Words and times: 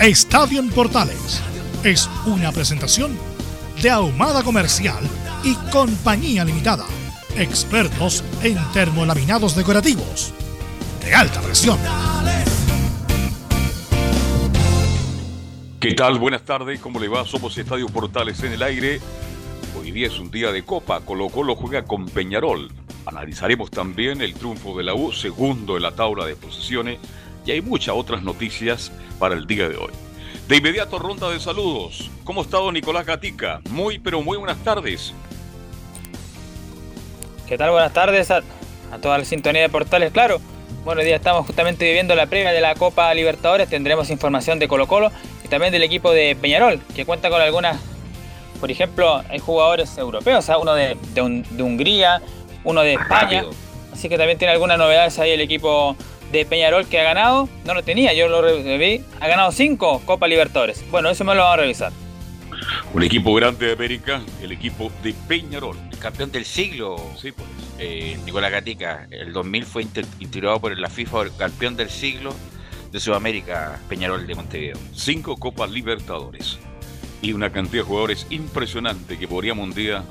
Estadio 0.00 0.60
en 0.60 0.70
Portales 0.70 1.42
es 1.82 2.08
una 2.24 2.52
presentación 2.52 3.18
de 3.82 3.90
Ahumada 3.90 4.44
Comercial 4.44 5.02
y 5.42 5.54
Compañía 5.72 6.44
Limitada. 6.44 6.86
Expertos 7.36 8.22
en 8.44 8.56
termolaminados 8.72 9.56
decorativos 9.56 10.32
de 11.04 11.12
alta 11.16 11.40
presión. 11.40 11.80
¿Qué 15.80 15.94
tal? 15.94 16.20
Buenas 16.20 16.42
tardes, 16.42 16.78
¿cómo 16.78 17.00
le 17.00 17.08
va? 17.08 17.26
Somos 17.26 17.58
Estadio 17.58 17.88
Portales 17.88 18.40
en 18.44 18.52
el 18.52 18.62
aire. 18.62 19.00
Hoy 19.76 19.90
día 19.90 20.06
es 20.06 20.20
un 20.20 20.30
día 20.30 20.52
de 20.52 20.64
copa, 20.64 21.00
Colo 21.00 21.28
Colo 21.28 21.56
juega 21.56 21.82
con 21.82 22.06
Peñarol. 22.06 22.70
Analizaremos 23.04 23.72
también 23.72 24.20
el 24.20 24.34
triunfo 24.34 24.78
de 24.78 24.84
la 24.84 24.94
U, 24.94 25.10
segundo 25.10 25.76
en 25.76 25.82
la 25.82 25.90
tabla 25.90 26.24
de 26.24 26.36
posiciones, 26.36 26.98
y 27.48 27.52
hay 27.52 27.62
muchas 27.62 27.94
otras 27.96 28.22
noticias 28.22 28.92
para 29.18 29.34
el 29.34 29.46
día 29.46 29.70
de 29.70 29.76
hoy. 29.76 29.90
De 30.48 30.56
inmediato, 30.58 30.98
ronda 30.98 31.30
de 31.30 31.40
saludos. 31.40 32.10
¿Cómo 32.22 32.42
está 32.42 32.58
don 32.58 32.74
Nicolás 32.74 33.06
Gatica? 33.06 33.62
Muy, 33.70 33.98
pero 33.98 34.20
muy 34.20 34.36
buenas 34.36 34.58
tardes. 34.58 35.14
¿Qué 37.46 37.56
tal? 37.56 37.70
Buenas 37.70 37.94
tardes 37.94 38.30
a, 38.30 38.42
toda 39.00 39.16
la 39.16 39.24
sintonía 39.24 39.62
de 39.62 39.70
Portales, 39.70 40.12
claro. 40.12 40.42
Bueno, 40.84 41.00
hoy 41.00 41.06
día 41.06 41.16
estamos 41.16 41.46
justamente 41.46 41.86
viviendo 41.86 42.14
la 42.14 42.26
previa 42.26 42.52
de 42.52 42.60
la 42.60 42.74
Copa 42.74 43.12
Libertadores, 43.14 43.68
tendremos 43.70 44.10
información 44.10 44.58
de 44.58 44.68
Colo 44.68 44.86
Colo 44.86 45.10
y 45.42 45.48
también 45.48 45.72
del 45.72 45.82
equipo 45.82 46.12
de 46.12 46.36
Peñarol, 46.38 46.80
que 46.94 47.06
cuenta 47.06 47.30
con 47.30 47.40
algunas, 47.40 47.80
por 48.60 48.70
ejemplo, 48.70 49.22
hay 49.28 49.38
jugadores 49.38 49.96
europeos, 49.96 50.50
uno 50.60 50.74
de, 50.74 50.98
Hungría, 51.58 52.20
uno 52.64 52.82
de 52.82 52.94
España, 52.94 53.44
así 53.92 54.10
que 54.10 54.18
también 54.18 54.36
tiene 54.36 54.52
algunas 54.52 54.76
novedades 54.76 55.18
ahí 55.18 55.30
el 55.30 55.40
equipo 55.40 55.96
de 56.32 56.44
Peñarol 56.44 56.86
que 56.86 57.00
ha 57.00 57.04
ganado, 57.04 57.48
no 57.64 57.74
lo 57.74 57.82
tenía, 57.82 58.12
yo 58.12 58.28
lo 58.28 58.42
vi, 58.42 59.02
ha 59.20 59.28
ganado 59.28 59.52
cinco 59.52 60.02
Copa 60.04 60.26
Libertadores. 60.26 60.84
Bueno, 60.90 61.08
eso 61.08 61.24
me 61.24 61.34
lo 61.34 61.42
vamos 61.42 61.54
a 61.54 61.62
revisar. 61.62 61.92
Un 62.92 63.02
equipo 63.02 63.34
grande 63.34 63.66
de 63.66 63.72
América, 63.72 64.20
el 64.42 64.52
equipo 64.52 64.90
de 65.02 65.14
Peñarol. 65.26 65.76
campeón 65.98 66.30
del 66.30 66.44
siglo, 66.44 66.96
sí, 67.20 67.32
pues. 67.32 67.48
Eh, 67.78 68.18
Nicolás 68.24 68.50
Gatica. 68.50 69.06
El 69.10 69.32
2000 69.32 69.64
fue 69.64 69.86
integrado 70.18 70.60
por 70.60 70.76
la 70.76 70.88
FIFA 70.88 71.22
el 71.22 71.36
campeón 71.36 71.76
del 71.76 71.90
siglo 71.90 72.34
de 72.90 72.98
Sudamérica, 72.98 73.78
Peñarol 73.88 74.26
de 74.26 74.34
Montevideo. 74.34 74.76
Cinco 74.92 75.36
Copas 75.36 75.70
Libertadores 75.70 76.58
y 77.22 77.32
una 77.32 77.50
cantidad 77.50 77.82
de 77.82 77.88
jugadores 77.88 78.26
impresionante 78.30 79.18
que 79.18 79.28
podríamos 79.28 79.64
un 79.68 79.74
día 79.74 80.02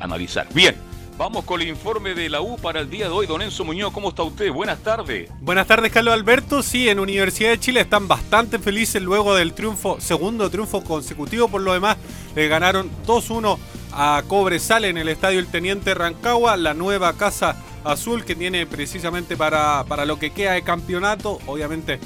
analizar. 0.00 0.46
Bien, 0.52 0.74
Vamos 1.18 1.44
con 1.44 1.60
el 1.60 1.68
informe 1.68 2.14
de 2.14 2.28
la 2.30 2.40
U 2.40 2.56
para 2.56 2.80
el 2.80 2.88
día 2.88 3.06
de 3.06 3.12
hoy. 3.12 3.26
Don 3.26 3.42
Enzo 3.42 3.64
Muñoz, 3.64 3.92
¿cómo 3.92 4.08
está 4.08 4.22
usted? 4.22 4.50
Buenas 4.50 4.78
tardes. 4.82 5.30
Buenas 5.40 5.66
tardes, 5.66 5.92
Carlos 5.92 6.14
Alberto. 6.14 6.62
Sí, 6.62 6.88
en 6.88 6.98
Universidad 6.98 7.50
de 7.50 7.60
Chile 7.60 7.80
están 7.80 8.08
bastante 8.08 8.58
felices 8.58 9.02
luego 9.02 9.34
del 9.34 9.52
triunfo, 9.52 10.00
segundo 10.00 10.48
triunfo 10.50 10.82
consecutivo. 10.82 11.48
Por 11.48 11.60
lo 11.60 11.74
demás, 11.74 11.98
le 12.34 12.48
ganaron 12.48 12.90
2-1 13.06 13.58
a 13.92 14.22
Cobresal 14.26 14.86
en 14.86 14.96
el 14.96 15.08
Estadio 15.08 15.38
El 15.38 15.48
Teniente 15.48 15.94
Rancagua, 15.94 16.56
la 16.56 16.72
nueva 16.72 17.12
casa 17.12 17.56
azul 17.84 18.24
que 18.24 18.34
tiene 18.34 18.66
precisamente 18.66 19.36
para, 19.36 19.84
para 19.84 20.06
lo 20.06 20.18
que 20.18 20.30
queda 20.30 20.52
de 20.52 20.62
campeonato. 20.62 21.38
Obviamente, 21.46 22.00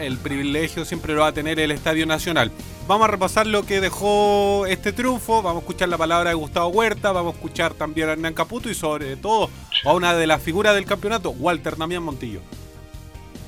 el 0.00 0.18
privilegio 0.18 0.84
siempre 0.84 1.14
lo 1.14 1.22
va 1.22 1.28
a 1.28 1.32
tener 1.32 1.58
el 1.58 1.72
Estadio 1.72 2.06
Nacional. 2.06 2.52
Vamos 2.88 3.04
a 3.06 3.10
repasar 3.10 3.46
lo 3.46 3.66
que 3.66 3.82
dejó 3.82 4.64
este 4.64 4.94
triunfo, 4.94 5.42
vamos 5.42 5.60
a 5.60 5.66
escuchar 5.66 5.90
la 5.90 5.98
palabra 5.98 6.30
de 6.30 6.34
Gustavo 6.34 6.68
Huerta, 6.68 7.12
vamos 7.12 7.34
a 7.34 7.36
escuchar 7.36 7.74
también 7.74 8.08
a 8.08 8.12
Hernán 8.12 8.32
Caputo 8.32 8.70
y 8.70 8.74
sobre 8.74 9.14
todo 9.16 9.50
a 9.84 9.92
una 9.92 10.14
de 10.14 10.26
las 10.26 10.42
figuras 10.42 10.74
del 10.74 10.86
campeonato, 10.86 11.28
Walter 11.32 11.76
Damián 11.76 12.02
Montillo. 12.02 12.40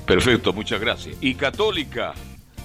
Perfecto, 0.05 0.53
muchas 0.53 0.79
gracias. 0.79 1.15
Y 1.21 1.33
Católica, 1.33 2.13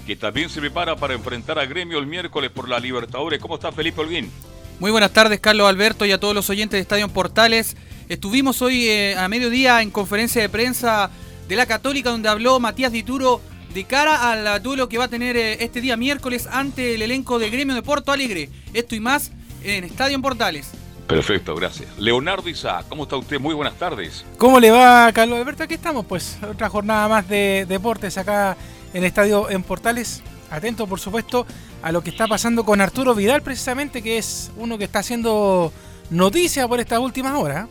que 0.05 0.15
también 0.15 0.51
se 0.51 0.59
prepara 0.59 0.95
para 0.95 1.15
enfrentar 1.15 1.57
a 1.57 1.65
Gremio 1.65 1.97
el 1.97 2.05
miércoles 2.05 2.51
por 2.51 2.69
la 2.69 2.79
Libertadores. 2.79 3.41
¿Cómo 3.41 3.55
está 3.55 3.71
Felipe 3.71 4.01
Holguín? 4.01 4.31
Muy 4.79 4.91
buenas 4.91 5.11
tardes, 5.11 5.39
Carlos 5.39 5.67
Alberto, 5.67 6.05
y 6.05 6.11
a 6.11 6.19
todos 6.19 6.35
los 6.35 6.47
oyentes 6.51 6.77
de 6.77 6.81
Estadio 6.81 7.07
Portales. 7.09 7.75
Estuvimos 8.07 8.61
hoy 8.61 8.87
eh, 8.87 9.15
a 9.17 9.27
mediodía 9.29 9.81
en 9.81 9.89
conferencia 9.89 10.43
de 10.43 10.49
prensa 10.49 11.09
de 11.47 11.55
la 11.55 11.65
Católica, 11.65 12.11
donde 12.11 12.29
habló 12.29 12.59
Matías 12.59 12.91
Dituro 12.91 13.41
de 13.77 13.83
cara 13.83 14.31
al 14.31 14.63
duelo 14.63 14.89
que 14.89 14.97
va 14.97 15.03
a 15.03 15.07
tener 15.07 15.37
eh, 15.37 15.63
este 15.63 15.81
día 15.81 15.95
miércoles 15.95 16.49
ante 16.51 16.95
el 16.95 17.03
elenco 17.03 17.37
de 17.37 17.51
Gremio 17.51 17.75
de 17.75 17.83
Porto 17.83 18.11
Alegre. 18.11 18.49
Esto 18.73 18.95
y 18.95 18.99
más 18.99 19.31
en 19.63 19.83
Estadio 19.83 20.15
en 20.15 20.23
Portales. 20.23 20.71
Perfecto, 21.05 21.53
gracias. 21.53 21.87
Leonardo 21.99 22.49
Isaac, 22.49 22.87
¿cómo 22.89 23.03
está 23.03 23.17
usted? 23.17 23.39
Muy 23.39 23.53
buenas 23.53 23.75
tardes. 23.75 24.25
¿Cómo 24.39 24.59
le 24.59 24.71
va, 24.71 25.11
Carlos 25.13 25.37
Alberto? 25.37 25.61
Aquí 25.61 25.75
estamos, 25.75 26.07
pues, 26.07 26.39
otra 26.49 26.69
jornada 26.69 27.07
más 27.07 27.29
de 27.29 27.67
deportes 27.69 28.17
acá 28.17 28.57
en 28.95 29.03
Estadio 29.03 29.47
en 29.47 29.61
Portales. 29.61 30.23
Atento, 30.49 30.87
por 30.87 30.99
supuesto, 30.99 31.45
a 31.83 31.91
lo 31.91 32.01
que 32.01 32.09
está 32.09 32.25
pasando 32.25 32.65
con 32.65 32.81
Arturo 32.81 33.13
Vidal, 33.13 33.43
precisamente, 33.43 34.01
que 34.01 34.17
es 34.17 34.49
uno 34.57 34.79
que 34.79 34.85
está 34.85 34.99
haciendo 34.99 35.71
noticia 36.09 36.67
por 36.67 36.79
estas 36.79 36.97
últimas 36.97 37.35
horas. 37.35 37.67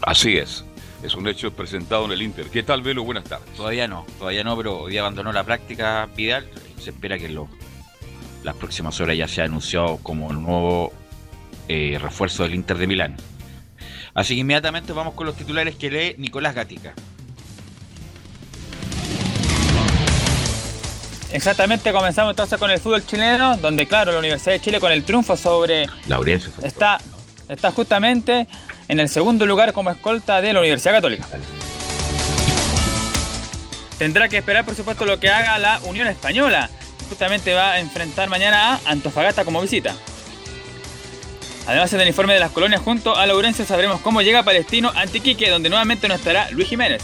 Así 0.00 0.38
es 0.38 0.64
es 1.02 1.14
un 1.14 1.26
hecho 1.28 1.52
presentado 1.52 2.04
en 2.04 2.12
el 2.12 2.22
Inter. 2.22 2.46
¿Qué 2.46 2.62
tal, 2.62 2.82
Velo? 2.82 3.04
Buenas 3.04 3.24
tardes. 3.24 3.48
Todavía 3.54 3.88
no, 3.88 4.04
todavía 4.18 4.44
no, 4.44 4.56
pero 4.56 4.80
hoy 4.80 4.98
abandonó 4.98 5.32
la 5.32 5.44
práctica 5.44 6.08
Vidal. 6.14 6.48
Se 6.78 6.90
espera 6.90 7.18
que 7.18 7.26
en 7.26 7.38
las 8.42 8.56
próximas 8.56 9.00
horas 9.00 9.16
ya 9.16 9.28
sea 9.28 9.44
anunciado 9.44 9.98
como 10.02 10.30
el 10.30 10.42
nuevo 10.42 10.92
eh, 11.68 11.98
refuerzo 12.00 12.42
del 12.42 12.54
Inter 12.54 12.76
de 12.78 12.86
Milán. 12.86 13.16
Así 14.12 14.34
que 14.34 14.40
inmediatamente 14.40 14.92
vamos 14.92 15.14
con 15.14 15.26
los 15.26 15.36
titulares 15.36 15.76
que 15.76 15.90
lee 15.90 16.14
Nicolás 16.18 16.54
Gatica. 16.54 16.94
Exactamente, 21.32 21.92
comenzamos 21.92 22.32
entonces 22.32 22.58
con 22.58 22.72
el 22.72 22.80
fútbol 22.80 23.06
chileno, 23.06 23.56
donde 23.56 23.86
claro, 23.86 24.10
la 24.10 24.18
Universidad 24.18 24.52
de 24.52 24.60
Chile 24.60 24.80
con 24.80 24.90
el 24.90 25.04
triunfo 25.04 25.36
sobre... 25.36 25.86
Laurencio. 26.08 26.50
Está, 26.60 27.00
está 27.48 27.70
justamente 27.70 28.48
en 28.90 28.98
el 28.98 29.08
segundo 29.08 29.46
lugar 29.46 29.72
como 29.72 29.90
escolta 29.90 30.40
de 30.40 30.52
la 30.52 30.58
Universidad 30.58 30.94
Católica. 30.94 31.24
Tendrá 33.98 34.28
que 34.28 34.38
esperar, 34.38 34.64
por 34.64 34.74
supuesto, 34.74 35.04
lo 35.04 35.20
que 35.20 35.30
haga 35.30 35.56
la 35.60 35.78
Unión 35.84 36.08
Española. 36.08 36.68
Justamente 37.08 37.54
va 37.54 37.72
a 37.72 37.80
enfrentar 37.80 38.28
mañana 38.28 38.74
a 38.74 38.90
Antofagasta 38.90 39.44
como 39.44 39.62
visita. 39.62 39.94
Además, 41.68 41.92
en 41.92 42.00
el 42.00 42.08
informe 42.08 42.34
de 42.34 42.40
las 42.40 42.50
colonias 42.50 42.80
junto 42.80 43.16
a 43.16 43.26
Laurencio 43.26 43.64
sabremos 43.64 44.00
cómo 44.00 44.22
llega 44.22 44.42
Palestino 44.42 44.90
Antiquique, 44.96 45.50
donde 45.50 45.68
nuevamente 45.68 46.08
no 46.08 46.14
estará 46.14 46.50
Luis 46.50 46.68
Jiménez. 46.68 47.02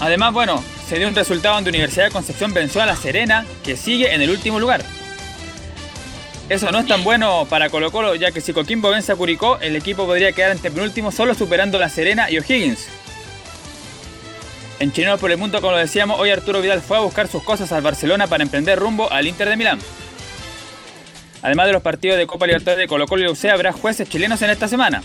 Además, 0.00 0.34
bueno, 0.34 0.62
se 0.86 0.98
dio 0.98 1.08
un 1.08 1.14
resultado 1.14 1.54
donde 1.54 1.70
Universidad 1.70 2.04
de 2.04 2.10
Concepción 2.10 2.52
venció 2.52 2.82
a 2.82 2.86
La 2.86 2.96
Serena, 2.96 3.46
que 3.64 3.74
sigue 3.78 4.12
en 4.12 4.20
el 4.20 4.28
último 4.28 4.60
lugar. 4.60 4.84
Eso 6.50 6.72
no 6.72 6.80
es 6.80 6.86
tan 6.88 7.04
bueno 7.04 7.46
para 7.48 7.70
Colo 7.70 7.92
Colo, 7.92 8.16
ya 8.16 8.32
que 8.32 8.40
si 8.40 8.52
Coquimbo 8.52 8.90
vence 8.90 9.12
a 9.12 9.14
Curicó, 9.14 9.60
el 9.60 9.76
equipo 9.76 10.04
podría 10.04 10.32
quedar 10.32 10.50
ante 10.50 10.68
penúltimo 10.68 11.12
solo 11.12 11.32
superando 11.32 11.78
a 11.78 11.80
La 11.80 11.88
Serena 11.88 12.28
y 12.28 12.38
O'Higgins. 12.38 12.88
En 14.80 14.90
Chileno 14.90 15.16
por 15.16 15.30
el 15.30 15.38
Mundo, 15.38 15.60
como 15.60 15.74
lo 15.74 15.78
decíamos, 15.78 16.18
hoy 16.18 16.30
Arturo 16.30 16.60
Vidal 16.60 16.80
fue 16.80 16.96
a 16.96 17.00
buscar 17.00 17.28
sus 17.28 17.44
cosas 17.44 17.70
al 17.70 17.82
Barcelona 17.82 18.26
para 18.26 18.42
emprender 18.42 18.80
rumbo 18.80 19.08
al 19.12 19.28
Inter 19.28 19.48
de 19.48 19.56
Milán. 19.56 19.78
Además 21.40 21.66
de 21.68 21.72
los 21.72 21.82
partidos 21.82 22.18
de 22.18 22.26
Copa 22.26 22.48
Libertadores 22.48 22.82
de 22.82 22.88
Colo 22.88 23.06
Colo 23.06 23.22
y 23.22 23.28
UC, 23.28 23.44
habrá 23.44 23.70
jueces 23.70 24.08
chilenos 24.08 24.42
en 24.42 24.50
esta 24.50 24.66
semana. 24.66 25.04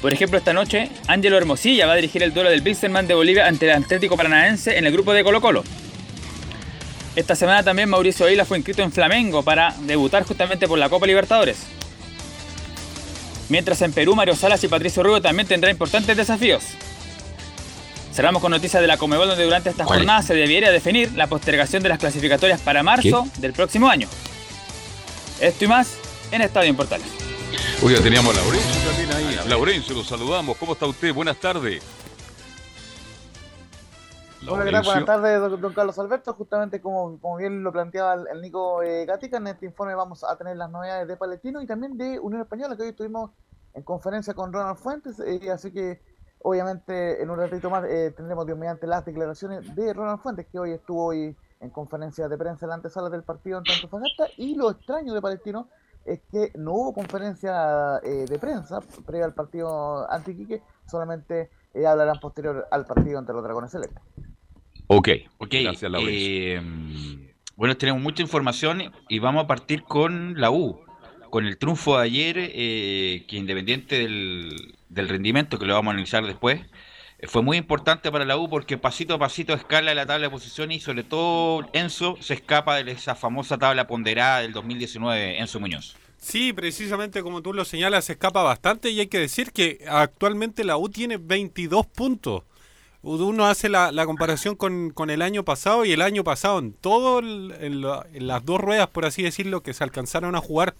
Por 0.00 0.14
ejemplo, 0.14 0.38
esta 0.38 0.54
noche, 0.54 0.88
Ángelo 1.08 1.36
Hermosilla 1.36 1.84
va 1.84 1.92
a 1.92 1.96
dirigir 1.96 2.22
el 2.22 2.32
duelo 2.32 2.48
del 2.48 2.62
Bilsterman 2.62 3.06
de 3.06 3.12
Bolivia 3.12 3.46
ante 3.48 3.66
el 3.66 3.72
Atlético 3.72 4.16
Paranaense 4.16 4.78
en 4.78 4.86
el 4.86 4.92
grupo 4.94 5.12
de 5.12 5.24
Colo 5.24 5.42
Colo. 5.42 5.62
Esta 7.14 7.36
semana 7.36 7.62
también 7.62 7.90
Mauricio 7.90 8.28
Isla 8.30 8.44
fue 8.44 8.56
inscrito 8.56 8.82
en 8.82 8.90
Flamengo 8.90 9.42
para 9.42 9.74
debutar 9.80 10.24
justamente 10.24 10.66
por 10.66 10.78
la 10.78 10.88
Copa 10.88 11.06
Libertadores. 11.06 11.58
Mientras 13.50 13.82
en 13.82 13.92
Perú, 13.92 14.14
Mario 14.14 14.34
Salas 14.34 14.64
y 14.64 14.68
Patricio 14.68 15.02
Rubio 15.02 15.20
también 15.20 15.46
tendrán 15.46 15.72
importantes 15.72 16.16
desafíos. 16.16 16.64
Cerramos 18.14 18.40
con 18.40 18.50
noticias 18.50 18.80
de 18.80 18.86
la 18.86 18.96
Comebol 18.96 19.28
donde 19.28 19.44
durante 19.44 19.68
esta 19.70 19.84
jornada 19.84 20.22
se 20.22 20.34
debiera 20.34 20.70
definir 20.70 21.12
la 21.12 21.26
postergación 21.26 21.82
de 21.82 21.90
las 21.90 21.98
clasificatorias 21.98 22.60
para 22.60 22.82
marzo 22.82 23.26
del 23.38 23.52
próximo 23.52 23.88
año. 23.88 24.08
Esto 25.40 25.64
y 25.64 25.68
más 25.68 25.94
en 26.30 26.40
Estadio 26.40 26.70
en 26.70 26.76
Portales. 26.76 27.06
Hoy 27.82 27.94
ya 27.94 28.00
teníamos 28.00 28.34
a 28.34 28.40
Laurencio 28.40 28.80
también 28.88 29.12
ahí. 29.12 29.48
Laurencio, 29.48 29.94
lo 29.94 30.04
saludamos. 30.04 30.56
¿Cómo 30.56 30.72
está 30.72 30.86
usted? 30.86 31.12
Buenas 31.12 31.36
tardes. 31.38 31.82
Hola, 34.48 34.64
Buenas 34.64 35.04
tardes, 35.04 35.60
don, 35.60 35.72
Carlos 35.72 35.98
Alberto. 36.00 36.34
Justamente 36.34 36.80
como, 36.80 37.16
como 37.20 37.36
bien 37.36 37.62
lo 37.62 37.70
planteaba 37.70 38.14
el, 38.14 38.40
Nico 38.40 38.82
eh, 38.82 39.06
Gatica, 39.06 39.36
en 39.36 39.46
este 39.46 39.66
informe 39.66 39.94
vamos 39.94 40.24
a 40.24 40.36
tener 40.36 40.56
las 40.56 40.68
novedades 40.68 41.06
de 41.06 41.16
Palestino 41.16 41.62
y 41.62 41.66
también 41.66 41.96
de 41.96 42.18
Unión 42.18 42.42
Española, 42.42 42.76
que 42.76 42.82
hoy 42.82 42.88
estuvimos 42.88 43.30
en 43.72 43.84
conferencia 43.84 44.34
con 44.34 44.52
Ronald 44.52 44.78
Fuentes. 44.78 45.20
Eh, 45.20 45.48
así 45.52 45.70
que, 45.70 46.02
obviamente, 46.40 47.22
en 47.22 47.30
un 47.30 47.38
ratito 47.38 47.70
más 47.70 47.84
eh, 47.84 48.12
tendremos, 48.16 48.44
Dios 48.44 48.58
mediante, 48.58 48.88
las 48.88 49.04
declaraciones 49.04 49.76
de 49.76 49.92
Ronald 49.92 50.18
Fuentes, 50.20 50.46
que 50.50 50.58
hoy 50.58 50.72
estuvo 50.72 51.06
hoy 51.06 51.36
en 51.60 51.70
conferencia 51.70 52.28
de 52.28 52.36
prensa 52.36 52.66
en 52.66 52.70
la 52.70 52.74
antesala 52.74 53.10
del 53.10 53.22
partido 53.22 53.58
en 53.58 53.64
tanto 53.64 53.86
Fagasta. 53.86 54.26
Y 54.36 54.56
lo 54.56 54.72
extraño 54.72 55.14
de 55.14 55.22
Palestino 55.22 55.68
es 56.04 56.20
que 56.32 56.50
no 56.56 56.72
hubo 56.72 56.94
conferencia 56.94 58.00
de 58.02 58.38
prensa 58.40 58.80
previa 59.06 59.24
al 59.24 59.34
partido 59.34 60.10
anti-Quique, 60.10 60.64
solamente 60.84 61.48
hablarán 61.86 62.18
posterior 62.18 62.66
al 62.72 62.84
partido 62.86 63.20
entre 63.20 63.36
los 63.36 63.44
Dragones 63.44 63.70
Celestes. 63.70 64.02
Ok, 64.94 65.08
ok. 65.38 65.54
Gracias, 65.62 65.90
eh, 66.06 66.60
bueno, 67.56 67.76
tenemos 67.78 68.02
mucha 68.02 68.20
información 68.20 68.92
y 69.08 69.20
vamos 69.20 69.44
a 69.44 69.46
partir 69.46 69.84
con 69.84 70.38
la 70.38 70.50
U. 70.50 70.80
Con 71.30 71.46
el 71.46 71.56
triunfo 71.56 71.96
de 71.96 72.04
ayer, 72.04 72.36
eh, 72.38 73.24
que 73.26 73.36
independiente 73.36 74.00
del, 74.00 75.08
rendimiento 75.08 75.58
que 75.58 75.64
lo 75.64 75.72
vamos 75.72 75.92
a 75.92 75.94
analizar 75.94 76.26
después, 76.26 76.60
eh, 77.18 77.26
fue 77.26 77.40
muy 77.40 77.56
importante 77.56 78.12
para 78.12 78.26
la 78.26 78.36
U 78.36 78.50
porque 78.50 78.76
pasito 78.76 79.14
a 79.14 79.18
pasito 79.18 79.54
escala 79.54 79.94
la 79.94 80.04
tabla 80.04 80.26
de 80.26 80.30
posiciones 80.30 80.76
y 80.76 80.80
sobre 80.80 81.04
todo 81.04 81.66
Enzo 81.72 82.18
se 82.20 82.34
escapa 82.34 82.82
de 82.82 82.92
esa 82.92 83.14
famosa 83.14 83.56
tabla 83.56 83.86
ponderada 83.86 84.40
del 84.40 84.52
2019, 84.52 85.38
Enzo 85.40 85.58
Muñoz. 85.58 85.96
Sí, 86.18 86.52
precisamente 86.52 87.22
como 87.22 87.40
tú 87.40 87.54
lo 87.54 87.64
señalas, 87.64 88.04
se 88.04 88.12
escapa 88.12 88.42
bastante 88.42 88.90
y 88.90 89.00
hay 89.00 89.06
que 89.06 89.20
decir 89.20 89.52
que 89.52 89.86
actualmente 89.88 90.64
la 90.64 90.76
U 90.76 90.90
tiene 90.90 91.16
22 91.16 91.86
puntos 91.86 92.42
uno 93.02 93.46
hace 93.46 93.68
la, 93.68 93.92
comparación 94.06 94.54
con, 94.54 94.92
el 95.10 95.22
año 95.22 95.44
pasado 95.44 95.84
y 95.84 95.92
el 95.92 96.02
año 96.02 96.24
pasado 96.24 96.58
en 96.58 96.72
todo 96.72 97.18
en, 97.18 97.80
las 97.82 98.44
dos 98.44 98.60
ruedas 98.60 98.88
por 98.88 99.04
así 99.04 99.22
decirlo 99.22 99.62
que 99.62 99.74
se 99.74 99.82
alcanzaron 99.84 100.36
a 100.36 100.40
jugar 100.40 100.74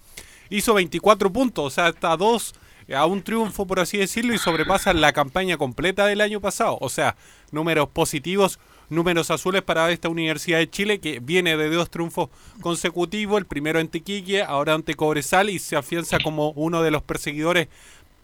hizo 0.49 0.73
24 0.73 1.31
puntos 1.31 1.65
o 1.65 1.69
sea 1.69 1.87
hasta 1.87 2.15
dos 2.15 2.53
a 2.95 3.05
un 3.05 3.23
triunfo 3.23 3.65
por 3.65 3.79
así 3.79 3.97
decirlo 3.97 4.33
y 4.33 4.37
sobrepasa 4.37 4.93
la 4.93 5.13
campaña 5.13 5.57
completa 5.57 6.05
del 6.05 6.19
año 6.21 6.41
pasado. 6.41 6.77
O 6.81 6.89
sea 6.89 7.15
números 7.51 7.89
positivos 7.89 8.59
números 8.89 9.31
azules 9.31 9.61
para 9.61 9.89
esta 9.91 10.09
Universidad 10.09 10.59
de 10.59 10.69
Chile 10.69 10.99
que 10.99 11.19
viene 11.19 11.55
de 11.55 11.69
dos 11.69 11.89
triunfos 11.89 12.29
consecutivos 12.61 13.39
el 13.39 13.45
primero 13.45 13.79
ante 13.79 14.01
Quique 14.01 14.43
ahora 14.43 14.73
ante 14.73 14.95
Cobresal 14.95 15.49
y 15.49 15.59
se 15.59 15.75
afianza 15.75 16.19
como 16.19 16.51
uno 16.51 16.83
de 16.83 16.91
los 16.91 17.01
perseguidores 17.01 17.69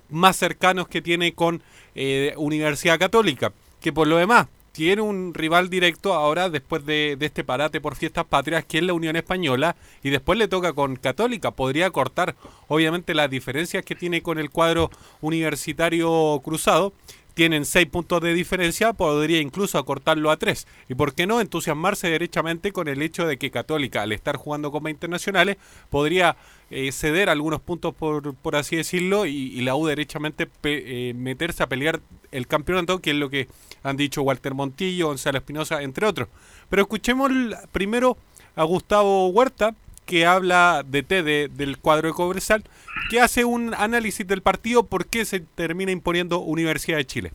más 0.09 0.35
cercanos 0.35 0.87
que 0.87 1.01
tiene 1.01 1.33
con 1.33 1.63
eh, 1.95 2.33
Universidad 2.37 2.99
Católica 2.99 3.53
que 3.79 3.93
por 3.93 4.07
lo 4.07 4.17
demás 4.17 4.47
tiene 4.71 5.01
un 5.01 5.33
rival 5.33 5.69
directo 5.69 6.13
ahora 6.13 6.49
después 6.49 6.85
de, 6.85 7.17
este 7.19 7.43
parate 7.43 7.81
por 7.81 7.95
fiestas 7.95 8.25
patrias 8.25 8.63
que 8.65 8.77
es 8.77 8.83
la 8.83 8.93
Unión 8.93 9.15
Española 9.15 9.75
y 10.03 10.09
después 10.09 10.37
le 10.37 10.47
toca 10.47 10.73
con 10.73 10.95
Católica. 10.95 11.51
Podría 11.51 11.89
cortar 11.89 12.35
obviamente 12.67 13.13
las 13.13 13.29
diferencias 13.29 13.83
que 13.83 13.95
tiene 13.95 14.21
con 14.21 14.39
el 14.39 14.49
cuadro 14.49 14.89
universitario 15.21 16.39
cruzado. 16.43 16.93
Tienen 17.33 17.65
seis 17.65 17.85
puntos 17.87 18.21
de 18.21 18.33
diferencia, 18.33 18.91
podría 18.93 19.39
incluso 19.39 19.77
acortarlo 19.77 20.31
a 20.31 20.37
tres. 20.37 20.67
¿Y 20.89 20.95
por 20.95 21.13
qué 21.13 21.25
no 21.25 21.39
entusiasmarse 21.39 22.09
derechamente 22.09 22.73
con 22.73 22.87
el 22.87 23.01
hecho 23.01 23.25
de 23.25 23.37
que 23.37 23.51
Católica, 23.51 24.01
al 24.01 24.11
estar 24.11 24.35
jugando 24.35 24.71
con 24.71 24.89
internacionales, 24.89 25.57
podría 25.89 26.35
eh, 26.71 26.91
ceder 26.91 27.29
algunos 27.29 27.61
puntos, 27.61 27.93
por, 27.95 28.35
por 28.35 28.55
así 28.55 28.75
decirlo, 28.75 29.25
y, 29.25 29.61
la 29.61 29.75
U 29.75 29.85
derechamente 29.87 30.49
eh, 30.63 31.13
meterse 31.15 31.63
a 31.63 31.67
pelear 31.67 31.99
el 32.31 32.47
campeonato, 32.47 32.99
que 32.99 33.11
es 33.11 33.15
lo 33.15 33.29
que 33.29 33.47
han 33.83 33.97
dicho 33.97 34.21
Walter 34.21 34.53
Montillo, 34.53 35.07
Gonzalo 35.07 35.37
Espinosa, 35.37 35.81
entre 35.81 36.05
otros. 36.05 36.27
Pero 36.69 36.83
escuchemos 36.83 37.31
primero 37.71 38.17
a 38.55 38.63
Gustavo 38.63 39.27
Huerta, 39.29 39.75
que 40.09 40.25
habla 40.25 40.83
de 40.89 41.03
T 41.03 41.21
del 41.21 41.77
cuadro 41.77 42.07
de 42.07 42.15
Cobresal, 42.15 42.63
que 43.11 43.21
hace 43.21 43.45
un 43.45 43.75
análisis 43.75 44.25
del 44.25 44.41
partido, 44.41 44.83
por 44.83 45.05
qué 45.05 45.23
se 45.23 45.39
termina 45.39 45.91
imponiendo 45.91 46.39
Universidad 46.39 46.97
de 46.97 47.05
Chile. 47.05 47.31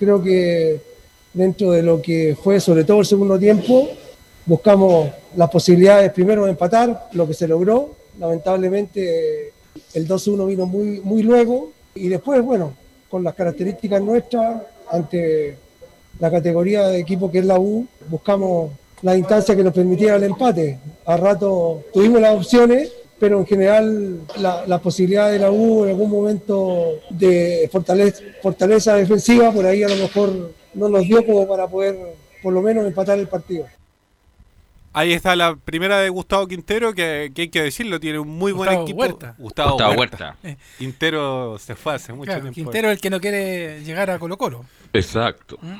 Creo 0.00 0.20
que 0.20 0.80
dentro 1.32 1.70
de 1.70 1.84
lo 1.84 2.02
que 2.02 2.36
fue 2.42 2.58
sobre 2.58 2.82
todo 2.82 2.98
el 2.98 3.06
segundo 3.06 3.38
tiempo, 3.38 3.88
buscamos 4.46 5.10
las 5.36 5.48
posibilidades 5.48 6.10
primero 6.12 6.44
de 6.44 6.50
empatar, 6.50 7.08
lo 7.12 7.28
que 7.28 7.34
se 7.34 7.46
logró, 7.46 7.94
lamentablemente 8.18 9.52
el 9.94 10.08
2-1 10.08 10.44
vino 10.48 10.66
muy, 10.66 11.00
muy 11.00 11.22
luego 11.22 11.70
y 11.94 12.08
después, 12.08 12.42
bueno, 12.42 12.74
con 13.08 13.22
las 13.22 13.34
características 13.34 14.02
nuestras 14.02 14.62
ante 14.90 15.56
la 16.18 16.32
categoría 16.32 16.88
de 16.88 16.98
equipo 16.98 17.30
que 17.30 17.38
es 17.38 17.44
la 17.44 17.60
U, 17.60 17.86
buscamos 18.08 18.72
la 19.02 19.16
instancia 19.16 19.56
que 19.56 19.64
nos 19.64 19.72
permitiera 19.72 20.16
el 20.16 20.24
empate. 20.24 20.78
A 21.06 21.16
rato 21.16 21.84
tuvimos 21.92 22.20
las 22.20 22.34
opciones, 22.34 22.92
pero 23.18 23.38
en 23.38 23.46
general 23.46 24.20
la, 24.38 24.66
la 24.66 24.78
posibilidad 24.78 25.30
de 25.30 25.38
la 25.38 25.50
U 25.50 25.84
en 25.84 25.90
algún 25.90 26.10
momento 26.10 27.00
de 27.10 27.68
fortaleza, 27.70 28.22
fortaleza 28.42 28.94
defensiva, 28.94 29.52
por 29.52 29.66
ahí 29.66 29.82
a 29.82 29.88
lo 29.88 29.96
mejor 29.96 30.52
no 30.74 30.88
nos 30.88 31.02
dio 31.02 31.24
como 31.24 31.46
para 31.46 31.66
poder 31.66 31.96
por 32.42 32.52
lo 32.52 32.62
menos 32.62 32.86
empatar 32.86 33.18
el 33.18 33.28
partido. 33.28 33.66
Ahí 34.92 35.12
está 35.12 35.36
la 35.36 35.54
primera 35.54 35.98
de 35.98 36.08
Gustavo 36.08 36.48
Quintero, 36.48 36.92
que, 36.94 37.30
hay 37.36 37.48
que 37.48 37.62
decirlo, 37.62 38.00
tiene 38.00 38.18
un 38.18 38.28
muy 38.28 38.52
buen 38.52 38.72
equipo. 38.72 39.04
Gustavo, 39.38 39.76
Huerta. 39.96 40.36
Quintero 40.78 41.58
se 41.58 41.76
fue 41.76 41.94
hace 41.94 42.12
mucho 42.12 42.32
tiempo. 42.32 42.52
Quintero 42.52 42.88
es 42.88 42.96
el 42.96 43.00
que 43.00 43.10
no 43.10 43.20
quiere 43.20 43.82
llegar 43.84 44.10
a 44.10 44.18
Colo 44.18 44.36
Colo. 44.38 44.64
Exacto. 44.92 45.58
¿Mm? 45.60 45.76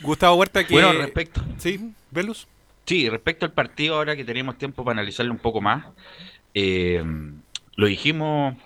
Gustavo 0.00 0.36
Huerta 0.36 0.64
que... 0.66 0.72
Bueno, 0.72 0.92
respecto... 0.94 1.42
Sí, 1.58 1.92
Velus. 2.10 2.48
Sí, 2.86 3.08
respecto 3.08 3.44
al 3.44 3.52
partido, 3.52 3.96
ahora 3.96 4.14
que 4.14 4.24
tenemos 4.24 4.58
tiempo 4.58 4.84
para 4.84 5.00
analizarlo 5.00 5.32
un 5.32 5.38
poco 5.38 5.60
más, 5.60 5.86
eh, 6.54 7.04
lo 7.74 7.86
dijimos 7.86 8.56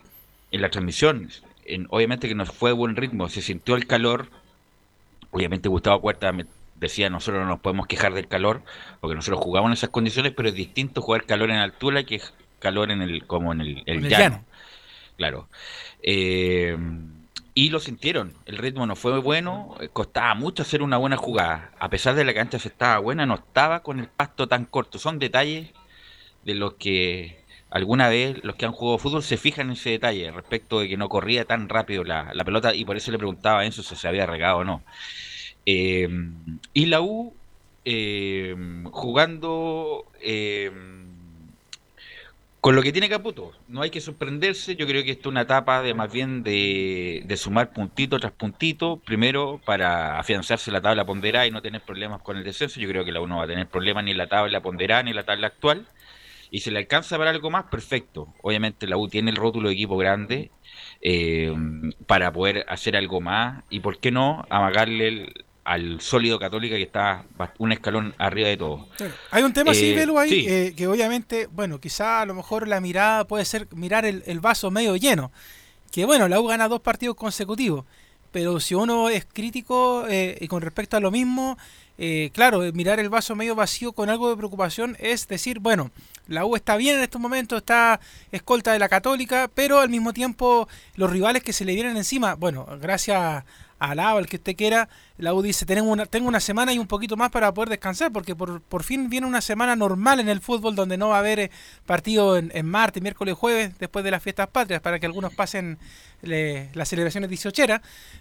en 0.51 0.61
la 0.61 0.71
transmisión, 0.71 1.31
obviamente 1.89 2.29
que 2.29 2.35
nos 2.35 2.51
fue 2.51 2.71
de 2.71 2.75
buen 2.75 2.97
ritmo, 2.97 3.29
se 3.29 3.41
sintió 3.41 3.77
el 3.77 3.87
calor, 3.87 4.29
obviamente 5.31 5.69
Gustavo 5.69 5.99
Huerta 5.99 6.33
decía 6.77 7.11
nosotros 7.11 7.43
no 7.43 7.49
nos 7.49 7.61
podemos 7.61 7.87
quejar 7.87 8.13
del 8.13 8.29
calor, 8.29 8.63
porque 9.01 9.15
nosotros 9.15 9.43
jugamos 9.43 9.69
en 9.69 9.73
esas 9.75 9.91
condiciones, 9.91 10.33
pero 10.37 10.49
es 10.51 10.55
distinto 10.55 11.01
jugar 11.03 11.25
calor 11.25 11.51
en 11.51 11.57
altura 11.57 12.05
que 12.05 12.21
calor 12.59 12.91
en 12.91 13.03
el 13.03 13.27
como 13.27 13.53
en 13.53 13.61
el, 13.61 14.09
llano. 14.09 14.45
Claro. 15.17 15.49
Eh, 16.03 16.77
y 17.61 17.69
lo 17.69 17.79
sintieron, 17.79 18.33
el 18.47 18.57
ritmo 18.57 18.87
no 18.87 18.97
fue 18.97 19.19
bueno, 19.21 19.77
eh, 19.81 19.91
costaba 19.93 20.35
mucho 20.35 20.63
hacer 20.63 20.81
una 20.81 20.97
buena 20.97 21.19
jugada. 21.19 21.73
A 21.79 21.91
pesar 21.91 22.15
de 22.15 22.25
la 22.25 22.33
cancha 22.33 22.59
se 22.59 22.69
estaba 22.69 22.99
buena, 23.01 23.27
no 23.27 23.35
estaba 23.35 23.83
con 23.83 24.01
el 24.01 24.09
pasto 24.09 24.49
tan 24.49 24.65
corto. 24.65 24.99
Son 24.99 25.19
detalles 25.19 25.69
de 26.43 26.55
los 26.55 26.77
que 26.77 27.45
alguna 27.69 28.09
vez 28.09 28.43
los 28.45 28.57
que 28.57 28.65
han 28.65 28.73
jugado 28.73 28.97
fútbol 28.97 29.23
se 29.23 29.37
fijan 29.37 29.67
en 29.67 29.73
ese 29.75 29.91
detalle 29.91 30.31
respecto 30.33 30.81
de 30.81 30.89
que 30.89 30.97
no 30.97 31.11
corría 31.11 31.45
tan 31.45 31.69
rápido 31.69 32.03
la, 32.03 32.33
la 32.33 32.47
pelota 32.47 32.75
y 32.75 32.87
por 32.87 32.97
eso 32.97 33.11
le 33.11 33.19
preguntaba 33.19 33.61
a 33.61 33.67
Enzo 33.67 33.83
si 33.83 33.95
se 33.95 34.09
había 34.09 34.25
regado 34.25 34.61
o 34.61 34.65
no. 34.65 34.83
Eh, 35.67 36.09
y 36.73 36.87
la 36.87 37.03
U 37.03 37.35
eh, 37.85 38.57
jugando 38.91 40.07
eh, 40.23 40.71
con 42.61 42.77
lo 42.77 42.83
que 42.83 42.93
tiene 42.93 43.09
Caputo. 43.09 43.53
No 43.69 43.83
hay 43.83 43.91
que 43.91 44.01
sorprenderse. 44.01 44.77
Yo 44.77 44.87
creo 44.87 45.03
que 45.03 45.13
esto 45.13 45.29
es 45.29 45.33
una 45.33 45.43
etapa 45.43 45.83
de 45.83 45.95
más 45.95 46.13
bien 46.13 46.43
de, 46.43 47.25
sumar 47.37 47.73
puntito 47.73 48.19
tras 48.19 48.33
puntito. 48.33 48.99
Primero 48.99 49.61
para 49.65 50.19
afianzarse 50.19 50.71
la 50.71 50.81
tabla 50.81 51.07
ponderada 51.07 51.47
y 51.47 51.51
no 51.51 51.63
tener 51.63 51.81
problemas 51.81 52.21
con 52.23 52.37
el 52.37 52.45
descenso. 52.45 52.79
Yo 52.79 52.89
creo 52.89 53.05
que 53.05 53.13
la 53.13 53.21
U 53.21 53.27
no 53.27 53.39
va 53.39 53.45
a 53.45 53.47
tener 53.47 53.67
problemas 53.67 54.05
ni 54.05 54.11
en 54.11 54.19
la 54.19 54.29
tabla 54.29 54.61
ponderada 54.61 55.03
ni 55.03 55.11
en 55.11 55.17
la 55.17 55.25
tabla 55.25 55.47
actual. 55.47 55.87
Y 56.51 56.61
si 56.61 56.71
le 56.71 56.81
alcanza 56.81 57.17
para 57.17 57.31
algo 57.31 57.51
más, 57.51 57.65
perfecto. 57.67 58.35
Obviamente 58.43 58.87
la 58.87 58.99
U 58.99 59.09
tiene 59.09 59.31
el 59.31 59.37
rótulo 59.37 59.69
de 59.69 59.75
equipo 59.75 59.97
grande 59.97 60.51
para 62.07 62.33
poder 62.33 62.67
hacer 62.69 62.97
algo 62.97 63.23
más. 63.23 63.65
Y 63.71 63.81
por 63.81 64.01
qué 64.01 64.11
no 64.11 64.45
amagarle 64.51 65.09
el, 65.09 65.45
al 65.71 66.01
sólido 66.01 66.41
Católica 66.41 66.75
que 66.75 66.83
está 66.83 67.25
un 67.59 67.71
escalón 67.71 68.13
arriba 68.19 68.49
de 68.49 68.57
todo. 68.57 68.89
Hay 69.31 69.45
un 69.45 69.53
tema, 69.53 69.73
sí, 69.73 69.93
eh, 69.93 70.07
ahí, 70.19 70.47
eh, 70.49 70.75
que 70.77 70.89
obviamente, 70.89 71.47
bueno, 71.47 71.79
quizá 71.79 72.23
a 72.23 72.27
lo 72.27 72.35
mejor 72.35 72.67
la 72.67 72.81
mirada 72.81 73.25
puede 73.25 73.45
ser 73.45 73.69
mirar 73.77 74.05
el, 74.05 74.41
vaso 74.41 74.73
medio 74.73 74.97
lleno. 74.97 75.31
Que 75.93 76.05
bueno, 76.07 76.27
la 76.27 76.41
U 76.41 76.47
gana 76.49 76.67
dos 76.67 76.81
partidos 76.81 77.15
consecutivos, 77.15 77.85
pero 78.33 78.59
si 78.59 78.75
uno 78.75 79.11
es 79.11 79.25
crítico 79.33 80.07
eh, 80.09 80.37
y 80.41 80.49
con 80.49 80.61
respecto 80.61 80.97
a 80.97 81.01
lo 81.01 81.13
mismo, 81.13 81.57
claro, 82.33 82.63
mirar 82.73 82.99
el 82.99 83.09
vaso 83.09 83.37
medio 83.37 83.55
vacío 83.55 83.93
con 83.93 84.11
algo 84.11 84.29
de 84.29 84.37
preocupación 84.37 84.97
es 84.99 85.29
decir, 85.29 85.61
bueno, 85.61 85.93
la 86.27 86.47
U 86.47 86.57
está 86.57 86.77
bien 86.79 86.97
en 86.97 87.03
estos 87.03 87.21
momentos, 87.21 87.59
está 87.59 88.01
escolta 88.33 88.73
de 88.73 88.81
la 88.81 88.89
Católica, 88.89 89.49
pero 89.55 89.79
al 89.79 89.89
mismo 89.91 90.13
tiempo 90.13 90.67
los 90.97 91.11
rivales 91.11 91.45
que 91.45 91.53
se 91.53 91.65
le 91.65 91.75
vienen 91.75 91.97
encima, 91.97 92.35
bueno, 92.35 92.67
gracias 92.81 93.45
alaba 93.81 94.21
el 94.21 94.27
que 94.27 94.37
usted 94.37 94.55
quiera, 94.55 94.89
la 95.19 95.35
U 95.35 95.43
dice, 95.43 95.67
tengo 95.67 95.91
una, 95.91 96.07
tengo 96.07 96.29
una 96.29 96.39
semana 96.39 96.73
y 96.73 96.79
un 96.79 96.87
poquito 96.87 97.17
más 97.17 97.31
para 97.31 97.53
poder 97.53 97.71
descansar, 97.71 98.13
porque 98.13 98.37
por, 98.37 98.61
por 98.61 98.85
fin 98.85 99.11
viene 99.11 99.27
una 99.27 99.41
semana 99.41 99.75
normal 99.75 100.21
en 100.21 100.29
el 100.29 100.41
fútbol 100.41 100.77
donde 100.77 100.97
no 100.97 101.09
va 101.09 101.17
a 101.17 101.19
haber 101.21 101.41
eh, 101.41 101.51
partido 101.87 102.37
en, 102.37 102.67
martes, 102.67 103.03
miércoles, 103.03 103.35
jueves, 103.35 103.73
después 103.79 104.05
de 104.05 104.11
las 104.11 104.23
fiestas 104.23 104.49
patrias, 104.49 104.81
para 104.81 105.01
que 105.01 105.07
algunos 105.07 105.35
pasen 105.35 105.79
las 106.23 106.87
celebraciones 106.87 107.31
18 107.31 107.51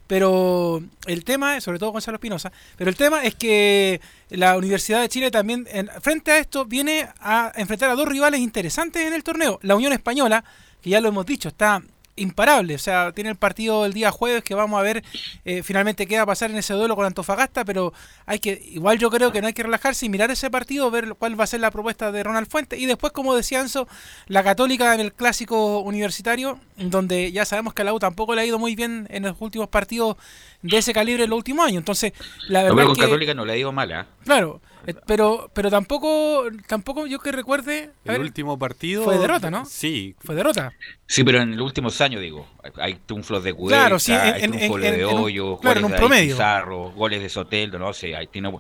pero 0.08 0.82
el 1.06 1.26
tema, 1.26 1.60
sobre 1.60 1.80
todo 1.80 1.92
Gonzalo 1.92 2.16
Espinosa, 2.16 2.52
pero 2.78 2.90
el 2.90 2.96
tema 2.96 3.24
es 3.26 3.36
que 3.36 4.00
la 4.30 4.58
Universidad 4.58 5.02
de 5.02 5.10
Chile 5.10 5.32
también, 5.32 5.68
en, 5.70 5.90
frente 6.02 6.32
a 6.32 6.38
esto, 6.38 6.66
viene 6.66 7.10
a 7.20 7.52
enfrentar 7.56 7.90
a 7.90 7.96
dos 7.96 8.08
rivales 8.08 8.40
interesantes 8.40 9.06
en 9.06 9.14
el 9.14 9.24
torneo. 9.24 9.60
La 9.62 9.76
Unión 9.76 9.92
Española, 9.92 10.44
que 10.82 10.90
ya 10.90 11.02
lo 11.02 11.10
hemos 11.10 11.26
dicho, 11.26 11.50
está 11.50 11.82
imparable. 12.20 12.76
O 12.76 12.80
sea, 12.80 13.12
tiene 13.12 13.30
el 13.30 13.36
partido 13.36 13.86
el 13.86 13.94
día 13.94 14.12
jueves 14.12 14.44
que 14.44 14.54
vamos 14.54 14.80
a 14.80 14.84
ver 14.84 15.04
eh, 15.46 15.64
finalmente 15.64 16.08
qué 16.08 16.18
va 16.18 16.24
a 16.24 16.26
pasar 16.26 16.52
en 16.52 16.58
ese 16.58 16.74
duelo 16.74 16.96
con 16.96 17.06
Antofagasta, 17.06 17.66
pero 17.66 17.94
hay 18.26 18.40
que, 18.40 18.62
igual 18.72 19.00
yo 19.00 19.10
creo 19.10 19.32
que 19.32 19.42
no 19.42 19.48
hay 19.48 19.54
que 19.54 19.64
relajarse 19.64 20.06
y 20.06 20.10
mirar 20.10 20.32
ese 20.32 20.50
partido, 20.50 20.92
ver 20.92 21.16
cuál 21.18 21.40
va 21.40 21.44
a 21.44 21.48
ser 21.48 21.60
la 21.60 21.72
propuesta 21.72 22.12
de 22.12 22.24
Ronald 22.24 22.50
Fuentes. 22.50 22.80
Y 22.80 22.86
después, 22.86 23.14
como 23.14 23.36
decía 23.36 23.60
Anzo, 23.62 23.88
la 24.28 24.44
Católica 24.44 24.94
en 24.94 25.02
el 25.02 25.14
clásico 25.14 25.80
universitario, 25.80 26.60
donde 26.78 27.32
ya 27.32 27.46
sabemos 27.46 27.74
que 27.74 27.82
a 27.82 27.86
la 27.86 27.94
U 27.94 28.00
tampoco 28.00 28.36
le 28.36 28.42
ha 28.42 28.46
ido 28.46 28.60
muy 28.60 28.76
bien 28.76 29.08
en 29.10 29.24
los 29.24 29.36
últimos 29.40 29.70
partidos 29.70 30.18
de 30.62 30.78
ese 30.78 30.94
calibre 30.94 31.24
en 31.24 31.30
los 31.30 31.38
últimos 31.38 31.66
años. 31.66 31.80
Entonces, 31.80 32.14
la 32.48 32.64
verdad. 32.64 32.86
con 32.86 32.96
Católica 32.96 33.34
no 33.34 33.46
le 33.46 33.54
ha 33.54 33.58
ido 33.58 33.72
mala. 33.72 34.08
Claro. 34.24 34.62
Eh, 34.90 34.96
pero, 35.06 35.52
pero 35.54 35.70
tampoco, 35.70 36.46
tampoco 36.68 37.06
yo 37.06 37.20
que 37.20 37.32
recuerde. 37.32 37.92
El 38.06 38.22
último 38.22 38.58
partido. 38.58 39.04
Fue 39.04 39.18
derrota, 39.18 39.52
¿no? 39.52 39.66
Sí. 39.66 40.16
Fue 40.20 40.36
derrota. 40.36 40.74
Sí, 41.06 41.24
pero 41.24 41.42
en 41.42 41.56
los 41.56 41.66
últimos 41.66 42.00
años, 42.02 42.22
digo. 42.22 42.48
Hay 42.76 42.96
triunfos 43.06 43.44
de 43.44 43.54
Cudelca, 43.54 43.84
claro, 43.84 44.00
sí, 44.00 44.12
en, 44.12 44.20
hay 44.20 44.42
triunfos 44.42 44.82
de 44.82 45.06
Hoyo, 45.06 45.58
claro, 45.60 45.82
goles 45.82 45.84
en 45.84 45.86
un 45.86 45.92
promedio. 45.92 46.24
de 46.24 46.34
Pizarro, 46.34 46.92
goles 46.92 47.22
de 47.22 47.30
Soteldo, 47.30 47.80
no 47.80 47.94
sé, 47.94 48.16
hay, 48.16 48.28
tiene, 48.28 48.52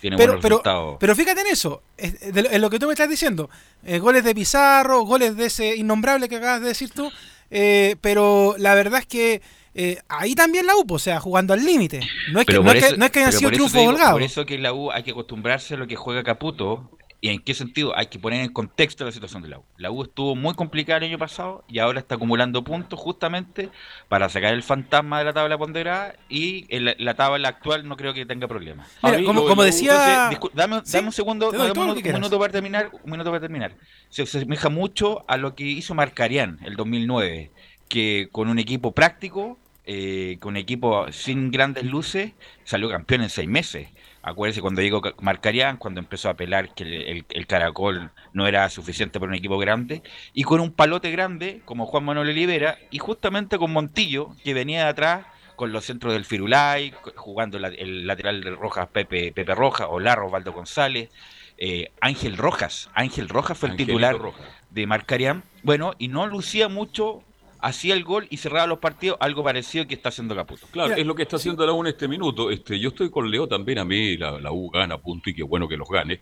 tiene 0.00 0.16
pero, 0.16 0.32
buenos 0.32 0.42
pero, 0.42 0.56
resultados. 0.56 0.96
Pero 1.00 1.16
fíjate 1.16 1.40
en 1.40 1.46
eso, 1.48 1.82
en 1.96 2.60
lo 2.60 2.70
que 2.70 2.78
tú 2.78 2.86
me 2.86 2.92
estás 2.92 3.08
diciendo. 3.08 3.50
Eh, 3.84 3.98
goles 3.98 4.24
de 4.24 4.34
Pizarro, 4.34 5.02
goles 5.02 5.36
de 5.36 5.46
ese 5.46 5.76
innombrable 5.76 6.28
que 6.28 6.36
acabas 6.36 6.60
de 6.60 6.68
decir 6.68 6.90
tú. 6.90 7.10
Eh, 7.50 7.96
pero 8.00 8.56
la 8.58 8.74
verdad 8.74 9.00
es 9.00 9.06
que 9.06 9.42
eh, 9.80 10.00
ahí 10.08 10.34
también 10.34 10.66
la 10.66 10.74
U, 10.74 10.84
o 10.88 10.98
sea, 10.98 11.20
jugando 11.20 11.54
al 11.54 11.64
límite. 11.64 12.00
No, 12.32 12.40
es 12.40 12.46
que, 12.46 12.54
no, 12.54 12.72
es 12.72 12.84
que, 12.84 12.96
no 12.96 13.04
es 13.04 13.10
que 13.12 13.20
hayan 13.20 13.32
sido 13.32 13.52
triunfos 13.52 13.80
holgados. 13.86 14.14
Por 14.14 14.22
eso 14.22 14.44
que 14.44 14.58
la 14.58 14.72
U 14.72 14.90
hay 14.90 15.04
que 15.04 15.12
acostumbrarse 15.12 15.74
a 15.74 15.76
lo 15.76 15.86
que 15.86 15.94
juega 15.94 16.24
Caputo. 16.24 16.90
¿Y 17.20 17.28
en 17.30 17.40
qué 17.40 17.54
sentido? 17.54 17.96
Hay 17.96 18.06
que 18.06 18.18
poner 18.18 18.44
en 18.44 18.52
contexto 18.52 19.04
la 19.04 19.12
situación 19.12 19.42
de 19.42 19.48
la 19.48 19.58
U. 19.58 19.64
La 19.76 19.92
U 19.92 20.02
estuvo 20.02 20.34
muy 20.34 20.54
complicada 20.54 20.98
el 20.98 21.04
año 21.04 21.18
pasado 21.18 21.64
y 21.68 21.78
ahora 21.78 22.00
está 22.00 22.16
acumulando 22.16 22.62
puntos 22.64 22.98
justamente 22.98 23.70
para 24.08 24.28
sacar 24.28 24.52
el 24.52 24.64
fantasma 24.64 25.20
de 25.20 25.26
la 25.26 25.32
tabla 25.32 25.56
ponderada 25.58 26.14
y 26.28 26.66
en 26.74 26.84
la, 26.84 27.14
tabla 27.14 27.48
actual 27.48 27.86
no 27.86 27.96
creo 27.96 28.14
que 28.14 28.26
tenga 28.26 28.48
problemas. 28.48 28.88
como, 29.00 29.46
como 29.46 29.62
decía... 29.62 30.30
dame, 30.54 30.76
un 30.76 31.12
segundo, 31.12 31.52
dame 31.52 31.70
un, 31.70 32.02
minuto 32.02 32.38
para 32.38 32.52
terminar. 32.52 32.90
Un 33.04 33.10
minuto 33.12 33.30
para 33.30 33.40
terminar. 33.40 33.74
Se 34.10 34.22
asemeja 34.22 34.68
mucho 34.70 35.24
a 35.28 35.36
lo 35.36 35.54
que 35.54 35.64
hizo 35.64 35.94
Marcarián 35.94 36.58
el 36.64 36.74
2009, 36.74 37.52
que 37.88 38.28
con 38.32 38.48
un 38.48 38.58
equipo 38.58 38.92
práctico 38.92 39.58
eh, 39.90 40.36
con 40.38 40.58
equipo 40.58 41.10
sin 41.12 41.50
grandes 41.50 41.82
luces, 41.84 42.32
salió 42.62 42.90
campeón 42.90 43.22
en 43.22 43.30
seis 43.30 43.48
meses. 43.48 43.88
Acuérdense 44.20 44.60
cuando 44.60 44.82
llegó 44.82 45.00
Marcarián, 45.22 45.78
cuando 45.78 45.98
empezó 45.98 46.28
a 46.28 46.32
apelar 46.32 46.74
que 46.74 47.24
el, 47.30 47.46
caracol 47.46 48.10
no 48.34 48.46
era 48.46 48.68
suficiente 48.68 49.18
para 49.18 49.30
un 49.30 49.36
equipo 49.36 49.56
grande, 49.56 50.02
y 50.34 50.42
con 50.42 50.60
un 50.60 50.72
palote 50.72 51.10
grande 51.10 51.62
como 51.64 51.86
Juan 51.86 52.04
Manuel 52.04 52.28
Olivera, 52.28 52.76
y 52.90 52.98
justamente 52.98 53.56
con 53.56 53.72
Montillo, 53.72 54.36
que 54.44 54.52
venía 54.52 54.84
de 54.84 54.90
atrás 54.90 55.26
con 55.56 55.72
los 55.72 55.86
centros 55.86 56.12
del 56.12 56.26
Firulay, 56.26 56.92
jugando 57.16 57.56
el 57.56 58.06
lateral 58.06 58.42
de 58.42 58.50
Rojas 58.50 58.88
Pepe, 58.88 59.32
Pepe 59.32 59.54
Rojas, 59.54 59.86
o 59.90 60.00
Larro 60.00 60.28
Valdo 60.28 60.52
González, 60.52 61.08
eh, 61.56 61.92
Ángel 62.02 62.36
Rojas. 62.36 62.90
Ángel 62.92 63.30
Rojas 63.30 63.56
fue 63.56 63.70
el 63.70 63.76
titular 63.76 64.18
de 64.68 64.86
Marcarián. 64.86 65.44
Bueno, 65.62 65.94
y 65.98 66.08
no 66.08 66.26
lucía 66.26 66.68
mucho 66.68 67.24
hacía 67.60 67.94
el 67.94 68.04
gol 68.04 68.26
y 68.30 68.36
cerraba 68.36 68.66
los 68.66 68.78
partidos, 68.78 69.16
algo 69.20 69.42
parecido 69.42 69.86
que 69.86 69.94
está 69.94 70.10
haciendo 70.10 70.34
Caputo. 70.34 70.66
Claro, 70.70 70.94
es 70.94 71.06
lo 71.06 71.14
que 71.14 71.22
está 71.22 71.36
haciendo 71.36 71.66
la 71.66 71.72
U 71.72 71.80
en 71.80 71.88
este 71.88 72.08
minuto. 72.08 72.50
Este, 72.50 72.78
yo 72.78 72.90
estoy 72.90 73.10
con 73.10 73.30
Leo 73.30 73.46
también, 73.48 73.78
a 73.78 73.84
mí 73.84 74.16
la, 74.16 74.52
U 74.52 74.70
gana 74.70 74.98
punto 74.98 75.30
y 75.30 75.34
qué 75.34 75.42
bueno 75.42 75.68
que 75.68 75.76
los 75.76 75.88
gane. 75.88 76.20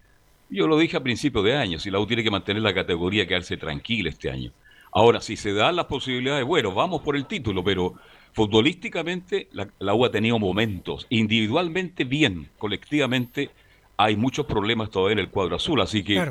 Yo 0.49 0.67
lo 0.67 0.79
dije 0.79 0.97
a 0.97 1.03
principio 1.03 1.43
de 1.43 1.57
año, 1.57 1.79
si 1.79 1.91
la 1.91 1.99
U 1.99 2.07
tiene 2.07 2.23
que 2.23 2.31
mantener 2.31 2.63
la 2.63 2.73
categoría, 2.73 3.27
quedarse 3.27 3.57
tranquila 3.57 4.11
este 4.11 4.31
año. 4.31 4.53
Ahora, 4.93 5.21
si 5.21 5.37
se 5.37 5.53
dan 5.53 5.77
las 5.77 5.87
posibilidades, 5.87 6.45
bueno, 6.45 6.73
vamos 6.73 7.03
por 7.03 7.17
el 7.17 7.27
título, 7.27 7.63
pero 7.63 7.95
futbolísticamente 8.33 9.49
la, 9.53 9.95
U 9.95 10.05
ha 10.05 10.11
tenido 10.11 10.39
momentos, 10.39 11.07
individualmente 11.11 12.05
bien, 12.05 12.49
colectivamente 12.59 13.51
hay 13.99 14.17
muchos 14.17 14.47
problemas 14.47 14.91
todavía 14.91 15.15
en 15.15 15.19
el 15.21 15.29
cuadro 15.31 15.57
azul, 15.57 15.81
así 15.81 16.05
que 16.05 16.23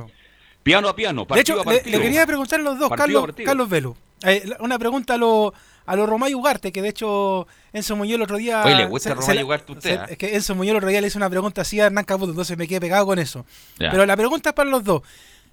piano 0.63 0.87
a 0.87 0.95
piano, 0.95 1.25
partido 1.25 1.57
de 1.57 1.61
hecho, 1.61 1.69
a 1.69 1.73
partido. 1.73 1.97
Le, 1.97 2.03
quería 2.03 2.25
preguntar 2.25 2.59
a 2.59 2.63
los 2.63 2.79
dos, 2.79 2.89
Carlos, 2.91 3.27
Carlos 3.43 3.69
Velo. 3.69 3.97
Eh, 4.23 4.49
una 4.59 4.79
pregunta 4.79 5.15
a 5.15 5.17
los 5.17 5.51
a 5.85 5.95
lo 5.95 6.05
Romay 6.07 6.33
Ugarte, 6.33 6.71
que 6.71 6.81
de 6.81 6.89
hecho 6.89 7.47
Enzo 7.71 7.95
Muñoz 7.95 8.15
el 8.15 8.21
otro 8.23 8.37
día. 8.37 8.63
Oye, 8.63 8.75
¿le 8.75 8.85
gusta 8.85 9.13
Romay 9.13 9.43
Ugarte 9.43 9.71
usted? 9.71 9.99
¿eh? 10.01 10.05
Es 10.11 10.17
que 10.17 10.35
Enzo 10.35 10.55
Muñoz 10.55 10.71
el 10.71 10.77
otro 10.77 10.89
día 10.89 11.01
le 11.01 11.07
hizo 11.07 11.19
una 11.19 11.29
pregunta 11.29 11.61
así 11.61 11.79
a 11.79 11.85
Hernán 11.85 12.05
Caputo, 12.05 12.31
entonces 12.31 12.57
me 12.57 12.67
quedé 12.67 12.81
pegado 12.81 13.05
con 13.05 13.19
eso. 13.19 13.45
Pero 13.77 14.05
la 14.05 14.17
pregunta 14.17 14.49
es 14.49 14.55
para 14.55 14.69
los 14.69 14.83
dos. 14.83 15.03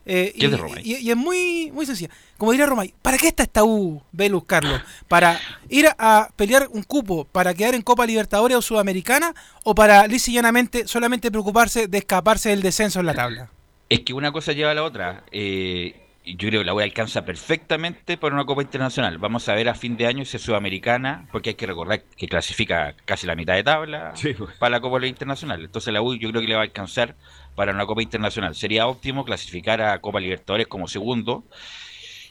Eh, 0.04 0.32
y, 0.34 0.44
es 0.44 0.50
de 0.50 0.56
Romay? 0.56 0.82
Y, 0.84 1.10
es 1.10 1.16
muy, 1.16 1.70
muy 1.72 1.86
sencilla. 1.86 2.10
Como 2.36 2.50
diría 2.52 2.66
Romay, 2.66 2.92
¿para 3.02 3.18
qué 3.18 3.28
está 3.28 3.44
esta 3.44 3.62
U, 3.62 4.02
Velus, 4.10 4.44
Carlos? 4.44 4.80
¿Para 5.06 5.38
ir 5.68 5.88
a 5.96 6.28
pelear 6.34 6.68
un 6.72 6.82
cupo 6.82 7.24
para 7.24 7.54
quedar 7.54 7.74
en 7.74 7.82
Copa 7.82 8.06
Libertadores 8.06 8.56
o 8.56 8.62
Sudamericana? 8.62 9.34
¿O 9.64 9.74
para 9.74 10.06
llanamente 10.06 10.88
solamente 10.88 11.30
preocuparse 11.30 11.86
de 11.86 11.98
escaparse 11.98 12.48
del 12.50 12.62
descenso 12.62 13.00
en 13.00 13.06
la 13.06 13.14
tabla? 13.14 13.50
Es 13.88 14.00
que 14.00 14.12
una 14.12 14.32
cosa 14.32 14.52
lleva 14.52 14.70
a 14.72 14.74
la 14.74 14.82
otra. 14.82 15.24
Eh, 15.30 16.00
yo 16.24 16.48
creo 16.48 16.60
que 16.60 16.64
la 16.64 16.74
U 16.74 16.80
alcanza 16.80 17.24
perfectamente 17.24 18.16
para 18.16 18.34
una 18.34 18.44
Copa 18.44 18.62
Internacional. 18.62 19.18
Vamos 19.18 19.48
a 19.48 19.54
ver 19.54 19.68
a 19.68 19.74
fin 19.74 19.96
de 19.96 20.06
año 20.06 20.24
si 20.24 20.36
es 20.36 20.42
sudamericana, 20.42 21.26
porque 21.32 21.50
hay 21.50 21.54
que 21.54 21.66
recordar 21.66 22.02
que 22.16 22.28
clasifica 22.28 22.94
casi 23.04 23.26
la 23.26 23.34
mitad 23.34 23.54
de 23.54 23.64
tabla 23.64 24.12
pues. 24.20 24.36
para 24.58 24.70
la 24.70 24.80
Copa 24.80 25.04
Internacional. 25.04 25.64
Entonces 25.64 25.92
la 25.92 26.00
U 26.00 26.14
yo 26.14 26.30
creo 26.30 26.40
que 26.40 26.48
le 26.48 26.54
va 26.54 26.60
a 26.60 26.64
alcanzar 26.64 27.16
para 27.56 27.72
una 27.72 27.86
Copa 27.86 28.02
Internacional. 28.02 28.54
Sería 28.54 28.86
óptimo 28.86 29.24
clasificar 29.24 29.82
a 29.82 29.98
Copa 30.00 30.20
Libertadores 30.20 30.68
como 30.68 30.86
segundo. 30.86 31.44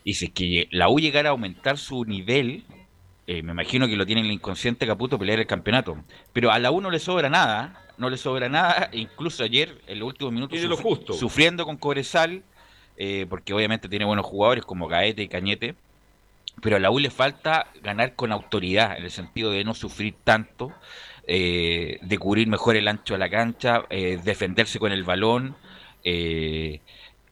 Y 0.04 0.14
si 0.14 0.26
es 0.26 0.32
que 0.32 0.68
la 0.72 0.90
U 0.90 1.00
llegara 1.00 1.30
a 1.30 1.32
aumentar 1.34 1.78
su 1.78 2.06
nivel, 2.06 2.64
eh, 3.28 3.44
me 3.44 3.52
imagino 3.52 3.88
que 3.88 3.98
lo 3.98 4.06
tiene 4.06 4.22
en 4.22 4.28
el 4.28 4.34
inconsciente 4.34 4.88
Caputo 4.88 5.20
pelear 5.20 5.40
el 5.40 5.48
campeonato. 5.48 5.98
Pero 6.32 6.52
a 6.52 6.60
la 6.60 6.72
U 6.72 6.80
no 6.80 6.92
le 6.92 7.00
sobra 7.00 7.30
nada, 7.30 7.86
no 7.98 8.10
le 8.10 8.18
sobra 8.18 8.48
nada. 8.48 8.90
Incluso 8.94 9.44
ayer, 9.44 9.82
en 9.88 10.00
los 10.00 10.08
últimos 10.08 10.32
minutos, 10.34 10.60
sufriendo 11.20 11.66
con 11.66 11.76
Cobresal 11.76 12.44
eh, 12.98 13.26
porque 13.30 13.54
obviamente 13.54 13.90
tiene 13.90 14.06
buenos 14.06 14.26
jugadores 14.26 14.66
como 14.66 14.88
Gaete 14.88 15.24
y 15.24 15.28
Cañete, 15.28 15.76
pero 16.62 16.76
a 16.76 16.80
la 16.80 16.92
U 16.92 17.00
le 17.00 17.10
falta 17.10 17.68
ganar 17.82 18.16
con 18.16 18.32
autoridad, 18.32 18.98
en 18.98 19.06
el 19.06 19.12
sentido 19.12 19.52
de 19.52 19.64
no 19.64 19.74
sufrir 19.74 20.16
tanto, 20.24 20.74
eh, 21.28 22.00
de 22.02 22.18
cubrir 22.18 22.48
mejor 22.48 22.76
el 22.76 22.88
ancho 22.88 23.14
de 23.14 23.20
la 23.20 23.30
cancha, 23.30 23.86
eh, 23.90 24.20
defenderse 24.24 24.80
con 24.80 24.92
el 24.92 25.04
balón. 25.04 25.56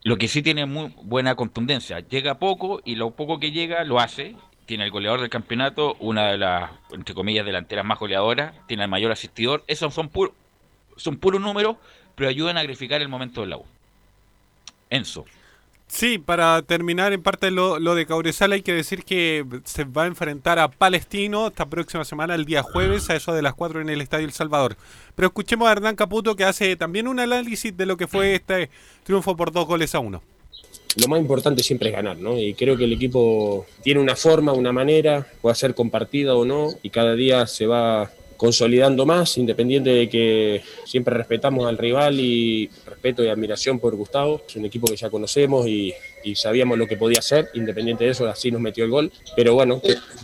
lo 0.04 0.18
que 0.18 0.28
sí 0.28 0.42
tiene 0.42 0.66
muy 0.66 0.94
buena 1.04 1.36
contundencia, 1.36 2.00
llega 2.00 2.40
poco 2.40 2.82
y 2.86 2.96
lo 2.96 3.12
poco 3.12 3.40
que 3.40 3.52
llega 3.52 3.84
lo 3.84 4.00
hace. 4.00 4.36
Tiene 4.66 4.86
el 4.86 4.92
goleador 4.92 5.20
del 5.22 5.30
campeonato, 5.30 5.96
una 6.00 6.32
de 6.32 6.38
las, 6.38 6.72
entre 6.92 7.16
comillas, 7.16 7.46
delanteras 7.46 7.86
más 7.86 8.00
goleadoras, 8.00 8.54
tiene 8.68 8.84
el 8.84 8.90
mayor 8.90 9.12
asistidor. 9.12 9.64
Esos 9.68 9.94
son, 9.94 10.10
puros 10.10 10.34
son 10.96 11.18
puros 11.18 11.42
números, 11.42 11.78
pero 12.16 12.30
ayudan 12.30 12.58
a 12.58 12.62
agrificar 12.62 13.02
el 13.02 13.08
momento 13.08 13.42
del 13.42 13.52
la 13.52 13.58
U. 13.58 13.66
Enzo. 14.90 15.26
Sí, 15.92 16.20
para 16.20 16.62
terminar 16.62 17.14
en 17.14 17.24
parte 17.24 17.50
lo, 17.50 17.80
lo 17.80 17.96
de 17.96 18.06
Cauresal 18.06 18.52
hay 18.52 18.62
que 18.62 18.74
decir 18.74 19.04
que 19.04 19.44
se 19.66 19.86
va 19.86 20.04
a 20.04 20.08
enfrentar 20.08 20.60
a 20.60 20.70
Palestino 20.70 21.48
esta 21.48 21.66
próxima 21.66 22.06
semana, 22.06 22.36
el 22.36 22.46
día 22.46 22.62
jueves, 22.62 23.10
a 23.10 23.16
eso 23.16 23.34
de 23.34 23.42
las 23.42 23.56
4 23.56 23.82
en 23.82 23.90
el 23.90 24.00
Estadio 24.00 24.28
El 24.28 24.32
Salvador. 24.32 24.78
Pero 25.16 25.30
escuchemos 25.30 25.68
a 25.68 25.72
Hernán 25.72 25.96
Caputo 25.96 26.36
que 26.36 26.44
hace 26.44 26.76
también 26.76 27.08
un 27.08 27.20
análisis 27.20 27.76
de 27.76 27.88
lo 27.88 27.98
que 27.98 28.08
fue 28.08 28.36
este 28.36 28.70
triunfo 29.04 29.36
por 29.36 29.52
dos 29.52 29.66
goles 29.66 29.96
a 29.96 30.00
uno. 30.00 30.22
Lo 30.96 31.08
más 31.08 31.20
importante 31.20 31.64
siempre 31.64 31.90
es 31.90 31.96
ganar, 31.96 32.18
¿no? 32.18 32.38
Y 32.38 32.54
creo 32.54 32.78
que 32.78 32.84
el 32.84 32.94
equipo 32.94 33.66
tiene 33.82 34.00
una 34.00 34.16
forma, 34.16 34.54
una 34.54 34.72
manera, 34.72 35.26
puede 35.42 35.56
ser 35.56 35.74
compartida 35.74 36.36
o 36.36 36.46
no, 36.46 36.70
y 36.84 36.92
cada 36.92 37.16
día 37.16 37.48
se 37.48 37.66
va 37.66 38.12
consolidando 38.40 39.06
más, 39.06 39.38
independiente 39.38 39.90
de 39.90 40.08
que 40.08 40.62
siempre 40.86 41.14
respetamos 41.14 41.68
al 41.68 41.78
rival 41.78 42.22
y 42.22 42.70
respeto 42.86 43.22
y 43.22 43.28
admiración 43.28 43.80
por 43.80 43.98
Gustavo. 43.98 44.42
Es 44.48 44.56
un 44.56 44.64
equipo 44.64 44.88
que 44.88 44.96
ya 44.96 45.10
conocemos 45.10 45.68
y, 45.68 45.94
sabíamos 46.36 46.78
lo 46.78 46.88
que 46.88 46.96
podía 46.96 47.20
hacer, 47.20 47.50
independiente 47.54 48.06
de 48.06 48.12
eso, 48.12 48.26
así 48.28 48.50
nos 48.50 48.62
metió 48.62 48.86
el 48.86 48.92
gol. 48.92 49.12
Pero 49.36 49.56
bueno, 49.56 49.82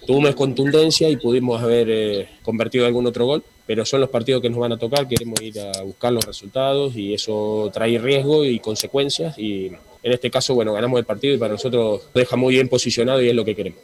tuvimos 0.08 0.34
contundencia 0.34 1.10
y 1.10 1.18
pudimos 1.18 1.62
haber 1.62 1.90
eh, 1.90 2.30
convertido 2.42 2.86
algún 2.86 3.06
otro 3.06 3.26
gol. 3.26 3.44
Pero 3.68 3.84
son 3.84 4.00
los 4.00 4.10
partidos 4.10 4.42
que 4.42 4.50
nos 4.50 4.60
van 4.60 4.72
a 4.72 4.78
tocar, 4.78 5.10
queremos 5.10 5.42
ir 5.42 5.60
a 5.60 5.82
buscar 5.82 6.14
los 6.14 6.24
resultados 6.26 6.96
y 6.96 7.14
eso 7.14 7.70
trae 7.74 7.98
riesgo 7.98 8.46
y 8.46 8.60
consecuencias. 8.60 9.38
Y 9.38 9.68
en 9.68 10.12
este 10.14 10.32
caso, 10.32 10.56
bueno, 10.56 10.72
ganamos 10.72 11.00
el 11.00 11.06
partido 11.06 11.36
y 11.36 11.38
para 11.38 11.54
nosotros 11.54 12.04
deja 12.14 12.38
muy 12.38 12.54
bien 12.54 12.70
posicionado 12.70 13.22
y 13.22 13.28
es 13.28 13.36
lo 13.36 13.44
que 13.44 13.56
queremos. 13.56 13.82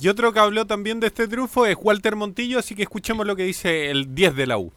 Y 0.00 0.06
otro 0.08 0.32
que 0.32 0.38
habló 0.38 0.64
también 0.64 1.00
de 1.00 1.08
este 1.08 1.26
triunfo 1.26 1.66
es 1.66 1.76
Walter 1.80 2.14
Montillo, 2.14 2.60
así 2.60 2.76
que 2.76 2.82
escuchemos 2.82 3.26
lo 3.26 3.34
que 3.34 3.42
dice 3.42 3.90
el 3.90 4.14
10 4.14 4.36
de 4.36 4.46
la 4.46 4.56
U. 4.56 4.70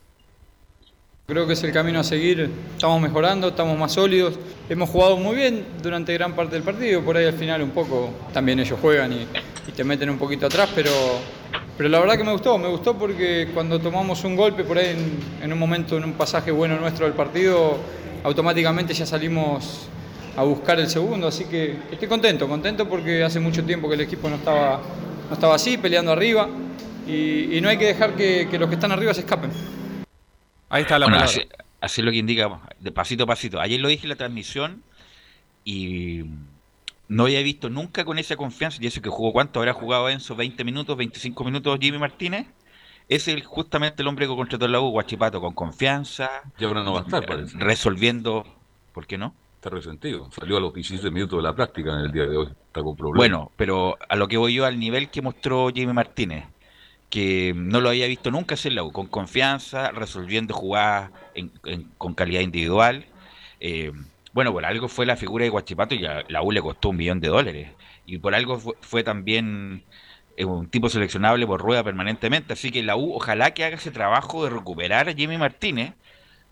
Creo 1.27 1.45
que 1.45 1.53
es 1.53 1.63
el 1.63 1.71
camino 1.71 1.99
a 1.99 2.03
seguir, 2.03 2.49
estamos 2.73 2.99
mejorando, 2.99 3.49
estamos 3.49 3.77
más 3.77 3.91
sólidos, 3.91 4.39
hemos 4.67 4.89
jugado 4.89 5.17
muy 5.17 5.35
bien 5.35 5.63
durante 5.83 6.11
gran 6.13 6.35
parte 6.35 6.55
del 6.55 6.63
partido, 6.63 7.01
por 7.03 7.15
ahí 7.17 7.25
al 7.25 7.35
final 7.35 7.61
un 7.61 7.69
poco 7.69 8.09
también 8.33 8.59
ellos 8.59 8.79
juegan 8.81 9.13
y, 9.13 9.27
te 9.75 9.85
meten 9.85 10.09
un 10.09 10.17
poquito 10.17 10.47
atrás, 10.47 10.69
pero, 10.75 10.91
pero 11.77 11.87
la 11.87 11.99
verdad 11.99 12.17
que 12.17 12.25
me 12.25 12.33
gustó, 12.33 12.57
me 12.57 12.67
gustó 12.67 12.97
porque 12.97 13.49
cuando 13.53 13.79
tomamos 13.79 14.21
un 14.25 14.35
golpe 14.35 14.65
por 14.65 14.77
ahí 14.77 14.87
en, 14.89 15.43
en 15.43 15.53
un 15.53 15.59
momento, 15.59 15.95
en 15.95 16.03
un 16.03 16.13
pasaje 16.13 16.51
bueno 16.51 16.77
nuestro 16.77 17.05
del 17.05 17.13
partido, 17.13 17.77
automáticamente 18.23 18.93
ya 18.93 19.05
salimos 19.05 19.87
a 20.37 20.43
buscar 20.43 20.79
el 20.79 20.89
segundo, 20.89 21.27
así 21.27 21.45
que 21.45 21.77
estoy 21.91 22.07
contento, 22.07 22.47
contento 22.47 22.87
porque 22.87 23.23
hace 23.23 23.39
mucho 23.39 23.63
tiempo 23.63 23.87
que 23.89 23.95
el 23.95 24.01
equipo 24.01 24.29
no 24.29 24.35
estaba 24.37 24.79
no 25.31 25.35
estaba 25.35 25.55
así, 25.55 25.77
peleando 25.77 26.11
arriba, 26.11 26.49
y, 27.07 27.59
no 27.61 27.69
hay 27.69 27.77
que 27.77 27.85
dejar 27.85 28.17
que, 28.17 28.49
los 28.59 28.67
que 28.67 28.75
están 28.75 28.91
arriba 28.91 29.13
se 29.13 29.21
escapen. 29.21 29.49
Ahí 30.67 30.81
está 30.81 30.99
la 30.99 31.05
bueno, 31.05 31.25
así, 31.79 32.01
lo 32.01 32.11
que 32.11 32.17
indica, 32.17 32.59
de 32.81 32.91
pasito 32.91 33.23
a 33.23 33.27
pasito. 33.27 33.61
Ayer 33.61 33.79
lo 33.79 33.87
dije 33.87 34.03
en 34.03 34.09
la 34.09 34.17
transmisión 34.17 34.83
y 35.63 36.25
no 37.07 37.23
había 37.23 37.41
visto 37.43 37.69
nunca 37.69 38.03
con 38.03 38.19
esa 38.19 38.35
confianza, 38.35 38.79
y 38.81 38.87
eso 38.87 39.01
que 39.01 39.09
jugó 39.09 39.31
cuánto 39.31 39.59
habrá 39.59 39.71
jugado 39.71 40.09
Enzo, 40.09 40.35
20 40.35 40.65
minutos, 40.65 40.97
25 40.97 41.45
minutos 41.45 41.79
Jimmy 41.79 41.97
Martínez. 41.97 42.47
Es 43.07 43.29
el, 43.29 43.43
justamente 43.45 44.01
el 44.01 44.09
hombre 44.09 44.27
que 44.27 44.35
contrató 44.35 44.67
la 44.67 44.81
U, 44.81 44.89
Guachipato, 44.89 45.39
con 45.39 45.53
confianza. 45.53 46.29
Y 46.59 46.65
ahora 46.65 46.83
no 46.83 46.91
va 46.91 46.99
a 46.99 47.03
estar, 47.03 47.25
Resolviendo, 47.53 48.45
¿por 48.93 49.07
qué 49.07 49.17
no? 49.17 49.33
Está 49.61 49.69
resentido. 49.69 50.27
Salió 50.31 50.57
a 50.57 50.59
los 50.59 50.73
17 50.73 51.11
minutos 51.11 51.37
de 51.37 51.43
la 51.43 51.53
práctica 51.53 51.93
en 51.93 52.05
el 52.05 52.11
día 52.11 52.25
de 52.25 52.35
hoy. 52.35 52.47
Está 52.47 52.81
con 52.81 52.95
problemas. 52.95 53.17
Bueno, 53.17 53.51
pero 53.55 53.95
a 54.09 54.15
lo 54.15 54.27
que 54.27 54.37
voy 54.37 54.55
yo, 54.55 54.65
al 54.65 54.79
nivel 54.79 55.11
que 55.11 55.21
mostró 55.21 55.67
Jamie 55.67 55.93
Martínez, 55.93 56.45
que 57.11 57.53
no 57.55 57.79
lo 57.79 57.89
había 57.89 58.07
visto 58.07 58.31
nunca 58.31 58.55
hacer 58.55 58.73
la 58.73 58.83
U, 58.83 58.91
con 58.91 59.05
confianza, 59.05 59.91
resolviendo 59.91 60.55
jugadas 60.55 61.11
con 61.99 62.15
calidad 62.15 62.41
individual. 62.41 63.05
Eh, 63.59 63.91
bueno, 64.33 64.51
por 64.51 64.65
algo 64.65 64.87
fue 64.87 65.05
la 65.05 65.15
figura 65.15 65.43
de 65.43 65.51
Guachipato 65.51 65.93
y 65.93 65.99
la, 65.99 66.41
U 66.41 66.51
le 66.51 66.61
costó 66.61 66.89
un 66.89 66.97
millón 66.97 67.19
de 67.19 67.27
dólares. 67.27 67.69
Y 68.07 68.17
por 68.17 68.33
algo 68.33 68.59
fue, 68.81 69.03
también 69.03 69.83
eh, 70.37 70.45
un 70.45 70.69
tipo 70.69 70.89
seleccionable 70.89 71.45
por 71.45 71.61
rueda 71.61 71.83
permanentemente. 71.83 72.53
Así 72.53 72.71
que 72.71 72.81
la 72.81 72.95
U, 72.95 73.13
ojalá 73.13 73.51
que 73.51 73.63
haga 73.63 73.75
ese 73.75 73.91
trabajo 73.91 74.43
de 74.43 74.49
recuperar 74.49 75.07
a 75.07 75.13
Jimmy 75.13 75.37
Martínez 75.37 75.93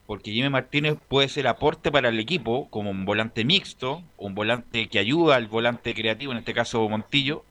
porque 0.09 0.31
Jimmy 0.31 0.49
Martínez 0.49 0.97
puede 1.07 1.29
ser 1.29 1.47
aporte 1.47 1.91
para 1.91 2.09
el 2.09 2.19
equipo 2.19 2.67
como 2.71 2.89
un 2.89 3.05
volante 3.05 3.45
mixto, 3.45 4.01
un 4.17 4.33
volante 4.33 4.89
que 4.89 4.97
ayuda 4.97 5.35
al 5.35 5.45
volante 5.45 5.93
creativo, 5.93 6.31
en 6.31 6.39
este 6.39 6.51
caso 6.51 6.89
Montillo, 6.89 7.45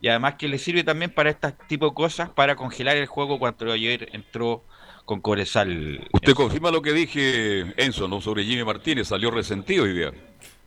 y 0.00 0.06
además 0.06 0.36
que 0.38 0.46
le 0.46 0.58
sirve 0.58 0.84
también 0.84 1.10
para 1.10 1.30
este 1.30 1.52
tipo 1.66 1.88
de 1.88 1.94
cosas, 1.94 2.30
para 2.30 2.54
congelar 2.54 2.96
el 2.96 3.06
juego 3.06 3.40
cuando 3.40 3.72
ayer 3.72 4.08
entró 4.12 4.62
con 5.04 5.20
Corezal. 5.20 6.06
Usted 6.12 6.34
confirma 6.34 6.70
lo 6.70 6.80
que 6.80 6.92
dije, 6.92 7.74
Enzo, 7.76 8.06
¿no? 8.06 8.20
sobre 8.20 8.44
Jimmy 8.44 8.62
Martínez, 8.62 9.08
salió 9.08 9.32
resentido 9.32 9.82
hoy 9.82 9.94
día. 9.94 10.12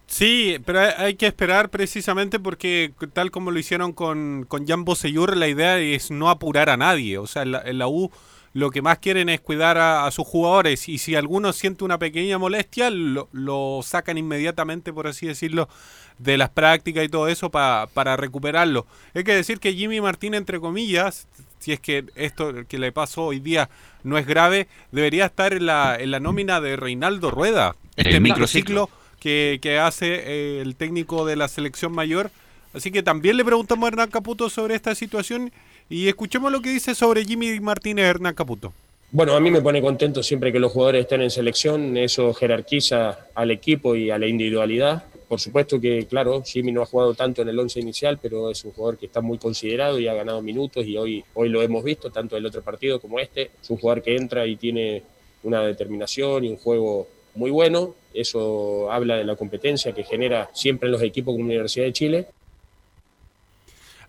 Sí, 0.07 0.57
pero 0.65 0.81
hay 0.97 1.13
que 1.13 1.27
esperar 1.27 1.69
precisamente 1.69 2.41
porque 2.41 2.91
tal 3.13 3.31
como 3.31 3.51
lo 3.51 3.59
hicieron 3.59 3.93
con, 3.93 4.45
con 4.45 4.67
Jan 4.67 4.83
Boseyur, 4.83 5.37
la 5.37 5.47
idea 5.47 5.79
es 5.79 6.11
no 6.11 6.29
apurar 6.29 6.69
a 6.69 6.75
nadie. 6.75 7.17
O 7.17 7.27
sea, 7.27 7.43
en 7.43 7.77
la 7.77 7.87
U 7.87 8.11
lo 8.53 8.71
que 8.71 8.81
más 8.81 8.99
quieren 8.99 9.29
es 9.29 9.41
cuidar 9.41 9.77
a, 9.77 10.09
sus 10.11 10.25
jugadores 10.25 10.89
y 10.89 10.97
si 10.97 11.15
alguno 11.15 11.53
siente 11.53 11.83
una 11.83 11.99
pequeña 11.99 12.37
molestia, 12.37 12.89
lo, 12.89 13.81
sacan 13.83 14.17
inmediatamente, 14.17 14.91
por 14.91 15.07
así 15.07 15.27
decirlo, 15.27 15.69
de 16.17 16.37
las 16.37 16.49
prácticas 16.49 17.05
y 17.05 17.09
todo 17.09 17.27
eso 17.27 17.49
para 17.49 18.17
recuperarlo. 18.17 18.85
Hay 19.13 19.23
que 19.23 19.35
decir 19.35 19.59
que 19.59 19.73
Jimmy 19.73 20.01
Martín, 20.01 20.33
entre 20.33 20.59
comillas, 20.59 21.27
si 21.59 21.73
es 21.73 21.79
que 21.79 22.05
esto 22.15 22.53
que 22.67 22.79
le 22.79 22.91
pasó 22.91 23.25
hoy 23.25 23.39
día 23.39 23.69
no 24.03 24.17
es 24.17 24.25
grave, 24.25 24.67
debería 24.91 25.25
estar 25.25 25.53
en 25.53 25.65
la, 25.65 25.95
en 25.99 26.11
la 26.11 26.19
nómina 26.19 26.61
de 26.61 26.75
Reinaldo 26.75 27.31
Rueda, 27.31 27.75
este 27.95 28.19
microciclo 28.19 28.89
que, 29.19 29.59
que 29.61 29.77
hace 29.77 30.07
eh, 30.15 30.61
el 30.61 30.75
técnico 30.75 31.25
de 31.25 31.35
la 31.35 31.47
selección 31.47 31.91
mayor. 31.91 32.31
Así 32.73 32.91
que 32.91 33.03
también 33.03 33.35
le 33.35 33.45
preguntamos 33.45 33.85
a 33.85 33.87
Hernán 33.89 34.09
Caputo 34.09 34.49
sobre 34.49 34.75
esta 34.75 34.95
situación 34.95 35.51
y 35.89 36.07
escuchemos 36.07 36.51
lo 36.51 36.61
que 36.61 36.69
dice 36.69 36.95
sobre 36.95 37.25
Jimmy 37.25 37.59
Martínez 37.59 38.05
Hernán 38.05 38.35
Caputo. 38.35 38.73
Bueno, 39.11 39.35
a 39.35 39.39
mí 39.39 39.49
me 39.49 39.61
pone 39.61 39.81
contento 39.81 40.21
siempre 40.21 40.51
que 40.51 40.59
los 40.59 40.71
jugadores 40.71 41.01
estén 41.01 41.21
en 41.21 41.31
selección, 41.31 41.97
eso 41.97 42.31
jerarquiza 42.33 43.25
al 43.33 43.49
equipo 43.49 43.95
y 43.95 44.11
a 44.11 44.19
la 44.19 44.27
individualidad. 44.27 45.03
Por 45.27 45.39
supuesto 45.39 45.81
que, 45.81 46.05
claro, 46.05 46.43
Jimmy 46.43 46.71
no 46.71 46.83
ha 46.83 46.85
jugado 46.85 47.15
tanto 47.15 47.41
en 47.41 47.49
el 47.49 47.57
once 47.57 47.79
inicial, 47.79 48.19
pero 48.21 48.51
es 48.51 48.63
un 48.65 48.71
jugador 48.71 48.97
que 48.99 49.07
está 49.07 49.21
muy 49.21 49.39
considerado 49.39 49.99
y 49.99 50.07
ha 50.07 50.13
ganado 50.13 50.43
minutos 50.43 50.85
y 50.85 50.95
hoy, 50.97 51.23
hoy 51.33 51.49
lo 51.49 51.61
hemos 51.63 51.83
visto, 51.83 52.11
tanto 52.11 52.37
el 52.37 52.45
otro 52.45 52.61
partido 52.61 52.99
como 52.99 53.19
este. 53.19 53.49
Es 53.61 53.69
un 53.69 53.77
jugador 53.77 54.03
que 54.03 54.15
entra 54.15 54.45
y 54.45 54.57
tiene 54.57 55.03
una 55.43 55.61
determinación 55.63 56.45
y 56.45 56.49
un 56.49 56.57
juego 56.57 57.07
muy 57.33 57.49
bueno. 57.49 57.95
Eso 58.13 58.91
habla 58.91 59.17
de 59.17 59.23
la 59.23 59.35
competencia 59.35 59.91
que 59.91 60.03
genera 60.03 60.49
siempre 60.53 60.87
en 60.87 60.93
los 60.93 61.01
equipos 61.01 61.33
como 61.33 61.45
Universidad 61.45 61.85
de 61.85 61.93
Chile. 61.93 62.27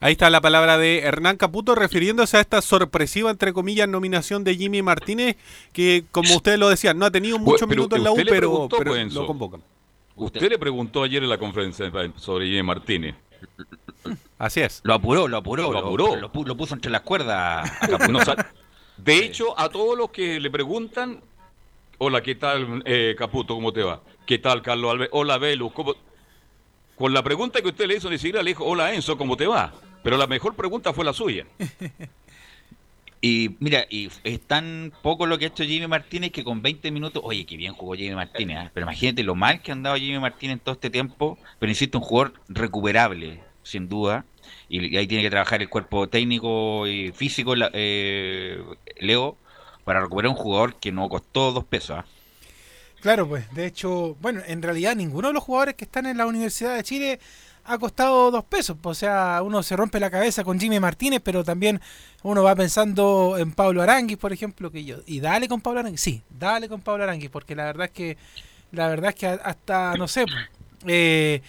Ahí 0.03 0.13
está 0.13 0.31
la 0.31 0.41
palabra 0.41 0.79
de 0.79 1.01
Hernán 1.01 1.37
Caputo 1.37 1.75
refiriéndose 1.75 2.39
a 2.39 2.41
esta 2.41 2.63
sorpresiva, 2.63 3.31
entre 3.31 3.53
comillas, 3.53 3.87
nominación 3.87 4.45
de 4.45 4.57
Jimmy 4.57 4.81
Martínez, 4.81 5.37
que 5.75 6.05
como 6.11 6.35
ustedes 6.37 6.59
lo 6.59 6.71
decían, 6.71 6.99
no 6.99 7.05
ha 7.05 7.11
tenido 7.11 7.39
muchos 7.39 7.69
minutos 7.69 7.99
en 7.99 8.05
la 8.05 8.13
U, 8.13 8.17
pero, 8.17 8.69
lo 9.11 9.27
convocan. 9.27 9.63
Usted 10.17 10.49
le 10.49 10.59
preguntó 10.59 11.03
ayer 11.03 11.23
en 11.23 11.29
la 11.29 11.37
conferencia 11.37 11.93
sobre 12.17 12.47
Jimmy 12.47 12.63
Martínez. 12.63 13.15
Así 14.39 14.61
es. 14.61 14.81
Lo 14.85 14.95
apuró, 14.95 15.29
lo 15.29 15.37
apuró, 15.37 15.71
lo, 15.71 15.79
apuró. 15.79 16.17
Lo, 16.17 16.57
puso 16.57 16.75
entre 16.75 16.91
las 16.91 17.03
cuerdas. 17.03 17.71
de 18.97 19.19
hecho, 19.19 19.59
a 19.59 19.69
todos 19.69 19.99
los 19.99 20.11
que 20.11 20.41
le 20.41 20.51
preguntan, 20.51 21.21
hola, 21.99 22.23
¿qué 22.23 22.37
tal 22.37 22.83
eh, 22.87 23.15
Caputo? 23.19 23.55
¿Cómo 23.55 23.71
te 23.71 23.83
va? 23.83 24.01
¿Qué 24.25 24.39
tal 24.39 24.63
Carlos 24.63 24.93
Alves? 24.93 25.11
Hola 25.13 25.37
Velus, 25.37 25.73
¿cómo? 25.73 25.95
Con 26.97 27.13
la 27.13 27.23
pregunta 27.23 27.61
que 27.61 27.69
usted 27.69 27.87
le 27.87 27.97
hizo, 27.97 28.09
ni 28.09 28.17
siquiera 28.17 28.43
le 28.43 28.51
dijo, 28.51 28.65
hola 28.65 28.95
Enzo, 28.95 29.19
¿cómo 29.19 29.37
te 29.37 29.47
va? 29.47 29.73
Pero 30.03 30.17
la 30.17 30.27
mejor 30.27 30.55
pregunta 30.55 30.93
fue 30.93 31.05
la 31.05 31.13
suya. 31.13 31.47
Y 33.23 33.57
mira, 33.61 33.85
y 33.91 34.11
es 34.25 34.41
tan 34.41 34.93
poco 35.03 35.27
lo 35.27 35.39
que 35.39 35.45
ha 35.45 35.49
hecho 35.49 35.65
Jimmy 35.65 35.87
Martínez 35.87 36.33
que 36.33 36.43
con 36.43 36.63
20 36.63 36.91
minutos, 36.91 37.23
oye, 37.25 37.45
qué 37.45 37.57
bien 37.59 37.75
jugó 37.75 37.95
Jimmy 37.95 38.15
Martínez, 38.15 38.67
¿eh? 38.67 38.71
pero 38.73 38.85
imagínate 38.85 39.23
lo 39.23 39.35
mal 39.35 39.61
que 39.61 39.71
ha 39.71 39.75
andado 39.75 39.97
Jimmy 39.97 40.19
Martínez 40.19 40.55
en 40.55 40.61
todo 40.61 40.73
este 40.75 40.89
tiempo, 40.89 41.39
pero 41.59 41.71
insisto, 41.71 41.99
un 41.99 42.05
jugador 42.05 42.33
recuperable, 42.49 43.41
sin 43.63 43.91
duda, 43.91 44.25
y, 44.71 44.97
ahí 44.97 45.07
tiene 45.07 45.23
que 45.23 45.29
trabajar 45.29 45.61
el 45.61 45.69
cuerpo 45.69 46.09
técnico 46.09 46.87
y 46.87 47.13
físico, 47.13 47.53
eh, 47.59 48.65
Leo, 48.99 49.37
para 49.85 50.01
recuperar 50.01 50.31
un 50.31 50.37
jugador 50.37 50.77
que 50.77 50.91
no 50.91 51.07
costó 51.11 51.53
dos 51.53 51.65
pesos. 51.65 51.99
¿ah? 51.99 52.07
Claro, 53.01 53.29
pues, 53.29 53.53
de 53.55 53.67
hecho, 53.67 54.17
bueno, 54.21 54.41
en 54.47 54.63
realidad 54.63 54.97
ninguno 54.97 55.29
de 55.29 55.35
los 55.35 55.43
jugadores 55.43 55.75
que 55.75 55.85
están 55.85 56.07
en 56.07 56.17
la 56.17 56.27
Universidad 56.27 56.77
de 56.77 56.85
Chile 56.85 57.21
ha 57.71 57.79
costado 57.79 58.31
dos 58.31 58.45
pesos. 58.45 58.77
O 58.83 58.95
sea, 58.95 59.41
uno 59.45 59.63
se 59.63 59.77
rompe 59.77 60.01
la 60.01 60.11
cabeza 60.11 60.43
con 60.43 60.59
Jimmy 60.59 60.81
Martínez, 60.81 61.21
pero 61.23 61.45
también 61.45 61.81
uno 62.23 62.43
va 62.43 62.57
pensando 62.57 63.37
en 63.39 63.53
Pablo 63.53 63.81
Aranguis, 63.81 64.19
por 64.19 64.33
ejemplo, 64.33 64.71
que 64.71 64.85
yo. 64.85 64.99
Y 65.07 65.21
dale 65.21 65.49
con 65.49 65.61
Pablo 65.61 65.81
Aranguis. 65.81 66.01
Sí, 66.01 66.23
dale 66.29 66.69
con 66.69 66.81
Pablo 66.81 67.05
Aranguis, 67.05 67.31
porque 67.31 67.55
la 67.55 67.65
verdad 67.65 67.87
es 67.87 67.93
que, 67.93 68.17
la 68.73 68.89
verdad 68.89 69.11
es 69.11 69.15
que 69.15 69.27
hasta, 69.27 69.95
no 69.97 70.09
sé, 70.09 70.25
eh, 70.87 71.43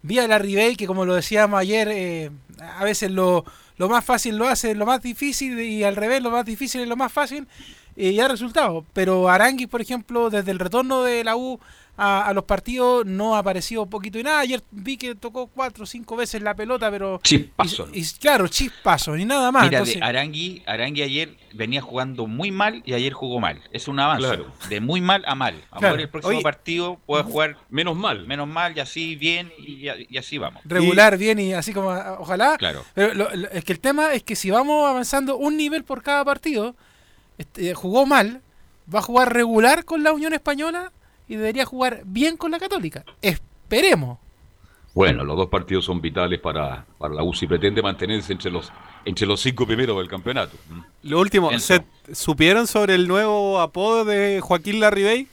vía 0.00 0.26
la 0.26 0.38
Ribey, 0.38 0.76
que 0.76 0.86
como 0.86 1.04
lo 1.04 1.14
decíamos 1.14 1.60
ayer, 1.60 1.88
eh, 1.88 2.30
a 2.78 2.84
veces 2.84 3.10
lo, 3.10 3.44
lo 3.76 3.88
más 3.88 4.04
fácil 4.04 4.36
lo 4.36 4.48
hace 4.48 4.74
lo 4.74 4.86
más 4.86 5.02
difícil 5.02 5.60
y 5.60 5.84
al 5.84 5.96
revés, 5.96 6.22
lo 6.22 6.30
más 6.30 6.46
difícil 6.46 6.80
es 6.80 6.88
lo 6.88 6.96
más 6.96 7.12
fácil. 7.12 7.46
Y 7.98 8.20
ha 8.20 8.28
resultado. 8.28 8.84
Pero 8.92 9.28
Aranguis, 9.28 9.68
por 9.68 9.80
ejemplo, 9.80 10.28
desde 10.28 10.50
el 10.50 10.58
retorno 10.58 11.02
de 11.02 11.24
la 11.24 11.36
U 11.36 11.58
a, 11.96 12.32
los 12.34 12.44
partidos 12.44 13.06
no 13.06 13.36
ha 13.36 13.38
aparecido 13.38 13.86
poquito 13.86 14.18
y 14.18 14.22
nada. 14.22 14.40
Ayer 14.40 14.62
vi 14.70 14.96
que 14.96 15.14
tocó 15.14 15.46
cuatro 15.46 15.84
o 15.84 15.86
cinco 15.86 16.16
veces 16.16 16.42
la 16.42 16.54
pelota, 16.54 16.90
pero. 16.90 17.20
Chispazo. 17.22 17.88
Y, 17.92 18.04
claro, 18.18 18.48
chispazo, 18.48 19.16
ni 19.16 19.24
nada 19.24 19.50
más. 19.50 19.64
Mira, 19.64 19.82
Arangui, 20.06 20.62
Arangui 20.66 21.02
ayer 21.02 21.36
venía 21.54 21.80
jugando 21.80 22.26
muy 22.26 22.50
mal 22.50 22.82
y 22.84 22.92
ayer 22.92 23.12
jugó 23.12 23.40
mal. 23.40 23.62
Es 23.72 23.88
un 23.88 23.98
avance. 23.98 24.38
De 24.68 24.80
muy 24.80 25.00
mal 25.00 25.24
a 25.26 25.34
mal. 25.34 25.54
Ahora 25.70 26.00
el 26.00 26.08
próximo 26.08 26.42
partido 26.42 26.98
puede 27.06 27.24
jugar 27.24 27.56
menos 27.70 27.96
mal. 27.96 28.26
Menos 28.26 28.46
mal 28.46 28.76
y 28.76 28.80
así 28.80 29.16
bien 29.16 29.52
y, 29.58 29.88
así 30.18 30.38
vamos. 30.38 30.62
Regular, 30.64 31.16
bien 31.16 31.38
y 31.38 31.54
así 31.54 31.72
como. 31.72 31.90
Ojalá. 32.18 32.56
Claro. 32.58 32.84
Pero 32.94 33.30
es 33.30 33.64
que 33.64 33.72
el 33.72 33.80
tema 33.80 34.12
es 34.12 34.22
que 34.22 34.36
si 34.36 34.50
vamos 34.50 34.88
avanzando 34.88 35.36
un 35.36 35.56
nivel 35.56 35.84
por 35.84 36.02
cada 36.02 36.24
partido 36.24 36.76
este, 37.38 37.74
jugó 37.74 38.06
mal, 38.06 38.42
va 38.92 39.00
a 39.00 39.02
jugar 39.02 39.32
regular 39.32 39.84
con 39.84 40.02
la 40.02 40.12
Unión 40.12 40.32
Española 40.32 40.92
y 41.28 41.36
debería 41.36 41.64
jugar 41.64 42.02
bien 42.04 42.36
con 42.36 42.50
la 42.50 42.58
Católica. 42.58 43.04
Esperemos. 43.22 44.18
Bueno, 44.94 45.24
los 45.24 45.36
dos 45.36 45.48
partidos 45.50 45.84
son 45.84 46.00
vitales 46.00 46.40
para, 46.40 46.86
para 46.96 47.14
la 47.14 47.22
UCI. 47.22 47.46
Pretende 47.46 47.82
mantenerse 47.82 48.32
entre 48.32 48.50
los, 48.50 48.72
entre 49.04 49.26
los 49.26 49.40
cinco 49.40 49.66
primeros 49.66 49.98
del 49.98 50.08
campeonato. 50.08 50.56
Lo 51.02 51.20
último, 51.20 51.56
¿se, 51.58 51.84
¿supieron 52.12 52.66
sobre 52.66 52.94
el 52.94 53.06
nuevo 53.06 53.60
apodo 53.60 54.06
de 54.06 54.40
Joaquín 54.40 54.80
Larribey? 54.80 55.28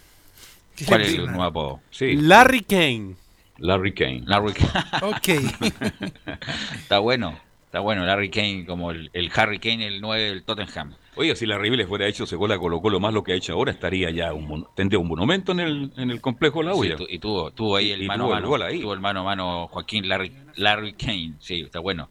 ¿Cuál 0.86 1.02
es 1.02 1.14
el 1.14 1.28
nuevo 1.28 1.44
apodo? 1.44 1.80
Sí. 1.92 2.16
Larry 2.16 2.62
Kane. 2.62 3.16
Larry 3.58 3.94
Kane. 3.94 4.24
Larry 4.26 4.54
Kane. 4.54 4.86
Ok. 5.02 5.28
Está 6.76 7.00
bueno. 7.00 7.40
Está 7.66 7.80
bueno, 7.80 8.06
Larry 8.06 8.30
Kane 8.30 8.66
como 8.66 8.92
el, 8.92 9.10
el 9.14 9.32
Harry 9.34 9.60
Kane, 9.60 9.88
el 9.88 10.02
9 10.02 10.24
del 10.24 10.44
Tottenham. 10.44 10.94
Oiga, 11.16 11.36
si 11.36 11.46
la 11.46 11.60
le 11.60 11.86
fuera 11.88 12.08
hecho 12.08 12.26
se 12.26 12.36
gola 12.36 12.58
Colo 12.58 12.82
Colo 12.82 13.00
más 13.00 13.14
lo 13.14 13.24
que 13.24 13.34
ha 13.34 13.36
hecho 13.36 13.54
ahora, 13.54 13.72
estaría 13.72 14.10
ya 14.10 14.34
un, 14.34 14.66
tendría 14.76 15.00
un 15.00 15.08
monumento 15.08 15.52
en 15.52 15.60
el, 15.60 15.92
en 15.96 16.10
el 16.10 16.20
complejo 16.22 16.60
de 16.60 16.66
la 16.66 16.74
Sí, 16.74 16.80
UIA. 16.80 16.96
tu- 16.96 17.06
y 17.08 17.20
tuvo, 17.20 17.52
tuvo 17.52 17.76
ahí 17.76 17.92
el 17.92 18.02
Y 18.04 18.08
mano 18.08 18.26
a 18.34 18.40
mano. 18.40 18.64
ahí. 18.66 18.82
Tuvo 18.82 18.94
el 18.94 19.00
mano 19.00 19.20
a 19.20 19.24
mano 19.24 19.68
Joaquín 19.68 20.10
Larry, 20.10 20.32
Larry 20.56 20.94
Kane. 20.94 21.34
Sí, 21.40 21.62
está 21.62 21.80
bueno. 21.80 22.10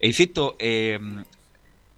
E 0.00 0.06
insisto, 0.06 0.56
eh, 0.58 0.98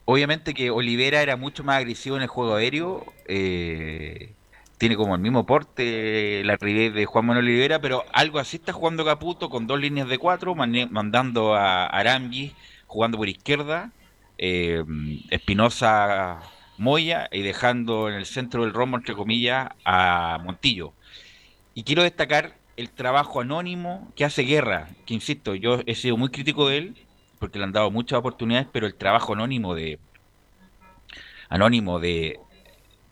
obviamente 0.04 0.52
que 0.54 0.70
Olivera 0.70 1.22
era 1.22 1.36
mucho 1.36 1.62
más 1.64 1.76
agresivo 1.76 2.16
en 2.16 2.22
el 2.22 2.28
juego 2.28 2.54
aéreo. 2.54 3.04
eh, 3.26 4.32
tiene 4.78 4.96
como 4.96 5.14
el 5.14 5.20
mismo 5.20 5.44
porte 5.44 6.42
la 6.42 6.56
Ribey 6.56 6.88
de 6.88 7.04
Juan 7.04 7.26
Manuel 7.26 7.44
Olivera, 7.44 7.80
pero 7.82 8.02
algo 8.14 8.38
así 8.38 8.56
está 8.56 8.72
jugando 8.72 9.04
Caputo 9.04 9.50
con 9.50 9.66
dos 9.66 9.78
líneas 9.78 10.08
de 10.08 10.16
cuatro, 10.16 10.54
mandando 10.54 11.54
a 11.54 11.84
Arambi 11.86 12.54
jugando 12.86 13.18
por 13.18 13.28
izquierda, 13.28 13.92
Espinosa 14.40 16.40
Moya 16.78 17.28
y 17.30 17.42
dejando 17.42 18.08
en 18.08 18.14
el 18.14 18.24
centro 18.24 18.62
del 18.62 18.72
rombo, 18.72 18.96
entre 18.96 19.14
comillas, 19.14 19.68
a 19.84 20.38
Montillo. 20.42 20.94
Y 21.74 21.84
quiero 21.84 22.02
destacar 22.02 22.56
el 22.76 22.90
trabajo 22.90 23.42
anónimo 23.42 24.10
que 24.16 24.24
hace 24.24 24.42
Guerra, 24.42 24.88
que 25.04 25.12
insisto, 25.12 25.54
yo 25.54 25.80
he 25.84 25.94
sido 25.94 26.16
muy 26.16 26.30
crítico 26.30 26.68
de 26.68 26.78
él, 26.78 26.96
porque 27.38 27.58
le 27.58 27.64
han 27.64 27.72
dado 27.72 27.90
muchas 27.90 28.18
oportunidades, 28.18 28.66
pero 28.72 28.86
el 28.86 28.94
trabajo 28.94 29.34
anónimo 29.34 29.74
de 29.74 29.98
anónimo 31.50 32.00
de, 32.00 32.40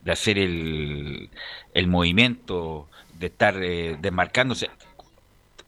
de 0.03 0.11
hacer 0.11 0.39
el, 0.39 1.29
el 1.75 1.87
movimiento, 1.87 2.89
de 3.19 3.27
estar 3.27 3.61
eh, 3.61 3.97
desmarcándose, 4.01 4.71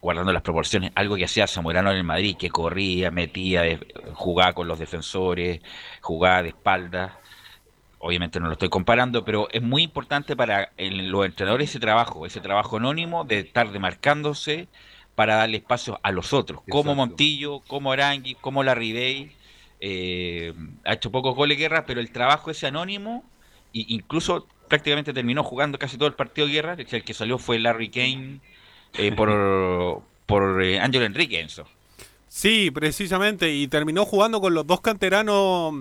guardando 0.02 0.32
las 0.32 0.42
proporciones, 0.42 0.90
algo 0.96 1.14
que 1.16 1.24
hacía 1.24 1.46
Zamorano 1.46 1.92
en 1.92 1.98
el 1.98 2.04
Madrid, 2.04 2.36
que 2.36 2.50
corría, 2.50 3.12
metía, 3.12 3.62
de- 3.62 3.78
jugaba 4.14 4.52
con 4.52 4.66
los 4.66 4.80
defensores, 4.80 5.60
jugaba 6.00 6.42
de 6.42 6.48
espaldas. 6.48 7.12
Obviamente 8.00 8.40
no 8.40 8.46
lo 8.46 8.54
estoy 8.54 8.68
comparando, 8.68 9.24
pero 9.24 9.48
es 9.52 9.62
muy 9.62 9.84
importante 9.84 10.34
para 10.34 10.72
el- 10.76 11.08
los 11.08 11.24
entrenadores 11.24 11.70
ese 11.70 11.78
trabajo, 11.78 12.26
ese 12.26 12.40
trabajo 12.40 12.78
anónimo 12.78 13.24
de 13.24 13.38
estar 13.38 13.70
demarcándose 13.70 14.66
para 15.14 15.36
darle 15.36 15.58
espacio 15.58 16.00
a 16.02 16.10
los 16.10 16.32
otros, 16.32 16.62
como. 16.68 16.96
Montillo, 16.96 17.60
como 17.60 17.92
Arangui, 17.92 18.34
como 18.34 18.64
Larribey. 18.64 19.30
Eh, 19.78 20.52
ha 20.84 20.94
hecho 20.94 21.12
pocos 21.12 21.36
goles 21.36 21.58
guerra, 21.58 21.86
pero 21.86 22.00
el 22.00 22.10
trabajo 22.10 22.50
ese 22.50 22.66
anónimo, 22.66 23.22
y 23.72 23.94
incluso 23.94 24.48
prácticamente 24.68 25.12
terminó 25.12 25.44
jugando 25.44 25.78
casi 25.78 25.96
todo 25.96 26.08
el 26.08 26.14
partido 26.14 26.48
de 26.48 26.52
guerra, 26.54 26.76
el 26.76 27.04
que 27.04 27.14
salió 27.14 27.38
fue 27.38 27.60
Larry 27.60 27.88
Kane 27.90 28.40
eh, 28.94 29.12
por, 29.12 30.02
por 30.26 30.62
eh, 30.62 30.80
Ángelo 30.80 31.04
Enrique, 31.04 31.40
Enzo. 31.40 31.66
Sí, 32.28 32.70
precisamente, 32.70 33.52
y 33.52 33.68
terminó 33.68 34.04
jugando 34.06 34.40
con 34.40 34.54
los 34.54 34.66
dos 34.66 34.80
canteranos 34.80 35.74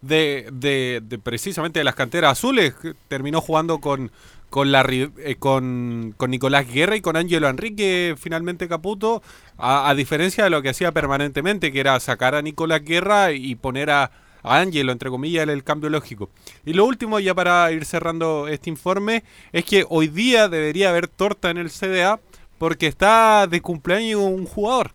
de, 0.00 0.48
de, 0.52 1.18
precisamente 1.22 1.80
de 1.80 1.84
las 1.84 1.94
canteras 1.94 2.32
azules. 2.32 2.74
Terminó 3.08 3.40
jugando 3.40 3.78
con 3.78 4.10
con, 4.50 4.72
la, 4.72 4.86
eh, 4.88 5.36
con, 5.38 6.14
con 6.16 6.30
Nicolás 6.30 6.72
Guerra 6.72 6.96
y 6.96 7.00
con 7.00 7.16
Ángelo 7.16 7.48
Enrique, 7.48 8.14
finalmente 8.16 8.68
Caputo, 8.68 9.22
a, 9.58 9.92
diferencia 9.94 10.44
de 10.44 10.50
lo 10.50 10.62
que 10.62 10.70
hacía 10.70 10.92
permanentemente, 10.92 11.72
que 11.72 11.80
era 11.80 11.98
sacar 12.00 12.34
a 12.34 12.42
Nicolás 12.42 12.82
Guerra 12.84 13.32
y 13.32 13.54
poner 13.56 13.90
a, 13.90 14.10
a 14.42 14.60
Ángelo, 14.60 14.92
entre 14.92 15.10
comillas, 15.10 15.42
el, 15.42 15.50
el 15.50 15.64
cambio 15.64 15.90
lógico. 15.90 16.30
Y 16.64 16.72
lo 16.72 16.84
último, 16.84 17.18
ya 17.20 17.34
para 17.34 17.70
ir 17.72 17.84
cerrando 17.84 18.48
este 18.48 18.70
informe, 18.70 19.24
es 19.52 19.64
que 19.64 19.84
hoy 19.88 20.08
día 20.08 20.48
debería 20.48 20.90
haber 20.90 21.08
torta 21.08 21.50
en 21.50 21.58
el 21.58 21.70
CDA 21.70 22.20
porque 22.58 22.86
está 22.86 23.46
de 23.46 23.60
cumpleaños 23.60 24.20
un 24.20 24.46
jugador. 24.46 24.92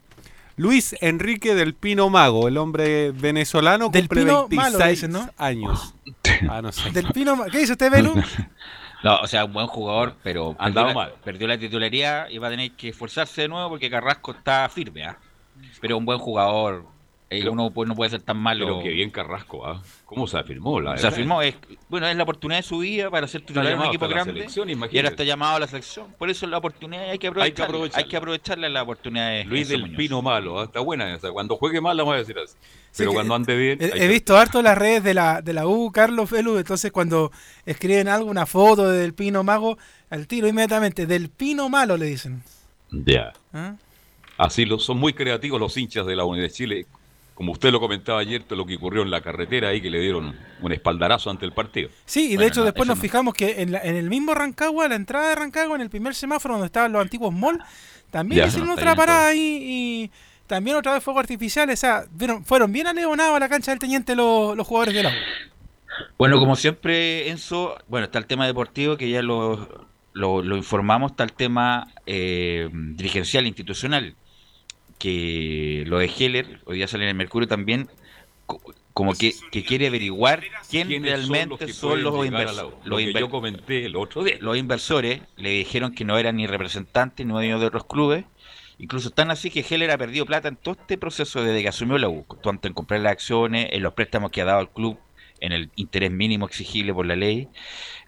Luis 0.57 0.95
Enrique 1.01 1.55
del 1.55 1.73
Pino 1.73 2.09
Mago, 2.09 2.47
el 2.47 2.57
hombre 2.57 3.11
venezolano, 3.11 3.89
Del 3.89 4.03
cumple 4.07 4.21
Pino 4.25 4.47
26 4.47 4.73
Malo, 4.79 4.89
dicen, 4.91 5.11
¿no? 5.11 5.29
años. 5.37 5.95
Ah, 6.49 6.61
no 6.61 6.71
sé. 6.71 6.91
Del 6.91 7.07
Pino, 7.07 7.35
Ma- 7.35 7.45
¿Qué 7.45 7.59
dice 7.59 7.71
usted, 7.73 7.91
Belu? 7.91 8.13
No, 9.03 9.15
o 9.21 9.25
sea, 9.25 9.45
un 9.45 9.53
buen 9.53 9.65
jugador, 9.65 10.15
pero 10.21 10.55
Andaba 10.59 10.89
perdió, 10.89 11.01
la, 11.01 11.07
mal. 11.09 11.13
perdió 11.23 11.47
la 11.47 11.57
titularidad 11.57 12.29
y 12.29 12.37
va 12.37 12.47
a 12.47 12.51
tener 12.51 12.71
que 12.73 12.89
esforzarse 12.89 13.41
de 13.41 13.47
nuevo 13.47 13.67
porque 13.69 13.89
Carrasco 13.89 14.31
está 14.31 14.69
firme, 14.69 15.03
¿ah? 15.05 15.17
Pero 15.81 15.97
un 15.97 16.05
buen 16.05 16.19
jugador, 16.19 16.85
eh, 17.33 17.39
Pero- 17.39 17.53
uno 17.53 17.71
pues, 17.71 17.87
no 17.87 17.95
puede 17.95 18.11
ser 18.11 18.21
tan 18.21 18.37
malo. 18.37 18.65
Pero 18.65 18.83
que 18.83 18.89
bien 18.89 19.09
Carrasco, 19.09 19.65
¿ah? 19.65 19.81
¿Cómo 20.05 20.27
se 20.27 20.37
afirmó? 20.37 20.81
La 20.81 20.97
Se 20.97 21.07
afirmó, 21.07 21.41
es, 21.41 21.55
bueno, 21.87 22.05
es 22.05 22.15
la 22.17 22.23
oportunidad 22.23 22.59
de 22.59 22.63
su 22.63 22.79
vida 22.79 23.09
para 23.09 23.25
ser 23.27 23.41
titular 23.41 23.71
en 23.71 23.79
un 23.79 23.85
equipo 23.85 24.05
grande. 24.09 24.33
selección, 24.33 24.69
y 24.69 24.73
ahora 24.73 25.07
está 25.09 25.23
llamado 25.23 25.55
a 25.55 25.59
la 25.61 25.67
selección. 25.67 26.07
Por 26.19 26.29
eso 26.29 26.45
es 26.45 26.51
la 26.51 26.57
oportunidad 26.57 27.09
hay 27.09 27.17
que 27.17 27.27
Hay 27.27 27.53
que 27.53 27.63
aprovecharla. 27.63 27.97
Hay 28.03 28.09
que, 28.09 28.17
aprovecharla. 28.17 28.67
la 28.69 28.83
oportunidad 28.83 29.29
de 29.29 29.45
Luis 29.45 29.69
del 29.69 29.83
Muñoz. 29.83 29.97
Pino 29.97 30.21
Malo, 30.21 30.59
¿ah? 30.59 30.65
está 30.65 30.81
buena 30.81 31.15
esa. 31.15 31.31
Cuando 31.31 31.55
juegue 31.55 31.79
mal 31.79 31.95
la 31.95 32.03
voy 32.03 32.15
a 32.15 32.19
decir 32.19 32.37
así. 32.37 32.55
Sí, 32.91 33.03
Pero 33.03 33.13
cuando 33.13 33.33
ande 33.35 33.55
bien. 33.55 33.81
He, 33.81 33.85
hay 33.85 33.91
he 33.91 33.99
que- 33.99 34.07
visto 34.09 34.37
harto 34.37 34.61
las 34.61 34.77
redes 34.77 35.01
de 35.01 35.13
la, 35.13 35.41
de 35.41 35.53
la 35.53 35.65
U, 35.65 35.89
Carlos 35.93 36.29
Belu, 36.29 36.57
entonces 36.57 36.91
cuando 36.91 37.31
escriben 37.65 38.09
algo, 38.09 38.29
una 38.29 38.45
foto 38.45 38.89
del 38.89 39.13
Pino 39.13 39.41
Mago, 39.45 39.77
al 40.09 40.27
tiro 40.27 40.49
inmediatamente, 40.49 41.05
del 41.05 41.29
Pino 41.29 41.69
Malo 41.69 41.95
le 41.95 42.07
dicen. 42.07 42.43
Ya. 42.91 43.31
¿Ah? 43.53 43.75
Así 44.37 44.65
lo, 44.65 44.77
son 44.79 44.97
muy 44.97 45.13
creativos 45.13 45.57
los 45.61 45.77
hinchas 45.77 46.05
de 46.05 46.17
la 46.17 46.25
Unidad 46.25 46.47
de 46.47 46.51
Chile. 46.51 46.85
Como 47.41 47.53
usted 47.53 47.71
lo 47.71 47.79
comentaba 47.79 48.19
ayer, 48.19 48.43
lo 48.51 48.67
que 48.67 48.75
ocurrió 48.75 49.01
en 49.01 49.09
la 49.09 49.19
carretera 49.21 49.69
ahí, 49.69 49.81
que 49.81 49.89
le 49.89 49.99
dieron 49.99 50.35
un 50.61 50.71
espaldarazo 50.71 51.31
ante 51.31 51.43
el 51.43 51.53
partido. 51.53 51.89
Sí, 52.05 52.25
y 52.25 52.29
de 52.29 52.35
Bueno, 52.35 52.47
hecho 52.49 52.59
no, 52.59 52.65
después 52.65 52.87
nos 52.87 52.97
no. 52.97 53.01
fijamos 53.01 53.33
que 53.33 53.63
en, 53.63 53.71
la- 53.71 53.79
en 53.81 53.95
el 53.95 54.09
mismo 54.11 54.35
Rancagua, 54.35 54.87
la 54.87 54.93
entrada 54.93 55.29
de 55.29 55.35
Rancagua, 55.35 55.75
en 55.75 55.81
el 55.81 55.89
primer 55.89 56.13
semáforo 56.13 56.53
donde 56.53 56.67
estaban 56.67 56.91
los 56.91 57.01
antiguos 57.01 57.33
mall, 57.33 57.57
también 58.11 58.41
Ya, 58.43 58.47
hicieron 58.47 58.67
no, 58.67 58.75
otra 58.75 58.95
parada 58.95 59.29
ahí 59.29 59.57
y 59.59 60.11
también 60.45 60.77
otra 60.77 60.93
vez 60.93 61.03
fuegos 61.03 61.21
artificiales. 61.21 61.79
O 61.79 61.81
sea, 61.81 62.03
vieron- 62.11 62.45
fueron 62.45 62.71
bien 62.71 62.85
aleonados 62.85 63.35
a 63.35 63.39
la 63.39 63.49
cancha 63.49 63.71
del 63.71 63.79
Teniente 63.79 64.15
los, 64.15 64.55
los 64.55 64.67
jugadores 64.67 64.93
de 64.93 65.01
la 65.01 65.09
U. 65.09 65.13
Bueno, 66.19 66.37
como 66.37 66.55
siempre, 66.55 67.27
Enzo, 67.31 67.75
bueno, 67.87 68.05
está 68.05 68.19
el 68.19 68.27
tema 68.27 68.45
deportivo 68.45 68.97
que 68.97 69.09
ya 69.09 69.23
lo, 69.23 69.87
lo, 70.13 70.43
lo 70.43 70.57
informamos, 70.57 71.09
está 71.13 71.23
el 71.23 71.33
tema 71.33 71.87
eh, 72.05 72.69
dirigencial 72.71 73.47
institucional, 73.47 74.13
que 75.01 75.83
lo 75.87 75.99
de 75.99 76.05
Heller, 76.17 76.59
hoy 76.65 76.77
día 76.77 76.87
sale 76.87 77.03
en 77.03 77.09
el 77.09 77.15
Mercurio 77.15 77.47
también, 77.47 77.89
co- 78.45 78.61
como 78.93 79.13
que, 79.13 79.33
que 79.51 79.63
quiere 79.63 79.87
averiguar 79.87 80.43
quién 80.69 80.87
¿Quiénes 80.89 81.11
realmente 81.11 81.71
son 81.73 82.03
los, 82.03 82.13
pueden 82.13 82.33
llegar 82.33 82.47
a 82.47 82.51
invers- 82.51 82.55
la- 82.55 82.63
los 82.63 82.73
Lo 82.85 82.97
que 82.97 83.13
yo 83.13 83.29
comenté 83.29 83.85
el 83.85 83.95
otro 83.95 84.23
día. 84.23 84.35
los 84.39 84.57
inversores 84.57 85.21
le 85.37 85.49
dijeron 85.49 85.95
que 85.95 86.03
no 86.05 86.17
eran 86.17 86.35
ni 86.35 86.45
representantes 86.47 87.25
ni 87.25 87.31
dueños 87.31 87.61
de 87.61 87.67
otros 87.67 87.85
clubes. 87.85 88.25
Incluso 88.79 89.09
están 89.09 89.29
así 89.31 89.49
que 89.51 89.65
Heller 89.67 89.91
ha 89.91 89.97
perdido 89.97 90.25
plata 90.25 90.47
en 90.47 90.55
todo 90.55 90.75
este 90.79 90.97
proceso 90.97 91.43
desde 91.43 91.61
que 91.61 91.69
asumió 91.69 91.97
la 91.99 92.09
U, 92.09 92.25
tanto 92.43 92.67
en 92.67 92.73
comprar 92.73 92.99
las 93.01 93.11
acciones, 93.13 93.67
en 93.71 93.83
los 93.83 93.93
préstamos 93.93 94.31
que 94.31 94.41
ha 94.41 94.45
dado 94.45 94.59
al 94.59 94.69
club, 94.71 94.97
en 95.41 95.51
el 95.51 95.69
interés 95.75 96.11
mínimo 96.11 96.45
exigible 96.45 96.93
por 96.93 97.05
la 97.05 97.15
ley. 97.17 97.49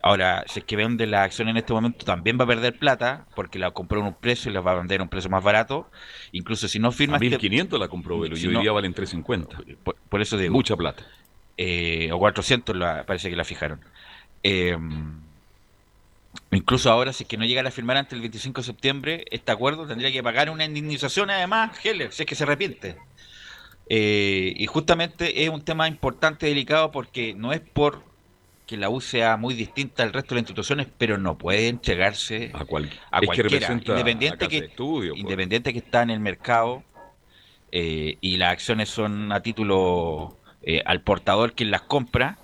Ahora, 0.01 0.43
si 0.47 0.59
es 0.59 0.65
que 0.65 0.75
vende 0.75 1.05
la 1.07 1.23
acción 1.23 1.49
en 1.49 1.57
este 1.57 1.73
momento, 1.73 2.05
también 2.05 2.37
va 2.39 2.43
a 2.45 2.47
perder 2.47 2.77
plata, 2.77 3.25
porque 3.35 3.59
la 3.59 3.71
compró 3.71 3.99
en 3.99 4.05
un 4.07 4.13
precio 4.13 4.49
y 4.51 4.53
la 4.53 4.61
va 4.61 4.71
a 4.71 4.75
vender 4.75 4.99
a 4.99 5.03
un 5.03 5.09
precio 5.09 5.29
más 5.29 5.43
barato. 5.43 5.89
Incluso 6.31 6.67
si 6.67 6.79
no 6.79 6.91
firma... 6.91 7.15
A 7.15 7.17
este- 7.17 7.29
1500 7.29 7.79
la 7.79 7.87
compró 7.87 8.25
y 8.25 8.35
Si 8.37 8.47
hoy 8.47 8.53
no- 8.53 8.61
día 8.61 8.71
valen 8.71 8.93
350. 8.93 9.57
por, 9.83 9.95
por 10.09 10.21
eso 10.21 10.37
digo, 10.37 10.53
Mucha 10.53 10.75
plata. 10.77 11.03
eh, 11.57 12.09
o 12.11 12.19
400 12.19 12.75
la- 12.75 13.05
parece 13.05 13.29
que 13.29 13.35
la 13.35 13.43
fijaron. 13.45 13.79
Eh, 14.43 14.77
incluso 16.51 16.91
ahora, 16.91 17.13
si 17.13 17.23
es 17.23 17.29
que 17.29 17.37
no 17.37 17.45
llegara 17.45 17.69
a 17.69 17.71
firmar 17.71 17.97
antes 17.97 18.11
del 18.11 18.21
25 18.21 18.61
de 18.61 18.65
septiembre, 18.65 19.25
este 19.31 19.51
acuerdo 19.51 19.87
tendría 19.87 20.11
que 20.11 20.21
pagar 20.23 20.49
una 20.49 20.65
indemnización 20.65 21.29
además, 21.29 21.77
Heller, 21.83 22.11
si 22.11 22.23
es 22.23 22.27
que 22.27 22.35
se 22.35 22.43
arrepiente. 22.43 22.97
Eh, 23.89 24.53
y 24.55 24.65
justamente 24.65 25.43
es 25.43 25.49
un 25.49 25.61
tema 25.63 25.87
importante, 25.87 26.45
delicado, 26.47 26.91
porque 26.91 27.33
no 27.35 27.51
es 27.53 27.59
por 27.61 28.03
que 28.65 28.77
la 28.77 28.89
U 28.89 29.01
sea 29.01 29.35
muy 29.35 29.55
distinta 29.55 30.03
al 30.03 30.13
resto 30.13 30.29
de 30.33 30.35
las 30.41 30.43
instituciones, 30.43 30.87
pero 30.97 31.17
no 31.17 31.37
puede 31.37 31.67
entregarse 31.67 32.51
A, 32.53 32.63
cual, 32.63 32.89
a 33.11 33.19
que 33.19 33.25
cualquiera, 33.25 33.49
representa 33.67 33.91
independiente 33.91 34.45
a 34.45 34.47
casa 34.47 34.49
que- 34.49 34.61
de 34.61 34.67
estudio, 34.67 35.11
pues. 35.11 35.19
independiente 35.21 35.73
que 35.73 35.79
está 35.79 36.01
en 36.01 36.09
el 36.11 36.19
mercado 36.21 36.81
eh, 37.73 38.17
y 38.21 38.37
las 38.37 38.53
acciones 38.53 38.87
son 38.89 39.31
a 39.33 39.41
título 39.41 40.37
eh, 40.61 40.81
al 40.85 41.01
portador 41.01 41.53
quien 41.53 41.71
las 41.71 41.81
compra, 41.81 42.37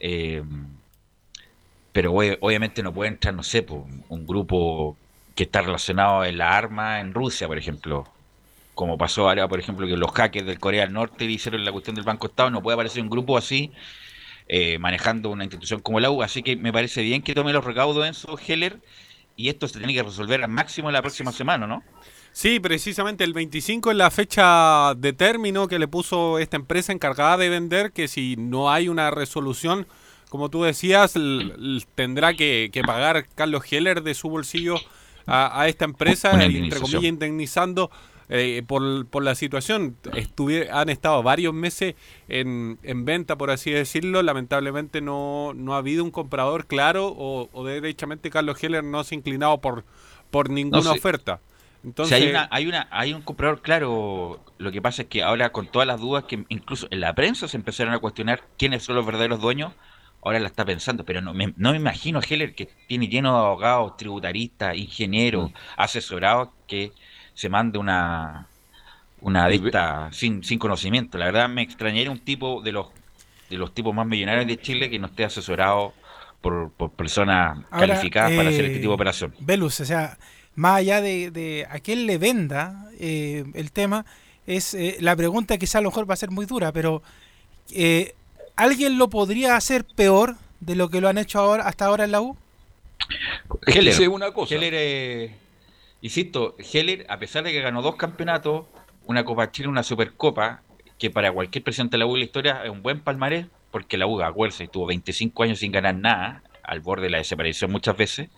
eh, 0.00 0.42
pero 1.92 2.12
obvi- 2.12 2.38
obviamente 2.40 2.82
no 2.82 2.92
puede 2.92 3.10
entrar, 3.10 3.32
no 3.34 3.42
sé, 3.44 3.62
po, 3.62 3.86
un 4.08 4.26
grupo 4.26 4.96
que 5.36 5.44
está 5.44 5.62
relacionado 5.62 6.24
en 6.24 6.38
la 6.38 6.56
arma 6.56 7.00
en 7.00 7.14
Rusia, 7.14 7.46
por 7.46 7.56
ejemplo. 7.58 8.08
Como 8.74 8.96
pasó 8.96 9.28
ahora, 9.28 9.48
por 9.48 9.58
ejemplo, 9.60 9.86
que 9.86 9.96
los 9.96 10.10
hackers 10.12 10.46
del 10.46 10.58
Corea 10.58 10.84
del 10.84 10.92
Norte 10.92 11.24
hicieron 11.24 11.64
la 11.64 11.72
cuestión 11.72 11.94
del 11.94 12.04
Banco 12.04 12.26
Estado, 12.26 12.50
no 12.50 12.62
puede 12.62 12.74
aparecer 12.74 13.02
un 13.02 13.10
grupo 13.10 13.36
así 13.36 13.70
eh, 14.48 14.78
manejando 14.78 15.30
una 15.30 15.44
institución 15.44 15.80
como 15.80 16.00
la 16.00 16.10
U. 16.10 16.22
Así 16.22 16.42
que 16.42 16.56
me 16.56 16.72
parece 16.72 17.02
bien 17.02 17.22
que 17.22 17.34
tome 17.34 17.52
los 17.52 17.64
recaudos 17.64 18.06
en 18.06 18.14
su 18.14 18.38
Heller 18.46 18.80
y 19.36 19.48
esto 19.48 19.68
se 19.68 19.78
tiene 19.78 19.94
que 19.94 20.02
resolver 20.02 20.42
al 20.42 20.50
máximo 20.50 20.88
en 20.88 20.94
la 20.94 21.02
próxima 21.02 21.32
semana, 21.32 21.66
¿no? 21.66 21.82
Sí, 22.32 22.60
precisamente 22.60 23.24
el 23.24 23.34
25 23.34 23.90
es 23.90 23.96
la 23.96 24.10
fecha 24.10 24.94
de 24.94 25.12
término 25.12 25.68
que 25.68 25.78
le 25.78 25.86
puso 25.86 26.38
esta 26.38 26.56
empresa 26.56 26.92
encargada 26.92 27.36
de 27.36 27.50
vender, 27.50 27.92
que 27.92 28.08
si 28.08 28.36
no 28.36 28.70
hay 28.70 28.88
una 28.88 29.10
resolución, 29.10 29.86
como 30.30 30.48
tú 30.48 30.62
decías, 30.62 31.14
tendrá 31.94 32.34
que, 32.34 32.70
pagar 32.86 33.26
Carlos 33.34 33.70
Heller 33.70 34.02
de 34.02 34.14
su 34.14 34.30
bolsillo 34.30 34.76
a, 35.26 35.68
esta 35.68 35.84
empresa, 35.84 36.42
entre 36.42 36.80
comillas, 36.80 37.04
indemnizando 37.04 37.90
eh, 38.34 38.62
por, 38.66 39.06
por, 39.08 39.22
la 39.22 39.34
situación. 39.34 39.94
han 40.70 40.88
estado 40.88 41.22
varios 41.22 41.52
meses 41.52 41.96
en, 42.28 42.78
en, 42.82 43.04
venta, 43.04 43.36
por 43.36 43.50
así 43.50 43.70
decirlo. 43.70 44.22
Lamentablemente 44.22 45.02
no, 45.02 45.52
no 45.54 45.74
ha 45.74 45.78
habido 45.78 46.02
un 46.02 46.10
comprador 46.10 46.66
claro 46.66 47.08
o, 47.08 47.50
o 47.52 47.64
derechamente 47.64 48.30
Carlos 48.30 48.62
Heller 48.64 48.84
no 48.84 49.04
se 49.04 49.14
ha 49.14 49.18
inclinado 49.18 49.60
por, 49.60 49.84
por 50.30 50.48
ninguna 50.48 50.92
oferta. 50.92 51.40
Entonces, 51.84 52.22
hay, 52.22 52.30
una, 52.30 52.48
hay, 52.50 52.66
una, 52.66 52.88
hay 52.90 53.12
un 53.12 53.20
comprador 53.20 53.60
claro. 53.60 54.42
Lo 54.56 54.72
que 54.72 54.80
pasa 54.80 55.02
es 55.02 55.08
que 55.08 55.22
ahora 55.22 55.52
con 55.52 55.66
todas 55.66 55.86
las 55.86 56.00
dudas 56.00 56.24
que 56.24 56.46
incluso 56.48 56.86
en 56.90 57.00
la 57.00 57.14
prensa 57.14 57.48
se 57.48 57.58
empezaron 57.58 57.92
a 57.92 57.98
cuestionar 57.98 58.44
quiénes 58.56 58.82
son 58.82 58.96
los 58.96 59.04
verdaderos 59.04 59.42
dueños, 59.42 59.74
ahora 60.22 60.40
la 60.40 60.46
está 60.46 60.64
pensando, 60.64 61.04
pero 61.04 61.20
no 61.20 61.34
me, 61.34 61.52
no 61.58 61.72
me 61.72 61.76
imagino 61.76 62.18
a 62.18 62.22
Heller 62.22 62.54
que 62.54 62.70
tiene 62.86 63.08
lleno 63.08 63.32
de 63.32 63.38
abogados, 63.40 63.98
tributaristas, 63.98 64.74
ingenieros, 64.74 65.50
mm. 65.50 65.54
asesorados 65.76 66.48
que 66.66 66.92
se 67.34 67.48
mande 67.48 67.78
una 67.78 68.46
una 69.22 69.48
dicta 69.48 70.08
sin, 70.12 70.42
sin 70.44 70.58
conocimiento. 70.58 71.16
La 71.16 71.26
verdad 71.26 71.48
me 71.48 71.62
extrañaría 71.62 72.10
un 72.10 72.18
tipo 72.18 72.60
de 72.60 72.72
los 72.72 72.88
de 73.48 73.56
los 73.56 73.72
tipos 73.74 73.94
más 73.94 74.06
millonarios 74.06 74.46
de 74.46 74.56
Chile 74.56 74.90
que 74.90 74.98
no 74.98 75.06
esté 75.06 75.24
asesorado 75.24 75.92
por, 76.40 76.70
por 76.70 76.90
personas 76.90 77.58
calificadas 77.70 78.32
para 78.32 78.48
hacer 78.48 78.64
este 78.64 78.78
tipo 78.78 78.88
de 78.88 78.92
eh, 78.92 78.94
operación. 78.94 79.34
Velus, 79.40 79.80
o 79.80 79.84
sea, 79.84 80.18
más 80.54 80.78
allá 80.78 81.00
de, 81.00 81.30
de 81.30 81.66
a 81.70 81.78
quién 81.78 82.06
le 82.06 82.18
venda 82.18 82.86
eh, 82.98 83.44
el 83.54 83.70
tema, 83.70 84.06
es 84.46 84.74
eh, 84.74 84.96
la 85.00 85.14
pregunta 85.14 85.58
quizá 85.58 85.78
a 85.78 85.80
lo 85.82 85.90
mejor 85.90 86.08
va 86.08 86.14
a 86.14 86.16
ser 86.16 86.30
muy 86.30 86.46
dura, 86.46 86.72
pero 86.72 87.02
¿alguien 88.56 88.98
lo 88.98 89.08
podría 89.08 89.54
hacer 89.56 89.84
peor 89.84 90.36
de 90.60 90.74
lo 90.74 90.88
que 90.88 91.00
lo 91.00 91.08
han 91.08 91.18
hecho 91.18 91.38
ahora 91.38 91.64
hasta 91.64 91.84
ahora 91.84 92.04
en 92.04 92.12
la 92.12 92.22
U? 92.22 92.36
Heller, 93.66 94.08
una 94.08 94.32
cosa. 94.32 94.54
Heller, 94.54 95.41
Insisto, 96.02 96.56
Heller, 96.58 97.06
a 97.08 97.18
pesar 97.20 97.44
de 97.44 97.52
que 97.52 97.60
ganó 97.60 97.80
dos 97.80 97.94
campeonatos, 97.94 98.66
una 99.06 99.24
Copa 99.24 99.52
Chile, 99.52 99.68
una 99.68 99.84
Supercopa, 99.84 100.62
que 100.98 101.10
para 101.10 101.30
cualquier 101.30 101.62
presidente 101.62 101.92
de 101.94 101.98
la 101.98 102.06
U 102.06 102.14
en 102.14 102.18
la 102.18 102.24
historia 102.24 102.64
es 102.64 102.70
un 102.70 102.82
buen 102.82 103.00
palmarés, 103.00 103.46
porque 103.70 103.96
la 103.96 104.08
U, 104.08 104.20
acuérdense, 104.20 104.66
tuvo 104.66 104.86
25 104.86 105.44
años 105.44 105.60
sin 105.60 105.70
ganar 105.70 105.94
nada, 105.94 106.42
al 106.64 106.80
borde 106.80 107.04
de 107.04 107.10
la 107.10 107.18
desaparición 107.18 107.70
muchas 107.70 107.96
veces, 107.96 108.30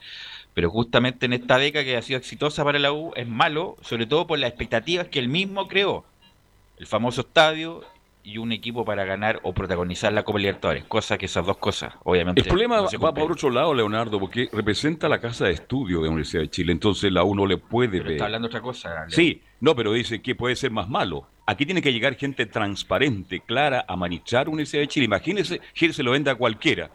pero 0.53 0.71
justamente 0.71 1.25
en 1.25 1.33
esta 1.33 1.57
década 1.57 1.87
que 1.87 1.97
ha 1.97 2.03
sido 2.03 2.19
exitosa 2.19 2.65
para 2.65 2.79
la 2.79 2.93
U 2.93 3.13
es 3.17 3.27
malo, 3.27 3.77
sobre 3.81 4.05
todo 4.05 4.27
por 4.27 4.39
las 4.39 4.51
expectativas 4.51 5.09
que 5.09 5.19
él 5.19 5.29
mismo 5.29 5.67
creó. 5.67 6.05
El 6.77 6.87
famoso 6.87 7.23
estadio, 7.23 7.83
y 8.25 8.39
un 8.39 8.53
equipo 8.53 8.85
para 8.87 9.05
ganar 9.05 9.39
o 9.43 9.53
protagonizar 9.53 10.13
la 10.13 10.23
Copa 10.23 10.39
Libertadores, 10.39 10.85
cosa 10.85 11.19
que 11.19 11.27
esas 11.27 11.45
dos 11.45 11.59
cosas, 11.59 11.93
obviamente. 12.05 12.41
El 12.41 12.49
problema 12.49 12.81
va 12.81 13.15
por 13.15 13.31
otro 13.31 13.51
lado, 13.51 13.75
Leonardo, 13.75 14.19
porque 14.19 14.49
representa 14.51 15.09
la 15.09 15.21
casa 15.21 15.45
de 15.45 15.53
estudio 15.53 15.99
de 15.99 16.05
la 16.05 16.11
Universidad 16.11 16.43
de 16.43 16.51
Chile, 16.51 16.73
entonces 16.73 17.13
la 17.13 17.23
U 17.23 17.35
no 17.35 17.47
le 17.47 17.59
puede 17.59 18.01
ver. 18.01 18.13
Está 18.13 18.25
hablando 18.25 18.49
otra 18.49 18.63
cosa. 18.63 19.05
Sí, 19.09 19.43
no, 19.61 19.77
pero 19.77 19.93
dice 19.93 20.23
que 20.23 20.35
puede 20.35 20.57
ser 20.57 20.71
más 20.71 20.89
malo. 20.89 21.29
Aquí 21.47 21.67
tiene 21.67 21.83
que 21.83 21.93
llegar 21.93 22.17
gente 22.17 22.47
transparente, 22.47 23.41
clara, 23.41 23.85
a 23.87 23.95
manichar 23.95 24.49
Universidad 24.49 24.81
de 24.81 24.89
Chile. 24.89 25.05
Imagínese, 25.05 25.61
Gil 25.75 25.93
se 25.93 26.03
lo 26.03 26.13
vende 26.13 26.31
a 26.31 26.35
cualquiera. 26.35 26.91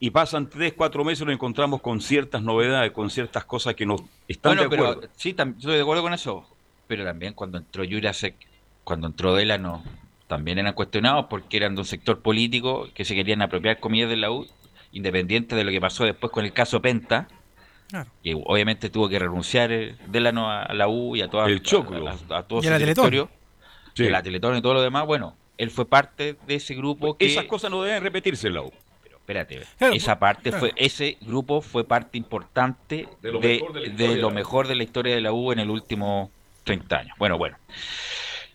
Y 0.00 0.10
pasan 0.10 0.48
tres, 0.48 0.72
cuatro 0.72 1.04
meses 1.04 1.20
y 1.20 1.26
nos 1.26 1.34
encontramos 1.34 1.82
con 1.82 2.00
ciertas 2.00 2.42
novedades, 2.42 2.90
con 2.92 3.10
ciertas 3.10 3.44
cosas 3.44 3.74
que 3.74 3.84
nos 3.84 4.02
están 4.26 4.56
de 4.56 4.64
acuerdo. 4.64 5.00
Pero, 5.00 5.12
sí, 5.14 5.36
estoy 5.38 5.76
de 5.76 5.82
acuerdo 5.82 6.02
con 6.02 6.14
eso. 6.14 6.48
Pero 6.88 7.04
también 7.04 7.34
cuando 7.34 7.58
entró 7.58 7.84
Jurasek, 7.84 8.34
cuando 8.82 9.06
entró 9.06 9.34
Delano, 9.34 9.84
también 10.32 10.58
eran 10.58 10.72
cuestionados 10.72 11.26
porque 11.28 11.58
eran 11.58 11.74
de 11.74 11.82
un 11.82 11.84
sector 11.84 12.22
político 12.22 12.88
que 12.94 13.04
se 13.04 13.14
querían 13.14 13.42
apropiar 13.42 13.78
comillas 13.80 14.08
de 14.08 14.16
la 14.16 14.30
U, 14.30 14.46
independiente 14.90 15.54
de 15.54 15.62
lo 15.62 15.70
que 15.70 15.78
pasó 15.78 16.06
después 16.06 16.32
con 16.32 16.46
el 16.46 16.54
caso 16.54 16.80
Penta. 16.80 17.28
Y 18.22 18.32
obviamente 18.32 18.88
tuvo 18.88 19.10
que 19.10 19.18
renunciar 19.18 19.70
eh, 19.70 19.94
Delano 20.06 20.50
a 20.50 20.72
la 20.72 20.88
U 20.88 21.14
y 21.16 21.20
a 21.20 21.28
toda 21.28 21.48
el 21.48 21.58
a, 22.30 22.42
todo 22.44 22.62
su 22.62 22.68
territorio, 22.70 23.28
la 23.98 24.22
Teletón 24.22 24.56
y 24.56 24.62
todo 24.62 24.72
lo 24.72 24.80
demás. 24.80 25.04
Bueno, 25.04 25.36
él 25.58 25.70
fue 25.70 25.84
parte 25.84 26.38
de 26.46 26.54
ese 26.54 26.74
grupo 26.74 27.18
que... 27.18 27.26
Esas 27.26 27.44
cosas 27.44 27.70
no 27.70 27.82
deben 27.82 28.02
repetirse 28.02 28.46
en 28.48 28.54
la 28.54 28.62
U. 28.62 28.72
Pero 29.02 29.18
espérate, 29.18 29.62
esa 29.94 30.18
parte 30.18 30.50
fue, 30.50 30.72
ese 30.76 31.18
grupo 31.20 31.60
fue 31.60 31.84
parte 31.84 32.16
importante 32.16 33.06
de, 33.20 33.32
lo, 33.32 33.38
mejor 33.38 33.72
de, 33.74 34.16
lo 34.16 34.30
mejor 34.30 34.66
de 34.66 34.76
la 34.76 34.82
historia 34.82 35.14
de 35.14 35.20
la 35.20 35.34
U 35.34 35.52
en 35.52 35.58
el 35.58 35.68
último 35.68 36.30
30 36.64 36.96
años. 36.96 37.18
Bueno, 37.18 37.36
bueno. 37.36 37.58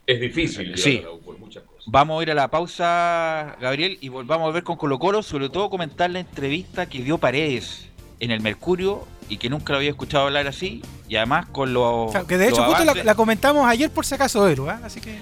Es 0.08 0.22
difícil. 0.22 0.78
Sí. 0.78 1.04
Por 1.26 1.38
muchas 1.38 1.64
cosas. 1.64 1.84
Vamos 1.86 2.20
a 2.20 2.24
ir 2.24 2.32
a 2.32 2.34
la 2.34 2.48
pausa, 2.48 3.58
Gabriel, 3.60 3.98
y 4.00 4.08
volvamos 4.08 4.50
a 4.50 4.54
ver 4.54 4.64
con 4.64 4.78
Colo 4.78 4.98
Colo, 5.00 5.22
sobre 5.22 5.50
todo 5.50 5.70
comentar 5.70 6.10
la 6.10 6.22
entrevista 6.22 6.86
que 6.86 7.04
dio 7.04 7.18
Paredes 7.18 7.90
en 8.22 8.32
el 8.32 8.40
Mercurio 8.40 9.06
y 9.28 9.38
que 9.38 9.50
nunca 9.50 9.74
lo 9.74 9.80
había 9.80 9.90
escuchado 9.90 10.28
hablar 10.28 10.48
así, 10.48 10.82
y 11.10 11.18
además 11.18 11.48
con 11.48 11.74
los. 11.74 12.14
que 12.26 12.38
de 12.38 12.48
hecho, 12.48 12.64
justo 12.64 12.86
la, 12.86 13.16
comentamos 13.16 13.68
ayer 13.68 13.92
por 13.92 14.06
si 14.06 14.16
acaso, 14.16 14.48
Eru, 14.48 14.70
¿eh? 14.70 14.76
así 14.82 15.02
que. 15.02 15.20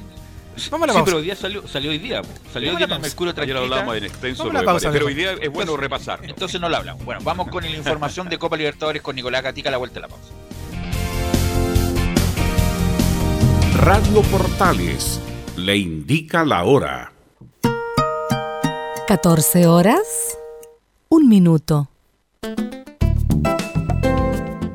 Vamos 0.70 0.86
a 0.86 0.88
la 0.88 0.94
pausa. 0.94 1.00
Sí, 1.00 1.06
pero 1.06 1.18
hoy 1.18 1.24
día 1.24 1.36
salió, 1.36 1.68
salió 1.68 1.90
hoy 1.90 1.98
día. 1.98 2.22
Salió 2.54 2.70
hoy 2.70 2.78
día 2.78 2.86
en 2.86 2.92
el 2.92 3.02
Mercurio 3.02 3.34
lo 3.34 3.60
hablamos 3.60 3.98
en 3.98 4.04
extenso, 4.04 4.52
pero 4.92 5.08
hoy 5.08 5.16
día 5.16 5.34
es 5.42 5.50
bueno 5.50 5.76
repasar. 5.76 6.20
Entonces 6.24 6.62
no 6.62 6.70
lo 6.70 6.78
hablamos. 6.78 7.04
Bueno, 7.04 7.22
vamos 7.24 7.48
con 7.48 7.64
la 7.64 7.72
información 7.72 8.30
de 8.30 8.38
Copa 8.38 8.56
Libertadores 8.56 9.02
con 9.02 9.16
Nicolás 9.16 9.42
Gatica 9.42 9.70
a 9.70 9.72
la 9.72 9.78
vuelta 9.78 9.96
de 9.96 10.02
la 10.02 10.08
pausa. 10.10 10.30
Radio 13.86 14.24
Portales 14.24 15.22
le 15.58 15.78
indica 15.78 16.44
la 16.44 16.66
hora. 16.66 17.14
14 19.06 19.68
horas, 19.68 20.36
un 21.08 21.28
minuto. 21.28 21.95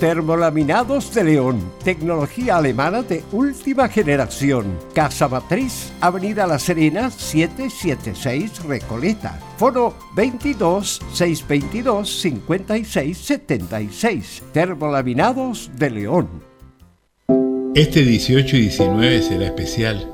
Termolaminados 0.00 1.14
de 1.14 1.24
León, 1.24 1.72
tecnología 1.82 2.58
alemana 2.58 3.02
de 3.02 3.22
última 3.32 3.88
generación. 3.88 4.78
Casa 4.94 5.26
Matriz, 5.26 5.90
Avenida 6.02 6.46
La 6.46 6.58
Serena, 6.58 7.10
776 7.10 8.62
Recoleta. 8.64 9.40
Foro 9.56 9.96
22 10.14 11.00
622 11.14 12.20
56 12.20 13.16
76. 13.16 14.42
Termolaminados 14.52 15.70
de 15.78 15.88
León. 15.88 16.28
Este 17.74 18.02
18 18.02 18.56
y 18.56 18.60
19 18.60 19.22
será 19.22 19.46
especial, 19.46 20.12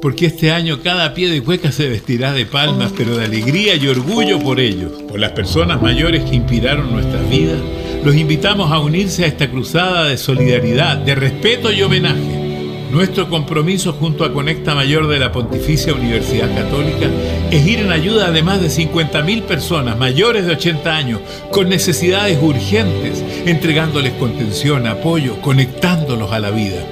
porque 0.00 0.26
este 0.26 0.52
año 0.52 0.80
cada 0.80 1.12
pie 1.12 1.28
de 1.28 1.42
cueca 1.42 1.72
se 1.72 1.88
vestirá 1.88 2.32
de 2.32 2.46
palmas, 2.46 2.92
pero 2.96 3.16
de 3.16 3.24
alegría 3.24 3.74
y 3.74 3.88
orgullo 3.88 4.38
por 4.38 4.60
ellos, 4.60 4.92
por 5.08 5.18
las 5.18 5.32
personas 5.32 5.82
mayores 5.82 6.22
que 6.22 6.36
inspiraron 6.36 6.92
nuestras 6.92 7.28
vidas 7.28 7.60
los 8.04 8.14
invitamos 8.16 8.70
a 8.70 8.80
unirse 8.80 9.24
a 9.24 9.28
esta 9.28 9.50
cruzada 9.50 10.04
de 10.08 10.18
solidaridad, 10.18 10.98
de 10.98 11.14
respeto 11.14 11.72
y 11.72 11.82
homenaje. 11.82 12.44
Nuestro 12.90 13.30
compromiso 13.30 13.94
junto 13.94 14.24
a 14.24 14.32
Conecta 14.32 14.74
Mayor 14.74 15.08
de 15.08 15.18
la 15.18 15.32
Pontificia 15.32 15.94
Universidad 15.94 16.54
Católica 16.54 17.08
es 17.50 17.66
ir 17.66 17.78
en 17.80 17.90
ayuda 17.90 18.30
de 18.30 18.42
más 18.42 18.60
de 18.60 18.68
50.000 18.68 19.42
personas 19.44 19.96
mayores 19.96 20.44
de 20.44 20.52
80 20.52 20.94
años 20.94 21.20
con 21.50 21.70
necesidades 21.70 22.38
urgentes, 22.42 23.24
entregándoles 23.46 24.12
contención, 24.12 24.86
apoyo, 24.86 25.40
conectándolos 25.40 26.30
a 26.30 26.40
la 26.40 26.50
vida. 26.50 26.84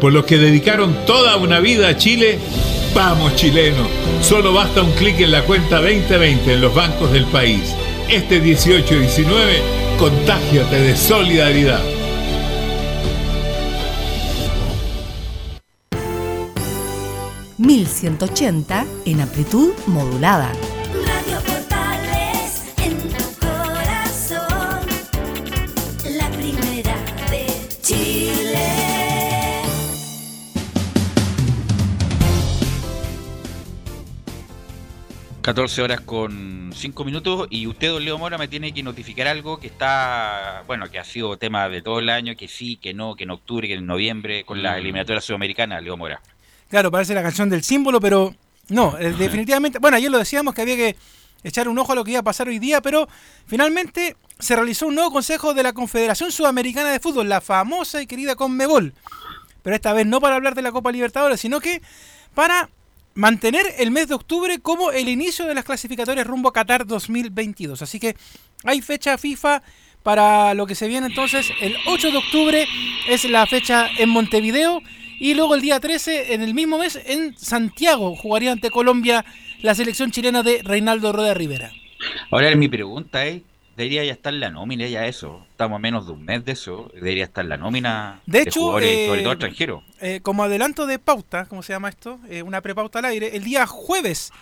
Por 0.00 0.12
los 0.12 0.26
que 0.26 0.38
dedicaron 0.38 0.94
toda 1.06 1.36
una 1.38 1.58
vida 1.58 1.88
a 1.88 1.96
Chile, 1.96 2.38
vamos 2.94 3.34
chilenos, 3.34 3.88
solo 4.22 4.52
basta 4.52 4.80
un 4.82 4.92
clic 4.92 5.18
en 5.20 5.32
la 5.32 5.42
cuenta 5.42 5.80
2020 5.80 6.52
en 6.52 6.60
los 6.60 6.72
bancos 6.72 7.12
del 7.12 7.24
país. 7.24 7.74
Este 8.08 8.40
18 8.40 8.94
y 8.94 8.98
19 8.98 9.85
Contágiate 9.98 10.76
de 10.76 10.94
solidaridad. 10.94 11.80
...1180 17.58 18.84
en 19.06 19.20
amplitud 19.22 19.72
modulada. 19.86 20.52
14 35.46 35.80
horas 35.80 36.00
con 36.00 36.72
5 36.74 37.04
minutos 37.04 37.46
y 37.50 37.68
usted, 37.68 37.90
don 37.90 38.04
Leo 38.04 38.18
Mora, 38.18 38.36
me 38.36 38.48
tiene 38.48 38.74
que 38.74 38.82
notificar 38.82 39.28
algo 39.28 39.60
que 39.60 39.68
está, 39.68 40.64
bueno, 40.66 40.90
que 40.90 40.98
ha 40.98 41.04
sido 41.04 41.36
tema 41.36 41.68
de 41.68 41.82
todo 41.82 42.00
el 42.00 42.08
año, 42.10 42.34
que 42.36 42.48
sí, 42.48 42.78
que 42.78 42.92
no, 42.92 43.14
que 43.14 43.22
en 43.22 43.30
octubre, 43.30 43.68
que 43.68 43.74
en 43.74 43.86
noviembre, 43.86 44.42
con 44.42 44.60
la 44.60 44.72
Mm. 44.72 44.78
eliminatoria 44.78 45.20
sudamericana, 45.20 45.80
Leo 45.80 45.96
Mora. 45.96 46.20
Claro, 46.68 46.90
parece 46.90 47.14
la 47.14 47.22
canción 47.22 47.48
del 47.48 47.62
símbolo, 47.62 48.00
pero 48.00 48.34
no, 48.70 48.98
eh, 48.98 49.14
definitivamente. 49.16 49.78
Bueno, 49.78 49.98
ayer 49.98 50.10
lo 50.10 50.18
decíamos 50.18 50.52
que 50.52 50.62
había 50.62 50.74
que 50.74 50.96
echar 51.44 51.68
un 51.68 51.78
ojo 51.78 51.92
a 51.92 51.94
lo 51.94 52.02
que 52.02 52.10
iba 52.10 52.20
a 52.20 52.24
pasar 52.24 52.48
hoy 52.48 52.58
día, 52.58 52.82
pero 52.82 53.08
finalmente 53.46 54.16
se 54.40 54.56
realizó 54.56 54.88
un 54.88 54.96
nuevo 54.96 55.12
consejo 55.12 55.54
de 55.54 55.62
la 55.62 55.72
Confederación 55.74 56.32
Sudamericana 56.32 56.90
de 56.90 56.98
Fútbol, 56.98 57.28
la 57.28 57.40
famosa 57.40 58.02
y 58.02 58.08
querida 58.08 58.34
Conmebol. 58.34 58.94
Pero 59.62 59.76
esta 59.76 59.92
vez 59.92 60.06
no 60.06 60.20
para 60.20 60.34
hablar 60.34 60.56
de 60.56 60.62
la 60.62 60.72
Copa 60.72 60.90
Libertadores, 60.90 61.38
sino 61.38 61.60
que 61.60 61.82
para 62.34 62.68
mantener 63.16 63.64
el 63.78 63.90
mes 63.90 64.08
de 64.08 64.14
octubre 64.14 64.60
como 64.60 64.92
el 64.92 65.08
inicio 65.08 65.46
de 65.46 65.54
las 65.54 65.64
clasificatorias 65.64 66.26
rumbo 66.26 66.50
a 66.50 66.52
Qatar 66.52 66.86
2022. 66.86 67.82
Así 67.82 67.98
que 67.98 68.14
hay 68.62 68.82
fecha 68.82 69.18
FIFA 69.18 69.62
para 70.02 70.54
lo 70.54 70.66
que 70.66 70.76
se 70.76 70.86
viene 70.86 71.08
entonces. 71.08 71.50
El 71.60 71.74
8 71.86 72.12
de 72.12 72.18
octubre 72.18 72.68
es 73.08 73.28
la 73.28 73.46
fecha 73.46 73.88
en 73.98 74.10
Montevideo 74.10 74.80
y 75.18 75.34
luego 75.34 75.54
el 75.54 75.62
día 75.62 75.80
13, 75.80 76.34
en 76.34 76.42
el 76.42 76.52
mismo 76.52 76.78
mes, 76.78 77.00
en 77.06 77.36
Santiago, 77.38 78.14
jugaría 78.14 78.52
ante 78.52 78.70
Colombia 78.70 79.24
la 79.62 79.74
selección 79.74 80.10
chilena 80.10 80.42
de 80.42 80.60
Reinaldo 80.62 81.12
Rueda 81.12 81.32
Rivera. 81.32 81.72
Ahora 82.30 82.54
mi 82.54 82.68
pregunta 82.68 83.24
es, 83.24 83.40
debería 83.76 84.04
ya 84.04 84.12
estar 84.12 84.32
la 84.32 84.50
nómina 84.50 84.86
ya 84.86 85.06
eso, 85.06 85.46
estamos 85.50 85.76
a 85.76 85.78
menos 85.78 86.06
de 86.06 86.12
un 86.12 86.24
mes 86.24 86.44
de 86.44 86.52
eso, 86.52 86.90
debería 86.94 87.24
estar 87.24 87.44
la 87.44 87.56
nómina 87.56 88.20
De 88.26 88.40
hecho, 88.42 88.60
jugadores, 88.60 88.90
eh, 88.90 89.06
sobre 89.08 89.22
todo 89.22 89.32
extranjeros. 89.32 89.84
Eh, 90.00 90.20
como 90.22 90.42
adelanto 90.44 90.86
de 90.86 90.98
pauta, 90.98 91.44
¿cómo 91.46 91.62
se 91.62 91.72
llama 91.72 91.88
esto? 91.90 92.18
Eh, 92.28 92.42
una 92.42 92.60
prepauta 92.62 92.98
al 93.00 93.04
aire. 93.06 93.36
El 93.36 93.44
día 93.44 93.66
jueves 93.66 94.32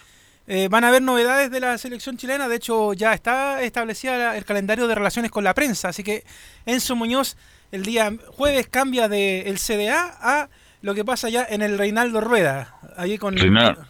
van 0.70 0.85
a 0.85 0.88
haber 0.88 1.01
novedades 1.01 1.51
de 1.51 1.59
la 1.59 1.79
selección 1.79 2.18
chilena. 2.18 2.49
De 2.49 2.57
hecho, 2.57 2.92
ya 2.92 3.14
está 3.14 3.62
establecida 3.62 4.18
la- 4.18 4.37
el 4.37 4.44
calendario 4.44 4.87
de 4.87 4.94
relaciones 4.94 5.31
con 5.31 5.42
la 5.42 5.55
prensa. 5.55 5.88
Así 5.88 6.03
que 6.05 6.23
Enzo 6.66 6.94
Muñoz 6.97 7.37
el 7.73 7.83
día 7.83 8.12
jueves 8.29 8.68
cambia 8.68 9.09
del 9.09 9.47
el 9.47 9.59
CDA 9.59 10.14
a 10.20 10.49
lo 10.83 10.94
que 10.94 11.03
pasa 11.03 11.31
ya 11.31 11.47
en 11.49 11.62
el 11.62 11.79
Reinaldo 11.79 12.20
Rueda. 12.20 12.77
Allí 12.99 13.16
con. 13.16 13.35
Reinaldo. 13.38 13.87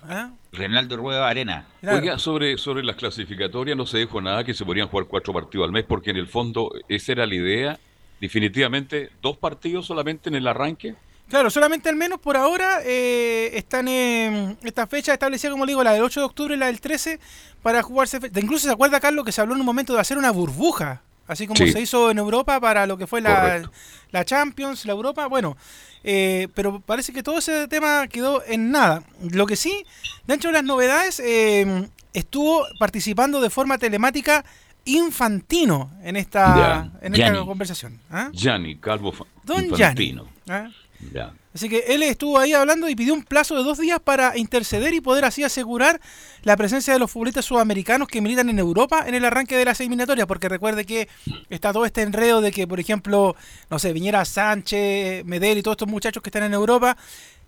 Reinaldo 0.54 0.96
Rueda 0.96 1.28
Arena. 1.28 1.66
Oiga, 1.82 2.18
sobre, 2.18 2.56
sobre 2.58 2.82
las 2.84 2.96
clasificatorias 2.96 3.76
no 3.76 3.86
se 3.86 3.98
dijo 3.98 4.20
nada 4.20 4.44
que 4.44 4.54
se 4.54 4.64
podrían 4.64 4.88
jugar 4.88 5.06
cuatro 5.06 5.32
partidos 5.32 5.66
al 5.66 5.72
mes, 5.72 5.84
porque 5.84 6.10
en 6.10 6.16
el 6.16 6.26
fondo 6.26 6.70
esa 6.88 7.12
era 7.12 7.26
la 7.26 7.34
idea. 7.34 7.78
Definitivamente, 8.20 9.10
dos 9.20 9.36
partidos 9.36 9.86
solamente 9.86 10.28
en 10.28 10.36
el 10.36 10.46
arranque. 10.46 10.94
Claro, 11.28 11.50
solamente 11.50 11.88
al 11.88 11.96
menos 11.96 12.20
por 12.20 12.36
ahora 12.36 12.80
eh, 12.84 13.50
están 13.54 13.88
en 13.88 14.56
esta 14.62 14.86
fecha 14.86 15.12
establecida, 15.12 15.50
como 15.50 15.64
le 15.66 15.70
digo, 15.72 15.82
la 15.82 15.92
del 15.92 16.02
8 16.02 16.20
de 16.20 16.26
octubre 16.26 16.54
y 16.54 16.58
la 16.58 16.66
del 16.66 16.80
13 16.80 17.18
para 17.62 17.82
jugarse. 17.82 18.18
Incluso 18.36 18.66
se 18.66 18.72
acuerda, 18.72 19.00
Carlos, 19.00 19.24
que 19.24 19.32
se 19.32 19.40
habló 19.40 19.54
en 19.54 19.60
un 19.60 19.66
momento 19.66 19.94
de 19.94 20.00
hacer 20.00 20.16
una 20.18 20.30
burbuja, 20.30 21.02
así 21.26 21.46
como 21.46 21.56
Sí. 21.58 21.72
se 21.72 21.80
hizo 21.80 22.10
en 22.10 22.18
Europa 22.18 22.60
para 22.60 22.86
lo 22.86 22.96
que 22.96 23.06
fue 23.06 23.20
la, 23.20 23.40
Correcto. 23.40 23.72
la 24.10 24.24
Champions, 24.24 24.84
la 24.86 24.92
Europa. 24.92 25.26
Bueno, 25.26 25.56
eh, 26.04 26.48
pero 26.54 26.80
parece 26.80 27.12
que 27.12 27.22
todo 27.22 27.38
ese 27.38 27.66
tema 27.68 28.06
quedó 28.08 28.42
en 28.46 28.70
nada. 28.70 29.02
Lo 29.32 29.46
que 29.46 29.56
sí, 29.56 29.84
dentro 30.26 30.50
de 30.50 30.54
las 30.54 30.64
novedades, 30.64 31.18
eh, 31.20 31.88
estuvo 32.12 32.64
participando 32.78 33.40
de 33.40 33.50
forma 33.50 33.78
telemática 33.78 34.44
Infantino 34.86 35.90
en 36.02 36.16
esta, 36.16 36.56
Ya, 36.56 36.98
en 37.00 37.14
esta 37.14 37.26
Gianni. 37.28 37.46
conversación. 37.46 38.00
¿ah? 38.10 38.28
Gianni, 38.32 38.76
Calvo 38.76 39.12
Don 39.42 39.64
Infantino. 39.64 40.28
¿ah? 40.48 40.68
Ya. 41.12 41.32
Así 41.54 41.68
que 41.68 41.84
él 41.86 42.02
estuvo 42.02 42.38
ahí 42.40 42.52
hablando 42.52 42.88
y 42.88 42.96
pidió 42.96 43.14
un 43.14 43.22
plazo 43.22 43.54
de 43.54 43.62
dos 43.62 43.78
días 43.78 44.00
para 44.02 44.36
interceder 44.36 44.92
y 44.92 45.00
poder 45.00 45.24
así 45.24 45.44
asegurar 45.44 46.00
la 46.42 46.56
presencia 46.56 46.92
de 46.92 46.98
los 46.98 47.12
futbolistas 47.12 47.44
sudamericanos 47.44 48.08
que 48.08 48.20
militan 48.20 48.48
en 48.48 48.58
Europa 48.58 49.04
en 49.06 49.14
el 49.14 49.24
arranque 49.24 49.56
de 49.56 49.64
las 49.64 49.78
eliminatorias, 49.78 50.26
porque 50.26 50.48
recuerde 50.48 50.84
que 50.84 51.08
está 51.50 51.72
todo 51.72 51.86
este 51.86 52.02
enredo 52.02 52.40
de 52.40 52.50
que, 52.50 52.66
por 52.66 52.80
ejemplo, 52.80 53.36
no 53.70 53.78
sé, 53.78 53.92
viniera 53.92 54.24
Sánchez, 54.24 55.24
Medel 55.24 55.58
y 55.58 55.62
todos 55.62 55.74
estos 55.74 55.88
muchachos 55.88 56.24
que 56.24 56.28
están 56.28 56.42
en 56.42 56.54
Europa, 56.54 56.96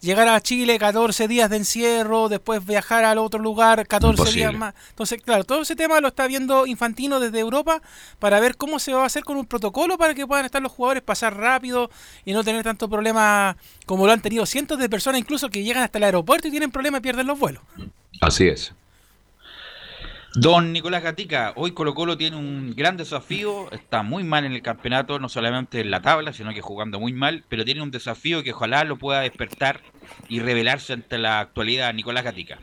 llegar 0.00 0.28
a 0.28 0.40
Chile 0.40 0.78
14 0.78 1.28
días 1.28 1.50
de 1.50 1.56
encierro, 1.56 2.28
después 2.28 2.64
viajar 2.64 3.04
al 3.04 3.18
otro 3.18 3.40
lugar 3.40 3.87
14 3.87 4.32
días 4.32 4.54
más. 4.54 4.74
Entonces, 4.90 5.20
claro, 5.22 5.44
todo 5.44 5.62
ese 5.62 5.76
tema 5.76 6.00
lo 6.00 6.09
está 6.09 6.26
viendo 6.26 6.66
Infantino 6.66 7.20
desde 7.20 7.40
Europa 7.40 7.82
para 8.18 8.40
ver 8.40 8.56
cómo 8.56 8.78
se 8.78 8.92
va 8.92 9.02
a 9.02 9.06
hacer 9.06 9.24
con 9.24 9.37
un 9.37 9.46
protocolo 9.46 9.98
para 9.98 10.14
que 10.14 10.26
puedan 10.26 10.44
estar 10.44 10.62
los 10.62 10.72
jugadores, 10.72 11.02
pasar 11.02 11.37
rápido 11.37 11.90
y 12.24 12.32
no 12.32 12.44
tener 12.44 12.62
tanto 12.62 12.88
problema 12.88 13.56
como 13.87 14.06
lo 14.06 14.12
han 14.12 14.20
tenido 14.20 14.47
cientos 14.47 14.78
de 14.78 14.88
personas 14.88 15.20
incluso 15.20 15.49
que 15.49 15.62
llegan 15.62 15.82
hasta 15.82 15.99
el 15.99 16.05
aeropuerto 16.05 16.49
y 16.49 16.51
tienen 16.51 16.70
problemas 16.70 17.01
y 17.01 17.03
pierden 17.03 17.26
los 17.26 17.38
vuelos. 17.38 17.62
Así 18.20 18.49
es. 18.49 18.72
Don 20.39 20.70
Nicolás 20.70 21.03
Gatica, 21.03 21.55
hoy 21.57 21.72
Colo 21.72 21.95
Colo 21.95 22.18
tiene 22.18 22.37
un 22.37 22.74
gran 22.76 22.99
desafío, 22.99 23.72
está 23.72 24.03
muy 24.03 24.22
mal 24.22 24.45
en 24.45 24.53
el 24.53 24.61
campeonato, 24.61 25.18
no 25.18 25.30
solamente 25.30 25.80
en 25.80 25.91
la 25.91 26.03
tabla, 26.03 26.34
sino 26.34 26.53
que 26.53 26.61
jugando 26.61 27.01
muy 27.01 27.14
mal, 27.14 27.43
pero 27.49 27.64
tiene 27.64 27.80
un 27.80 27.91
desafío 27.91 28.43
que 28.43 28.53
ojalá 28.53 28.84
lo 28.84 28.97
pueda 28.97 29.20
despertar 29.20 29.80
y 30.28 30.41
revelarse 30.41 30.93
ante 30.93 31.16
la 31.16 31.41
actualidad. 31.41 31.95
Nicolás 31.95 32.22
Gatica. 32.22 32.59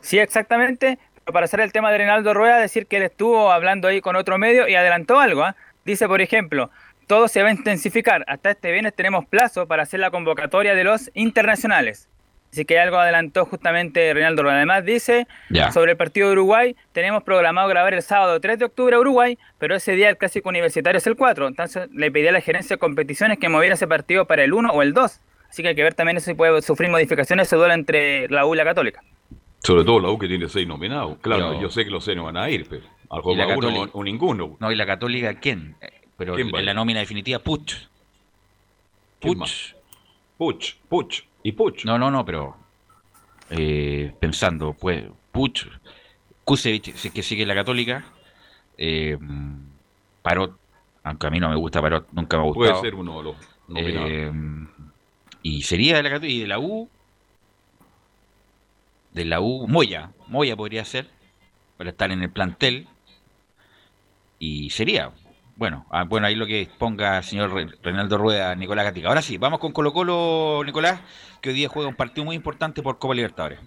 Sí, 0.00 0.18
exactamente. 0.18 0.98
Pero 1.22 1.34
para 1.34 1.44
hacer 1.44 1.60
el 1.60 1.72
tema 1.72 1.90
de 1.90 1.98
Reinaldo 1.98 2.32
Rueda, 2.32 2.56
decir 2.56 2.86
que 2.86 2.96
él 2.96 3.02
estuvo 3.02 3.52
hablando 3.52 3.88
ahí 3.88 4.00
con 4.00 4.16
otro 4.16 4.38
medio 4.38 4.66
y 4.66 4.74
adelantó 4.74 5.20
algo. 5.20 5.44
¿ah? 5.44 5.54
Dice, 5.84 6.08
por 6.08 6.22
ejemplo, 6.22 6.70
todo 7.06 7.28
se 7.28 7.42
va 7.42 7.50
a 7.50 7.52
intensificar. 7.52 8.24
Hasta 8.26 8.50
este 8.50 8.72
viernes 8.72 8.94
tenemos 8.94 9.26
plazo 9.26 9.68
para 9.68 9.82
hacer 9.82 10.00
la 10.00 10.10
convocatoria 10.10 10.74
de 10.74 10.84
los 10.84 11.10
internacionales. 11.12 12.08
Así 12.52 12.66
que 12.66 12.78
algo 12.78 12.98
adelantó 12.98 13.46
justamente 13.46 14.12
Reinaldo. 14.12 14.46
Además 14.48 14.84
dice 14.84 15.26
Ya. 15.48 15.72
sobre 15.72 15.92
el 15.92 15.96
partido 15.96 16.26
de 16.28 16.34
Uruguay, 16.34 16.76
tenemos 16.92 17.22
programado 17.22 17.66
grabar 17.68 17.94
el 17.94 18.02
sábado 18.02 18.38
3 18.40 18.58
de 18.58 18.66
octubre 18.66 18.94
a 18.94 18.98
Uruguay, 19.00 19.38
pero 19.58 19.74
ese 19.74 19.92
día 19.96 20.10
el 20.10 20.18
clásico 20.18 20.50
universitario 20.50 20.98
es 20.98 21.06
el 21.06 21.16
4. 21.16 21.48
Entonces 21.48 21.88
le 21.92 22.10
pedí 22.10 22.28
a 22.28 22.32
la 22.32 22.42
gerencia 22.42 22.76
de 22.76 22.78
competiciones 22.78 23.38
que 23.38 23.48
moviera 23.48 23.74
ese 23.74 23.86
partido 23.88 24.26
para 24.26 24.44
el 24.44 24.52
1 24.52 24.70
o 24.70 24.82
el 24.82 24.92
2. 24.92 25.18
Así 25.48 25.62
que 25.62 25.70
hay 25.70 25.74
que 25.74 25.82
ver 25.82 25.94
también 25.94 26.18
eso 26.18 26.26
si 26.26 26.34
puede 26.34 26.60
sufrir 26.60 26.90
modificaciones 26.90 27.46
ese 27.46 27.56
duelo 27.56 27.72
entre 27.72 28.28
la 28.28 28.44
U 28.44 28.52
y 28.54 28.58
la 28.58 28.64
Católica. 28.64 29.02
Sobre 29.60 29.84
todo 29.84 30.00
la 30.00 30.10
U 30.10 30.18
que 30.18 30.28
tiene 30.28 30.46
seis 30.50 30.68
nominados. 30.68 31.16
Claro, 31.22 31.50
Pero- 31.52 31.62
yo 31.62 31.70
sé 31.70 31.84
que 31.84 31.90
los 31.90 32.04
seis 32.04 32.16
no 32.18 32.24
van 32.24 32.36
a 32.36 32.50
ir, 32.50 32.66
pero 32.68 32.82
al 33.08 33.22
juego 33.22 33.42
uno 33.46 33.48
Católica- 33.60 33.90
o 33.94 34.04
ninguno. 34.04 34.56
No, 34.60 34.70
y 34.70 34.76
la 34.76 34.84
Católica, 34.84 35.32
¿quién? 35.40 35.74
Pero 36.18 36.34
¿Quién 36.34 36.54
en 36.54 36.66
la 36.66 36.74
nómina 36.74 37.00
definitiva, 37.00 37.38
Puch. 37.38 37.76
¿Quién 39.20 39.38
Puch. 39.38 39.74
Puch, 40.36 40.74
Puch 40.88 41.22
y 41.42 41.52
Puch. 41.52 41.84
No, 41.84 41.98
no, 41.98 42.10
no, 42.10 42.24
pero 42.24 42.56
eh, 43.50 44.14
pensando, 44.20 44.72
pues, 44.74 45.04
Puch, 45.32 45.66
Kusevich, 46.44 47.12
que 47.12 47.22
sigue 47.22 47.46
la 47.46 47.54
Católica, 47.54 48.04
eh, 48.78 49.18
Parot, 50.22 50.56
aunque 51.04 51.26
a 51.26 51.30
mí 51.30 51.40
no 51.40 51.48
me 51.48 51.56
gusta 51.56 51.80
Parot, 51.80 52.08
nunca 52.12 52.38
me 52.38 52.48
ha 52.48 52.52
Puede 52.52 52.70
gustado. 52.72 52.82
ser 52.82 52.94
uno 52.94 53.18
de 53.18 53.24
los. 53.24 53.36
Eh, 53.76 54.32
y 55.42 55.62
sería 55.62 55.96
de 55.96 56.02
la 56.02 56.10
Católica 56.10 56.34
y 56.34 56.40
de 56.40 56.46
la 56.46 56.58
U, 56.58 56.88
de 59.12 59.24
la 59.24 59.40
U, 59.40 59.66
Moya, 59.68 60.10
Moya 60.28 60.56
podría 60.56 60.84
ser, 60.84 61.08
para 61.76 61.90
estar 61.90 62.10
en 62.10 62.22
el 62.22 62.30
plantel, 62.30 62.86
y 64.38 64.70
sería, 64.70 65.12
bueno, 65.56 65.86
ah, 65.90 66.04
bueno 66.04 66.26
ahí 66.26 66.34
lo 66.34 66.46
que 66.46 66.68
ponga 66.78 67.18
el 67.18 67.24
señor 67.24 67.52
Re- 67.52 67.68
Reinaldo 67.82 68.18
Rueda, 68.18 68.54
Nicolás 68.54 68.84
Gatica. 68.86 69.08
Ahora 69.08 69.22
sí, 69.22 69.38
vamos 69.38 69.58
con 69.60 69.72
Colo 69.72 69.92
Colo, 69.92 70.62
Nicolás, 70.64 71.00
que 71.40 71.50
hoy 71.50 71.54
día 71.54 71.68
juega 71.68 71.88
un 71.88 71.94
partido 71.94 72.24
muy 72.24 72.36
importante 72.36 72.82
por 72.82 72.98
Copa 72.98 73.14
Libertadores. 73.14 73.58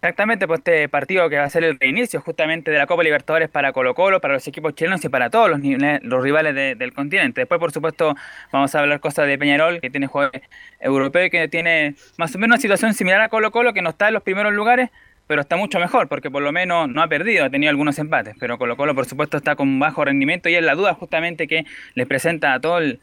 Exactamente, 0.00 0.46
pues 0.46 0.60
este 0.60 0.88
partido 0.88 1.28
que 1.28 1.38
va 1.38 1.44
a 1.44 1.50
ser 1.50 1.64
el 1.64 1.76
reinicio 1.76 2.20
justamente 2.20 2.70
de 2.70 2.78
la 2.78 2.86
Copa 2.86 3.02
Libertadores 3.02 3.48
para 3.48 3.72
Colo 3.72 3.94
Colo, 3.96 4.20
para 4.20 4.34
los 4.34 4.46
equipos 4.46 4.72
chilenos 4.76 5.04
y 5.04 5.08
para 5.08 5.28
todos 5.28 5.50
los, 5.50 5.60
los 6.02 6.22
rivales 6.22 6.54
de- 6.54 6.76
del 6.76 6.92
continente. 6.92 7.40
Después, 7.40 7.58
por 7.58 7.72
supuesto, 7.72 8.14
vamos 8.52 8.72
a 8.72 8.78
hablar 8.78 9.00
cosas 9.00 9.26
de 9.26 9.36
Peñarol, 9.36 9.80
que 9.80 9.90
tiene 9.90 10.06
jugadores 10.06 10.42
europeos 10.78 11.26
y 11.26 11.30
que 11.30 11.48
tiene 11.48 11.96
más 12.16 12.32
o 12.32 12.38
menos 12.38 12.54
una 12.54 12.60
situación 12.62 12.94
similar 12.94 13.20
a 13.22 13.28
Colo 13.28 13.50
Colo, 13.50 13.72
que 13.72 13.82
no 13.82 13.90
está 13.90 14.06
en 14.06 14.14
los 14.14 14.22
primeros 14.22 14.52
lugares, 14.52 14.90
pero 15.28 15.40
está 15.42 15.56
mucho 15.56 15.78
mejor, 15.78 16.08
porque 16.08 16.30
por 16.30 16.42
lo 16.42 16.50
menos 16.50 16.88
no 16.88 17.00
ha 17.02 17.06
perdido, 17.06 17.44
ha 17.44 17.50
tenido 17.50 17.70
algunos 17.70 17.96
empates. 18.00 18.34
Pero 18.40 18.58
Colo 18.58 18.76
Colo, 18.76 18.94
por 18.96 19.04
supuesto, 19.06 19.36
está 19.36 19.54
con 19.54 19.78
bajo 19.78 20.04
rendimiento 20.04 20.48
y 20.48 20.56
es 20.56 20.64
la 20.64 20.74
duda 20.74 20.94
justamente 20.94 21.46
que 21.46 21.64
les 21.94 22.06
presenta 22.08 22.54
a 22.54 22.60
todo 22.60 22.78
el- 22.78 22.98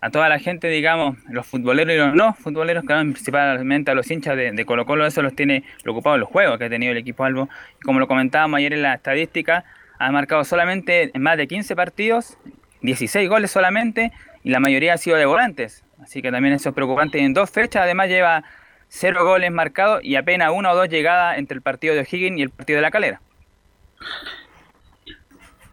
a 0.00 0.10
toda 0.10 0.28
la 0.28 0.38
gente, 0.38 0.68
digamos, 0.68 1.16
los 1.28 1.44
futboleros 1.46 1.92
y 1.94 1.98
los 1.98 2.14
no 2.14 2.32
futboleros, 2.34 2.84
que 2.84 2.92
van 2.92 3.12
principalmente 3.14 3.90
a 3.90 3.94
los 3.94 4.08
hinchas 4.10 4.36
de, 4.36 4.52
de 4.52 4.64
Colo 4.64 4.86
Colo, 4.86 5.06
eso 5.06 5.22
los 5.22 5.34
tiene 5.34 5.64
preocupados 5.82 6.20
los 6.20 6.28
juegos 6.28 6.56
que 6.58 6.66
ha 6.66 6.70
tenido 6.70 6.92
el 6.92 6.98
equipo 6.98 7.24
Albo. 7.24 7.48
Como 7.82 7.98
lo 7.98 8.06
comentábamos 8.06 8.58
ayer 8.58 8.74
en 8.74 8.82
la 8.82 8.94
estadística, 8.94 9.64
ha 9.98 10.12
marcado 10.12 10.44
solamente 10.44 11.10
en 11.14 11.20
más 11.22 11.36
de 11.36 11.48
15 11.48 11.74
partidos, 11.74 12.38
16 12.82 13.28
goles 13.28 13.50
solamente, 13.50 14.12
y 14.44 14.50
la 14.50 14.60
mayoría 14.60 14.94
ha 14.94 14.98
sido 14.98 15.16
de 15.16 15.26
volantes. 15.26 15.82
Así 16.00 16.22
que 16.22 16.30
también 16.30 16.54
eso 16.54 16.68
es 16.68 16.74
preocupante. 16.76 17.18
En 17.18 17.34
dos 17.34 17.50
fechas 17.50 17.82
además 17.82 18.08
lleva 18.08 18.44
cero 18.88 19.24
goles 19.24 19.50
marcados 19.52 20.02
y 20.02 20.16
apenas 20.16 20.50
una 20.54 20.72
o 20.72 20.76
dos 20.76 20.88
llegadas 20.88 21.38
entre 21.38 21.54
el 21.56 21.62
partido 21.62 21.94
de 21.94 22.00
O'Higgins 22.00 22.38
y 22.38 22.42
el 22.42 22.50
partido 22.50 22.76
de 22.78 22.82
la 22.82 22.90
Calera. 22.90 23.20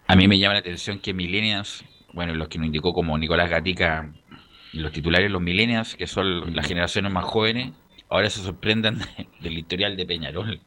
A 0.08 0.16
mí 0.16 0.28
me 0.28 0.38
llama 0.38 0.54
la 0.54 0.60
atención 0.60 1.00
que 1.00 1.14
Millennials, 1.14 1.84
bueno, 2.14 2.34
los 2.36 2.48
que 2.48 2.58
nos 2.58 2.68
indicó 2.68 2.94
como 2.94 3.18
Nicolás 3.18 3.50
Gatica, 3.50 4.12
los 4.74 4.92
titulares, 4.92 5.32
los 5.32 5.42
Millennials, 5.42 5.96
que 5.96 6.08
son 6.08 6.56
las 6.56 6.68
generaciones 6.68 7.12
más 7.12 7.26
jóvenes, 7.26 7.72
ahora 8.10 8.30
se 8.30 8.42
sorprendan 8.42 9.00
del 9.42 9.58
historial 9.58 9.98
de 9.98 10.06
Peñarol. 10.06 10.62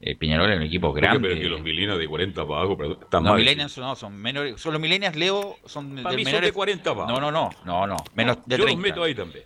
Eh, 0.00 0.16
Peñarol 0.16 0.50
es 0.50 0.56
un 0.56 0.64
equipo 0.64 0.92
grande. 0.92 1.28
pero 1.28 1.40
que 1.40 1.48
los 1.48 1.62
milenios 1.62 1.98
de 1.98 2.06
40 2.08 2.42
para 2.46 2.58
abajo, 2.60 2.76
pero 2.76 3.00
están 3.00 3.22
No, 3.22 3.30
mal. 3.30 3.38
millennials 3.38 3.78
no, 3.78 3.94
son 3.94 4.16
menores. 4.16 4.60
Son 4.60 4.72
los 4.72 4.82
millennials, 4.82 5.16
Leo, 5.16 5.56
son 5.66 5.94
Para 6.02 6.16
de 6.16 6.24
son 6.24 6.32
menores. 6.32 6.48
de 6.50 6.52
40 6.52 6.90
abajo. 6.90 7.10
No, 7.12 7.20
no, 7.20 7.30
no, 7.30 7.50
no, 7.64 7.86
no, 7.86 7.96
menos 8.14 8.38
de 8.44 8.56
Yo 8.58 8.64
los 8.64 8.72
30. 8.74 8.82
meto 8.88 9.02
ahí 9.04 9.14
también. 9.14 9.44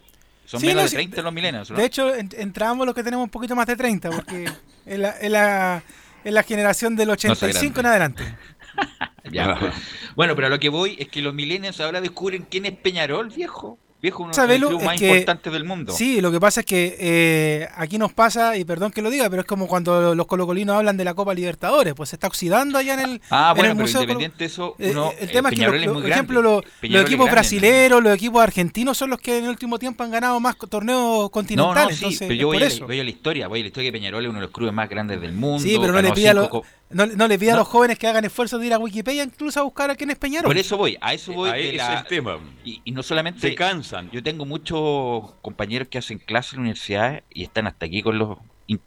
Son 0.48 0.60
Sí, 0.60 0.66
menos 0.68 0.76
no, 0.76 0.82
de 0.84 0.88
sí, 0.88 0.94
30 0.96 1.20
los 1.20 1.32
millennials, 1.34 1.70
¿no? 1.70 1.76
De 1.76 1.84
hecho, 1.84 2.14
en- 2.14 2.30
entramos 2.38 2.86
los 2.86 2.94
que 2.94 3.02
tenemos 3.04 3.22
un 3.24 3.28
poquito 3.30 3.54
más 3.54 3.66
de 3.66 3.76
30, 3.76 4.08
porque 4.10 4.46
es 4.86 4.98
la, 4.98 5.10
es 5.10 5.30
la, 5.30 5.82
es 6.24 6.32
la 6.32 6.42
generación 6.42 6.96
del 6.96 7.10
85 7.10 7.80
en 7.80 7.86
adelante. 7.86 8.24
Ya, 9.30 9.58
pues. 9.60 9.74
Bueno, 10.16 10.34
pero 10.34 10.46
a 10.46 10.50
lo 10.50 10.58
que 10.58 10.70
voy 10.70 10.96
es 10.98 11.08
que 11.08 11.20
los 11.20 11.34
millennials 11.34 11.80
ahora 11.80 12.00
descubren 12.00 12.46
quién 12.50 12.64
es 12.64 12.72
Peñarol, 12.72 13.28
viejo. 13.28 13.78
Viejo, 14.00 14.22
uno 14.22 14.32
de 14.46 14.58
los 14.60 14.80
más 14.84 14.96
que- 14.96 15.08
importantes 15.08 15.52
del 15.52 15.64
mundo. 15.64 15.92
Sí, 15.92 16.20
lo 16.20 16.30
que 16.30 16.38
pasa 16.38 16.60
es 16.60 16.66
que 16.66 16.96
eh, 17.00 17.68
aquí 17.74 17.98
nos 17.98 18.12
pasa, 18.12 18.56
y 18.56 18.64
perdón 18.64 18.92
que 18.92 19.02
lo 19.02 19.10
diga, 19.10 19.28
pero 19.28 19.42
es 19.42 19.46
como 19.48 19.66
cuando 19.66 20.14
los 20.14 20.26
colocolinos 20.28 20.76
hablan 20.76 20.96
de 20.96 21.04
la 21.04 21.14
Copa 21.14 21.34
Libertadores, 21.34 21.94
pues 21.94 22.10
se 22.10 22.16
está 22.16 22.28
oxidando 22.28 22.78
allá 22.78 22.94
en 22.94 23.00
el, 23.00 23.20
Ah, 23.28 23.48
en 23.50 23.56
bueno, 23.56 23.70
el 23.72 23.76
pero 23.76 23.86
Museo 23.86 24.00
independiente 24.02 24.38
de 24.38 24.44
eso, 24.44 24.76
uno, 24.78 25.12
el 25.18 25.30
tema 25.32 25.48
es 25.48 25.54
que, 25.56 25.60
Peñarol 25.66 25.82
es 25.82 25.90
por 25.90 26.08
ejemplo, 26.10 26.42
los, 26.42 26.62
equipos 26.82 27.08
grande. 27.08 27.30
brasileros, 27.32 28.00
los 28.02 28.14
equipos 28.14 28.40
argentinos 28.40 28.96
son 28.96 29.10
los 29.10 29.18
que 29.18 29.38
en 29.38 29.44
el 29.44 29.50
último 29.50 29.80
tiempo 29.80 30.04
han 30.04 30.12
ganado 30.12 30.38
más 30.38 30.56
torneos 30.56 31.00
No, 31.00 31.22
no, 31.24 31.28
continentales. 31.30 31.96
sí, 31.98 32.04
entonces, 32.04 32.28
pero 32.28 32.34
yo 32.40 32.46
voy 32.46 32.62
a, 32.62 32.86
voy 32.86 33.00
a 33.00 33.04
la 33.04 33.10
historia, 33.10 33.48
voy 33.48 33.58
a 33.58 33.62
la 33.62 33.66
historia 33.68 33.88
que 33.88 33.98
Peñarol 33.98 34.22
es 34.24 34.30
uno 34.30 34.38
de 34.38 34.46
los 34.46 34.52
clubes 34.54 34.72
más 34.72 34.88
grandes 34.88 35.20
del 35.20 35.32
mundo. 35.32 35.58
Sí, 35.58 35.76
pero 35.80 35.92
no 35.92 36.00
le 36.02 36.12
pida 36.12 36.30
a 36.30 36.34
los, 36.34 36.48
no, 36.90 37.06
no 37.06 37.28
le 37.28 37.38
pida 37.38 37.54
a 37.54 37.56
los 37.56 37.68
jóvenes 37.68 37.98
que 37.98 38.06
hagan 38.06 38.24
esfuerzos 38.24 38.60
de 38.60 38.66
ir 38.66 38.72
a 38.72 38.78
Wikipedia 38.78 39.22
incluso 39.22 39.60
a 39.60 39.62
buscar 39.62 39.90
a 39.90 39.94
quién 39.96 40.10
es 40.10 40.16
Peñarol. 40.18 40.46
Por 40.48 40.56
eso 40.58 40.76
voy, 40.76 40.96
a 41.00 41.12
eso 41.14 41.32
voy. 41.32 41.50
Ahí 41.50 41.62
de 41.64 41.70
es 41.70 41.76
la- 41.76 41.98
el 42.00 42.06
tema. 42.06 42.38
Y, 42.64 42.80
y 42.84 42.92
no 42.92 43.02
solamente. 43.02 43.40
Se 43.40 43.54
cansan. 43.54 44.10
Yo 44.10 44.22
tengo 44.22 44.44
muchos 44.46 45.32
compañeros 45.42 45.88
que 45.88 45.98
hacen 45.98 46.18
clases 46.18 46.54
en 46.54 46.60
universidades 46.60 47.22
y 47.30 47.42
están 47.44 47.66
hasta 47.66 47.86
aquí 47.86 48.02
con 48.02 48.18
los. 48.18 48.38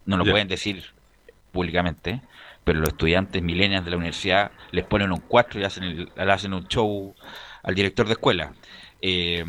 No 0.05 0.17
lo 0.17 0.25
Ya. 0.25 0.31
pueden 0.31 0.47
decir 0.47 0.83
públicamente, 1.51 2.21
pero 2.63 2.79
los 2.79 2.89
estudiantes 2.89 3.41
millennials 3.41 3.83
de 3.85 3.91
la 3.91 3.97
universidad 3.97 4.51
les 4.71 4.85
ponen 4.85 5.11
un 5.11 5.19
4 5.19 5.59
y 5.59 5.63
hacen 5.63 5.83
el- 5.83 6.09
le 6.15 6.31
hacen 6.31 6.53
un 6.53 6.67
show 6.67 7.13
al 7.63 7.75
director 7.75 8.05
de 8.07 8.13
escuela. 8.13 8.53
Eh, 9.01 9.43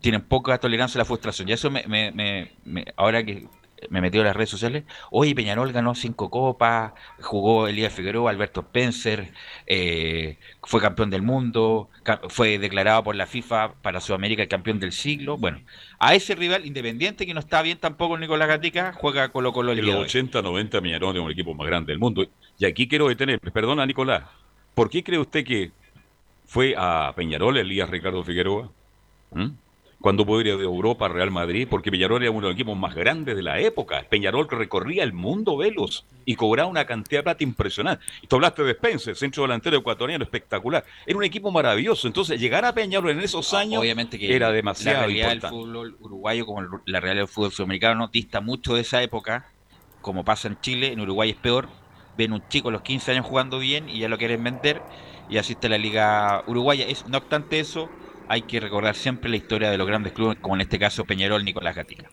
tienen 0.00 0.22
poca 0.22 0.56
tolerancia 0.58 0.98
a 0.98 1.00
la 1.00 1.04
frustración. 1.04 1.48
Y 1.48 1.52
eso 1.52 1.70
me, 1.70 1.84
me- 1.88 2.12
me- 2.12 2.52
me- 2.64 2.84
ahora 2.96 3.24
que 3.24 3.48
me 3.90 4.00
metió 4.00 4.20
en 4.20 4.26
las 4.26 4.36
redes 4.36 4.50
sociales, 4.50 4.84
oye, 5.10 5.34
Peñarol 5.34 5.72
ganó 5.72 5.94
cinco 5.94 6.30
copas, 6.30 6.92
jugó 7.20 7.68
Elías 7.68 7.92
Figueroa, 7.92 8.30
Alberto 8.30 8.60
Spencer, 8.60 9.32
eh, 9.66 10.38
fue 10.62 10.80
campeón 10.80 11.10
del 11.10 11.22
mundo, 11.22 11.88
fue 12.28 12.58
declarado 12.58 13.04
por 13.04 13.16
la 13.16 13.26
FIFA 13.26 13.74
para 13.82 14.00
Sudamérica 14.00 14.42
el 14.42 14.48
campeón 14.48 14.80
del 14.80 14.92
siglo. 14.92 15.36
Bueno, 15.36 15.60
a 15.98 16.14
ese 16.14 16.34
rival 16.34 16.66
independiente 16.66 17.26
que 17.26 17.34
no 17.34 17.40
está 17.40 17.62
bien 17.62 17.78
tampoco 17.78 18.18
Nicolás 18.18 18.48
Gatica, 18.48 18.92
juega 18.92 19.30
Colo 19.30 19.52
Colo 19.52 19.72
el 19.72 19.80
En 19.80 19.86
los 19.86 19.94
de 19.94 20.00
hoy. 20.00 20.04
80, 20.06 20.42
90 20.42 20.80
Peñarol 20.80 21.16
es 21.16 21.22
un 21.22 21.30
equipo 21.30 21.54
más 21.54 21.66
grande 21.66 21.92
del 21.92 21.98
mundo. 21.98 22.26
Y 22.58 22.64
aquí 22.64 22.88
quiero 22.88 23.08
detener, 23.08 23.40
perdona 23.40 23.84
Nicolás, 23.84 24.24
¿por 24.74 24.90
qué 24.90 25.04
cree 25.04 25.18
usted 25.18 25.44
que 25.44 25.72
fue 26.46 26.74
a 26.76 27.12
Peñarol 27.14 27.56
Elías 27.58 27.90
Ricardo 27.90 28.24
Figueroa? 28.24 28.70
¿Mm? 29.32 29.48
Cuando 30.06 30.24
pudo 30.24 30.40
ir 30.40 30.56
de 30.56 30.62
Europa 30.62 31.06
a 31.06 31.08
Real 31.08 31.32
Madrid, 31.32 31.66
porque 31.68 31.90
Peñarol 31.90 32.22
era 32.22 32.30
uno 32.30 32.42
de 32.42 32.52
los 32.52 32.54
equipos 32.54 32.78
más 32.78 32.94
grandes 32.94 33.34
de 33.34 33.42
la 33.42 33.58
época. 33.58 34.06
Peñarol 34.08 34.46
que 34.46 34.54
recorría 34.54 35.02
el 35.02 35.12
mundo 35.12 35.56
velos 35.56 36.06
y 36.24 36.36
cobraba 36.36 36.70
una 36.70 36.84
cantidad 36.84 37.18
de 37.18 37.22
plata 37.24 37.42
impresionante. 37.42 38.04
Y 38.22 38.28
tú 38.28 38.36
hablaste 38.36 38.62
de 38.62 38.70
Spencer, 38.70 39.16
centro 39.16 39.42
delantero 39.42 39.78
ecuatoriano 39.78 40.22
espectacular. 40.22 40.84
Era 41.04 41.18
un 41.18 41.24
equipo 41.24 41.50
maravilloso. 41.50 42.06
Entonces, 42.06 42.38
llegar 42.38 42.64
a 42.64 42.72
Peñarol 42.72 43.10
en 43.10 43.18
esos 43.18 43.52
años 43.52 43.80
Obviamente 43.80 44.16
que 44.16 44.32
era 44.32 44.50
la 44.50 44.54
demasiado 44.54 45.00
realidad 45.00 45.32
importante. 45.32 45.56
del 45.56 45.64
fútbol 45.64 45.96
uruguayo 45.98 46.46
como 46.46 46.62
la 46.86 47.00
realidad 47.00 47.22
del 47.22 47.28
fútbol 47.28 47.50
sudamericano 47.50 48.06
dista 48.06 48.40
mucho 48.40 48.76
de 48.76 48.82
esa 48.82 49.02
época, 49.02 49.50
como 50.02 50.24
pasa 50.24 50.46
en 50.46 50.60
Chile, 50.60 50.92
en 50.92 51.00
Uruguay 51.00 51.30
es 51.30 51.36
peor. 51.36 51.68
Ven 52.16 52.32
un 52.32 52.46
chico 52.48 52.68
a 52.68 52.70
los 52.70 52.82
15 52.82 53.10
años 53.10 53.26
jugando 53.26 53.58
bien 53.58 53.88
y 53.88 53.98
ya 53.98 54.08
lo 54.08 54.18
quieren 54.18 54.44
vender 54.44 54.82
y 55.28 55.38
asiste 55.38 55.66
a 55.66 55.70
la 55.70 55.78
liga 55.78 56.44
uruguaya. 56.46 56.86
Es, 56.86 57.08
no 57.08 57.18
obstante 57.18 57.58
eso, 57.58 57.90
hay 58.28 58.42
que 58.42 58.60
recordar 58.60 58.94
siempre 58.94 59.30
la 59.30 59.36
historia 59.36 59.70
de 59.70 59.78
los 59.78 59.86
grandes 59.86 60.12
clubes, 60.12 60.38
como 60.40 60.54
en 60.56 60.62
este 60.62 60.78
caso 60.78 61.04
Peñarol, 61.04 61.44
Nicolás 61.44 61.76
Gatica. 61.76 62.08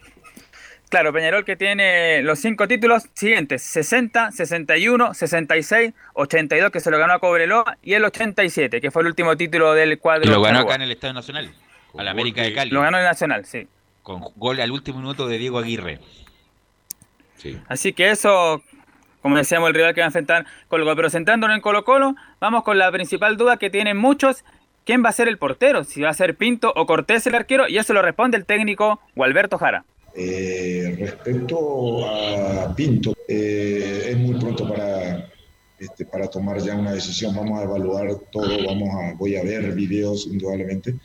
Claro, 0.89 1.11
Peñarol 1.11 1.43
que 1.43 1.55
tiene 1.55 2.21
los 2.21 2.39
cinco 2.39 2.67
títulos 2.67 3.03
siguientes: 3.13 3.63
60, 3.63 4.31
61, 4.31 5.13
66, 5.13 5.93
82, 6.13 6.71
que 6.71 6.79
se 6.79 6.91
lo 6.91 6.99
ganó 6.99 7.13
a 7.13 7.19
Cobreloa, 7.19 7.77
y 7.81 7.93
el 7.93 8.03
87, 8.05 8.79
que 8.79 8.91
fue 8.91 9.01
el 9.01 9.07
último 9.07 9.35
título 9.35 9.73
del 9.73 9.97
cuadro. 9.97 10.29
Y 10.29 10.33
lo 10.33 10.41
ganó 10.41 10.59
acá 10.59 10.75
en 10.75 10.83
el 10.83 10.91
Estadio 10.91 11.15
Nacional, 11.15 11.51
al 11.97 12.07
América 12.07 12.43
de 12.43 12.53
Cali, 12.53 12.69
Lo 12.69 12.81
ganó 12.81 12.99
el 12.99 13.05
Nacional, 13.05 13.45
sí. 13.45 13.67
con 14.03 14.21
gol 14.35 14.61
al 14.61 14.69
último 14.71 14.99
minuto 14.99 15.27
de 15.27 15.39
Diego 15.39 15.57
Aguirre. 15.57 15.99
Así 17.67 17.93
que 17.93 18.11
eso, 18.11 18.61
como 19.21 19.37
decíamos, 19.37 19.69
el 19.69 19.75
rival 19.75 19.93
que 19.93 20.01
va 20.01 20.05
a 20.05 20.09
enfrentar 20.09 20.45
Colo 20.67 20.85
Colo. 20.85 20.95
Pero 20.95 21.09
centrándonos 21.09 21.55
en 21.55 21.61
Colo 21.61 21.83
Colo, 21.83 22.15
vamos 22.39 22.63
con 22.63 22.77
la 22.77 22.91
principal 22.91 23.35
duda 23.37 23.57
que 23.57 23.69
tienen 23.69 23.97
muchos. 23.97 24.45
¿Quién 24.85 25.03
va 25.03 25.09
a 25.09 25.13
ser 25.13 25.27
el 25.27 25.37
portero? 25.37 25.83
Si 25.83 26.01
va 26.01 26.09
a 26.09 26.13
ser 26.13 26.35
Pinto 26.35 26.73
o 26.75 26.85
Cortés 26.85 27.25
el 27.27 27.35
arquero. 27.35 27.67
Y 27.69 27.77
eso 27.77 27.93
lo 27.93 28.01
responde 28.01 28.37
el 28.37 28.45
técnico 28.45 28.99
Gualberto 29.15 29.57
Jara. 29.57 29.85
Eh, 30.15 30.95
respecto 30.99 32.05
a 32.05 32.75
Pinto, 32.75 33.15
eh, 33.27 34.09
es 34.09 34.17
muy 34.17 34.39
pronto 34.39 34.67
para 34.67 35.29
este, 35.79 36.05
para 36.05 36.27
tomar 36.27 36.59
ya 36.59 36.75
una 36.75 36.91
decisión. 36.91 37.35
Vamos 37.35 37.59
a 37.59 37.63
evaluar 37.63 38.15
todo, 38.31 38.47
vamos 38.65 38.89
a, 38.93 39.13
voy 39.17 39.35
a 39.35 39.43
ver 39.43 39.73
videos 39.73 40.27
indudablemente 40.27 40.95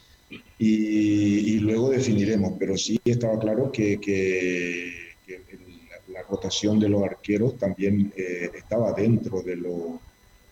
y, 0.58 1.54
y 1.54 1.60
luego 1.60 1.90
definiremos, 1.90 2.52
pero 2.58 2.76
sí 2.76 3.00
estaba 3.04 3.38
claro 3.38 3.72
que, 3.72 3.98
que, 3.98 4.92
que 5.26 5.42
la, 5.88 6.20
la 6.20 6.28
rotación 6.28 6.78
de 6.78 6.88
los 6.88 7.02
arqueros 7.02 7.56
también 7.56 8.12
eh, 8.16 8.50
estaba 8.54 8.92
dentro 8.92 9.40
de 9.42 9.56
lo 9.56 10.00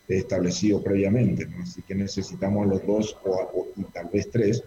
establecido 0.09 0.83
previamente, 0.83 1.47
¿no? 1.47 1.63
así 1.63 1.83
que 1.83 1.95
necesitamos 1.95 2.67
a 2.67 2.71
los 2.71 2.87
dos 2.87 3.17
o, 3.25 3.41
a- 3.41 3.45
o- 3.53 3.67
y 3.77 3.83
tal 3.85 4.09
vez 4.13 4.31
tres 4.31 4.63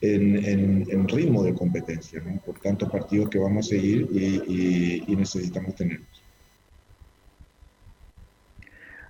en, 0.00 0.44
en- 0.44 0.86
en 0.90 1.08
ritmo 1.08 1.42
de 1.44 1.54
competencia, 1.54 2.20
¿no? 2.24 2.40
por 2.40 2.58
tantos 2.58 2.90
partidos 2.90 3.28
que 3.30 3.38
vamos 3.38 3.66
a 3.66 3.70
seguir 3.70 4.08
y, 4.12 4.24
y- 4.46 5.04
y 5.06 5.16
necesitamos 5.16 5.74
tenerlos. 5.74 6.08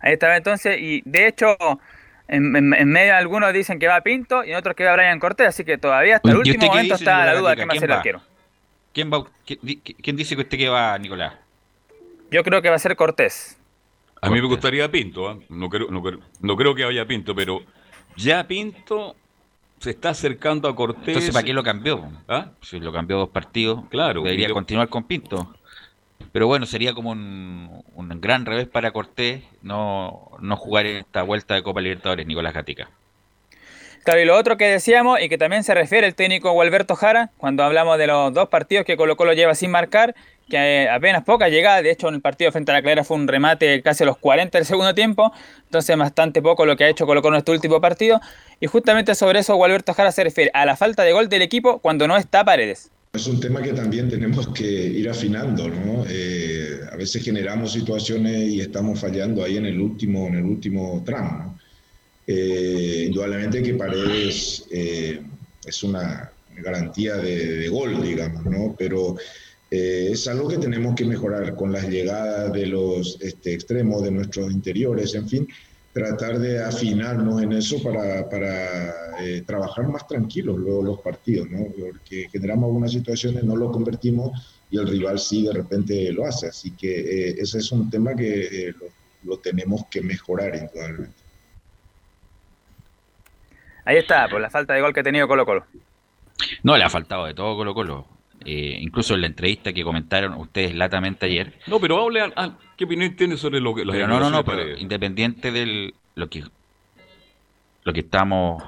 Ahí 0.01 0.15
estaba 0.15 0.37
entonces, 0.37 0.79
y 0.81 1.03
de 1.05 1.27
hecho, 1.27 1.57
en, 2.29 2.57
en- 2.57 2.73
en 2.75 2.89
medio 2.89 3.15
algunos 3.15 3.53
dicen 3.53 3.79
que 3.79 3.87
va 3.87 4.01
Pinto 4.01 4.45
y 4.45 4.51
en 4.51 4.57
otros 4.57 4.75
que 4.75 4.85
va 4.85 4.95
Brian 4.95 5.19
Cortés, 5.21 5.49
así 5.49 5.65
que 5.65 5.79
todavía 5.79 6.17
hasta 6.17 6.31
el 6.31 6.37
¿Y 6.37 6.41
usted 6.41 6.53
último 6.53 6.67
momento 6.73 6.95
dice, 6.95 7.05
está 7.05 7.27
la 7.27 7.35
duda 7.35 7.51
de 7.51 7.57
quién 7.57 7.69
va 7.69 7.73
a 7.73 7.75
¿Quién 7.75 7.81
ser 7.81 7.91
el 7.91 7.97
arquero. 7.97 8.23
¿Quién, 8.93 9.13
va, 9.13 9.27
quién 10.03 10.17
dice 10.17 10.35
que 10.35 10.43
usted 10.43 10.59
que 10.59 10.69
va, 10.69 10.99
Nicolás? 10.99 11.35
Yo 12.31 12.43
creo 12.43 12.63
que 12.63 12.71
va 12.71 12.77
a 12.77 12.79
ser 12.79 12.97
Cortés. 12.97 13.57
A 14.23 14.29
mí 14.31 14.41
me 14.41 14.47
gustaría 14.47 14.91
Pinto, 14.91 15.29
¿ah? 15.29 15.39
no, 15.49 15.69
creo, 15.69 15.91
no, 15.91 16.03
creo, 16.03 16.21
no 16.41 16.57
creo 16.57 16.75
que 16.75 16.85
vaya 16.85 17.07
Pinto, 17.07 17.35
pero 17.35 17.63
ya 18.17 18.47
Pinto 18.47 19.17
se 19.79 19.91
está 19.91 20.11
acercando 20.11 20.69
a 20.69 20.77
Cortés. 20.77 21.09
Entonces, 21.09 21.33
¿para 21.33 21.45
qué 21.45 21.53
lo 21.55 21.63
cambió? 21.63 22.07
¿Ah? 22.29 22.51
Si 22.61 22.79
lo 22.81 22.93
cambió 22.93 23.17
dos 23.17 23.31
partidos, 23.31 23.85
Claro, 23.89 24.23
debería 24.23 24.49
lo- 24.49 24.55
continuar 24.55 24.89
con 24.89 25.05
Pinto. 25.05 25.55
Pero 26.33 26.47
bueno, 26.47 26.67
sería 26.67 26.93
como 26.93 27.11
un, 27.11 27.83
un 27.95 28.21
gran 28.21 28.45
revés 28.45 28.69
para 28.69 28.91
Cortés 28.93 29.43
no, 29.63 30.31
no 30.41 30.57
jugar 30.57 30.85
en 30.87 30.99
esta 30.99 31.23
vuelta 31.23 31.55
de 31.55 31.63
Copa 31.63 31.81
Libertadores, 31.81 32.27
Nicolás 32.27 32.53
Gatica. 32.53 32.91
Claro, 34.05 34.21
y 34.21 34.25
lo 34.25 34.37
otro 34.37 34.57
que 34.57 34.65
decíamos, 34.67 35.21
y 35.21 35.29
que 35.29 35.39
también 35.39 35.63
se 35.65 35.75
refiere 35.75 36.07
el 36.07 36.15
técnico 36.15 36.53
Gualberto 36.53 36.95
Jara, 36.95 37.31
cuando 37.37 37.65
hablamos 37.65 37.99
de 37.99 38.07
los 38.07 38.33
dos 38.33 38.49
partidos 38.49 38.85
que 38.85 38.97
Colo 38.97 39.17
Colo 39.17 39.33
lleva 39.35 39.55
sin 39.55 39.71
marcar, 39.71 40.15
que 40.51 40.57
eh, 40.83 40.89
apenas 40.91 41.25
pocas 41.25 41.51
llegadas, 41.51 41.83
de 41.83 41.93
hecho 41.93 42.09
en 42.09 42.17
el 42.17 42.21
partido 42.21 42.53
frente 42.53 42.73
a 42.73 42.75
la 42.75 42.83
Calera 42.83 43.05
fue 43.05 43.17
un 43.17 43.27
remate 43.27 43.81
casi 43.81 44.03
a 44.03 44.07
los 44.07 44.19
40 44.19 44.59
del 44.59 44.67
segundo 44.67 44.95
tiempo, 44.95 45.33
entonces 45.65 45.97
bastante 45.97 46.43
poco 46.43 46.67
lo 46.67 46.77
que 46.77 46.85
ha 46.85 46.89
hecho 46.91 47.07
Colo 47.07 47.23
Colo 47.23 47.37
en 47.37 47.39
este 47.39 47.53
último 47.53 47.81
partido, 47.81 48.21
y 48.61 48.67
justamente 48.67 49.15
sobre 49.15 49.39
eso 49.39 49.55
Gualberto 49.57 49.95
Jara 49.95 50.13
se 50.13 50.25
refiere 50.25 50.51
a 50.53 50.67
la 50.67 50.77
falta 50.77 51.05
de 51.05 51.13
gol 51.13 51.31
del 51.31 51.41
equipo 51.41 51.79
cuando 51.79 52.07
no 52.07 52.19
está 52.19 52.45
Paredes. 52.45 52.91
Es 53.13 53.27
un 53.27 53.41
tema 53.41 53.61
que 53.61 53.73
también 53.73 54.09
tenemos 54.09 54.47
que 54.49 54.71
ir 54.71 55.09
afinando, 55.09 55.69
¿no? 55.69 56.05
Eh, 56.09 56.79
a 56.93 56.97
veces 56.97 57.25
generamos 57.25 57.73
situaciones 57.73 58.49
y 58.49 58.61
estamos 58.61 59.01
fallando 59.01 59.43
ahí 59.43 59.57
en 59.57 59.67
el 59.67 59.81
último, 59.81 60.29
en 60.29 60.35
el 60.37 60.45
último 60.45 61.03
tramo, 61.05 61.39
¿no? 61.39 61.59
Eh, 62.27 63.07
indudablemente 63.09 63.63
que 63.63 63.75
Paredes 63.75 64.65
eh, 64.71 65.21
es 65.67 65.83
una 65.83 66.31
garantía 66.59 67.17
de, 67.17 67.57
de 67.57 67.69
gol, 67.69 68.01
digamos, 68.01 68.45
¿no? 68.45 68.77
Pero 68.79 69.17
eh, 69.71 70.09
es 70.13 70.27
algo 70.29 70.49
que 70.49 70.59
tenemos 70.59 70.95
que 70.95 71.05
mejorar 71.05 71.55
con 71.55 71.73
las 71.73 71.89
llegadas 71.89 72.53
de 72.53 72.67
los 72.67 73.19
este, 73.21 73.55
extremos, 73.55 74.03
de 74.03 74.11
nuestros 74.11 74.51
interiores, 74.51 75.15
en 75.15 75.29
fin, 75.29 75.49
tratar 75.93 76.39
de 76.39 76.63
afinarnos 76.63 77.43
en 77.43 77.53
eso 77.53 77.83
para, 77.83 78.29
para 78.29 79.19
eh, 79.21 79.43
trabajar 79.45 79.89
más 79.89 80.07
tranquilos 80.07 80.59
luego 80.59 80.83
los 80.83 81.01
partidos, 81.01 81.49
¿no? 81.51 81.67
Porque 81.67 82.29
generamos 82.31 82.69
algunas 82.69 82.93
situaciones, 82.93 83.43
no 83.45 83.57
lo 83.57 83.73
convertimos 83.73 84.61
y 84.71 84.79
el 84.79 84.89
rival 84.89 85.19
sí 85.19 85.47
de 85.47 85.53
repente 85.53 86.13
lo 86.13 86.27
hace. 86.27 86.49
Así 86.49 86.73
que 86.73 87.01
eh, 87.01 87.35
ese 87.39 87.59
es 87.59 87.73
un 87.73 87.91
tema 87.91 88.15
que 88.15 88.69
eh, 88.69 88.75
lo, 88.79 88.87
lo 89.25 89.39
tenemos 89.39 89.87
que 89.91 90.01
mejorar 90.01 90.55
indudablemente. 90.55 91.21
Ahí 93.85 93.97
está, 93.97 94.29
por 94.29 94.41
la 94.41 94.51
falta 94.51 94.75
de 94.75 94.83
gol 94.83 94.95
que 94.95 95.01
ha 95.01 95.05
tenido 95.05 95.27
Colo 95.27 95.45
Colo. 95.45 95.67
No, 96.63 96.77
le 96.77 96.85
ha 96.85 96.91
faltado 96.91 97.27
de 97.27 97.35
todo 97.35 97.57
Colo 97.57 97.75
Colo. 97.75 98.20
Eh, 98.45 98.79
incluso 98.81 99.15
en 99.15 99.21
la 99.21 99.27
entrevista 99.27 99.73
que 99.73 99.85
comentaron 99.85 100.35
ustedes 100.35 100.75
latamente 100.75 101.27
ayer. 101.27 101.59
No, 101.67 101.79
pero 101.79 102.01
hable, 102.03 102.23
a- 102.23 102.33
a- 102.37 102.59
¿qué 102.77 102.85
opinión 102.85 103.15
tiene 103.15 103.37
sobre 103.37 103.61
lo 103.61 103.75
que 103.75 103.85
Pero 103.85 104.07
no, 104.09 104.19
no, 104.19 104.31
no, 104.31 104.39
declaraciones 104.39 104.45
de 104.47 104.51
pero 104.51 104.59
Paredes? 104.63 104.81
independiente 104.83 105.53
del 105.53 105.95
lo 106.15 106.29
que 106.31 106.45
lo 107.85 107.93
que 107.93 108.01
estamos 108.01 108.63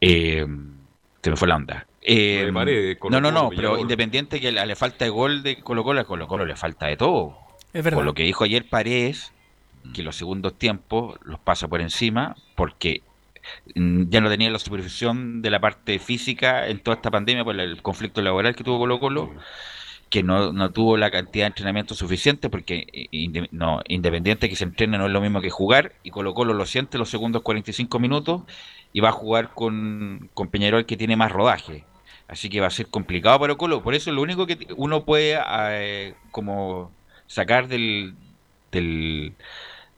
eh, 0.00 0.46
se 1.22 1.30
me 1.30 1.36
fue 1.36 1.48
la 1.48 1.56
onda. 1.56 1.86
Eh, 2.00 2.38
Lo 2.40 2.46
de 2.46 2.52
Paredes, 2.52 2.98
Colo 2.98 3.20
no, 3.20 3.30
no, 3.30 3.42
no, 3.44 3.50
pero 3.50 3.78
independiente 3.78 4.40
que 4.40 4.50
le, 4.50 4.66
le 4.66 4.74
falta 4.76 5.04
de 5.04 5.10
gol 5.10 5.42
de 5.44 5.60
Colo 5.60 5.84
Colo, 5.84 6.00
a 6.00 6.04
Colo 6.04 6.26
Colo 6.26 6.44
le 6.44 6.56
falta 6.56 6.86
de 6.86 6.96
todo. 6.96 7.36
Es 7.72 7.84
verdad. 7.84 7.98
Por 7.98 8.04
lo 8.04 8.14
que 8.14 8.24
dijo 8.24 8.42
ayer 8.44 8.68
Paredes, 8.68 9.32
que 9.94 10.02
los 10.02 10.16
segundos 10.16 10.58
tiempos 10.58 11.18
los 11.24 11.38
pasa 11.38 11.68
por 11.68 11.80
encima 11.80 12.34
porque 12.56 13.02
ya 13.74 14.20
no 14.20 14.28
tenía 14.28 14.50
la 14.50 14.58
supervisión 14.58 15.42
de 15.42 15.50
la 15.50 15.60
parte 15.60 15.98
física 15.98 16.68
en 16.68 16.80
toda 16.80 16.96
esta 16.96 17.10
pandemia 17.10 17.44
por 17.44 17.58
el 17.58 17.82
conflicto 17.82 18.22
laboral 18.22 18.54
que 18.54 18.64
tuvo 18.64 18.78
Colo 18.78 19.00
Colo, 19.00 19.34
que 20.10 20.22
no, 20.22 20.52
no 20.52 20.70
tuvo 20.72 20.96
la 20.96 21.10
cantidad 21.10 21.44
de 21.44 21.48
entrenamiento 21.48 21.94
suficiente 21.94 22.50
porque 22.50 22.86
eh, 22.92 23.08
inde- 23.12 23.48
no, 23.52 23.80
independiente 23.88 24.48
que 24.48 24.56
se 24.56 24.64
entrene 24.64 24.98
no 24.98 25.06
es 25.06 25.12
lo 25.12 25.20
mismo 25.20 25.40
que 25.40 25.50
jugar 25.50 25.94
y 26.02 26.10
Colo 26.10 26.34
Colo 26.34 26.54
lo 26.54 26.66
siente 26.66 26.98
los 26.98 27.10
segundos 27.10 27.42
45 27.42 27.98
minutos 27.98 28.42
y 28.92 29.00
va 29.00 29.08
a 29.10 29.12
jugar 29.12 29.52
con, 29.54 30.30
con 30.34 30.48
Peñarol 30.48 30.86
que 30.86 30.96
tiene 30.96 31.16
más 31.16 31.32
rodaje. 31.32 31.84
Así 32.28 32.48
que 32.50 32.60
va 32.60 32.66
a 32.68 32.70
ser 32.70 32.88
complicado 32.88 33.38
para 33.40 33.54
Colo. 33.56 33.82
Por 33.82 33.94
eso 33.94 34.12
lo 34.12 34.22
único 34.22 34.46
que 34.46 34.58
uno 34.76 35.04
puede 35.04 35.38
eh, 35.70 36.14
como 36.30 36.90
sacar 37.26 37.68
del, 37.68 38.14
del, 38.70 39.34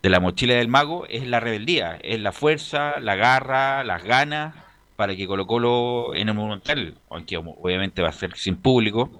de 0.05 0.11
la 0.11 0.21
mochila 0.21 0.53
del 0.57 0.69
mago 0.69 1.07
es 1.09 1.27
la 1.27 1.41
rebeldía, 1.41 1.99
es 2.03 2.21
la 2.21 2.31
fuerza, 2.31 3.01
la 3.01 3.17
garra, 3.17 3.83
las 3.85 4.05
ganas 4.05 4.55
para 4.97 5.17
que 5.17 5.27
Colo 5.27 5.47
Colo 5.47 6.15
en 6.15 6.29
el 6.29 6.35
Monumental, 6.35 6.99
aunque 7.09 7.39
obviamente 7.39 8.03
va 8.03 8.11
a 8.11 8.13
ser 8.13 8.37
sin 8.37 8.57
público, 8.57 9.19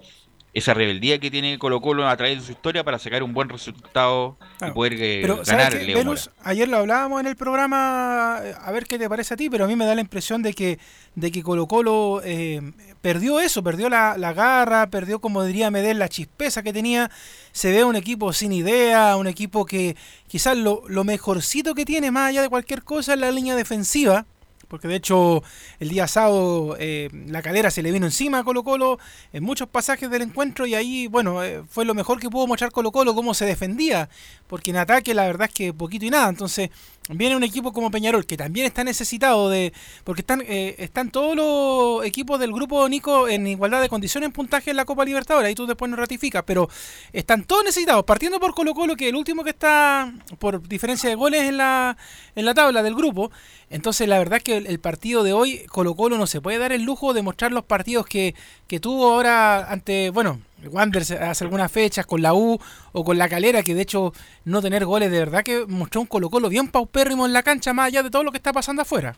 esa 0.55 0.73
rebeldía 0.73 1.19
que 1.19 1.29
tiene 1.29 1.59
Colo 1.59 1.81
Colo 1.81 2.07
a 2.07 2.15
través 2.15 2.39
de 2.39 2.45
su 2.45 2.53
historia 2.53 2.85
para 2.85 2.97
sacar 2.97 3.21
un 3.23 3.33
buen 3.33 3.49
resultado 3.49 4.37
y 4.65 4.71
poder 4.71 4.93
eh, 4.93 5.19
Pero, 5.21 5.43
¿sabes 5.43 5.73
ganar 5.73 5.85
qué? 5.85 6.29
Ayer 6.43 6.69
lo 6.69 6.77
hablábamos 6.77 7.19
en 7.19 7.27
el 7.27 7.35
programa, 7.35 8.37
a 8.37 8.71
ver 8.71 8.85
qué 8.85 8.97
te 8.97 9.09
parece 9.09 9.33
a 9.33 9.37
ti, 9.37 9.49
pero 9.49 9.65
a 9.65 9.67
mí 9.67 9.75
me 9.75 9.85
da 9.85 9.93
la 9.93 9.99
impresión 9.99 10.41
de 10.41 10.53
que, 10.53 10.79
de 11.15 11.29
que 11.29 11.43
Colo 11.43 11.67
Colo 11.67 12.21
eh, 12.23 12.61
perdió 13.01 13.41
eso, 13.41 13.63
perdió 13.63 13.89
la, 13.89 14.17
la 14.17 14.31
garra, 14.31 14.89
perdió, 14.89 15.19
como 15.19 15.43
diría 15.43 15.69
Medel, 15.71 15.99
la 15.99 16.07
chispeza 16.07 16.63
que 16.63 16.71
tenía. 16.71 17.11
Se 17.51 17.73
ve 17.73 17.83
un 17.83 17.97
equipo 17.97 18.31
sin 18.31 18.53
idea, 18.53 19.17
un 19.17 19.27
equipo 19.27 19.65
que 19.65 19.97
quizás 20.27 20.55
lo, 20.55 20.83
lo 20.87 21.03
mejorcito 21.03 21.75
que 21.75 21.83
tiene, 21.83 22.11
más 22.11 22.29
allá 22.29 22.41
de 22.41 22.49
cualquier 22.49 22.81
cosa, 22.83 23.13
es 23.13 23.19
la 23.19 23.29
línea 23.29 23.57
defensiva. 23.57 24.25
Porque 24.67 24.87
de 24.87 24.95
hecho 24.95 25.43
el 25.79 25.89
día 25.89 26.07
sábado 26.07 26.75
eh, 26.79 27.09
la 27.27 27.41
calera 27.41 27.71
se 27.71 27.81
le 27.81 27.91
vino 27.91 28.05
encima 28.05 28.39
a 28.39 28.43
Colo 28.43 28.63
Colo 28.63 28.99
en 29.33 29.43
muchos 29.43 29.67
pasajes 29.67 30.09
del 30.09 30.23
encuentro 30.23 30.65
y 30.65 30.75
ahí, 30.75 31.07
bueno, 31.07 31.43
eh, 31.43 31.63
fue 31.69 31.85
lo 31.85 31.93
mejor 31.93 32.19
que 32.19 32.29
pudo 32.29 32.47
mostrar 32.47 32.71
Colo 32.71 32.91
Colo, 32.91 33.15
cómo 33.15 33.33
se 33.33 33.45
defendía. 33.45 34.09
Porque 34.47 34.71
en 34.71 34.77
ataque 34.77 35.13
la 35.13 35.25
verdad 35.25 35.47
es 35.47 35.53
que 35.53 35.73
poquito 35.73 36.05
y 36.05 36.09
nada. 36.09 36.29
Entonces 36.29 36.69
viene 37.09 37.35
un 37.35 37.43
equipo 37.43 37.71
como 37.71 37.91
Peñarol 37.91 38.25
que 38.25 38.37
también 38.37 38.65
está 38.65 38.83
necesitado 38.83 39.49
de... 39.49 39.73
Porque 40.03 40.21
están, 40.21 40.41
eh, 40.41 40.75
están 40.79 41.11
todos 41.11 41.35
los 41.35 42.05
equipos 42.05 42.39
del 42.39 42.51
grupo 42.51 42.87
Nico 42.89 43.27
en 43.27 43.45
igualdad 43.47 43.81
de 43.81 43.89
condiciones 43.89 44.27
en 44.27 44.33
puntaje 44.33 44.71
en 44.71 44.77
la 44.77 44.85
Copa 44.85 45.05
Libertadores. 45.05 45.47
Ahí 45.47 45.55
tú 45.55 45.67
después 45.67 45.89
nos 45.89 45.99
ratificas. 45.99 46.43
Pero 46.45 46.69
están 47.13 47.43
todos 47.43 47.63
necesitados. 47.63 48.03
Partiendo 48.05 48.39
por 48.39 48.53
Colo 48.55 48.73
Colo, 48.73 48.95
que 48.95 49.09
el 49.09 49.15
último 49.15 49.43
que 49.43 49.51
está 49.51 50.13
por 50.39 50.67
diferencia 50.67 51.09
de 51.09 51.15
goles 51.15 51.43
en 51.43 51.57
la, 51.57 51.97
en 52.35 52.45
la 52.45 52.53
tabla 52.53 52.81
del 52.81 52.95
grupo. 52.95 53.31
Entonces 53.69 54.07
la 54.07 54.17
verdad 54.17 54.37
es 54.37 54.43
que 54.43 54.57
el, 54.57 54.67
el 54.67 54.79
partido 54.79 55.23
de 55.23 55.33
hoy, 55.33 55.65
Colo 55.67 55.95
Colo 55.95 56.17
no 56.17 56.27
se 56.27 56.41
puede 56.41 56.57
dar 56.57 56.71
el 56.71 56.83
lujo 56.83 57.13
de 57.13 57.21
mostrar 57.21 57.51
los 57.51 57.65
partidos 57.65 58.05
que, 58.05 58.35
que 58.67 58.79
tuvo 58.79 59.11
ahora 59.11 59.71
ante, 59.71 60.09
bueno, 60.09 60.39
Wanderers 60.69 61.11
hace 61.11 61.43
algunas 61.43 61.71
fechas 61.71 62.05
con 62.05 62.21
la 62.21 62.33
U 62.33 62.59
o 62.91 63.03
con 63.03 63.17
la 63.17 63.27
Calera, 63.29 63.63
que 63.63 63.73
de 63.75 63.81
hecho 63.81 64.13
no 64.45 64.61
tener 64.61 64.85
goles 64.85 65.11
de 65.11 65.19
verdad 65.19 65.43
que 65.43 65.65
mostró 65.67 66.01
un 66.01 66.07
Colo 66.07 66.29
Colo 66.29 66.49
bien 66.49 66.67
paupérrimo 66.69 67.25
en 67.25 67.33
la 67.33 67.43
cancha, 67.43 67.73
más 67.73 67.87
allá 67.87 68.03
de 68.03 68.09
todo 68.09 68.23
lo 68.23 68.31
que 68.31 68.37
está 68.37 68.53
pasando 68.53 68.81
afuera. 68.81 69.15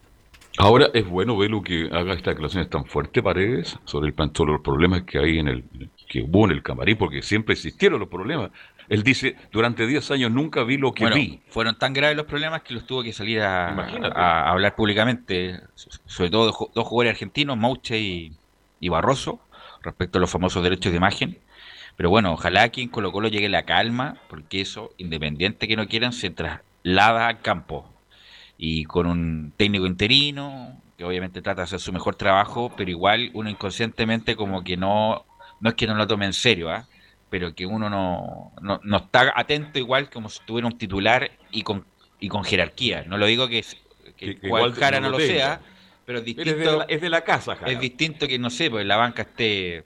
Ahora 0.60 0.88
es 0.94 1.08
bueno 1.08 1.38
verlo 1.38 1.62
que 1.62 1.88
haga 1.92 2.14
estas 2.14 2.32
declaraciones 2.34 2.70
tan 2.70 2.84
fuertes, 2.86 3.22
Paredes, 3.24 3.78
sobre, 3.86 4.10
el, 4.10 4.16
sobre 4.36 4.54
los 4.54 4.62
problemas 4.62 5.04
que 5.04 5.20
hay 5.20 5.38
en 5.38 5.48
el 5.50 5.64
que 6.10 6.24
hubo 6.24 6.46
en 6.46 6.52
el 6.52 6.64
camarín, 6.64 6.98
porque 6.98 7.22
siempre 7.22 7.54
existieron 7.54 8.00
los 8.00 8.10
problemas. 8.10 8.50
Él 8.90 9.04
dice, 9.04 9.36
durante 9.52 9.86
10 9.86 10.10
años 10.12 10.32
nunca 10.32 10.64
vi 10.64 10.78
lo 10.78 10.94
que 10.94 11.04
Bueno, 11.04 11.18
vi. 11.18 11.42
fueron 11.50 11.78
tan 11.78 11.94
graves 11.94 12.16
los 12.18 12.26
problemas 12.26 12.62
que 12.64 12.74
los 12.74 12.88
tuvo 12.88 13.04
que 13.04 13.12
salir 13.14 13.42
a, 13.42 14.50
hablar 14.50 14.76
públicamente, 14.76 15.60
so- 15.76 15.90
sobre 16.06 16.30
todo 16.32 16.46
dos, 16.46 16.56
dos 16.74 16.88
jugadores 16.88 17.12
argentinos, 17.16 17.58
Mauche 17.58 18.00
y, 18.00 18.32
y 18.80 18.90
Barroso, 18.90 19.40
respecto 19.88 20.18
a 20.20 20.22
los 20.22 20.30
famosos 20.30 20.64
derechos 20.64 20.92
de 20.92 20.98
imagen. 20.98 21.40
Pero 21.96 22.10
bueno, 22.10 22.34
ojalá 22.34 22.70
que 22.70 22.82
en 22.82 22.90
Colo 22.90 23.12
Colo 23.12 23.28
llegue 23.28 23.50
la 23.50 23.64
calma, 23.64 24.18
porque 24.30 24.62
eso, 24.62 24.92
independiente 24.98 25.68
que 25.68 25.76
no 25.76 25.88
quieran, 25.88 26.14
se 26.14 26.30
traslada 26.30 27.28
al 27.28 27.42
campo. 27.42 27.90
Y 28.58 28.86
con 28.86 29.06
un 29.08 29.54
técnico 29.58 29.86
interino, 29.86 30.82
que 30.98 31.04
obviamente 31.06 31.42
trata 31.42 31.62
de 31.62 31.66
hacer 31.66 31.80
su 31.80 31.94
mejor 31.94 32.16
trabajo, 32.16 32.74
pero 32.76 32.90
igual 32.90 33.30
uno 33.34 33.50
inconscientemente 33.50 34.36
como 34.36 34.64
que 34.64 34.78
no, 34.78 35.26
no 35.60 35.70
es 35.70 35.76
que 35.76 35.88
no 35.88 35.96
lo 35.96 36.08
tome 36.08 36.26
en 36.26 36.34
serio, 36.34 36.70
¿ah? 36.72 36.88
pero 37.30 37.54
que 37.54 37.66
uno 37.66 37.90
no, 37.90 38.52
no, 38.62 38.80
no 38.84 38.98
está 38.98 39.32
atento 39.36 39.78
igual 39.80 40.10
como 40.10 40.30
si 40.30 40.40
tuviera 40.46 40.68
un 40.68 40.78
titular 40.78 41.30
y 41.52 41.62
con, 41.64 41.86
y 42.20 42.30
con 42.30 42.44
jerarquía. 42.44 43.04
No 43.08 43.18
lo 43.18 43.26
digo 43.28 43.48
que, 43.48 43.62
que, 43.62 44.16
Que- 44.16 44.36
que 44.36 44.50
cual 44.50 44.64
igual 44.70 44.74
Jara 44.80 45.00
no 45.00 45.10
lo 45.10 45.18
sea, 45.20 45.62
pero 46.08 46.20
es 46.20 46.26
distinto. 46.26 46.50
es 46.52 46.58
de 46.58 46.66
la- 46.78 46.84
es 46.86 47.02
de 47.02 47.10
la 47.10 47.22
casa, 47.22 47.56
Jara. 47.58 47.70
Es 47.72 47.80
distinto 47.82 48.28
que, 48.28 48.40
no 48.40 48.50
sé, 48.50 48.72
pues 48.72 48.86
la 48.86 48.96
banca 48.96 49.24
esté 49.24 49.84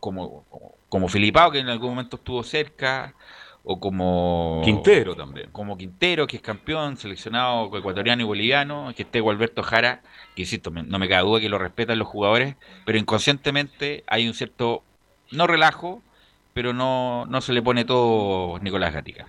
como, 0.00 0.42
como, 0.50 0.74
como 0.88 1.08
Filipao, 1.08 1.52
que 1.52 1.60
en 1.60 1.68
algún 1.68 1.90
momento 1.90 2.16
estuvo 2.16 2.42
cerca, 2.42 3.14
o 3.62 3.78
como 3.78 4.60
Quintero 4.64 5.14
también. 5.14 5.50
Como 5.52 5.76
Quintero, 5.78 6.26
que 6.26 6.36
es 6.36 6.42
campeón, 6.42 6.96
seleccionado 6.96 7.76
ecuatoriano 7.78 8.22
y 8.22 8.24
boliviano, 8.24 8.92
que 8.96 9.02
esté 9.04 9.20
Gualberto 9.20 9.62
Jara, 9.62 10.02
que 10.34 10.42
insisto, 10.42 10.70
no 10.70 10.98
me 10.98 11.08
cabe 11.08 11.22
duda 11.28 11.40
que 11.40 11.48
lo 11.48 11.58
respetan 11.58 11.98
los 11.98 12.08
jugadores, 12.08 12.56
pero 12.84 12.98
inconscientemente 12.98 14.02
hay 14.08 14.26
un 14.26 14.34
cierto, 14.34 14.82
no 15.30 15.46
relajo, 15.46 16.02
pero 16.54 16.72
no, 16.72 17.26
no 17.26 17.40
se 17.40 17.52
le 17.52 17.62
pone 17.62 17.84
todo 17.84 18.58
Nicolás 18.58 18.92
Gatica. 18.94 19.26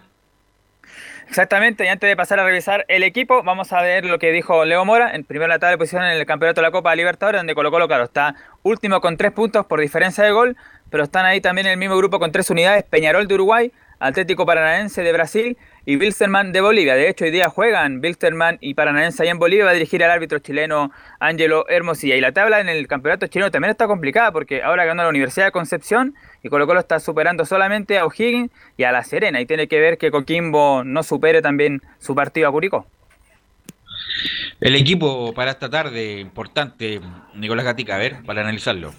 Exactamente, 1.27 1.83
y 1.83 1.87
antes 1.89 2.09
de 2.09 2.15
pasar 2.15 2.39
a 2.39 2.45
revisar 2.45 2.85
el 2.87 3.03
equipo, 3.03 3.43
vamos 3.43 3.73
a 3.73 3.81
ver 3.81 4.05
lo 4.05 4.17
que 4.17 4.31
dijo 4.31 4.63
Leo 4.63 4.85
Mora 4.85 5.13
en 5.13 5.25
primera 5.25 5.57
la 5.57 5.69
de 5.69 5.77
posición 5.77 6.03
en 6.03 6.11
el 6.11 6.25
campeonato 6.25 6.61
de 6.61 6.67
la 6.67 6.71
Copa 6.71 6.95
Libertadores, 6.95 7.39
donde 7.39 7.53
Colo 7.53 7.69
Colo, 7.69 7.87
claro, 7.87 8.05
está 8.05 8.35
último 8.63 9.01
con 9.01 9.17
tres 9.17 9.33
puntos 9.33 9.65
por 9.65 9.81
diferencia 9.81 10.23
de 10.23 10.31
gol, 10.31 10.55
pero 10.89 11.03
están 11.03 11.25
ahí 11.25 11.41
también 11.41 11.67
en 11.67 11.73
el 11.73 11.77
mismo 11.77 11.97
grupo 11.97 12.19
con 12.19 12.31
tres 12.31 12.49
unidades, 12.49 12.85
Peñarol 12.85 13.27
de 13.27 13.33
Uruguay, 13.33 13.73
Atlético 13.99 14.45
Paranaense 14.45 15.03
de 15.03 15.11
Brasil 15.11 15.57
y 15.87 15.95
Wilstermann 15.95 16.51
de 16.51 16.59
Bolivia. 16.59 16.95
De 16.95 17.07
hecho, 17.07 17.23
hoy 17.23 17.31
día 17.31 17.47
juegan 17.47 18.01
Wilstermann 18.03 18.57
y 18.59 18.73
Paranaense 18.73 19.23
ahí 19.23 19.29
en 19.29 19.39
Bolivia, 19.39 19.63
va 19.63 19.71
a 19.71 19.73
dirigir 19.73 20.03
al 20.03 20.11
árbitro 20.11 20.39
chileno 20.39 20.91
Ángelo 21.17 21.65
Hermosilla. 21.69 22.17
Y 22.17 22.19
la 22.19 22.33
tabla 22.33 22.59
en 22.59 22.67
el 22.67 22.89
campeonato 22.89 23.27
chileno 23.27 23.51
también 23.51 23.71
está 23.71 23.87
complicada 23.87 24.33
porque 24.33 24.61
ahora 24.61 24.83
ganó 24.83 25.03
la 25.03 25.09
Universidad 25.09 25.45
de 25.45 25.53
Concepción 25.53 26.13
y 26.43 26.49
Colo 26.49 26.67
Colo 26.67 26.81
está 26.81 26.99
superando 26.99 27.45
solamente 27.45 27.97
a 27.97 28.05
O'Higgins 28.05 28.51
y 28.75 28.83
a 28.83 28.91
La 28.91 29.01
Serena. 29.05 29.39
Y 29.39 29.45
tiene 29.45 29.69
que 29.69 29.79
ver 29.79 29.97
que 29.97 30.11
Coquimbo 30.11 30.83
no 30.83 31.03
supere 31.03 31.41
también 31.41 31.81
su 31.99 32.13
partido 32.13 32.49
a 32.49 32.51
Curicó. 32.51 32.85
El 34.59 34.75
equipo 34.75 35.33
para 35.33 35.51
esta 35.51 35.69
tarde, 35.69 36.19
importante, 36.19 36.99
Nicolás 37.33 37.63
Gatica, 37.63 37.95
a 37.95 37.97
ver, 37.97 38.17
para 38.25 38.41
analizarlo. 38.41 38.91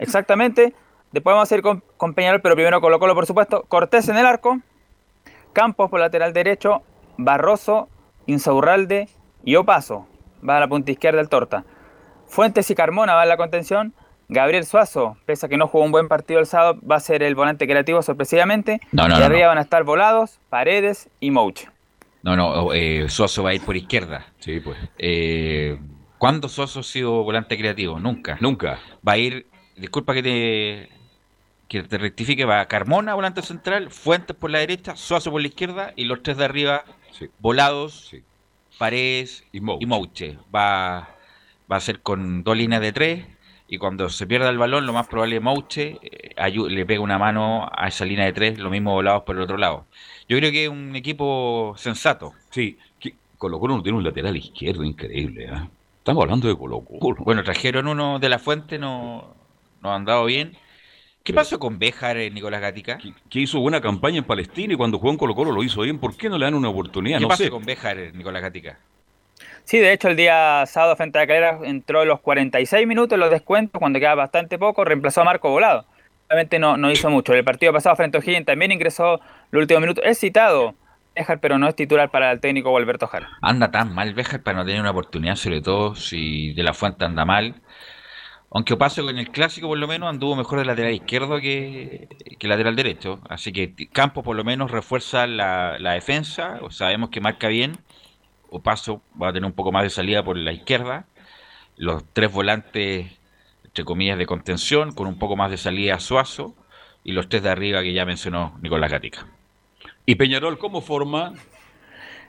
Exactamente. 0.00 0.74
Después 1.12 1.32
vamos 1.32 1.52
a 1.52 1.54
ir 1.54 1.62
con, 1.62 1.80
con 1.96 2.12
Peñarol, 2.12 2.40
pero 2.40 2.56
primero 2.56 2.80
Colo 2.80 2.98
Colo, 2.98 3.14
por 3.14 3.26
supuesto. 3.26 3.62
Cortés 3.68 4.08
en 4.08 4.18
el 4.18 4.26
arco. 4.26 4.60
Campos 5.58 5.90
por 5.90 5.98
lateral 5.98 6.32
derecho. 6.32 6.82
Barroso, 7.16 7.88
Insaurralde 8.26 9.08
y 9.42 9.56
Opaso. 9.56 10.06
Va 10.48 10.56
a 10.56 10.60
la 10.60 10.68
punta 10.68 10.92
izquierda 10.92 11.20
el 11.20 11.28
Torta. 11.28 11.64
Fuentes 12.28 12.70
y 12.70 12.76
Carmona 12.76 13.16
va 13.16 13.22
a 13.22 13.26
la 13.26 13.36
contención. 13.36 13.92
Gabriel 14.28 14.64
Suazo, 14.64 15.16
pese 15.26 15.46
a 15.46 15.48
que 15.48 15.56
no 15.56 15.66
jugó 15.66 15.84
un 15.84 15.90
buen 15.90 16.06
partido 16.06 16.38
el 16.38 16.46
sábado, 16.46 16.78
va 16.88 16.94
a 16.94 17.00
ser 17.00 17.24
el 17.24 17.34
volante 17.34 17.66
creativo 17.66 18.02
sorpresivamente. 18.02 18.78
No, 18.92 19.08
no, 19.08 19.16
y 19.16 19.18
no, 19.18 19.24
arriba 19.24 19.42
no. 19.42 19.48
van 19.48 19.58
a 19.58 19.62
estar 19.62 19.82
Volados, 19.82 20.38
Paredes 20.48 21.10
y 21.18 21.32
Mouche. 21.32 21.68
No, 22.22 22.36
no, 22.36 22.72
eh, 22.72 23.08
Suazo 23.08 23.42
va 23.42 23.50
a 23.50 23.54
ir 23.54 23.64
por 23.64 23.76
izquierda. 23.76 24.26
Sí, 24.38 24.60
pues. 24.60 24.78
Eh, 24.96 25.76
¿Cuándo 26.18 26.48
Suazo 26.48 26.78
ha 26.78 26.84
sido 26.84 27.24
volante 27.24 27.58
creativo? 27.58 27.98
Nunca. 27.98 28.38
Nunca. 28.40 28.78
Va 29.06 29.14
a 29.14 29.18
ir, 29.18 29.48
disculpa 29.76 30.14
que 30.14 30.22
te, 30.22 30.97
que 31.68 31.82
te 31.82 31.98
rectifique, 31.98 32.44
va 32.44 32.66
Carmona, 32.66 33.14
volante 33.14 33.42
central, 33.42 33.90
Fuentes 33.90 34.34
por 34.34 34.50
la 34.50 34.58
derecha, 34.58 34.96
Suazo 34.96 35.30
por 35.30 35.40
la 35.40 35.48
izquierda 35.48 35.92
y 35.96 36.04
los 36.04 36.22
tres 36.22 36.38
de 36.38 36.44
arriba, 36.44 36.84
Volados, 37.38 38.14
Paredes 38.78 39.44
y 39.52 39.60
Mouche. 39.60 40.38
Va, 40.54 41.16
va 41.70 41.76
a 41.76 41.80
ser 41.80 42.00
con 42.00 42.42
dos 42.42 42.56
líneas 42.56 42.80
de 42.80 42.92
tres 42.92 43.26
y 43.68 43.76
cuando 43.76 44.08
se 44.08 44.26
pierda 44.26 44.48
el 44.48 44.56
balón, 44.56 44.86
lo 44.86 44.94
más 44.94 45.08
probable 45.08 45.36
es 45.36 45.42
Mouche 45.42 45.98
eh, 46.00 46.50
le 46.70 46.86
pega 46.86 47.02
una 47.02 47.18
mano 47.18 47.68
a 47.70 47.88
esa 47.88 48.06
línea 48.06 48.24
de 48.24 48.32
tres, 48.32 48.58
lo 48.58 48.70
mismo 48.70 48.92
Volados 48.92 49.24
por 49.24 49.36
el 49.36 49.42
otro 49.42 49.58
lado. 49.58 49.84
Yo 50.26 50.38
creo 50.38 50.50
que 50.50 50.64
es 50.64 50.70
un 50.70 50.96
equipo 50.96 51.74
sensato. 51.76 52.32
Sí, 52.50 52.78
Colo 53.36 53.60
Colo 53.60 53.76
no 53.76 53.82
tiene 53.82 53.98
un 53.98 54.04
lateral 54.04 54.36
izquierdo 54.36 54.84
increíble. 54.84 55.48
¿ah? 55.52 55.68
Estamos 55.98 56.22
hablando 56.22 56.48
de 56.48 56.56
Colo 56.56 56.80
Colo. 56.80 57.22
Bueno, 57.24 57.44
trajeron 57.44 57.86
uno 57.86 58.18
de 58.18 58.28
la 58.30 58.38
fuente, 58.38 58.78
no, 58.78 59.34
no 59.82 59.94
han 59.94 60.06
dado 60.06 60.24
bien. 60.24 60.56
¿Qué 61.28 61.34
pasó 61.34 61.58
con 61.58 61.78
Béjar, 61.78 62.16
eh, 62.16 62.30
Nicolás 62.30 62.62
Gatica? 62.62 62.96
Que 63.28 63.40
hizo 63.40 63.60
buena 63.60 63.82
campaña 63.82 64.16
en 64.16 64.24
Palestina 64.24 64.72
y 64.72 64.76
cuando 64.78 64.98
jugó 64.98 65.10
en 65.12 65.18
Colo 65.18 65.34
Colo 65.34 65.52
lo 65.52 65.62
hizo 65.62 65.82
bien. 65.82 65.98
¿Por 65.98 66.16
qué 66.16 66.30
no 66.30 66.38
le 66.38 66.46
dan 66.46 66.54
una 66.54 66.70
oportunidad? 66.70 67.18
¿Qué 67.18 67.22
No 67.22 67.28
pasó 67.28 67.44
sé. 67.44 67.50
con 67.50 67.66
Béjar, 67.66 67.98
eh, 67.98 68.12
Nicolás 68.14 68.40
Gatica? 68.40 68.78
Sí, 69.64 69.78
de 69.78 69.92
hecho 69.92 70.08
el 70.08 70.16
día 70.16 70.64
sábado 70.66 70.96
frente 70.96 71.18
a 71.18 71.20
la 71.22 71.26
calera 71.26 71.58
entró 71.64 72.00
a 72.00 72.06
los 72.06 72.20
46 72.20 72.86
minutos 72.86 73.14
en 73.14 73.20
los 73.20 73.30
descuentos, 73.30 73.78
cuando 73.78 73.98
quedaba 73.98 74.14
bastante 74.22 74.58
poco, 74.58 74.86
reemplazó 74.86 75.20
a 75.20 75.24
Marco 75.24 75.50
Volado. 75.50 75.84
Obviamente 76.28 76.58
no, 76.58 76.78
no 76.78 76.90
hizo 76.90 77.10
mucho. 77.10 77.34
El 77.34 77.44
partido 77.44 77.74
pasado 77.74 77.94
frente 77.94 78.16
a 78.16 78.20
O'Higgins 78.20 78.46
también 78.46 78.72
ingresó 78.72 79.20
los 79.50 79.60
últimos 79.60 79.82
minutos. 79.82 80.04
Es 80.06 80.18
citado 80.18 80.74
Béjar, 81.14 81.40
pero 81.40 81.58
no 81.58 81.68
es 81.68 81.76
titular 81.76 82.10
para 82.10 82.32
el 82.32 82.40
técnico 82.40 82.74
Alberto 82.74 83.06
Jara. 83.06 83.28
Anda 83.42 83.70
tan 83.70 83.94
mal 83.94 84.14
Béjar 84.14 84.42
para 84.42 84.56
no 84.56 84.64
tener 84.64 84.80
una 84.80 84.92
oportunidad, 84.92 85.36
sobre 85.36 85.60
todo 85.60 85.94
si 85.94 86.54
De 86.54 86.62
La 86.62 86.72
Fuente 86.72 87.04
anda 87.04 87.26
mal. 87.26 87.56
Aunque 88.50 88.76
paso 88.76 89.04
con 89.04 89.18
el 89.18 89.30
clásico, 89.30 89.68
por 89.68 89.78
lo 89.78 89.86
menos, 89.86 90.08
anduvo 90.08 90.34
mejor 90.34 90.58
de 90.58 90.64
lateral 90.64 90.94
izquierdo 90.94 91.38
que, 91.38 92.08
que 92.38 92.48
lateral 92.48 92.76
derecho. 92.76 93.20
Así 93.28 93.52
que 93.52 93.74
Campos, 93.92 94.24
por 94.24 94.36
lo 94.36 94.44
menos, 94.44 94.70
refuerza 94.70 95.26
la, 95.26 95.78
la 95.78 95.92
defensa. 95.92 96.58
O 96.62 96.70
sabemos 96.70 97.10
que 97.10 97.20
marca 97.20 97.48
bien. 97.48 97.76
O 98.48 98.60
paso 98.60 99.02
va 99.20 99.28
a 99.28 99.32
tener 99.32 99.46
un 99.46 99.52
poco 99.52 99.70
más 99.70 99.82
de 99.82 99.90
salida 99.90 100.22
por 100.22 100.36
la 100.36 100.52
izquierda. 100.52 101.04
Los 101.76 102.04
tres 102.12 102.32
volantes, 102.32 103.12
entre 103.64 103.84
comillas, 103.84 104.16
de 104.16 104.24
contención, 104.24 104.92
con 104.92 105.06
un 105.06 105.18
poco 105.18 105.36
más 105.36 105.50
de 105.50 105.58
salida 105.58 105.96
a 105.96 106.00
Suazo. 106.00 106.54
Y 107.04 107.12
los 107.12 107.28
tres 107.28 107.42
de 107.42 107.50
arriba 107.50 107.82
que 107.82 107.92
ya 107.92 108.06
mencionó 108.06 108.56
Nicolás 108.62 108.90
Gatica. 108.90 109.26
¿Y 110.06 110.14
Peñarol 110.14 110.58
cómo 110.58 110.80
forma? 110.80 111.34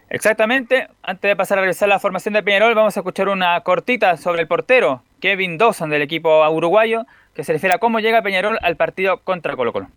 Exactamente. 0.09 0.89
Antes 1.01 1.29
de 1.29 1.35
pasar 1.37 1.59
a 1.59 1.61
revisar 1.61 1.87
la 1.87 1.99
formación 1.99 2.33
de 2.33 2.43
Peñarol, 2.43 2.75
vamos 2.75 2.97
a 2.97 2.99
escuchar 2.99 3.29
una 3.29 3.61
cortita 3.61 4.17
sobre 4.17 4.41
el 4.41 4.47
portero, 4.47 5.01
Kevin 5.19 5.57
Dawson 5.57 5.89
del 5.89 6.01
equipo 6.01 6.47
uruguayo, 6.49 7.05
que 7.33 7.43
se 7.43 7.53
refiere 7.53 7.75
a 7.75 7.79
cómo 7.79 7.99
llega 7.99 8.21
Peñarol 8.21 8.57
al 8.61 8.75
partido 8.75 9.19
contra 9.23 9.55
Colo 9.55 9.73
Colo. 9.73 9.87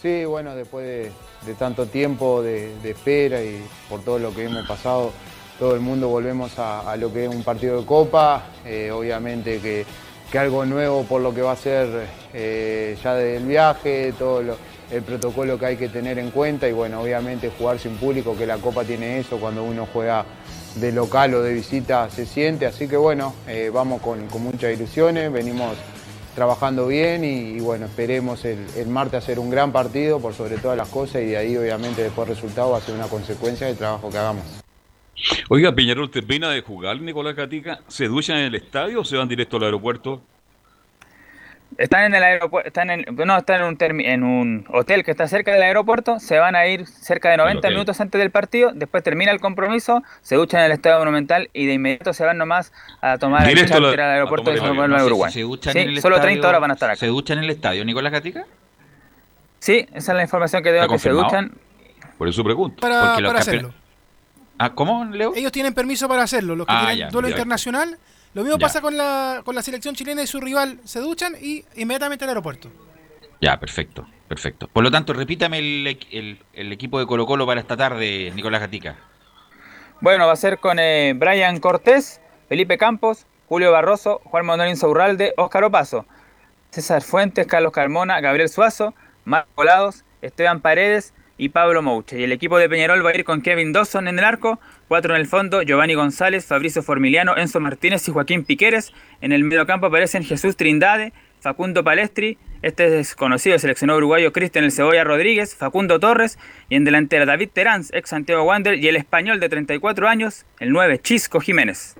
Sí, 0.00 0.24
bueno, 0.24 0.56
después 0.56 1.12
de, 1.46 1.54
tanto 1.54 1.86
tiempo 1.86 2.42
de, 2.42 2.72
espera 2.82 3.42
y 3.42 3.64
por 3.88 4.02
todo 4.02 4.18
lo 4.18 4.34
que 4.34 4.44
hemos 4.44 4.66
pasado, 4.66 5.12
todo 5.58 5.74
el 5.74 5.80
mundo 5.80 6.08
volvemos 6.08 6.58
a, 6.58 6.96
lo 6.96 7.12
que 7.12 7.26
es 7.26 7.30
un 7.32 7.44
partido 7.44 7.80
de 7.80 7.86
copa. 7.86 8.42
Eh, 8.64 8.90
obviamente 8.90 9.60
que, 9.60 9.86
que 10.32 10.38
algo 10.38 10.64
nuevo 10.64 11.04
por 11.04 11.20
lo 11.20 11.34
que 11.34 11.42
va 11.42 11.52
a 11.52 11.56
ser 11.56 12.08
eh, 12.32 12.96
ya 13.02 13.14
del 13.14 13.44
viaje, 13.44 14.14
todo 14.18 14.42
el 14.90 15.02
protocolo 15.02 15.58
que 15.58 15.66
hay 15.66 15.76
que 15.76 15.88
tener 15.88 16.18
en 16.18 16.30
cuenta 16.30 16.66
y 16.68 16.72
bueno, 16.72 17.02
obviamente 17.02 17.50
jugar 17.56 17.78
sin 17.78 17.96
público, 17.96 18.36
que 18.36 18.46
la 18.46 18.56
copa 18.56 18.82
tiene 18.82 19.18
eso, 19.18 19.38
cuando 19.38 19.62
uno 19.62 19.86
juega 19.92 20.24
de 20.76 20.92
local 20.92 21.34
o 21.34 21.42
de 21.42 21.52
visita 21.52 22.08
se 22.10 22.26
siente, 22.26 22.66
así 22.66 22.88
que 22.88 22.96
bueno, 22.96 23.34
eh, 23.46 23.70
vamos 23.72 24.00
con, 24.00 24.26
con 24.28 24.42
muchas 24.42 24.72
ilusiones, 24.72 25.32
venimos 25.32 25.76
trabajando 26.34 26.86
bien 26.86 27.24
y, 27.24 27.60
bueno, 27.60 27.86
esperemos 27.86 28.44
el, 28.44 28.86
martes 28.88 29.22
hacer 29.22 29.38
un 29.38 29.50
gran 29.50 29.72
partido 29.72 30.20
por 30.20 30.34
sobre 30.34 30.56
todas 30.56 30.76
las 30.76 30.88
cosas 30.88 31.22
y 31.22 31.26
de 31.26 31.36
ahí 31.36 31.56
obviamente 31.56 32.02
después 32.02 32.28
el 32.28 32.34
resultado 32.34 32.70
va 32.70 32.78
a 32.78 32.80
ser 32.80 32.94
una 32.94 33.06
consecuencia 33.06 33.66
del 33.66 33.76
trabajo 33.76 34.10
que 34.10 34.18
hagamos. 34.18 34.44
Oiga, 35.50 35.74
Peñarol 35.74 36.10
termina 36.10 36.50
de 36.50 36.62
jugar, 36.62 37.00
Nicolás 37.00 37.36
Gatica. 37.36 37.80
¿Se 37.88 38.08
duchan 38.08 38.38
en 38.38 38.46
el 38.46 38.54
estadio 38.54 39.00
o 39.00 39.04
se 39.04 39.16
van 39.16 39.28
directo 39.28 39.58
al 39.58 39.64
aeropuerto? 39.64 40.22
Están 41.78 42.04
en 42.04 42.14
el 42.14 42.22
aeropuerto, 42.22 42.66
están 42.68 42.90
en, 42.90 43.04
no, 43.24 43.36
están 43.38 43.60
en 43.62 43.66
un, 43.66 43.78
termi- 43.78 44.04
en 44.06 44.22
un 44.22 44.66
hotel 44.68 45.04
que 45.04 45.10
está 45.10 45.26
cerca 45.28 45.52
del 45.52 45.62
aeropuerto, 45.62 46.20
se 46.20 46.38
van 46.38 46.54
a 46.54 46.66
ir 46.66 46.86
cerca 46.86 47.30
de 47.30 47.36
90 47.38 47.58
hotel. 47.58 47.72
minutos 47.72 48.00
antes 48.00 48.18
del 48.18 48.30
partido, 48.30 48.72
después 48.74 49.02
termina 49.02 49.32
el 49.32 49.40
compromiso, 49.40 50.02
se 50.20 50.36
duchan 50.36 50.60
en 50.60 50.66
el 50.66 50.72
Estadio 50.72 50.98
Monumental 50.98 51.48
y 51.52 51.66
de 51.66 51.74
inmediato 51.74 52.12
se 52.12 52.24
van 52.24 52.36
nomás 52.38 52.72
a 53.00 53.16
tomar 53.18 53.48
el 53.48 53.58
al 53.58 54.00
aeropuerto 54.00 54.52
sé 54.52 54.58
si 54.58 54.64
Uruguay. 55.06 55.32
se 55.32 55.40
duchan 55.40 55.72
Sí, 55.72 55.78
en 55.80 55.88
el 55.88 56.00
solo 56.02 56.16
estadio- 56.16 56.32
30 56.34 56.48
horas 56.48 56.60
van 56.60 56.70
a 56.70 56.74
estar 56.74 56.90
acá. 56.90 56.96
¿Se 57.00 57.06
duchan 57.06 57.38
en 57.38 57.44
el 57.44 57.50
estadio, 57.50 57.84
Nicolás 57.84 58.12
Gatica? 58.12 58.44
Sí, 59.58 59.86
esa 59.94 60.12
es 60.12 60.16
la 60.16 60.22
información 60.22 60.62
que 60.62 60.70
tengo 60.70 60.82
¿Está 60.84 60.94
que 60.94 60.98
se 60.98 61.10
confirmado? 61.10 61.44
duchan. 61.46 61.58
Por 62.18 62.28
eso 62.28 62.44
pregunto. 62.44 62.80
Para, 62.80 63.14
Porque 63.14 63.26
para 63.26 63.38
hacerlo. 63.38 63.74
Ah, 64.58 64.70
¿cómo, 64.74 65.04
Leo? 65.06 65.32
Ellos 65.34 65.50
tienen 65.52 65.72
permiso 65.74 66.08
para 66.08 66.22
hacerlo. 66.22 66.54
Los 66.54 66.66
que 66.66 66.72
Ah, 66.72 66.80
tienen 66.86 66.98
ya, 66.98 67.08
duelo 67.10 67.28
ya. 67.28 67.32
internacional. 67.34 67.98
Lo 68.34 68.42
mismo 68.42 68.58
Ya. 68.58 68.66
pasa 68.66 68.80
con 68.80 68.96
la, 68.96 69.42
con 69.44 69.54
la 69.54 69.62
selección 69.62 69.94
chilena 69.94 70.22
y 70.22 70.26
su 70.26 70.40
rival. 70.40 70.80
Se 70.84 71.00
duchan 71.00 71.34
y 71.40 71.64
inmediatamente 71.76 72.24
al 72.24 72.30
aeropuerto. 72.30 72.70
Ya, 73.40 73.58
perfecto, 73.58 74.06
perfecto. 74.28 74.68
Por 74.68 74.84
lo 74.84 74.90
tanto, 74.90 75.12
repítame 75.12 75.58
el, 75.58 75.98
el- 76.10 76.38
el 76.52 76.72
equipo 76.72 76.98
de 76.98 77.06
Colo 77.06 77.26
Colo 77.26 77.44
para 77.46 77.60
esta 77.60 77.76
tarde, 77.76 78.32
Nicolás 78.34 78.60
Gatica. 78.60 78.96
Bueno, 80.00 80.26
va 80.26 80.32
a 80.32 80.36
ser 80.36 80.58
con 80.58 80.78
eh, 80.78 81.12
Brian 81.16 81.58
Cortés, 81.60 82.20
Felipe 82.48 82.78
Campos, 82.78 83.26
Julio 83.48 83.70
Barroso, 83.70 84.20
Juan 84.24 84.46
Manuel 84.46 84.70
Insaurralde, 84.70 85.34
Óscar 85.36 85.64
Opaso, 85.64 86.06
César 86.70 87.02
Fuentes, 87.02 87.46
Carlos 87.46 87.72
Carmona, 87.72 88.20
Gabriel 88.20 88.48
Suazo, 88.48 88.94
Marco 89.24 89.62
Lados, 89.64 90.04
Esteban 90.22 90.60
Paredes 90.60 91.12
y 91.38 91.48
Pablo 91.50 91.82
Mouche. 91.82 92.20
Y 92.20 92.24
el 92.24 92.32
equipo 92.32 92.58
de 92.58 92.68
Peñarol 92.68 93.04
va 93.04 93.10
a 93.10 93.16
ir 93.16 93.24
con 93.24 93.42
Kevin 93.42 93.72
Dawson 93.72 94.08
en 94.08 94.18
el 94.18 94.24
arco, 94.24 94.60
cuatro 94.88 95.14
en 95.14 95.20
el 95.20 95.26
fondo, 95.26 95.62
Giovanni 95.62 95.94
González, 95.94 96.46
Fabricio 96.46 96.82
Formiliano, 96.82 97.36
Enzo 97.36 97.60
Martínez 97.60 98.06
y 98.08 98.12
Joaquín 98.12 98.44
Piqueres. 98.44 98.92
En 99.20 99.32
el 99.32 99.44
medio 99.44 99.66
campo 99.66 99.86
aparecen 99.86 100.24
Jesús 100.24 100.56
Trindade, 100.56 101.12
Facundo 101.40 101.82
Palestri 101.82 102.38
Este 102.62 102.88
desconocido 102.88 103.58
seleccionó 103.58 103.96
uruguayo 103.96 104.32
Cristian 104.32 104.64
El 104.64 104.70
Cebolla 104.70 105.02
Rodríguez, 105.02 105.56
Facundo 105.56 105.98
Torres 105.98 106.38
y 106.68 106.76
en 106.76 106.84
delantera 106.84 107.26
David 107.26 107.50
Terán, 107.52 107.82
ex 107.92 108.10
Santiago 108.10 108.44
Wander 108.44 108.78
y 108.78 108.86
el 108.86 108.94
español 108.94 109.40
de 109.40 109.48
34 109.48 110.08
años, 110.08 110.46
el 110.60 110.70
9 110.70 111.00
Chisco 111.02 111.40
Jiménez. 111.40 111.96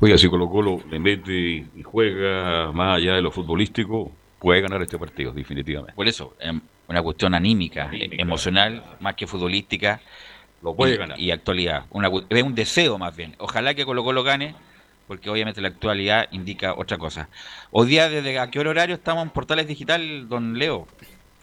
Oiga, 0.00 0.18
si 0.18 0.28
Colo 0.28 0.48
Colo 0.48 0.80
le 0.90 0.98
mete 0.98 1.32
y 1.32 1.82
juega 1.82 2.70
más 2.72 2.98
allá 2.98 3.14
de 3.14 3.22
lo 3.22 3.30
futbolístico, 3.30 4.12
puede 4.38 4.60
ganar 4.60 4.82
este 4.82 4.98
partido, 4.98 5.32
definitivamente. 5.32 5.94
Por 5.94 6.06
eso, 6.06 6.36
em, 6.38 6.60
una 6.88 7.02
cuestión 7.02 7.34
anímica, 7.34 7.90
e- 7.92 8.10
emocional, 8.18 8.84
más 9.00 9.14
que 9.14 9.26
futbolística. 9.26 10.00
Lo 10.62 10.74
puede 10.74 10.94
y, 10.94 10.96
ganar. 10.98 11.18
Y 11.20 11.30
actualidad. 11.30 11.84
Una, 11.90 12.08
cu- 12.10 12.24
es 12.28 12.42
un 12.42 12.54
deseo 12.54 12.98
más 12.98 13.14
bien. 13.16 13.34
Ojalá 13.38 13.74
que 13.74 13.84
Colo 13.84 14.04
Colo 14.04 14.22
gane, 14.22 14.54
porque 15.08 15.28
obviamente 15.28 15.60
la 15.60 15.68
actualidad 15.68 16.28
indica 16.30 16.74
otra 16.74 16.98
cosa. 16.98 17.28
Hoy 17.70 17.88
día, 17.88 18.08
¿desde 18.08 18.38
a 18.38 18.50
qué 18.50 18.60
hora 18.60 18.70
horario 18.70 18.94
estamos 18.94 19.24
en 19.24 19.30
Portales 19.30 19.66
Digital, 19.66 20.28
don 20.28 20.58
Leo, 20.58 20.86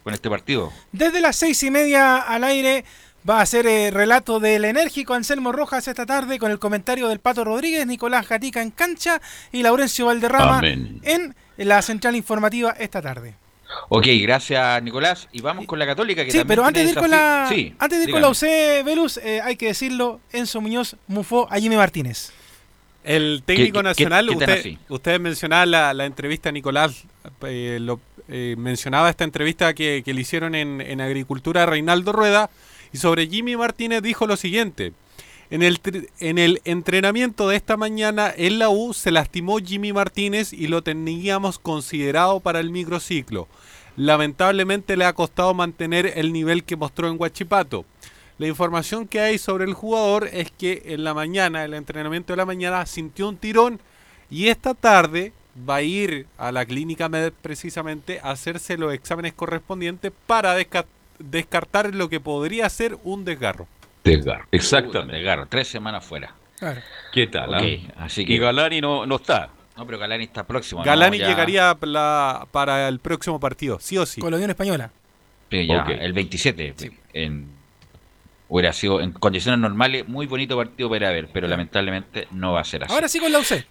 con 0.03 0.13
este 0.13 0.29
partido? 0.29 0.71
Desde 0.91 1.19
las 1.19 1.35
seis 1.35 1.61
y 1.63 1.69
media 1.71 2.17
al 2.17 2.43
aire 2.45 2.85
va 3.29 3.41
a 3.41 3.45
ser 3.45 3.67
el 3.67 3.93
relato 3.93 4.39
del 4.39 4.63
enérgico 4.63 5.13
Anselmo 5.13 5.51
Rojas 5.51 5.89
esta 5.89 6.05
tarde 6.05 6.39
con 6.39 6.51
el 6.51 6.57
comentario 6.59 7.09
del 7.09 7.19
Pato 7.19 7.43
Rodríguez, 7.43 7.85
Nicolás 7.85 8.29
Gatica 8.29 8.61
en 8.61 8.71
cancha 8.71 9.21
y 9.51 9.61
Laurencio 9.61 10.05
Valderrama 10.05 10.59
Amén. 10.59 11.01
en 11.03 11.35
la 11.57 11.81
central 11.81 12.15
informativa 12.15 12.71
esta 12.79 13.01
tarde. 13.01 13.35
Ok, 13.89 14.07
gracias 14.21 14.81
Nicolás. 14.83 15.27
Y 15.31 15.41
vamos 15.41 15.65
con 15.65 15.77
la 15.79 15.85
Católica, 15.85 16.23
que 16.25 16.31
Sí, 16.31 16.39
también 16.39 16.55
pero 16.57 16.67
antes 16.67 16.83
de 16.85 16.89
ir 16.91 16.97
con 16.97 17.09
la, 17.09 17.45
Sí, 17.49 17.73
antes 17.79 17.99
de 17.99 18.05
ir 18.05 18.11
con 18.11 18.21
la. 18.21 18.29
UC 18.29 18.83
Velus, 18.85 19.17
eh, 19.17 19.41
hay 19.41 19.55
que 19.55 19.67
decirlo, 19.67 20.19
Enzo 20.31 20.59
Muñoz 20.61 20.95
mufó 21.07 21.47
a 21.51 21.59
Jimmy 21.59 21.75
Martínez. 21.75 22.31
El 23.03 23.43
técnico 23.45 23.73
¿Qué- 23.77 23.79
qué- 23.79 23.83
nacional, 23.83 24.27
qué 24.27 24.33
usted, 24.35 24.59
así? 24.59 24.77
ustedes 24.89 25.19
mencionaban 25.19 25.71
la, 25.71 25.93
la 25.93 26.05
entrevista 26.05 26.49
a 26.49 26.51
Nicolás, 26.51 27.03
eh, 27.43 27.77
lo, 27.81 27.99
eh, 28.27 28.55
mencionaba 28.57 29.09
esta 29.09 29.23
entrevista 29.23 29.73
que, 29.73 30.01
que 30.03 30.13
le 30.13 30.21
hicieron 30.21 30.53
en, 30.55 30.81
en 30.81 30.99
Agricultura 31.01 31.63
a 31.63 31.65
Reinaldo 31.65 32.11
Rueda, 32.11 32.49
y 32.91 32.97
sobre 32.97 33.27
Jimmy 33.27 33.55
Martínez 33.55 34.01
dijo 34.01 34.27
lo 34.27 34.35
siguiente. 34.35 34.93
En 35.51 35.63
el, 35.63 36.61
entrenamiento 36.63 37.49
de 37.49 37.55
esta 37.55 37.75
mañana 37.75 38.31
en 38.37 38.59
la 38.59 38.69
U 38.69 38.93
se 38.93 39.09
lastimó 39.09 39.57
Jimmy 39.57 39.91
Martínez 39.91 40.53
y 40.53 40.67
lo 40.67 40.83
teníamos 40.83 41.57
considerado 41.57 42.39
para 42.39 42.59
el 42.59 42.69
microciclo. 42.69 43.47
Lamentablemente 43.95 44.95
le 44.95 45.05
ha 45.05 45.13
costado 45.13 45.55
mantener 45.55 46.13
el 46.15 46.33
nivel 46.33 46.63
que 46.63 46.75
mostró 46.75 47.09
en 47.09 47.19
Huachipato. 47.19 47.83
La 48.37 48.47
información 48.47 49.07
que 49.07 49.21
hay 49.21 49.39
sobre 49.39 49.65
el 49.65 49.73
jugador 49.73 50.29
es 50.31 50.51
que 50.51 50.83
en 50.85 51.03
la 51.03 51.15
mañana, 51.15 51.65
el 51.65 51.73
entrenamiento 51.73 52.31
de 52.31 52.37
la 52.37 52.45
mañana, 52.45 52.85
sintió 52.85 53.27
un 53.27 53.37
tirón 53.37 53.79
y 54.29 54.49
esta 54.49 54.75
tarde 54.75 55.33
va 55.67 55.77
a 55.77 55.81
ir 55.81 56.27
a 56.37 56.51
la 56.51 56.63
clínica 56.63 57.09
Med 57.09 57.33
precisamente 57.41 58.19
a 58.21 58.29
hacerse 58.29 58.77
los 58.77 58.93
exámenes 58.93 59.33
correspondientes 59.33 60.11
para 60.27 60.57
desca- 60.57 60.85
descartar 61.17 61.95
lo 61.95 62.07
que 62.07 62.19
podría 62.19 62.69
ser 62.69 62.99
un 63.03 63.25
desgarro. 63.25 63.67
Desgarro. 64.17 64.45
Exactamente. 64.51 65.15
Desgarro, 65.17 65.45
tres 65.47 65.67
semanas 65.67 66.03
fuera. 66.05 66.33
¿Qué 67.13 67.27
tal? 67.27 67.53
ah? 67.53 67.61
Así 67.97 68.25
que- 68.25 68.33
Y 68.33 68.37
Galani 68.37 68.81
no, 68.81 69.05
no 69.05 69.15
está. 69.17 69.49
No, 69.77 69.85
pero 69.85 69.97
Galani 69.97 70.25
está 70.25 70.45
próximo. 70.45 70.81
¿no? 70.81 70.85
Galani 70.85 71.17
Ya- 71.19 71.27
llegaría 71.29 71.77
la- 71.81 72.45
para 72.51 72.87
el 72.89 72.99
próximo 72.99 73.39
partido, 73.39 73.79
sí 73.79 73.97
o 73.97 74.05
sí. 74.05 74.19
Con 74.19 74.31
la 74.31 74.37
Unión 74.37 74.49
Española. 74.49 74.91
ya, 75.51 75.85
el 75.89 76.13
27. 76.13 76.75
En, 77.13 77.47
hubiera 78.49 78.73
sido 78.73 78.99
en 79.01 79.11
condiciones 79.13 79.59
normales 79.59 80.07
muy 80.07 80.25
bonito 80.27 80.57
partido 80.57 80.89
para 80.89 81.11
ver, 81.11 81.29
pero 81.31 81.47
lamentablemente 81.47 82.27
no 82.31 82.53
va 82.53 82.61
a 82.61 82.63
ser 82.65 82.83
así. 82.83 82.93
Ahora 82.93 83.07
sí 83.07 83.19
con 83.19 83.31
la 83.31 83.39
UC. 83.39 83.65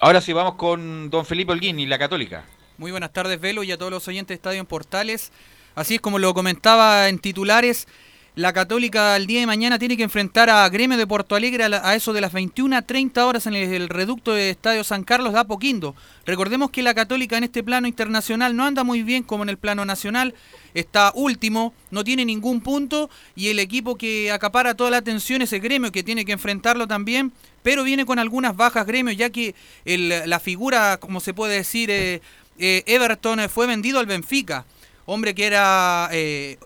Ahora 0.00 0.20
sí 0.20 0.32
vamos 0.32 0.54
con 0.56 1.08
don 1.10 1.24
Felipe 1.24 1.52
Holguín 1.52 1.80
y 1.80 1.86
la 1.86 1.98
Católica. 1.98 2.44
Muy 2.76 2.90
buenas 2.90 3.12
tardes, 3.12 3.40
Velo, 3.40 3.62
y 3.62 3.72
a 3.72 3.78
todos 3.78 3.90
los 3.90 4.06
oyentes 4.08 4.28
de 4.28 4.34
Estadio 4.34 4.60
en 4.60 4.66
Portales. 4.66 5.32
Así 5.74 5.94
es 5.96 6.00
como 6.00 6.18
lo 6.18 6.34
comentaba 6.34 7.08
en 7.08 7.18
titulares, 7.18 7.88
la 8.36 8.52
Católica 8.52 9.16
el 9.16 9.26
día 9.26 9.40
de 9.40 9.46
mañana 9.46 9.78
tiene 9.78 9.96
que 9.96 10.02
enfrentar 10.02 10.50
a 10.50 10.68
Gremio 10.68 10.98
de 10.98 11.06
Porto 11.06 11.34
Alegre 11.34 11.64
a, 11.64 11.94
eso 11.94 12.12
de 12.12 12.20
las 12.20 12.34
21 12.34 12.76
a 12.76 12.82
30 12.82 13.24
horas 13.26 13.46
en 13.46 13.54
el, 13.54 13.88
reducto 13.88 14.34
de 14.34 14.50
Estadio 14.50 14.84
San 14.84 15.04
Carlos 15.04 15.32
de 15.32 15.38
Apoquindo. 15.38 15.96
Recordemos 16.26 16.70
que 16.70 16.82
la 16.82 16.92
Católica 16.92 17.38
en 17.38 17.44
este 17.44 17.64
plano 17.64 17.88
internacional 17.88 18.54
no 18.54 18.66
anda 18.66 18.84
muy 18.84 19.02
bien 19.02 19.22
como 19.22 19.42
en 19.42 19.48
el 19.48 19.56
plano 19.56 19.86
nacional, 19.86 20.34
está 20.74 21.12
último, 21.14 21.72
no 21.90 22.04
tiene 22.04 22.26
ningún 22.26 22.60
punto 22.60 23.08
y 23.34 23.48
el 23.48 23.58
equipo 23.58 23.96
que 23.96 24.30
acapara 24.30 24.74
toda 24.74 24.90
la 24.90 24.98
atención 24.98 25.40
es 25.40 25.54
el 25.54 25.60
Gremio 25.62 25.90
que 25.90 26.02
tiene 26.02 26.26
que 26.26 26.32
enfrentarlo 26.32 26.86
también, 26.86 27.32
pero 27.62 27.84
viene 27.84 28.04
con 28.04 28.18
algunas 28.18 28.54
bajas 28.54 28.86
Gremio 28.86 29.14
ya 29.14 29.30
que 29.30 29.54
la 29.86 30.40
figura, 30.40 30.98
como 30.98 31.20
se 31.20 31.32
puede 31.32 31.54
decir, 31.54 31.90
eh, 31.90 32.20
eh, 32.58 32.82
Everton 32.84 33.40
eh, 33.40 33.48
fue 33.48 33.66
vendido 33.66 33.98
al 33.98 34.04
Benfica 34.04 34.66
hombre 35.06 35.34
que 35.34 35.46
era 35.46 36.08
eh, 36.12 36.58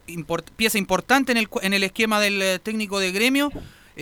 pieza 0.56 0.78
importante 0.78 1.32
en 1.32 1.38
el, 1.38 1.48
en 1.62 1.72
el 1.72 1.84
esquema 1.84 2.20
del 2.20 2.42
eh, 2.42 2.58
técnico 2.58 2.98
de 2.98 3.12
gremio, 3.12 3.52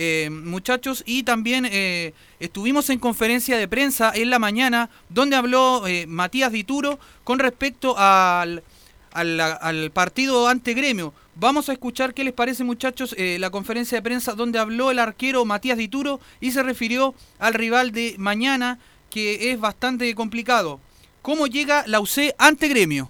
eh, 0.01 0.29
muchachos, 0.29 1.03
y 1.05 1.23
también 1.23 1.67
eh, 1.69 2.13
estuvimos 2.39 2.89
en 2.89 2.99
conferencia 2.99 3.57
de 3.57 3.67
prensa 3.67 4.13
en 4.15 4.29
la 4.29 4.39
mañana 4.39 4.89
donde 5.09 5.35
habló 5.35 5.85
eh, 5.87 6.07
Matías 6.07 6.53
Dituro 6.53 6.99
con 7.25 7.37
respecto 7.37 7.95
al, 7.97 8.63
al, 9.11 9.91
partido 9.91 10.47
ante 10.47 10.73
gremio. 10.73 11.13
Vamos 11.35 11.67
a 11.67 11.73
escuchar 11.73 12.13
qué 12.13 12.23
les 12.23 12.31
parece 12.33 12.63
muchachos 12.63 13.13
la 13.17 13.49
conferencia 13.49 13.97
de 13.97 14.01
prensa 14.01 14.35
donde 14.35 14.59
habló 14.59 14.89
el 14.89 14.99
arquero 14.99 15.43
Matías 15.43 15.77
Dituro 15.77 16.21
y 16.39 16.51
se 16.51 16.63
refirió 16.63 17.13
al 17.37 17.53
rival 17.53 17.91
de 17.91 18.15
mañana 18.17 18.79
que 19.09 19.51
es 19.51 19.59
bastante 19.59 20.15
complicado. 20.15 20.79
¿Cómo 21.21 21.45
llega 21.45 21.83
la 21.87 21.99
UC 21.99 22.35
ante 22.37 22.69
gremio? 22.69 23.09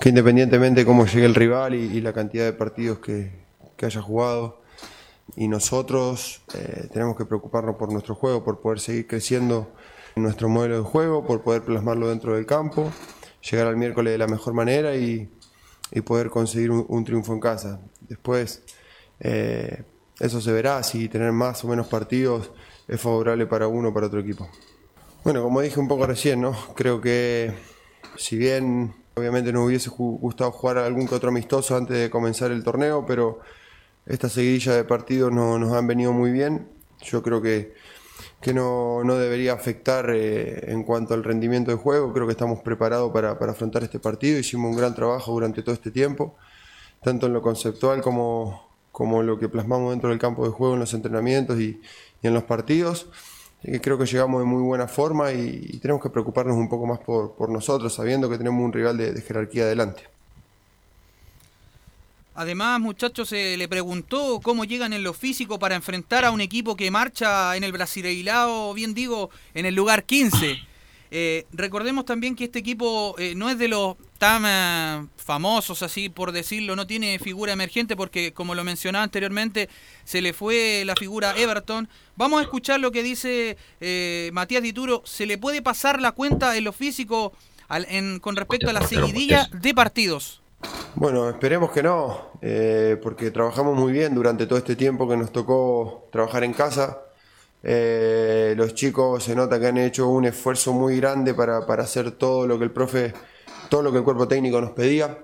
Que 0.00 0.08
independientemente 0.08 0.80
de 0.80 0.86
cómo 0.86 1.06
llegue 1.06 1.26
el 1.26 1.34
rival 1.34 1.74
y, 1.74 2.00
la 2.00 2.12
cantidad 2.12 2.44
de 2.44 2.52
partidos 2.52 2.98
que, 2.98 3.44
que 3.76 3.86
haya 3.86 4.00
jugado, 4.00 4.60
y 5.36 5.48
nosotros 5.48 6.42
eh, 6.54 6.88
tenemos 6.92 7.16
que 7.16 7.24
preocuparnos 7.24 7.76
por 7.76 7.92
nuestro 7.92 8.14
juego, 8.14 8.42
por 8.42 8.60
poder 8.60 8.80
seguir 8.80 9.06
creciendo 9.06 9.72
en 10.16 10.22
nuestro 10.22 10.48
modelo 10.48 10.76
de 10.78 10.82
juego, 10.82 11.24
por 11.24 11.42
poder 11.42 11.62
plasmarlo 11.62 12.08
dentro 12.08 12.34
del 12.34 12.46
campo, 12.46 12.90
llegar 13.48 13.66
al 13.66 13.76
miércoles 13.76 14.12
de 14.12 14.18
la 14.18 14.26
mejor 14.26 14.54
manera 14.54 14.96
y, 14.96 15.30
y 15.92 16.00
poder 16.00 16.30
conseguir 16.30 16.70
un, 16.70 16.84
un 16.88 17.04
triunfo 17.04 17.32
en 17.32 17.40
casa. 17.40 17.80
Después, 18.00 18.62
eh, 19.20 19.84
eso 20.18 20.40
se 20.40 20.52
verá, 20.52 20.82
si 20.82 21.08
tener 21.08 21.32
más 21.32 21.64
o 21.64 21.68
menos 21.68 21.86
partidos 21.86 22.50
es 22.88 23.00
favorable 23.00 23.46
para 23.46 23.68
uno 23.68 23.88
o 23.88 23.94
para 23.94 24.06
otro 24.06 24.20
equipo. 24.20 24.48
Bueno, 25.24 25.42
como 25.42 25.60
dije 25.60 25.78
un 25.78 25.88
poco 25.88 26.06
recién, 26.06 26.40
¿no? 26.40 26.52
creo 26.74 27.00
que 27.00 27.52
si 28.16 28.36
bien 28.36 28.94
obviamente 29.20 29.52
nos 29.52 29.66
hubiese 29.66 29.90
gustado 29.90 30.50
jugar 30.50 30.78
algún 30.78 31.06
que 31.06 31.14
otro 31.14 31.28
amistoso 31.28 31.76
antes 31.76 31.96
de 31.96 32.10
comenzar 32.10 32.50
el 32.50 32.64
torneo, 32.64 33.04
pero 33.06 33.40
esta 34.06 34.28
seguidilla 34.28 34.74
de 34.74 34.84
partidos 34.84 35.32
no, 35.32 35.58
nos 35.58 35.72
han 35.72 35.86
venido 35.86 36.12
muy 36.12 36.32
bien. 36.32 36.68
Yo 37.02 37.22
creo 37.22 37.40
que, 37.40 37.74
que 38.40 38.52
no, 38.52 39.04
no 39.04 39.16
debería 39.16 39.52
afectar 39.52 40.10
eh, 40.10 40.72
en 40.72 40.82
cuanto 40.82 41.14
al 41.14 41.24
rendimiento 41.24 41.70
de 41.70 41.76
juego. 41.76 42.12
Creo 42.12 42.26
que 42.26 42.32
estamos 42.32 42.60
preparados 42.60 43.12
para, 43.12 43.38
para 43.38 43.52
afrontar 43.52 43.82
este 43.84 44.00
partido. 44.00 44.38
Hicimos 44.38 44.70
un 44.70 44.76
gran 44.76 44.94
trabajo 44.94 45.32
durante 45.32 45.62
todo 45.62 45.74
este 45.74 45.90
tiempo, 45.90 46.36
tanto 47.02 47.26
en 47.26 47.32
lo 47.32 47.42
conceptual 47.42 48.02
como, 48.02 48.68
como 48.92 49.22
lo 49.22 49.38
que 49.38 49.48
plasmamos 49.48 49.90
dentro 49.90 50.10
del 50.10 50.18
campo 50.18 50.44
de 50.44 50.50
juego 50.50 50.74
en 50.74 50.80
los 50.80 50.92
entrenamientos 50.94 51.58
y 51.60 51.80
en 52.22 52.34
los 52.34 52.44
partidos. 52.44 53.08
Creo 53.62 53.98
que 53.98 54.06
llegamos 54.06 54.40
de 54.40 54.46
muy 54.46 54.62
buena 54.62 54.88
forma 54.88 55.32
y, 55.32 55.78
tenemos 55.80 56.02
que 56.02 56.08
preocuparnos 56.08 56.56
un 56.56 56.68
poco 56.68 56.86
más 56.86 56.98
por, 57.00 57.34
por 57.34 57.50
nosotros, 57.50 57.94
sabiendo 57.94 58.28
que 58.30 58.38
tenemos 58.38 58.64
un 58.64 58.72
rival 58.72 58.96
de, 58.96 59.12
de 59.12 59.20
jerarquía 59.20 59.64
adelante. 59.64 60.02
Además, 62.34 62.80
muchachos, 62.80 63.28
se 63.28 63.58
le 63.58 63.68
preguntó 63.68 64.40
cómo 64.42 64.64
llegan 64.64 64.94
en 64.94 65.02
lo 65.02 65.12
físico 65.12 65.58
para 65.58 65.74
enfrentar 65.74 66.24
a 66.24 66.30
un 66.30 66.40
equipo 66.40 66.74
que 66.74 66.90
marcha 66.90 67.54
en 67.54 67.64
el 67.64 67.72
Brasileirao, 67.72 68.72
bien 68.72 68.94
digo, 68.94 69.28
en 69.52 69.66
el 69.66 69.74
lugar 69.74 70.04
15. 70.04 70.69
Eh, 71.12 71.46
recordemos 71.52 72.04
también 72.04 72.36
que 72.36 72.44
este 72.44 72.60
equipo 72.60 73.16
eh, 73.18 73.34
no 73.34 73.50
es 73.50 73.58
de 73.58 73.66
los 73.68 73.96
tan 74.18 74.44
eh, 74.46 75.06
famosos, 75.16 75.82
así 75.82 76.08
por 76.08 76.30
decirlo, 76.30 76.76
no 76.76 76.86
tiene 76.86 77.18
figura 77.18 77.52
emergente 77.52 77.96
porque, 77.96 78.32
como 78.32 78.54
lo 78.54 78.62
mencionaba 78.62 79.02
anteriormente, 79.02 79.68
se 80.04 80.20
le 80.22 80.32
fue 80.32 80.84
la 80.86 80.94
figura 80.94 81.34
Everton. 81.36 81.88
Vamos 82.16 82.40
a 82.40 82.42
escuchar 82.42 82.78
lo 82.80 82.92
que 82.92 83.02
dice 83.02 83.56
Matías 84.32 84.62
Dituro. 84.62 85.02
¿Se 85.04 85.26
le 85.26 85.36
puede 85.38 85.62
pasar 85.62 86.00
la 86.00 86.12
cuenta 86.12 86.56
en 86.56 86.64
lo 86.64 86.72
físico 86.72 87.32
al- 87.68 87.86
en- 87.88 88.20
con 88.20 88.36
respecto 88.36 88.70
a 88.70 88.72
la 88.72 88.86
seguidilla 88.86 89.48
de 89.52 89.74
partidos? 89.74 90.42
Bueno, 90.94 91.28
esperemos 91.30 91.70
que 91.72 91.82
no, 91.82 92.30
porque 93.02 93.30
trabajamos 93.30 93.76
muy 93.76 93.92
bien 93.92 94.14
durante 94.14 94.46
todo 94.46 94.58
este 94.58 94.76
tiempo 94.76 95.08
que 95.08 95.16
nos 95.16 95.32
tocó 95.32 96.08
trabajar 96.12 96.44
en 96.44 96.52
casa. 96.52 96.98
Eh, 97.62 98.54
los 98.56 98.74
chicos 98.74 99.24
se 99.24 99.34
nota 99.34 99.60
que 99.60 99.66
han 99.66 99.78
hecho 99.78 100.08
un 100.08 100.24
esfuerzo 100.24 100.72
muy 100.72 100.96
grande 100.96 101.34
para, 101.34 101.66
para 101.66 101.84
hacer 101.84 102.12
todo 102.12 102.46
lo 102.46 102.58
que 102.58 102.64
el 102.64 102.70
profe, 102.70 103.12
todo 103.68 103.82
lo 103.82 103.92
que 103.92 103.98
el 103.98 104.04
cuerpo 104.04 104.28
técnico 104.28 104.60
nos 104.60 104.72
pedía. 104.72 105.18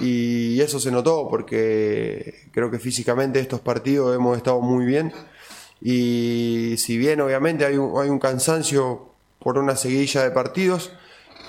Y 0.00 0.60
eso 0.60 0.78
se 0.78 0.92
notó 0.92 1.28
porque 1.28 2.48
creo 2.52 2.70
que 2.70 2.78
físicamente 2.78 3.40
estos 3.40 3.60
partidos 3.60 4.14
hemos 4.14 4.36
estado 4.36 4.60
muy 4.60 4.84
bien. 4.84 5.12
Y 5.80 6.74
si 6.78 6.98
bien 6.98 7.20
obviamente 7.20 7.64
hay 7.64 7.76
un, 7.76 8.00
hay 8.00 8.08
un 8.08 8.18
cansancio 8.18 9.08
por 9.38 9.58
una 9.58 9.76
seguidilla 9.76 10.22
de 10.24 10.30
partidos, 10.30 10.92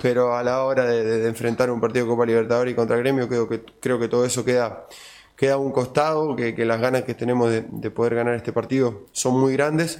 pero 0.02 0.36
a 0.36 0.42
la 0.42 0.64
hora 0.64 0.86
de, 0.86 1.26
enfrentar 1.26 1.70
un 1.70 1.80
partido 1.80 2.06
de 2.06 2.10
Copa 2.10 2.26
Libertadores 2.26 2.72
y 2.72 2.76
contra 2.76 2.96
Gremio, 2.96 3.28
creo 3.28 3.48
que, 3.48 3.62
creo 3.80 3.98
que 3.98 4.08
todo 4.08 4.24
eso 4.24 4.44
queda, 4.44 4.86
queda 5.40 5.54
a 5.54 5.56
un 5.56 5.72
costado, 5.72 6.36
que, 6.36 6.54
que 6.54 6.66
las 6.66 6.82
ganas 6.82 7.04
que 7.04 7.14
tenemos 7.14 7.48
de, 7.48 7.64
de 7.66 7.90
poder 7.90 8.14
ganar 8.14 8.34
este 8.34 8.52
partido 8.52 9.06
son 9.12 9.40
muy 9.40 9.54
grandes, 9.54 9.98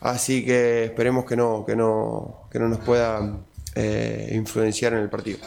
así 0.00 0.46
que 0.46 0.84
esperemos 0.84 1.26
que 1.26 1.36
no, 1.36 1.66
que 1.66 1.76
no, 1.76 2.48
que 2.50 2.58
no 2.58 2.68
nos 2.68 2.78
pueda 2.78 3.36
eh, 3.74 4.32
influenciar 4.32 4.94
en 4.94 5.00
el 5.00 5.10
partido. 5.10 5.40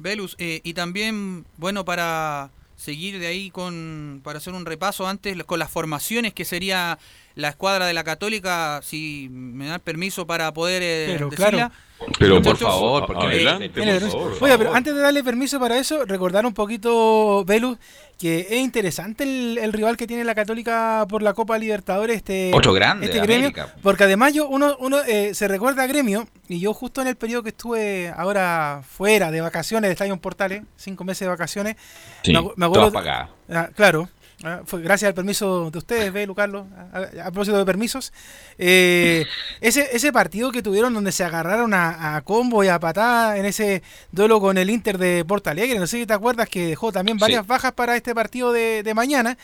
Velus, 0.00 0.34
eh, 0.40 0.60
y 0.64 0.74
también, 0.74 1.44
bueno, 1.58 1.84
para 1.84 2.50
seguir 2.76 3.20
de 3.20 3.28
ahí 3.28 3.52
con, 3.52 4.20
para 4.24 4.38
hacer 4.38 4.52
un 4.52 4.66
repaso 4.66 5.06
antes 5.06 5.40
con 5.44 5.60
las 5.60 5.70
formaciones 5.70 6.34
que 6.34 6.44
sería 6.44 6.98
la 7.38 7.50
escuadra 7.50 7.86
de 7.86 7.94
la 7.94 8.02
Católica, 8.02 8.80
si 8.82 9.28
me 9.30 9.66
dan 9.68 9.80
permiso 9.80 10.26
para 10.26 10.52
poder 10.52 10.82
eh, 10.82 11.04
Pero, 11.12 11.28
decirla. 11.30 11.50
claro. 11.50 11.72
Pero 12.18 12.40
por 12.42 12.56
favor, 12.56 13.06
porque 13.06 13.26
adelante, 13.26 13.70
por 13.70 14.10
favor. 14.10 14.38
Oiga, 14.40 14.58
pero 14.58 14.74
antes 14.74 14.94
de 14.94 15.00
darle 15.00 15.22
permiso 15.24 15.58
para 15.60 15.78
eso, 15.78 16.04
recordar 16.04 16.46
un 16.46 16.54
poquito, 16.54 17.44
Velus, 17.44 17.76
que 18.18 18.40
es 18.50 18.52
interesante 18.58 19.22
el, 19.24 19.58
el 19.58 19.72
rival 19.72 19.96
que 19.96 20.06
tiene 20.06 20.22
la 20.24 20.34
Católica 20.36 21.06
por 21.08 21.22
la 21.22 21.32
Copa 21.34 21.58
Libertadores, 21.58 22.16
este, 22.16 22.50
Otro 22.54 22.72
grande 22.72 23.06
este 23.06 23.18
gremio, 23.20 23.48
América. 23.48 23.74
porque 23.82 24.04
además 24.04 24.32
yo 24.34 24.48
uno, 24.48 24.76
uno 24.80 24.98
eh, 25.06 25.34
se 25.34 25.46
recuerda 25.48 25.82
a 25.84 25.86
Gremio, 25.88 26.28
y 26.48 26.58
yo 26.60 26.72
justo 26.74 27.00
en 27.02 27.08
el 27.08 27.16
periodo 27.16 27.42
que 27.44 27.48
estuve 27.50 28.12
ahora 28.16 28.82
fuera 28.88 29.30
de 29.32 29.40
vacaciones 29.40 29.88
de 29.88 29.92
Estadio 29.92 30.16
Portales, 30.20 30.62
cinco 30.76 31.02
meses 31.04 31.20
de 31.20 31.28
vacaciones, 31.28 31.76
Sí, 32.22 32.32
me, 32.32 32.38
acu- 32.40 32.52
me 32.56 32.66
acuerdo- 32.66 32.90
todas 32.90 32.92
pagadas. 33.04 33.30
Ah, 33.50 33.70
claro. 33.74 34.08
Ah, 34.44 34.60
fue 34.64 34.80
gracias 34.82 35.08
al 35.08 35.14
permiso 35.14 35.68
de 35.70 35.78
ustedes, 35.78 36.12
Belu, 36.12 36.32
Carlos, 36.32 36.66
a, 36.92 36.98
a- 36.98 37.26
a 37.26 37.30
propósito 37.32 37.58
de 37.58 37.64
permisos. 37.64 38.12
eh, 38.56 39.26
ese, 39.60 39.88
ese 39.96 40.12
partido 40.12 40.52
que 40.52 40.62
tuvieron 40.62 40.94
donde 40.94 41.10
se 41.10 41.24
agarraron 41.24 41.74
a, 41.74 42.14
a 42.16 42.20
combo 42.22 42.62
y 42.62 42.68
a 42.68 42.78
patada 42.78 43.36
en 43.36 43.46
ese 43.46 43.82
duelo 44.12 44.40
con 44.40 44.56
el 44.56 44.70
Inter 44.70 44.96
de 44.96 45.24
Porto 45.24 45.50
Alegre, 45.50 45.78
no 45.80 45.88
sé 45.88 45.98
si 45.98 46.06
te 46.06 46.12
acuerdas 46.12 46.48
que 46.48 46.66
dejó 46.68 46.92
también 46.92 47.18
varias 47.18 47.42
Sí. 47.42 47.48
bajas 47.48 47.72
para 47.72 47.96
este 47.96 48.14
partido 48.14 48.52
de, 48.52 48.82
de 48.84 48.94
mañana. 48.94 49.36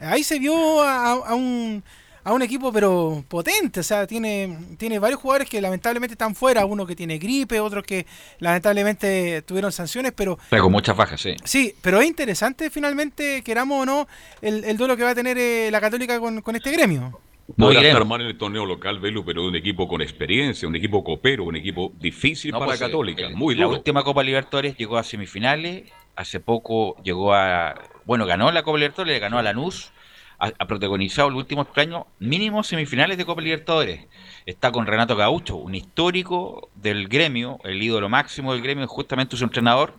Ahí 0.00 0.24
se 0.24 0.38
vio 0.38 0.82
a, 0.82 1.10
a 1.12 1.34
un, 1.34 1.82
a 2.28 2.32
un 2.34 2.42
equipo 2.42 2.70
pero 2.72 3.24
potente, 3.26 3.80
o 3.80 3.82
sea, 3.82 4.06
tiene, 4.06 4.58
tiene 4.76 4.98
varios 4.98 5.18
jugadores 5.20 5.48
que 5.48 5.60
lamentablemente 5.62 6.12
están 6.12 6.34
fuera, 6.34 6.66
uno 6.66 6.86
que 6.86 6.94
tiene 6.94 7.18
gripe, 7.18 7.58
otros 7.58 7.84
que 7.84 8.04
lamentablemente 8.38 9.42
tuvieron 9.42 9.72
sanciones, 9.72 10.12
pero 10.12 10.38
Pero 10.50 10.64
con 10.64 10.72
muchas 10.72 10.96
bajas, 10.96 11.20
sí. 11.20 11.34
Sí, 11.44 11.74
pero 11.80 12.00
es 12.00 12.06
interesante 12.06 12.68
finalmente, 12.70 13.42
queramos 13.42 13.82
o 13.82 13.86
no, 13.86 14.08
el, 14.42 14.64
el 14.64 14.76
duelo 14.76 14.96
que 14.96 15.04
va 15.04 15.10
a 15.10 15.14
tener 15.14 15.38
eh, 15.38 15.70
la 15.70 15.80
Católica 15.80 16.20
con, 16.20 16.42
con 16.42 16.54
este 16.56 16.70
gremio. 16.70 17.18
Podrá 17.56 17.64
Muy 17.64 17.76
bien. 17.76 17.86
estar 17.86 18.04
mal 18.04 18.20
en 18.20 18.26
el 18.26 18.36
torneo 18.36 18.66
local, 18.66 19.00
Velu, 19.00 19.24
pero 19.24 19.46
un 19.46 19.56
equipo 19.56 19.88
con 19.88 20.02
experiencia, 20.02 20.68
un 20.68 20.76
equipo 20.76 21.02
copero, 21.02 21.44
un 21.44 21.56
equipo 21.56 21.92
difícil 21.98 22.50
No, 22.52 22.58
para 22.58 22.72
pues, 22.72 22.80
Católica, 22.80 23.22
eh, 23.22 23.34
muy 23.34 23.54
La 23.54 23.64
duro. 23.64 23.78
última 23.78 24.02
Copa 24.04 24.22
Libertadores 24.22 24.76
llegó 24.76 24.98
a 24.98 25.02
semifinales. 25.02 25.90
Hace 26.14 26.40
poco 26.40 26.96
llegó 27.02 27.32
a. 27.32 27.74
Bueno, 28.04 28.26
ganó 28.26 28.52
la 28.52 28.62
Copa 28.64 28.76
Libertadores, 28.76 29.14
le 29.14 29.18
ganó 29.18 29.38
a 29.38 29.42
Lanús. 29.42 29.92
Ha, 30.40 30.50
protagonizado 30.66 31.28
el 31.28 31.34
último 31.34 31.66
año 31.74 32.06
mínimo 32.20 32.62
semifinales 32.62 33.18
de 33.18 33.24
Copa 33.24 33.40
Libertadores. 33.42 34.06
Está 34.46 34.70
con 34.70 34.86
Renato 34.86 35.16
Gaucho, 35.16 35.56
un 35.56 35.74
histórico 35.74 36.70
del 36.76 37.08
gremio, 37.08 37.58
el 37.64 37.82
ídolo 37.82 38.08
máximo 38.08 38.52
del 38.52 38.62
gremio, 38.62 38.86
justamente 38.86 39.36
su 39.36 39.42
entrenador. 39.44 39.94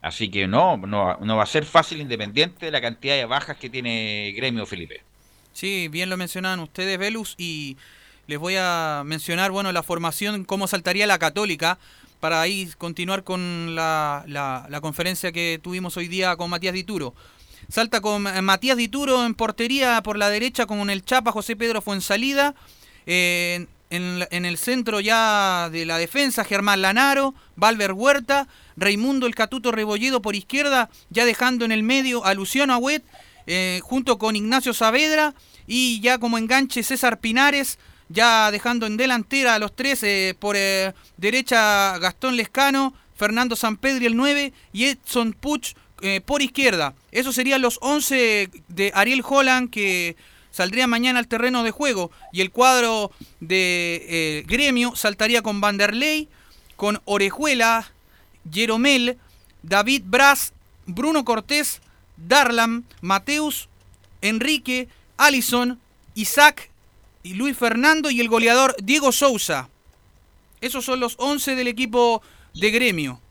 Así 0.00 0.28
que 0.30 0.46
no, 0.46 0.76
no, 0.76 1.16
no 1.16 1.36
va 1.36 1.42
a 1.42 1.46
ser 1.46 1.64
fácil 1.64 2.00
independiente 2.00 2.66
de 2.66 2.70
la 2.72 2.80
cantidad 2.80 3.16
de 3.16 3.24
bajas 3.24 3.56
que 3.56 3.68
tiene 3.70 4.32
gremio, 4.36 4.64
Felipe. 4.64 5.02
Sí, 5.52 5.88
bien 5.88 6.08
lo 6.08 6.16
mencionaban 6.16 6.60
ustedes, 6.60 6.96
Velus, 6.98 7.34
y 7.36 7.76
les 8.28 8.38
voy 8.38 8.54
a 8.58 9.02
mencionar, 9.04 9.50
bueno, 9.50 9.72
la 9.72 9.82
formación, 9.82 10.44
cómo 10.44 10.66
saltaría 10.68 11.06
la 11.06 11.18
Católica, 11.18 11.78
para 12.20 12.40
ahí 12.40 12.68
continuar 12.78 13.24
con 13.24 13.74
la, 13.74 14.24
la- 14.28 14.66
la 14.70 14.80
conferencia 14.80 15.32
que 15.32 15.58
tuvimos 15.62 15.96
hoy 15.96 16.06
día 16.08 16.36
con 16.36 16.48
Matías 16.50 16.74
Dituro. 16.74 17.14
Salta 17.68 18.00
con 18.00 18.26
eh, 18.26 18.42
Matías 18.42 18.76
Dituro 18.76 19.24
en 19.24 19.34
portería 19.34 20.02
por 20.02 20.18
la 20.18 20.28
derecha 20.28 20.66
con 20.66 20.90
el 20.90 21.04
Chapa 21.04 21.32
José 21.32 21.56
Pedro 21.56 21.80
Fuensalida. 21.80 22.54
Eh, 23.06 23.66
en, 23.90 24.26
en 24.30 24.44
el 24.44 24.56
centro 24.56 24.98
ya 24.98 25.68
de 25.70 25.86
la 25.86 25.98
defensa, 25.98 26.44
Germán 26.44 26.82
Lanaro, 26.82 27.34
Valver 27.54 27.92
Huerta, 27.92 28.48
Raimundo 28.76 29.26
el 29.26 29.34
Catuto 29.34 29.70
Rebolledo 29.70 30.20
por 30.20 30.34
izquierda, 30.34 30.90
ya 31.10 31.24
dejando 31.24 31.64
en 31.64 31.70
el 31.70 31.82
medio 31.84 32.24
a 32.24 32.34
Luciano 32.34 32.72
Agüet, 32.72 33.04
eh, 33.46 33.80
junto 33.84 34.18
con 34.18 34.34
Ignacio 34.34 34.74
Saavedra, 34.74 35.34
y 35.66 36.00
ya 36.00 36.18
como 36.18 36.38
enganche 36.38 36.82
César 36.82 37.20
Pinares, 37.20 37.78
ya 38.08 38.50
dejando 38.50 38.86
en 38.86 38.96
delantera 38.96 39.54
a 39.54 39.58
los 39.58 39.76
tres, 39.76 40.04
por 40.40 40.56
derecha 41.16 41.98
Gastón 41.98 42.36
Lescano, 42.36 42.94
Fernando 43.14 43.54
Sampedri 43.54 44.06
el 44.06 44.16
9 44.16 44.52
y 44.72 44.84
Edson 44.86 45.32
Puch 45.32 45.74
eh, 46.06 46.20
por 46.20 46.42
izquierda. 46.42 46.92
Esos 47.12 47.34
serían 47.34 47.62
los 47.62 47.78
11 47.80 48.50
de 48.68 48.92
Ariel 48.94 49.24
Holland 49.26 49.70
que 49.70 50.16
saldría 50.50 50.86
mañana 50.86 51.18
al 51.18 51.28
terreno 51.28 51.62
de 51.62 51.70
juego. 51.70 52.10
Y 52.30 52.42
el 52.42 52.50
cuadro 52.50 53.10
de 53.40 54.04
eh, 54.06 54.44
Gremio 54.46 54.94
saltaría 54.96 55.40
con 55.40 55.62
Vanderlei, 55.62 56.28
con 56.76 57.00
Orejuela, 57.06 57.90
Jeromel, 58.52 59.16
David 59.62 60.02
Braz, 60.04 60.52
Bruno 60.84 61.24
Cortés, 61.24 61.80
Darlam, 62.18 62.84
Mateus, 63.00 63.70
Enrique, 64.20 64.88
Alison, 65.16 65.80
Isaac 66.14 66.68
y 67.22 67.32
Luis 67.32 67.56
Fernando 67.56 68.10
y 68.10 68.20
el 68.20 68.28
goleador 68.28 68.76
Diego 68.82 69.10
Sousa. 69.10 69.70
Esos 70.60 70.84
son 70.84 71.00
los 71.00 71.14
11 71.18 71.54
del 71.54 71.68
equipo 71.68 72.20
de 72.52 72.70
Gremio 72.70 73.22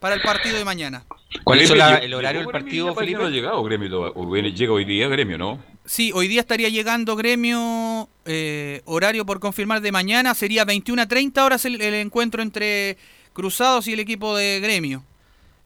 para 0.00 0.14
el 0.14 0.22
partido 0.22 0.56
de 0.56 0.64
mañana. 0.64 1.04
¿Cuál 1.44 1.60
es 1.60 1.70
el 1.70 2.14
horario 2.14 2.40
del 2.40 2.50
partido, 2.50 2.94
Felipe? 2.94 3.18
No 3.18 3.26
ha 3.26 3.30
llegado 3.30 3.62
Gremio, 3.62 4.12
llega 4.54 4.72
hoy 4.72 4.84
día 4.84 5.08
Gremio, 5.08 5.38
¿no? 5.38 5.62
Sí, 5.84 6.12
hoy 6.14 6.28
día 6.28 6.40
estaría 6.40 6.68
llegando 6.68 7.16
Gremio, 7.16 8.08
eh, 8.24 8.82
horario 8.84 9.26
por 9.26 9.40
confirmar 9.40 9.80
de 9.80 9.90
mañana, 9.90 10.34
sería 10.34 10.64
21 10.64 11.02
a 11.02 11.06
30 11.06 11.44
horas 11.44 11.64
el, 11.64 11.80
el 11.80 11.94
encuentro 11.94 12.42
entre 12.42 12.96
Cruzados 13.32 13.88
y 13.88 13.94
el 13.94 14.00
equipo 14.00 14.36
de 14.36 14.60
Gremio. 14.60 15.02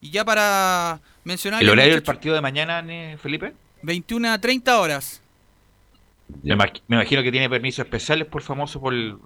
Y 0.01 0.09
ya 0.11 0.23
para 0.23 1.01
mencionar... 1.23 1.61
¿El 1.61 1.69
horario 1.69 1.93
del 1.93 2.03
partido 2.03 2.35
de 2.35 2.41
mañana, 2.41 2.83
Felipe? 3.21 3.53
21 3.83 4.31
a 4.31 4.39
30 4.39 4.79
horas. 4.79 5.21
Me 6.43 6.53
imagino 6.53 7.23
que 7.23 7.31
tiene 7.31 7.49
permisos 7.49 7.85
especiales 7.85 8.27
por 8.27 8.41
famoso 8.41 8.81
por 8.81 8.93
el, 8.93 9.17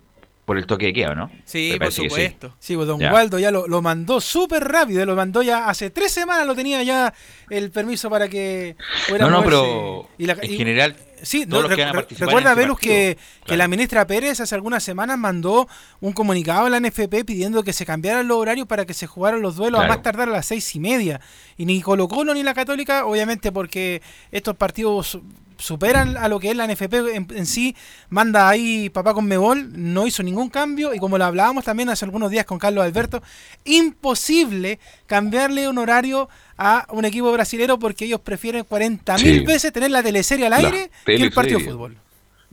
por 0.46 0.58
el 0.58 0.66
toque 0.66 0.88
de 0.88 0.94
queda, 0.94 1.16
¿no? 1.16 1.32
Sí, 1.46 1.76
por 1.80 1.92
sí. 1.92 2.04
supuesto. 2.10 2.56
Sí, 2.60 2.76
pues 2.76 2.88
don 2.88 3.00
Ya. 3.00 3.14
Waldo 3.14 3.40
ya 3.40 3.52
lo, 3.52 3.68
lo 3.68 3.82
mandó 3.82 4.20
súper 4.20 4.64
rápido, 4.68 5.06
lo 5.06 5.16
mandó 5.16 5.42
ya 5.44 5.70
hace 5.70 5.90
tres 5.92 6.12
semanas, 6.12 6.46
lo 6.48 6.56
tenía 6.56 6.82
ya 6.84 7.14
el 7.50 7.72
permiso 7.72 8.10
para 8.10 8.28
que 8.28 8.76
fuera 9.08 9.26
No, 9.26 9.32
no, 9.32 9.44
pero 9.44 10.10
Y 10.18 10.26
la- 10.26 10.34
en 10.42 10.52
y- 10.54 10.58
general, 10.58 10.96
Sí, 11.24 11.46
todos 11.46 11.62
no, 11.64 11.70
los 11.70 11.70
que 11.70 11.76
re- 11.76 11.82
van 11.84 11.90
a 11.90 11.92
re- 11.94 12.00
participar 12.00 12.28
recuerda, 12.30 12.52
ese 12.54 12.60
Velus, 12.62 12.80
que, 12.80 13.18
que 13.46 13.56
la 13.56 13.68
ministra 13.68 14.08
Pérez 14.08 14.40
hace 14.40 14.56
algunas 14.56 14.84
semanas 14.84 15.20
mandó 15.20 15.68
un 16.00 16.14
comunicado 16.14 16.66
a 16.66 16.70
la 16.72 16.78
NFP 16.80 17.24
pidiendo 17.24 17.64
que 17.64 17.74
se 17.74 17.86
cambiaran 17.86 18.28
los 18.28 18.38
horarios 18.38 18.66
para 18.68 18.86
que 18.88 18.96
se 18.96 19.06
jugaran 19.06 19.40
los 19.44 19.56
duelos 19.56 19.80
a 19.80 19.84
Claro. 19.84 19.94
más 19.94 20.02
tardar 20.04 20.30
a 20.30 20.32
las 20.32 20.48
seis 20.48 20.76
y 20.76 20.80
media. 20.80 21.22
Y 21.58 21.66
ni 21.68 21.80
Colo 21.80 22.08
Colo 22.08 22.34
ni 22.34 22.42
la 22.42 22.56
Católica, 22.56 23.06
obviamente 23.06 23.52
porque 23.52 24.02
estos 24.32 24.56
partidos 24.56 25.20
superan 25.62 26.18
a 26.18 26.28
lo 26.28 26.40
que 26.40 26.50
es 26.52 26.56
la 26.58 26.68
NFP 26.68 26.94
en, 27.14 27.28
en 27.34 27.46
sí, 27.46 27.76
manda 28.10 28.50
ahí 28.50 28.90
papá 28.90 29.14
con 29.14 29.26
Mebol, 29.26 29.70
no 29.74 30.08
hizo 30.08 30.24
ningún 30.24 30.50
cambio 30.50 30.94
y 30.94 31.00
como 31.00 31.18
lo 31.18 31.26
hablábamos 31.26 31.64
también 31.64 31.90
hace 31.90 32.04
algunos 32.06 32.32
días 32.32 32.46
con 32.46 32.60
Carlos 32.60 32.84
Alberto, 32.84 33.22
imposible 33.64 34.80
cambiarle 35.06 35.68
un 35.68 35.78
horario 35.78 36.30
a 36.58 36.86
un 36.92 37.06
equipo 37.06 37.32
brasilero 37.32 37.78
porque 37.80 38.06
ellos 38.06 38.22
prefieren 38.22 38.64
40 38.64 39.18
mil 39.18 39.40
Sí. 39.40 39.46
veces 39.46 39.72
tener 39.74 39.92
la 39.92 40.04
teleserie 40.04 40.46
al 40.46 40.52
La 40.52 40.58
aire 40.58 40.92
que 41.06 41.16
el 41.16 41.32
partido 41.32 41.60
de 41.60 41.66
fútbol. 41.66 41.98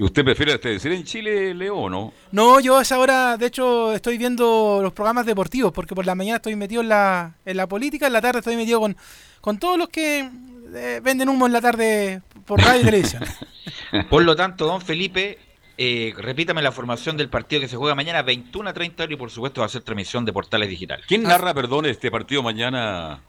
¿Y 0.00 0.04
usted 0.04 0.24
prefiere 0.24 0.56
decir 0.58 0.92
en 0.92 1.02
Chile, 1.02 1.52
Leo, 1.54 1.76
o 1.76 1.90
no? 1.90 2.12
No, 2.30 2.60
yo 2.60 2.78
a 2.78 2.82
esa 2.82 3.00
hora, 3.00 3.36
de 3.36 3.46
hecho, 3.46 3.92
estoy 3.92 4.16
viendo 4.16 4.78
los 4.80 4.92
programas 4.92 5.26
deportivos, 5.26 5.72
porque 5.72 5.92
por 5.96 6.06
la 6.06 6.14
mañana 6.14 6.36
estoy 6.36 6.54
metido 6.54 6.82
en 6.82 6.88
la, 6.88 7.34
en 7.44 7.56
la 7.56 7.66
política, 7.66 8.06
en 8.06 8.12
la 8.12 8.20
tarde 8.20 8.38
estoy 8.38 8.54
metido 8.54 8.78
con, 8.78 8.96
con 9.40 9.58
todos 9.58 9.76
los 9.76 9.88
que 9.88 10.30
eh, 10.74 11.00
venden 11.02 11.28
humo 11.28 11.46
en 11.46 11.52
la 11.52 11.60
tarde 11.60 12.22
por 12.44 12.60
radio 12.60 12.80
y 12.80 12.84
televisión. 12.84 13.24
Por 14.10 14.24
lo 14.24 14.34
tanto, 14.36 14.66
don 14.66 14.80
Felipe, 14.80 15.38
eh, 15.76 16.12
repítame 16.16 16.60
la 16.62 16.72
formación 16.72 17.16
del 17.16 17.28
partido 17.28 17.60
que 17.60 17.68
se 17.68 17.76
juega 17.76 17.94
mañana, 17.94 18.22
21 18.22 18.68
a 18.68 18.72
30 18.72 19.04
horas, 19.04 19.12
y 19.12 19.16
por 19.16 19.30
supuesto 19.30 19.60
va 19.60 19.66
a 19.66 19.70
ser 19.70 19.82
transmisión 19.82 20.24
de 20.24 20.32
portales 20.32 20.68
digitales. 20.68 21.06
¿Quién 21.06 21.22
narra, 21.22 21.54
perdón, 21.54 21.86
este 21.86 22.10
partido 22.10 22.42
mañana, 22.42 23.20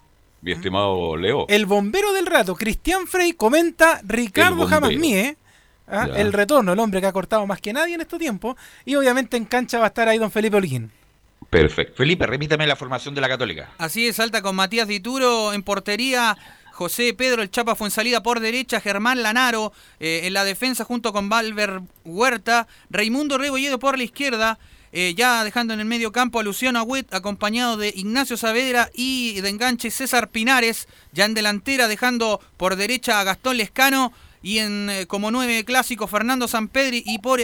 mi 0.42 0.54
estimado 0.54 1.16
Leo? 1.16 1.46
El 1.48 1.66
bombero 1.66 2.12
del 2.14 2.26
rato, 2.26 2.56
Cristian 2.56 3.06
Frey, 3.08 3.34
comenta 3.34 4.02
Ricardo. 4.04 4.66
Jamasmie, 4.66 5.38
¿ah? 5.88 6.08
Ya. 6.08 6.16
el 6.16 6.34
retorno, 6.34 6.74
el 6.74 6.80
hombre 6.80 7.02
que 7.02 7.08
ha 7.08 7.14
cortado 7.14 7.46
más 7.46 7.62
que 7.62 7.72
nadie 7.72 7.96
en 7.96 8.02
estos 8.02 8.20
tiempos, 8.20 8.56
y 8.84 8.96
obviamente 8.96 9.38
en 9.38 9.46
cancha 9.46 9.78
va 9.78 9.86
a 9.86 9.90
estar 9.90 10.08
ahí 10.08 10.18
don 10.18 10.32
Felipe 10.32 10.58
Holguín. 10.58 10.92
Perfecto. 11.50 11.96
Felipe, 11.98 12.28
repítame 12.28 12.68
la 12.68 12.76
formación 12.76 13.16
de 13.16 13.22
la 13.22 13.28
Católica. 13.28 13.72
Así 13.78 14.08
es, 14.08 14.18
salta 14.18 14.42
con 14.42 14.56
Matías 14.56 14.88
Dituro 14.88 15.54
en 15.54 15.64
portería, 15.64 16.38
José 16.80 17.14
Pedro 17.14 17.42
el 17.42 17.52
Chapa 17.52 17.76
Fuensalida 17.76 18.24
por 18.24 18.40
derecha, 18.40 18.80
Germán 18.80 19.22
Lanaro 19.22 19.74
eh, 20.00 20.22
en 20.24 20.32
la 20.32 20.46
defensa 20.46 20.86
junto 20.86 21.12
con 21.12 21.28
Valver 21.28 21.82
Huerta, 22.06 22.70
Raimundo 22.90 23.38
Rebolledo 23.38 23.80
por 23.80 23.98
la 23.98 24.06
izquierda, 24.06 24.58
eh, 24.94 25.14
ya 25.14 25.44
dejando 25.44 25.74
en 25.74 25.82
el 25.82 25.86
medio 25.86 26.14
campo 26.14 26.40
a 26.40 26.44
Luciano 26.44 26.80
Agüet, 26.80 27.14
acompañado 27.14 27.76
de 27.76 27.92
Ignacio 27.94 28.38
Saavedra 28.38 28.90
y 28.94 29.42
de 29.42 29.50
enganche 29.50 29.92
César 29.92 30.30
Pinares, 30.30 30.88
ya 31.12 31.26
en 31.26 31.34
delantera, 31.34 31.90
dejando 31.90 32.40
por 32.56 32.78
derecha 32.78 33.20
a 33.20 33.26
Gastón 33.26 33.58
Lescano 33.58 34.14
y 34.42 34.60
en 34.60 34.90
eh, 34.90 35.06
como 35.06 35.32
nueve 35.32 35.66
clásico 35.66 36.08
Fernando 36.08 36.48
Sampedri 36.48 37.04
y 37.06 37.20
por 37.20 37.42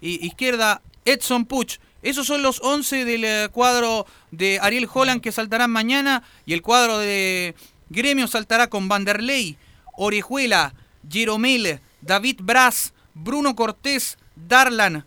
izquierda 0.00 0.80
Edson 1.04 1.44
Puch. 1.44 1.80
Esos 2.02 2.26
son 2.26 2.42
los 2.42 2.60
11 2.62 3.04
del 3.04 3.50
cuadro 3.50 4.06
de 4.30 4.58
Ariel 4.62 4.88
Holland 4.90 5.20
que 5.20 5.32
saltarán 5.32 5.70
mañana 5.70 6.22
y 6.46 6.54
el 6.54 6.62
cuadro 6.62 6.98
de 6.98 7.54
Gremio 7.90 8.28
saltará 8.28 8.68
con 8.68 8.88
Vanderlei, 8.88 9.56
Orejuela, 9.96 10.74
Jeromel, 11.08 11.80
David 12.00 12.38
Braz, 12.40 12.94
Bruno 13.14 13.56
Cortés, 13.56 14.16
Darlan, 14.36 15.04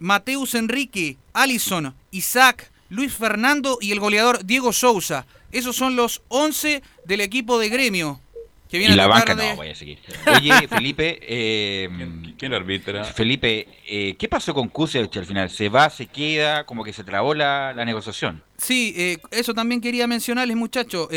Mateus 0.00 0.54
Enrique, 0.56 1.16
Allison, 1.32 1.94
Isaac, 2.10 2.70
Luis 2.88 3.14
Fernando 3.14 3.78
y 3.80 3.92
el 3.92 4.00
goleador 4.00 4.44
Diego 4.44 4.72
Sousa. 4.72 5.24
Esos 5.52 5.76
son 5.76 5.94
los 5.94 6.22
11 6.28 6.82
del 7.04 7.20
equipo 7.20 7.58
de 7.58 7.68
Gremio. 7.68 8.20
Que 8.68 8.78
viene 8.78 8.94
y 8.94 8.96
la 8.96 9.04
a 9.04 9.06
banca 9.06 9.36
no, 9.36 9.54
voy 9.54 9.68
a 9.68 9.74
seguir. 9.76 10.00
Oye, 10.26 10.66
Felipe, 10.68 11.20
eh, 11.22 11.88
¿Quién 12.36 12.52
arbitra? 12.52 13.04
Felipe, 13.04 13.68
eh, 13.86 14.16
¿qué 14.18 14.28
pasó 14.28 14.52
con 14.52 14.68
Kusevich 14.68 15.16
al 15.18 15.26
final? 15.26 15.48
¿Se 15.50 15.68
va, 15.68 15.88
se 15.88 16.06
queda? 16.06 16.64
Como 16.64 16.82
que 16.82 16.92
se 16.92 17.04
trabó 17.04 17.32
la, 17.32 17.72
la 17.72 17.84
negociación. 17.84 18.42
Sí, 18.58 18.92
eh, 18.96 19.18
eso 19.30 19.54
también 19.54 19.80
quería 19.80 20.08
mencionarles, 20.08 20.56
muchachos. 20.56 21.08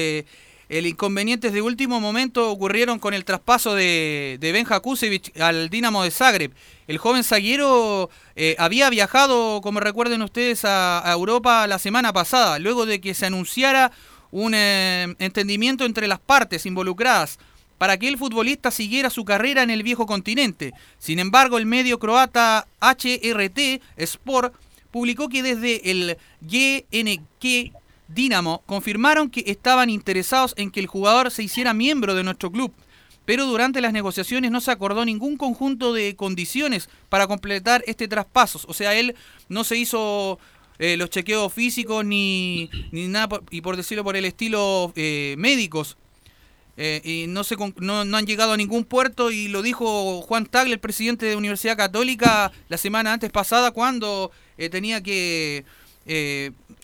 El 0.70 0.86
inconvenientes 0.86 1.52
de 1.52 1.64
último 1.64 2.00
momento 2.00 2.52
ocurrieron 2.52 3.00
con 3.00 3.16
el 3.16 3.26
traspaso 3.26 3.74
de, 3.74 4.38
de 4.40 4.52
Benja 4.52 4.80
Kusevich 4.80 5.36
al 5.42 5.72
Dinamo 5.72 6.04
de 6.04 6.12
Zagreb. 6.12 6.52
El 6.88 7.00
joven 7.00 7.24
zaguero 7.24 8.12
eh, 8.36 8.56
había 8.60 8.92
viajado, 8.92 9.62
como 9.62 9.80
recuerden 9.80 10.22
ustedes, 10.22 10.66
a, 10.66 11.00
a 11.10 11.12
Europa 11.12 11.66
la 11.66 11.80
semana 11.80 12.14
pasada, 12.14 12.60
luego 12.60 12.86
de 12.86 13.02
que 13.02 13.16
se 13.16 13.26
anunciara 13.26 13.92
un 14.30 14.54
eh, 14.54 15.16
entendimiento 15.18 15.86
entre 15.86 16.08
las 16.08 16.20
partes 16.20 16.68
involucradas 16.68 17.40
para 17.80 17.98
que 17.98 18.08
el 18.08 18.20
futbolista 18.20 18.70
siguiera 18.70 19.10
su 19.10 19.26
carrera 19.26 19.64
en 19.64 19.72
el 19.72 19.82
viejo 19.82 20.06
continente. 20.06 20.74
Sin 21.00 21.18
embargo, 21.18 21.58
el 21.58 21.66
medio 21.66 21.98
croata 21.98 22.68
HRT 22.80 23.82
Sport 23.98 24.54
publicó 24.92 25.30
que 25.30 25.42
desde 25.42 25.90
el 25.90 26.18
GNK 26.42 27.74
Dinamo 28.10 28.64
confirmaron 28.66 29.30
que 29.30 29.44
estaban 29.46 29.90
interesados 29.90 30.56
en 30.58 30.72
que 30.72 30.80
el 30.80 30.88
jugador 30.88 31.30
se 31.30 31.44
hiciera 31.44 31.76
miembro 31.76 32.16
de 32.16 32.24
nuestro 32.24 32.52
club, 32.52 32.74
pero 33.26 33.46
durante 33.46 33.82
las 33.82 33.94
negociaciones 33.94 34.50
no 34.50 34.62
se 34.62 34.72
acordó 34.72 35.06
ningún 35.06 35.38
conjunto 35.38 35.94
de 35.94 36.16
condiciones 36.16 36.90
para 37.10 37.28
completar 37.28 37.84
este 37.86 38.08
traspaso. 38.08 38.62
O 38.68 38.74
sea, 38.74 38.96
él 38.96 39.16
no 39.48 39.64
se 39.64 39.78
hizo 39.78 40.40
eh, 40.80 40.98
los 40.98 41.12
chequeos 41.12 41.54
físicos 41.54 42.04
ni, 42.04 42.72
ni 42.92 43.08
nada, 43.08 43.42
y 43.52 43.62
por 43.62 43.78
decirlo 43.78 44.04
por 44.04 44.18
el 44.18 44.26
estilo, 44.26 44.92
eh, 44.96 45.36
médicos. 45.38 45.96
Eh, 46.78 47.02
y 47.04 47.28
no, 47.28 47.44
se, 47.44 47.58
no, 47.78 48.00
han 48.00 48.26
llegado 48.26 48.54
a 48.54 48.58
ningún 48.58 48.86
puerto 48.86 49.30
y 49.30 49.50
lo 49.50 49.62
dijo 49.62 50.22
Juan 50.22 50.48
Tagle, 50.48 50.74
el 50.74 50.80
presidente 50.80 51.28
de 51.28 51.36
Universidad 51.36 51.78
Católica, 51.78 52.52
la 52.70 52.78
semana 52.78 53.14
antes 53.14 53.30
pasada 53.30 53.70
cuando 53.70 54.32
tenía 54.72 55.04
que... 55.04 55.64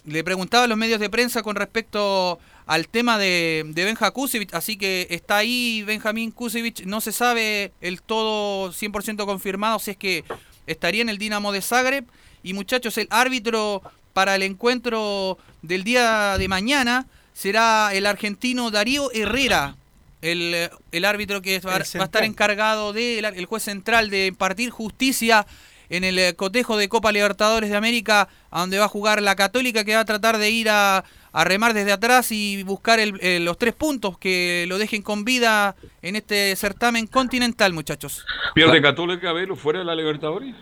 le 0.05 0.23
preguntaba 0.23 0.65
a 0.65 0.67
los 0.67 0.77
medios 0.77 0.99
de 0.99 1.09
prensa 1.09 1.43
con 1.43 1.55
respecto 1.55 2.39
al 2.65 2.87
tema 2.87 3.17
de, 3.17 3.63
de 3.67 3.85
Benja 3.85 4.11
Kusevich, 4.11 4.53
así 4.53 4.77
que 4.77 5.07
está 5.09 5.37
ahí 5.37 5.83
Benjamín 5.83 6.31
Kusevich, 6.31 6.85
no 6.85 7.01
se 7.01 7.11
sabe 7.11 7.73
el 7.81 8.01
todo 8.01 8.71
100% 8.71 9.25
confirmado 9.25 9.79
si 9.79 9.91
es 9.91 9.97
que 9.97 10.23
estaría 10.67 11.01
en 11.01 11.09
el 11.09 11.17
Dinamo 11.17 11.51
de 11.51 11.61
Zagreb. 11.61 12.05
Y 12.43 12.53
muchachos, 12.53 12.97
el 12.97 13.07
árbitro 13.09 13.81
para 14.13 14.35
el 14.35 14.43
encuentro 14.43 15.37
del 15.61 15.83
día 15.83 16.37
de 16.37 16.47
mañana 16.47 17.07
será 17.33 17.89
el 17.93 18.05
argentino 18.05 18.71
Darío 18.71 19.11
Herrera, 19.11 19.75
el, 20.21 20.69
el 20.91 21.05
árbitro 21.05 21.41
que 21.41 21.59
va, 21.59 21.71
va 21.71 21.77
a 21.77 22.05
estar 22.05 22.23
encargado 22.23 22.93
del 22.93 23.25
el 23.25 23.45
juez 23.45 23.63
central 23.63 24.09
de 24.09 24.27
impartir 24.27 24.69
justicia 24.69 25.45
en 25.89 26.03
el 26.03 26.17
eh, 26.19 26.35
cotejo 26.35 26.77
de 26.77 26.89
Copa 26.89 27.11
Libertadores 27.11 27.69
de 27.69 27.75
América, 27.77 28.27
a 28.51 28.59
donde 28.61 28.77
va 28.79 28.85
a 28.85 28.89
jugar 28.89 29.21
la 29.21 29.35
Católica, 29.35 29.83
que 29.83 29.95
va 29.95 30.01
a 30.01 30.05
tratar 30.05 30.37
de 30.37 30.49
ir 30.49 30.69
a, 30.69 31.03
a 31.33 31.43
remar 31.43 31.73
desde 31.73 31.91
atrás 31.91 32.31
y 32.31 32.63
buscar 32.63 32.99
el- 32.99 33.19
eh, 33.21 33.39
los 33.39 33.57
tres 33.57 33.73
puntos 33.73 34.17
que 34.17 34.65
lo 34.67 34.77
dejen 34.77 35.01
con 35.01 35.25
vida 35.25 35.75
en 36.01 36.15
este 36.15 36.55
certamen 36.55 37.07
continental, 37.07 37.73
muchachos. 37.73 38.25
¿Pierde 38.53 38.81
Católica, 38.81 39.33
Velo, 39.33 39.55
fuera 39.55 39.79
de 39.79 39.85
la 39.85 39.95
Libertadores? 39.95 40.55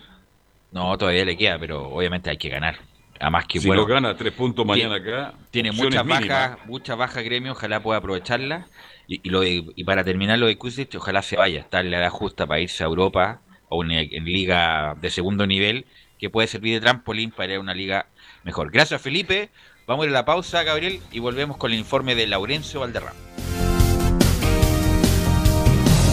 No, 0.72 0.98
todavía 0.98 1.24
le 1.26 1.38
queda, 1.38 1.60
pero 1.60 1.84
obviamente 1.90 2.30
hay 2.30 2.38
que 2.38 2.50
ganar. 2.50 2.78
Además 3.20 3.46
que 3.48 3.60
Si 3.62 3.68
bueno, 3.68 3.84
lo 3.84 3.88
gana, 3.88 4.18
tres 4.18 4.34
puntos 4.34 4.66
mañana 4.66 4.96
tiene- 5.02 5.18
acá. 5.18 5.34
Tiene 5.52 5.72
muchas 5.72 6.06
bajas, 6.06 6.58
muchas 6.66 6.98
bajas 6.98 7.24
gremio, 7.24 7.52
ojalá 7.52 7.82
pueda 7.82 8.00
aprovecharlas. 8.00 8.66
Y, 9.08 9.22
y 9.24 9.30
lo 9.30 9.42
de- 9.42 9.66
y 9.76 9.84
para 9.84 10.04
terminar 10.04 10.40
lo 10.40 10.48
de 10.48 10.58
Kusic, 10.58 10.94
ojalá 10.96 11.22
se 11.22 11.38
vaya, 11.38 11.60
está 11.60 11.80
en 11.82 11.92
la 11.92 12.00
edad 12.00 12.10
justa 12.10 12.48
para 12.48 12.60
irse 12.60 12.84
a 12.84 12.88
Europa 12.88 13.40
o 13.74 13.84
en, 13.84 13.92
en 13.92 14.26
liga 14.26 14.96
de 15.02 15.10
segundo 15.10 15.48
nivel, 15.48 15.86
que 16.20 16.30
puede 16.30 16.48
servir 16.48 16.76
de 16.76 16.82
trampolín 16.82 17.32
para 17.32 17.52
ir 17.54 17.58
a 17.58 17.62
una 17.62 17.74
liga 17.74 18.08
mejor. 18.44 18.72
Gracias 18.72 19.02
Felipe, 19.02 19.50
vamos 19.88 20.04
a 20.04 20.08
ir 20.08 20.16
a 20.16 20.20
la 20.20 20.26
pausa, 20.26 20.64
Gabriel, 20.64 21.02
y 21.12 21.20
volvemos 21.20 21.58
con 21.58 21.72
el 21.72 21.80
informe 21.80 22.16
de 22.16 22.28
Laurencio 22.28 22.80
Valderrama. 22.80 23.20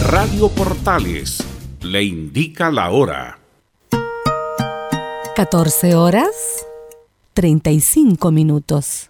Radio 0.03 0.49
Portales 0.49 1.47
le 1.81 2.03
indica 2.03 2.71
la 2.71 2.89
hora. 2.89 3.37
14 5.35 5.95
horas 5.95 6.65
35 7.33 8.31
minutos. 8.31 9.09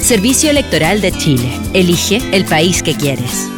Servicio 0.00 0.50
Electoral 0.50 1.00
de 1.00 1.12
Chile. 1.12 1.50
Elige 1.74 2.20
el 2.32 2.44
país 2.44 2.82
que 2.82 2.94
quieres. 2.94 3.57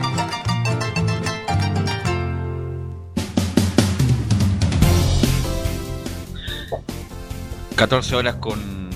14 7.81 8.15
horas 8.15 8.35
con 8.35 8.91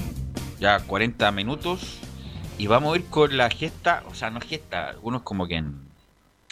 ya 0.60 0.80
40 0.80 1.32
minutos 1.32 1.98
y 2.60 2.68
vamos 2.68 2.94
a 2.94 3.00
ir 3.00 3.06
con 3.06 3.36
la 3.36 3.50
gesta, 3.50 4.04
o 4.08 4.14
sea, 4.14 4.30
no 4.30 4.40
gesta, 4.40 4.90
algunos 4.90 5.24
como 5.24 5.48
que 5.48 5.58
han, 5.58 5.88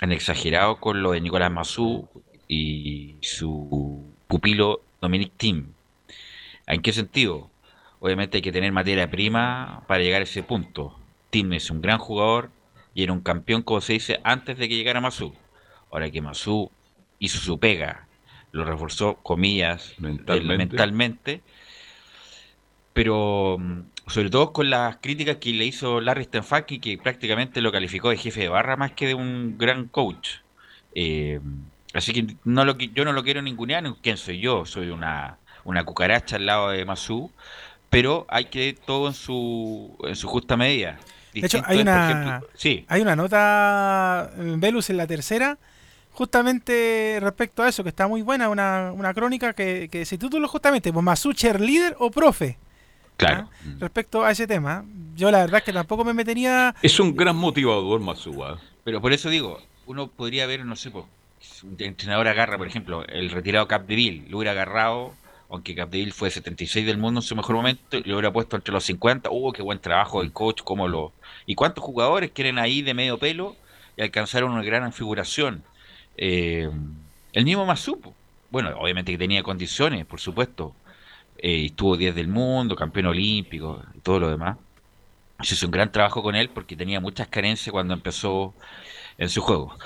han 0.01 0.11
exagerado 0.11 0.77
con 0.77 1.03
lo 1.03 1.11
de 1.11 1.21
Nicolás 1.21 1.51
Massú 1.51 2.09
y 2.47 3.17
su 3.21 4.03
pupilo 4.25 4.81
Dominic 4.99 5.31
Thiem. 5.37 5.73
¿En 6.65 6.81
qué 6.81 6.91
sentido? 6.91 7.51
Obviamente 7.99 8.37
hay 8.37 8.41
que 8.41 8.51
tener 8.51 8.71
materia 8.71 9.11
prima 9.11 9.83
para 9.85 10.01
llegar 10.01 10.21
a 10.21 10.23
ese 10.23 10.41
punto. 10.41 10.97
Thiem 11.29 11.53
es 11.53 11.69
un 11.69 11.81
gran 11.83 11.99
jugador 11.99 12.49
y 12.95 13.03
era 13.03 13.13
un 13.13 13.21
campeón, 13.21 13.61
como 13.61 13.79
se 13.79 13.93
dice, 13.93 14.19
antes 14.23 14.57
de 14.57 14.67
que 14.67 14.75
llegara 14.75 15.01
Massú. 15.01 15.35
Ahora 15.91 16.09
que 16.09 16.19
Massú 16.19 16.71
hizo 17.19 17.37
su 17.37 17.59
pega, 17.59 18.07
lo 18.51 18.65
reforzó, 18.65 19.17
comillas, 19.21 19.93
Mentalmente. 19.99 20.57
mentalmente 20.57 21.41
pero 22.93 23.57
mm, 23.59 23.81
sobre 24.07 24.29
todo 24.29 24.53
con 24.53 24.69
las 24.69 24.97
críticas 24.97 25.37
que 25.37 25.51
le 25.53 25.65
hizo 25.65 26.01
Larry 26.01 26.25
Stanfaki, 26.25 26.79
que 26.79 26.97
prácticamente 26.97 27.61
lo 27.61 27.71
calificó 27.71 28.09
de 28.09 28.17
jefe 28.17 28.41
de 28.41 28.49
barra 28.49 28.75
más 28.77 28.91
que 28.93 29.07
de 29.07 29.13
un 29.15 29.57
gran 29.57 29.87
coach. 29.87 30.29
Eh, 30.95 31.39
así 31.93 32.13
que 32.13 32.35
no 32.43 32.65
lo, 32.65 32.77
yo 32.77 33.05
no 33.05 33.13
lo 33.13 33.23
quiero 33.23 33.41
ningunear, 33.41 33.83
¿quién 34.01 34.17
soy 34.17 34.39
yo? 34.39 34.65
Soy 34.65 34.89
una, 34.89 35.37
una 35.63 35.83
cucaracha 35.85 36.35
al 36.35 36.45
lado 36.45 36.69
de 36.69 36.85
Masu, 36.85 37.31
pero 37.89 38.25
hay 38.29 38.45
que 38.45 38.75
todo 38.85 39.07
en 39.07 39.13
su, 39.13 39.97
en 40.03 40.15
su 40.15 40.27
justa 40.27 40.57
medida. 40.57 40.99
De 41.33 41.47
hecho, 41.47 41.61
hay 41.65 41.81
una, 41.81 42.39
ejemplo- 42.39 42.47
sí, 42.55 42.85
hay 42.87 43.01
una 43.01 43.15
nota 43.15 44.31
en 44.37 44.59
Velus 44.59 44.89
en 44.89 44.97
la 44.97 45.07
tercera, 45.07 45.57
justamente 46.11 47.17
respecto 47.21 47.63
a 47.63 47.69
eso, 47.69 47.83
que 47.83 47.89
está 47.89 48.07
muy 48.07 48.21
buena, 48.21 48.49
una, 48.49 48.91
una 48.93 49.13
crónica 49.13 49.53
que, 49.53 49.89
que 49.91 50.05
se 50.05 50.17
titula 50.17 50.47
justamente 50.47 50.93
pues, 50.93 51.03
Masu 51.03 51.33
líder 51.59 51.95
o 51.99 52.11
profe, 52.11 52.57
claro. 53.17 53.49
respecto 53.79 54.23
a 54.23 54.31
ese 54.31 54.47
tema. 54.47 54.85
Yo 55.15 55.31
la 55.31 55.39
verdad 55.39 55.59
es 55.59 55.63
que 55.63 55.73
tampoco 55.73 56.03
me 56.03 56.13
metería... 56.13 56.75
Es 56.81 56.99
un 56.99 57.15
gran 57.15 57.35
motivador, 57.35 57.99
Masúa. 57.99 58.59
Pero 58.83 59.01
por 59.01 59.13
eso 59.13 59.29
digo, 59.29 59.61
uno 59.85 60.07
podría 60.07 60.45
ver, 60.45 60.65
no 60.65 60.75
sé, 60.75 60.91
pues, 60.91 61.05
un 61.63 61.75
entrenador 61.79 62.27
agarra, 62.27 62.57
por 62.57 62.67
ejemplo, 62.67 63.05
el 63.07 63.29
retirado 63.29 63.67
Capdeville, 63.67 64.27
lo 64.29 64.37
hubiera 64.37 64.51
agarrado, 64.51 65.13
aunque 65.49 65.75
Capdeville 65.75 66.11
fue 66.11 66.29
76 66.29 66.85
del 66.85 66.97
mundo 66.97 67.19
en 67.19 67.23
su 67.23 67.35
mejor 67.35 67.55
momento, 67.55 67.99
lo 68.05 68.15
hubiera 68.15 68.33
puesto 68.33 68.55
entre 68.55 68.73
los 68.73 68.83
50, 68.85 69.29
¡uh, 69.29 69.51
qué 69.51 69.61
buen 69.61 69.79
trabajo 69.79 70.21
del 70.21 70.31
coach! 70.31 70.61
cómo 70.63 70.87
lo 70.87 71.13
¿Y 71.45 71.55
cuántos 71.55 71.83
jugadores 71.83 72.31
quieren 72.31 72.57
ahí 72.57 72.81
de 72.81 72.93
medio 72.93 73.17
pelo 73.17 73.55
y 73.97 74.01
alcanzaron 74.01 74.51
una 74.51 74.63
gran 74.63 74.91
figuración? 74.93 75.63
Eh, 76.17 76.69
el 77.33 77.45
mismo 77.45 77.65
Masupo, 77.65 78.13
bueno, 78.49 78.71
obviamente 78.79 79.11
que 79.11 79.17
tenía 79.17 79.43
condiciones, 79.43 80.05
por 80.05 80.19
supuesto, 80.19 80.75
eh, 81.43 81.65
estuvo 81.65 81.97
10 81.97 82.15
del 82.15 82.29
mundo, 82.29 82.75
campeón 82.75 83.07
olímpico 83.07 83.83
y 83.95 83.99
todo 83.99 84.19
lo 84.21 84.29
demás. 84.29 84.57
Se 85.41 85.55
hizo 85.55 85.65
un 85.67 85.71
gran 85.73 85.91
trabajo 85.91 86.23
con 86.23 86.35
él 86.35 86.49
porque 86.49 86.75
tenía 86.77 87.01
muchas 87.01 87.27
carencias 87.27 87.71
cuando 87.71 87.93
empezó 87.93 88.53
en 89.17 89.27
su 89.29 89.41
juego. 89.41 89.77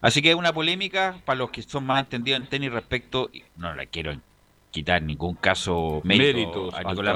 Así 0.00 0.20
que 0.20 0.30
es 0.30 0.34
una 0.34 0.52
polémica 0.52 1.16
para 1.24 1.38
los 1.38 1.50
que 1.50 1.62
son 1.62 1.86
más 1.86 2.00
entendidos 2.00 2.40
en 2.40 2.48
tenis 2.48 2.72
respecto, 2.72 3.30
no 3.56 3.72
la 3.74 3.86
quiero 3.86 4.12
quitar 4.72 5.00
ningún 5.02 5.36
caso 5.36 6.00
mérito 6.02 6.34
Méritos 6.34 6.74
a 6.74 6.82
Nicolás 6.90 7.14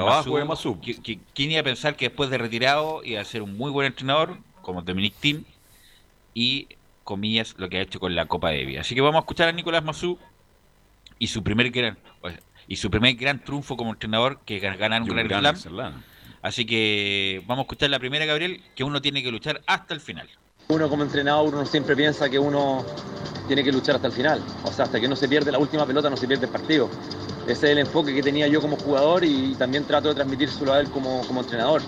qui- 1.01 1.19
¿Quién 1.35 1.51
iba 1.51 1.59
a 1.59 1.63
pensar 1.63 1.97
que 1.97 2.05
después 2.07 2.29
de 2.29 2.37
retirado 2.37 3.01
iba 3.03 3.19
a 3.19 3.25
ser 3.25 3.41
un 3.41 3.57
muy 3.57 3.69
buen 3.69 3.85
entrenador 3.85 4.37
como 4.61 4.81
Dominic 4.81 5.13
Thiem 5.19 5.43
y 6.33 6.67
comillas 7.03 7.55
lo 7.57 7.67
que 7.67 7.77
ha 7.79 7.81
hecho 7.81 7.99
con 7.99 8.15
la 8.15 8.27
Copa 8.27 8.51
Davis? 8.51 8.79
Así 8.79 8.95
que 8.95 9.01
vamos 9.01 9.17
a 9.17 9.19
escuchar 9.19 9.49
a 9.49 9.51
Nicolás 9.51 9.83
Massú 9.83 10.17
y 11.19 11.27
su 11.27 11.43
primer 11.43 11.69
gran 11.69 11.97
y 12.69 12.75
su 12.77 12.89
primer 12.89 13.15
gran 13.15 13.43
triunfo 13.43 13.75
como 13.75 13.91
entrenador 13.91 14.39
que 14.45 14.55
es 14.57 14.77
ganar 14.77 15.01
un 15.01 15.09
Y 15.09 15.13
gran 15.23 15.27
Slam. 15.41 15.55
Slam. 15.57 16.03
Así 16.41 16.65
que 16.65 17.43
vamos 17.47 17.63
a 17.63 17.65
escuchar 17.65 17.89
la 17.89 17.99
primera, 17.99 18.25
Gabriel, 18.25 18.61
que 18.75 18.83
uno 18.85 19.01
tiene 19.01 19.21
que 19.21 19.31
luchar 19.31 19.59
hasta 19.67 19.93
el 19.93 19.99
final. 19.99 20.29
Uno 20.69 20.87
como 20.87 21.03
entrenador, 21.03 21.53
uno 21.53 21.65
siempre 21.65 21.95
piensa 21.95 22.29
que 22.29 22.37
uno 22.39 22.85
tiene 23.47 23.63
que 23.63 23.71
luchar 23.71 23.95
hasta 23.95 24.07
el 24.07 24.13
final. 24.13 24.41
O 24.63 24.71
sea, 24.71 24.85
hasta 24.85 25.01
que 25.01 25.07
no 25.07 25.15
se 25.15 25.27
pierde 25.27 25.51
la 25.51 25.57
última 25.57 25.85
pelota, 25.85 26.09
no 26.09 26.15
se 26.15 26.27
pierde 26.27 26.45
el 26.45 26.51
partido. 26.51 26.89
Ese 27.47 27.51
es 27.51 27.63
el 27.71 27.79
enfoque 27.79 28.13
que 28.13 28.21
tenía 28.21 28.47
yo 28.47 28.61
como 28.61 28.77
jugador 28.77 29.25
y 29.25 29.55
también 29.55 29.83
trato 29.85 30.09
de 30.09 30.15
transmitírselo 30.15 30.71
a 30.71 30.79
él 30.79 30.89
como, 30.91 31.21
como 31.27 31.41
entrenador. 31.41 31.81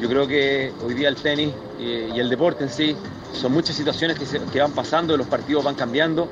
Yo 0.00 0.08
creo 0.08 0.28
que 0.28 0.72
hoy 0.84 0.94
día 0.94 1.08
el 1.08 1.16
tenis 1.16 1.52
eh, 1.80 2.10
y 2.14 2.20
el 2.20 2.30
deporte 2.30 2.62
en 2.62 2.70
sí 2.70 2.94
son 3.34 3.52
muchas 3.52 3.74
situaciones 3.74 4.16
que, 4.16 4.24
se- 4.24 4.40
que 4.52 4.60
van 4.60 4.70
pasando, 4.72 5.16
los 5.16 5.26
partidos 5.26 5.64
van 5.64 5.74
cambiando. 5.74 6.30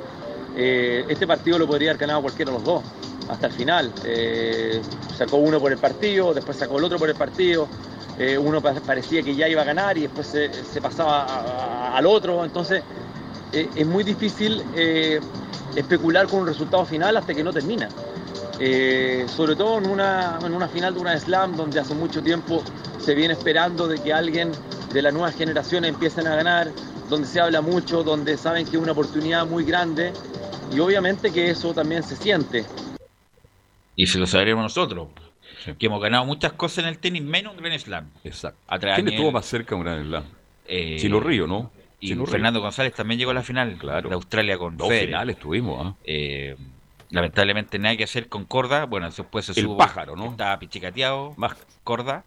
Eh, 0.56 1.04
este 1.08 1.26
partido 1.26 1.58
lo 1.58 1.66
podría 1.66 1.90
haber 1.90 2.00
ganado 2.00 2.22
cualquiera 2.22 2.52
de 2.52 2.56
los 2.58 2.64
dos, 2.64 2.82
hasta 3.28 3.46
el 3.46 3.52
final. 3.52 3.92
Eh, 4.04 4.80
sacó 5.16 5.36
uno 5.36 5.60
por 5.60 5.72
el 5.72 5.78
partido, 5.78 6.32
después 6.34 6.56
sacó 6.56 6.78
el 6.78 6.84
otro 6.84 6.98
por 6.98 7.08
el 7.08 7.16
partido. 7.16 7.68
Eh, 8.18 8.38
uno 8.38 8.62
pa- 8.62 8.74
parecía 8.74 9.22
que 9.22 9.34
ya 9.34 9.48
iba 9.48 9.62
a 9.62 9.64
ganar 9.64 9.98
y 9.98 10.02
después 10.02 10.26
se, 10.26 10.80
pasaba 10.80 11.96
al 11.96 12.06
otro. 12.06 12.44
Entonces 12.44 12.82
eh, 13.52 13.68
es 13.74 13.86
muy 13.86 14.04
difícil 14.04 14.62
especular 15.74 16.26
con 16.26 16.40
un 16.40 16.46
resultado 16.46 16.84
final 16.84 17.16
hasta 17.16 17.34
que 17.34 17.42
no 17.44 17.52
termina. 17.52 17.88
sobre 19.28 19.54
todo 19.56 19.78
en 19.78 19.86
una, 19.88 20.38
en 20.42 20.54
una 20.54 20.68
final 20.68 20.94
de 20.94 21.00
una 21.00 21.18
slam 21.18 21.56
donde 21.56 21.78
hace 21.80 21.94
mucho 21.94 22.22
tiempo 22.22 22.62
se 22.98 23.14
viene 23.14 23.34
esperando 23.34 23.86
de 23.86 23.98
que 23.98 24.12
alguien 24.12 24.50
de 24.92 25.02
la 25.02 25.10
nueva 25.12 25.30
generación 25.30 25.84
empiecen 25.84 26.26
a 26.26 26.34
ganar, 26.36 26.72
donde 27.10 27.28
se 27.28 27.38
habla 27.40 27.60
mucho, 27.60 28.02
donde 28.02 28.38
saben 28.38 28.64
que 28.64 28.76
es 28.76 28.82
una 28.82 28.92
oportunidad 28.92 29.46
muy 29.46 29.64
grande 29.64 30.12
y 30.72 30.80
obviamente 30.80 31.30
que 31.30 31.50
eso 31.50 31.74
también 31.74 32.02
se 32.02 32.16
siente. 32.16 32.64
Y 33.96 34.06
se 34.06 34.18
lo 34.18 34.26
sabremos 34.26 34.62
nosotros, 34.62 35.08
que 35.78 35.86
hemos 35.86 36.00
ganado 36.02 36.24
muchas 36.24 36.52
cosas 36.52 36.84
en 36.84 36.90
el 36.90 36.98
tenis, 36.98 37.22
menos 37.22 37.54
un 37.56 37.62
Grand 37.62 37.78
Slam. 37.78 38.10
Exacto. 38.24 38.60
¿Quién 38.94 39.08
estuvo 39.08 39.32
más 39.32 39.46
cerca 39.46 39.70
de 39.70 39.74
un 39.76 39.84
Gran 39.84 40.04
Slam? 40.06 40.24
eh, 40.68 40.96
Chilo 41.00 41.20
Río, 41.20 41.46
¿no? 41.46 41.70
Y 42.00 42.08
Chilo 42.08 42.24
Río. 42.26 42.32
Fernando 42.32 42.60
González 42.60 42.92
también 42.94 43.18
llegó 43.18 43.30
a 43.30 43.34
la 43.34 43.42
final 43.42 43.76
Claro. 43.78 44.08
de 44.08 44.14
Australia 44.14 44.58
con 44.58 44.76
Dos 44.76 44.88
Federer. 44.88 45.06
finales 45.08 45.38
tuvimos, 45.38 45.86
¿ah? 45.86 45.94
Eh, 46.04 46.56
lamentablemente 47.10 47.78
nada 47.78 47.96
que 47.96 48.04
hacer 48.04 48.28
con 48.28 48.44
Corda. 48.44 48.84
Bueno, 48.84 49.08
después 49.08 49.46
se 49.46 49.52
El 49.52 49.62
supo 49.62 49.76
pájaro, 49.78 50.14
¿no? 50.16 50.26
Estaba 50.32 50.58
pichicateado, 50.58 51.32
más 51.36 51.56
Corda. 51.84 52.24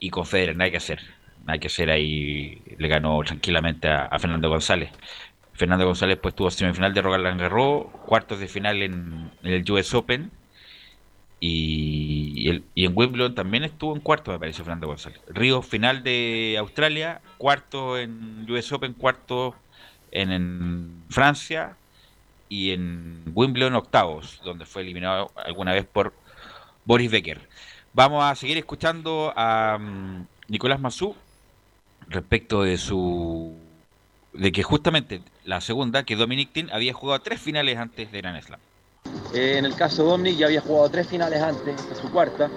Y 0.00 0.10
con 0.10 0.26
Federer 0.26 0.56
nada 0.56 0.70
que 0.70 0.76
hacer. 0.76 1.00
Nada 1.46 1.58
que 1.58 1.68
hacer 1.68 1.90
ahí. 1.90 2.60
Le 2.76 2.88
ganó 2.88 3.18
tranquilamente 3.24 3.88
a, 3.88 4.02
a 4.06 4.18
Fernando 4.18 4.48
González. 4.50 4.90
Fernando 5.54 5.86
González 5.86 6.18
pues 6.22 6.34
tuvo 6.34 6.50
semifinal 6.50 6.92
de 6.94 7.00
Roland 7.02 7.40
Garros, 7.40 7.86
cuartos 8.06 8.38
de 8.38 8.46
final 8.46 8.82
en, 8.82 9.30
en 9.42 9.52
el 9.52 9.70
US 9.72 9.94
Open. 9.94 10.30
Y, 11.40 12.62
en 12.74 12.92
Wimbledon 12.94 13.34
también 13.34 13.64
estuvo 13.64 13.94
en 13.94 14.00
cuarto, 14.00 14.32
me 14.32 14.38
parece, 14.38 14.58
Fernando 14.58 14.88
González. 14.88 15.20
Río, 15.28 15.62
final 15.62 16.02
de 16.02 16.56
Australia, 16.58 17.20
cuarto 17.36 17.98
en 17.98 18.46
US 18.50 18.72
Open, 18.72 18.94
cuarto 18.94 19.54
en, 20.10 21.04
Francia 21.10 21.76
y 22.48 22.70
en 22.70 23.22
Wimbledon 23.34 23.74
octavos, 23.74 24.40
donde 24.44 24.64
fue 24.64 24.82
eliminado 24.82 25.30
alguna 25.36 25.72
vez 25.72 25.86
por 25.86 26.12
Boris 26.84 27.10
Becker. 27.10 27.48
Vamos 27.92 28.24
a 28.24 28.34
seguir 28.34 28.58
escuchando 28.58 29.32
a 29.36 29.78
mm, 29.78 30.26
Nicolás 30.48 30.80
Massú 30.80 31.14
respecto 32.08 32.62
de 32.62 32.78
su 32.78 33.56
de 34.32 34.52
que 34.52 34.62
justamente 34.62 35.20
la 35.44 35.60
segunda, 35.60 36.04
que 36.04 36.16
Dominic 36.16 36.52
Thiem 36.52 36.68
había 36.72 36.92
jugado 36.92 37.20
tres 37.20 37.40
finales 37.40 37.76
antes 37.78 38.12
de 38.12 38.20
Grand 38.20 38.40
Slam. 38.40 38.60
Eh, 39.32 39.56
en 39.58 39.64
el 39.64 39.74
caso 39.74 40.02
de 40.02 40.10
Dominic 40.10 40.38
ya 40.38 40.46
había 40.46 40.60
jugado 40.60 40.88
tres 40.88 41.06
finales 41.06 41.42
antes, 41.42 41.88
de 41.88 41.94
su 41.94 42.10
cuarta. 42.10 42.48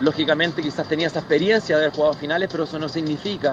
Lógicamente 0.00 0.62
quizás 0.62 0.86
tenía 0.86 1.08
esa 1.08 1.20
experiencia 1.20 1.76
de 1.76 1.84
haber 1.84 1.94
jugado 1.94 2.14
finales, 2.14 2.48
pero 2.50 2.64
eso 2.64 2.78
no 2.78 2.88
significa 2.88 3.52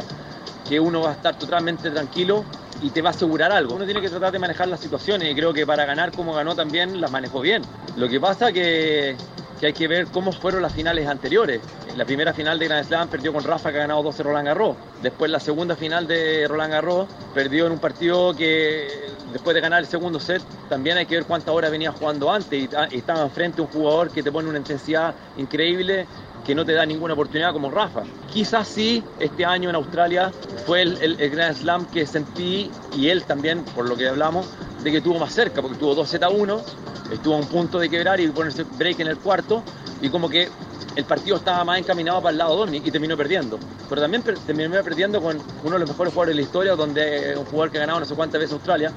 que 0.67 0.79
uno 0.79 1.01
va 1.01 1.11
a 1.11 1.13
estar 1.13 1.37
totalmente 1.37 1.89
tranquilo 1.89 2.43
y 2.81 2.89
te 2.89 3.01
va 3.01 3.09
a 3.09 3.11
asegurar 3.11 3.51
algo. 3.51 3.75
Uno 3.75 3.85
tiene 3.85 4.01
que 4.01 4.09
tratar 4.09 4.31
de 4.31 4.39
manejar 4.39 4.67
las 4.67 4.79
situaciones 4.79 5.31
y 5.31 5.35
creo 5.35 5.53
que 5.53 5.65
para 5.65 5.85
ganar 5.85 6.11
como 6.11 6.33
ganó 6.33 6.55
también 6.55 6.99
las 7.01 7.11
manejó 7.11 7.41
bien. 7.41 7.63
Lo 7.95 8.07
que 8.07 8.19
pasa 8.19 8.51
que, 8.51 9.15
que 9.59 9.67
hay 9.67 9.73
que 9.73 9.87
ver 9.87 10.07
cómo 10.07 10.31
fueron 10.31 10.61
las 10.61 10.73
finales 10.73 11.07
anteriores. 11.07 11.61
La 11.95 12.05
primera 12.05 12.33
final 12.33 12.59
de 12.59 12.65
Grand 12.65 12.85
Slam 12.85 13.07
perdió 13.09 13.33
con 13.33 13.43
Rafa 13.43 13.71
que 13.71 13.77
ha 13.77 13.81
ganado 13.81 14.03
12 14.03 14.23
Roland 14.23 14.47
Garros. 14.47 14.77
Después 15.01 15.31
la 15.31 15.39
segunda 15.39 15.75
final 15.75 16.07
de 16.07 16.45
Roland 16.47 16.71
Garros 16.73 17.07
perdió 17.33 17.65
en 17.65 17.73
un 17.73 17.79
partido 17.79 18.35
que 18.35 18.87
después 19.31 19.55
de 19.55 19.61
ganar 19.61 19.81
el 19.81 19.87
segundo 19.87 20.19
set 20.19 20.41
también 20.69 20.97
hay 20.97 21.05
que 21.05 21.15
ver 21.15 21.25
cuántas 21.25 21.53
horas 21.53 21.71
venía 21.71 21.91
jugando 21.91 22.31
antes 22.31 22.69
y 22.91 22.97
estaba 22.97 23.23
enfrente 23.23 23.61
un 23.61 23.67
jugador 23.67 24.11
que 24.11 24.21
te 24.21 24.31
pone 24.31 24.49
una 24.49 24.59
intensidad 24.59 25.15
increíble 25.37 26.07
que 26.47 26.55
no 26.55 26.65
te 26.65 26.71
da 26.71 26.85
ninguna 26.85 27.13
oportunidad 27.13 27.51
como 27.51 27.69
Rafa. 27.69 28.03
Quizás 28.31 28.69
sí, 28.69 29.03
este 29.19 29.43
año 29.43 29.69
en 29.69 29.75
Australia 29.75 30.31
fue 30.65 30.81
el, 30.83 31.17
Grand 31.29 31.57
Slam 31.57 31.85
que 31.91 32.05
sentí, 32.05 32.71
y 32.95 33.09
él 33.09 33.25
también, 33.25 33.65
por 33.75 33.85
lo 33.85 33.97
que 33.97 34.07
hablamos, 34.07 34.47
de 34.81 34.89
que 34.89 35.01
tuvo 35.01 35.19
más 35.19 35.33
cerca, 35.33 35.61
porque 35.61 35.77
tuvo 35.77 35.93
2 35.93 36.09
Z 36.09 36.29
1, 36.29 36.61
estuvo 37.11 37.35
a 37.35 37.37
un 37.37 37.47
punto 37.47 37.79
de 37.79 37.89
quebrar 37.89 38.21
y 38.21 38.29
ponerse 38.29 38.63
break 38.63 39.01
en 39.01 39.07
el 39.07 39.17
cuarto, 39.17 39.61
y 40.01 40.07
como 40.07 40.29
que 40.29 40.47
el 40.95 41.03
partido 41.03 41.35
estaba 41.35 41.65
más 41.65 41.79
encaminado 41.79 42.21
para 42.21 42.31
el 42.31 42.37
lado 42.37 42.65
de 42.65 42.77
y 42.77 42.91
terminó 42.91 43.17
perdiendo. 43.17 43.59
Pero 43.89 44.01
también 44.01 44.23
per- 44.23 44.37
terminó 44.39 44.81
perdiendo 44.81 45.21
con 45.21 45.37
uno 45.65 45.73
de 45.73 45.79
los 45.79 45.89
mejores 45.89 46.13
jugadores 46.13 46.37
de 46.37 46.41
la 46.41 46.47
historia, 46.47 46.75
donde 46.77 47.35
un 47.37 47.43
jugador 47.43 47.71
que 47.71 47.77
ha 47.77 47.81
ganado 47.81 47.99
no 47.99 48.05
sé 48.05 48.15
cuántas 48.15 48.39
veces 48.39 48.53
Australia. 48.53 48.93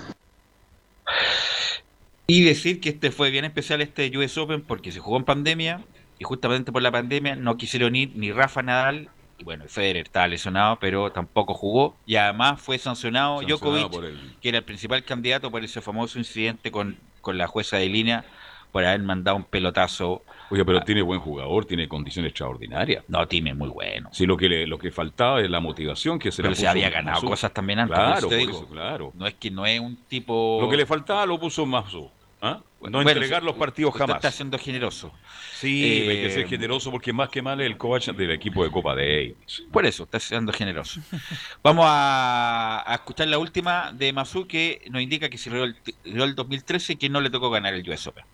Y 2.28 2.44
decir 2.44 2.80
que 2.80 2.90
este 2.90 3.10
fue 3.10 3.30
bien 3.30 3.44
especial 3.44 3.80
este 3.80 4.16
US 4.16 4.38
Open 4.38 4.62
porque 4.62 4.92
se 4.92 5.00
jugó 5.00 5.16
en 5.16 5.24
pandemia 5.24 5.80
y 6.20 6.24
justamente 6.24 6.70
por 6.70 6.82
la 6.82 6.92
pandemia 6.92 7.34
no 7.34 7.56
quisieron 7.56 7.96
ir 7.96 8.12
ni 8.14 8.30
Rafa 8.30 8.62
Nadal 8.62 9.08
y 9.38 9.42
bueno, 9.44 9.64
Federer 9.66 10.04
estaba 10.04 10.28
lesionado 10.28 10.78
pero 10.78 11.10
tampoco 11.10 11.54
jugó 11.54 11.96
y 12.06 12.16
además 12.16 12.60
fue 12.60 12.78
sancionado, 12.78 13.38
Sancionado 13.40 13.88
Djokovic 13.88 14.40
que 14.40 14.48
era 14.50 14.58
el 14.58 14.64
principal 14.64 15.02
candidato 15.02 15.50
por 15.50 15.64
ese 15.64 15.80
famoso 15.80 16.18
incidente 16.18 16.70
con, 16.70 16.96
con 17.22 17.38
la 17.38 17.46
jueza 17.48 17.78
de 17.78 17.88
línea 17.88 18.24
por 18.70 18.84
haber 18.84 19.00
mandado 19.02 19.36
un 19.36 19.42
pelotazo. 19.42 20.22
Oye, 20.48 20.64
pero 20.64 20.80
tiene 20.82 21.02
buen 21.02 21.18
jugador, 21.18 21.64
tiene 21.64 21.88
condiciones 21.88 22.30
extraordinarias. 22.30 23.02
No, 23.08 23.26
Time 23.26 23.50
es 23.50 23.56
muy 23.56 23.68
bueno. 23.68 24.10
Sí, 24.12 24.26
lo 24.26 24.36
que, 24.36 24.48
le- 24.48 24.64
lo 24.68 24.78
que 24.78 24.92
faltaba 24.92 25.40
es 25.40 25.50
la 25.50 25.58
motivación 25.58 26.20
que 26.20 26.30
se 26.30 26.40
Pero 26.40 26.50
la 26.50 26.56
se 26.56 26.68
había 26.68 26.88
ganado 26.88 27.20
cosas 27.22 27.52
también 27.52 27.80
antes, 27.80 27.96
por 27.96 28.04
Claro, 28.06 28.26
eso 28.28 28.36
digo. 28.36 28.66
claro. 28.68 29.12
No 29.16 29.26
es 29.26 29.34
que 29.34 29.50
no 29.50 29.66
es 29.66 29.80
un 29.80 29.96
tipo... 30.08 30.58
Lo 30.60 30.68
que 30.68 30.76
le 30.76 30.86
faltaba 30.86 31.26
lo 31.26 31.40
puso 31.40 31.66
Masu. 31.66 32.08
¿Ah? 32.40 32.62
No 32.88 33.02
Bueno, 33.02 33.10
entregar 33.10 33.42
los 33.42 33.56
partidos 33.56 33.94
jamás. 33.94 34.16
está 34.16 34.30
siendo 34.30 34.58
generoso. 34.58 35.12
Sí, 35.52 35.84
Eh, 35.84 36.10
hay 36.10 36.22
que 36.22 36.30
ser 36.30 36.48
generoso 36.48 36.90
porque 36.90 37.12
más 37.12 37.28
que 37.28 37.42
mal 37.42 37.60
es 37.60 37.66
el 37.66 37.76
coach 37.76 38.08
del 38.08 38.30
equipo 38.30 38.64
de 38.64 38.70
Copa 38.70 38.94
Davis. 38.94 39.34
Por 39.70 39.84
eso, 39.84 40.04
está 40.04 40.18
siendo 40.18 40.52
generoso. 40.52 41.00
Vamos 41.62 41.84
a, 41.86 42.82
a 42.86 42.94
escuchar 42.94 43.28
la 43.28 43.38
última 43.38 43.92
de 43.92 44.12
Masu 44.12 44.46
que 44.46 44.82
nos 44.90 45.02
indica 45.02 45.28
que 45.28 45.36
se 45.38 45.50
el, 45.50 45.76
el 46.04 46.34
2013 46.34 46.96
que 46.96 47.08
no 47.10 47.20
le 47.20 47.28
tocó 47.30 47.50
ganar 47.50 47.74
el 47.74 47.88
US 47.88 48.06
Open. 48.06 48.24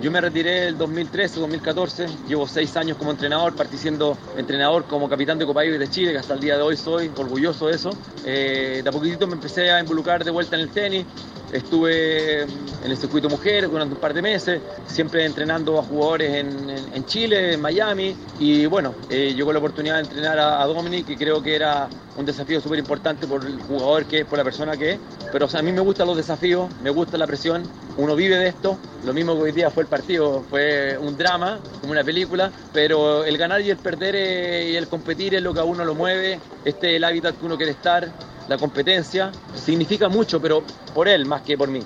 Yo 0.00 0.10
me 0.10 0.20
retiré 0.20 0.68
el 0.68 0.76
2013-2014, 0.76 2.26
llevo 2.26 2.46
seis 2.46 2.76
años 2.76 2.96
como 2.98 3.10
entrenador, 3.12 3.54
partí 3.54 3.78
siendo 3.78 4.18
entrenador 4.36 4.84
como 4.86 5.08
capitán 5.08 5.38
de 5.38 5.46
Copa 5.46 5.62
Davis 5.64 5.78
de 5.78 5.88
Chile, 5.88 6.12
que 6.12 6.18
hasta 6.18 6.34
el 6.34 6.40
día 6.40 6.56
de 6.56 6.62
hoy 6.62 6.76
soy 6.76 7.10
orgulloso 7.16 7.68
de 7.68 7.74
eso. 7.76 7.96
Eh, 8.24 8.80
de 8.82 8.88
a 8.88 8.92
poquitito 8.92 9.26
me 9.26 9.34
empecé 9.34 9.70
a 9.70 9.80
involucrar 9.80 10.24
de 10.24 10.30
vuelta 10.30 10.56
en 10.56 10.62
el 10.62 10.70
tenis, 10.70 11.06
estuve 11.52 12.42
en 12.42 12.50
el 12.90 12.96
circuito 12.96 13.28
mujer 13.28 13.68
durante 13.70 13.94
un 13.94 14.00
par 14.00 14.12
de 14.12 14.20
meses, 14.22 14.60
siempre 14.86 15.24
entrenando 15.24 15.78
a 15.78 15.82
jugadores 15.82 16.34
en, 16.34 16.68
en- 16.68 16.94
en 16.94 17.06
Chile, 17.06 17.54
en 17.54 17.60
Miami, 17.60 18.16
y 18.38 18.66
bueno, 18.66 18.94
eh, 19.08 19.32
llegó 19.34 19.52
la 19.52 19.58
oportunidad 19.60 19.94
de 19.96 20.00
entrenar 20.02 20.38
a, 20.38 20.60
a 20.62 20.66
Dominic, 20.66 21.06
que 21.06 21.16
creo 21.16 21.40
que 21.42 21.54
era 21.54 21.88
un 22.16 22.24
desafío 22.26 22.60
súper 22.60 22.78
importante 22.78 23.26
por 23.26 23.44
el 23.44 23.60
jugador 23.62 24.04
que 24.06 24.20
es, 24.20 24.26
por 24.26 24.38
la 24.38 24.44
persona 24.44 24.76
que 24.76 24.92
es, 24.92 25.00
pero 25.32 25.46
o 25.46 25.48
sea, 25.48 25.60
a 25.60 25.62
mí 25.62 25.72
me 25.72 25.80
gustan 25.80 26.06
los 26.06 26.16
desafíos, 26.16 26.70
me 26.82 26.90
gusta 26.90 27.16
la 27.18 27.26
presión, 27.26 27.68
uno 27.96 28.14
vive 28.16 28.36
de 28.36 28.48
esto, 28.48 28.78
lo 29.04 29.12
mismo 29.12 29.34
que 29.36 29.42
hoy 29.42 29.52
día 29.52 29.70
fue 29.74 29.82
el 29.82 29.88
partido, 29.88 30.44
fue 30.48 30.96
un 30.98 31.18
drama, 31.18 31.58
como 31.80 31.92
una 31.92 32.04
película, 32.04 32.50
pero 32.72 33.24
el 33.24 33.36
ganar 33.36 33.60
y 33.60 33.70
el 33.70 33.76
perder 33.76 34.14
eh, 34.16 34.70
y 34.70 34.76
el 34.76 34.88
competir 34.88 35.34
es 35.34 35.42
lo 35.42 35.52
que 35.52 35.60
a 35.60 35.64
uno 35.64 35.84
lo 35.84 35.94
mueve, 35.94 36.38
este 36.64 36.90
es 36.90 36.96
el 36.96 37.04
hábitat 37.04 37.36
que 37.36 37.44
uno 37.44 37.56
quiere 37.56 37.72
estar, 37.72 38.08
la 38.48 38.56
competencia, 38.56 39.32
significa 39.54 40.08
mucho, 40.08 40.40
pero 40.40 40.62
por 40.94 41.08
él 41.08 41.26
más 41.26 41.42
que 41.42 41.58
por 41.58 41.68
mí, 41.68 41.80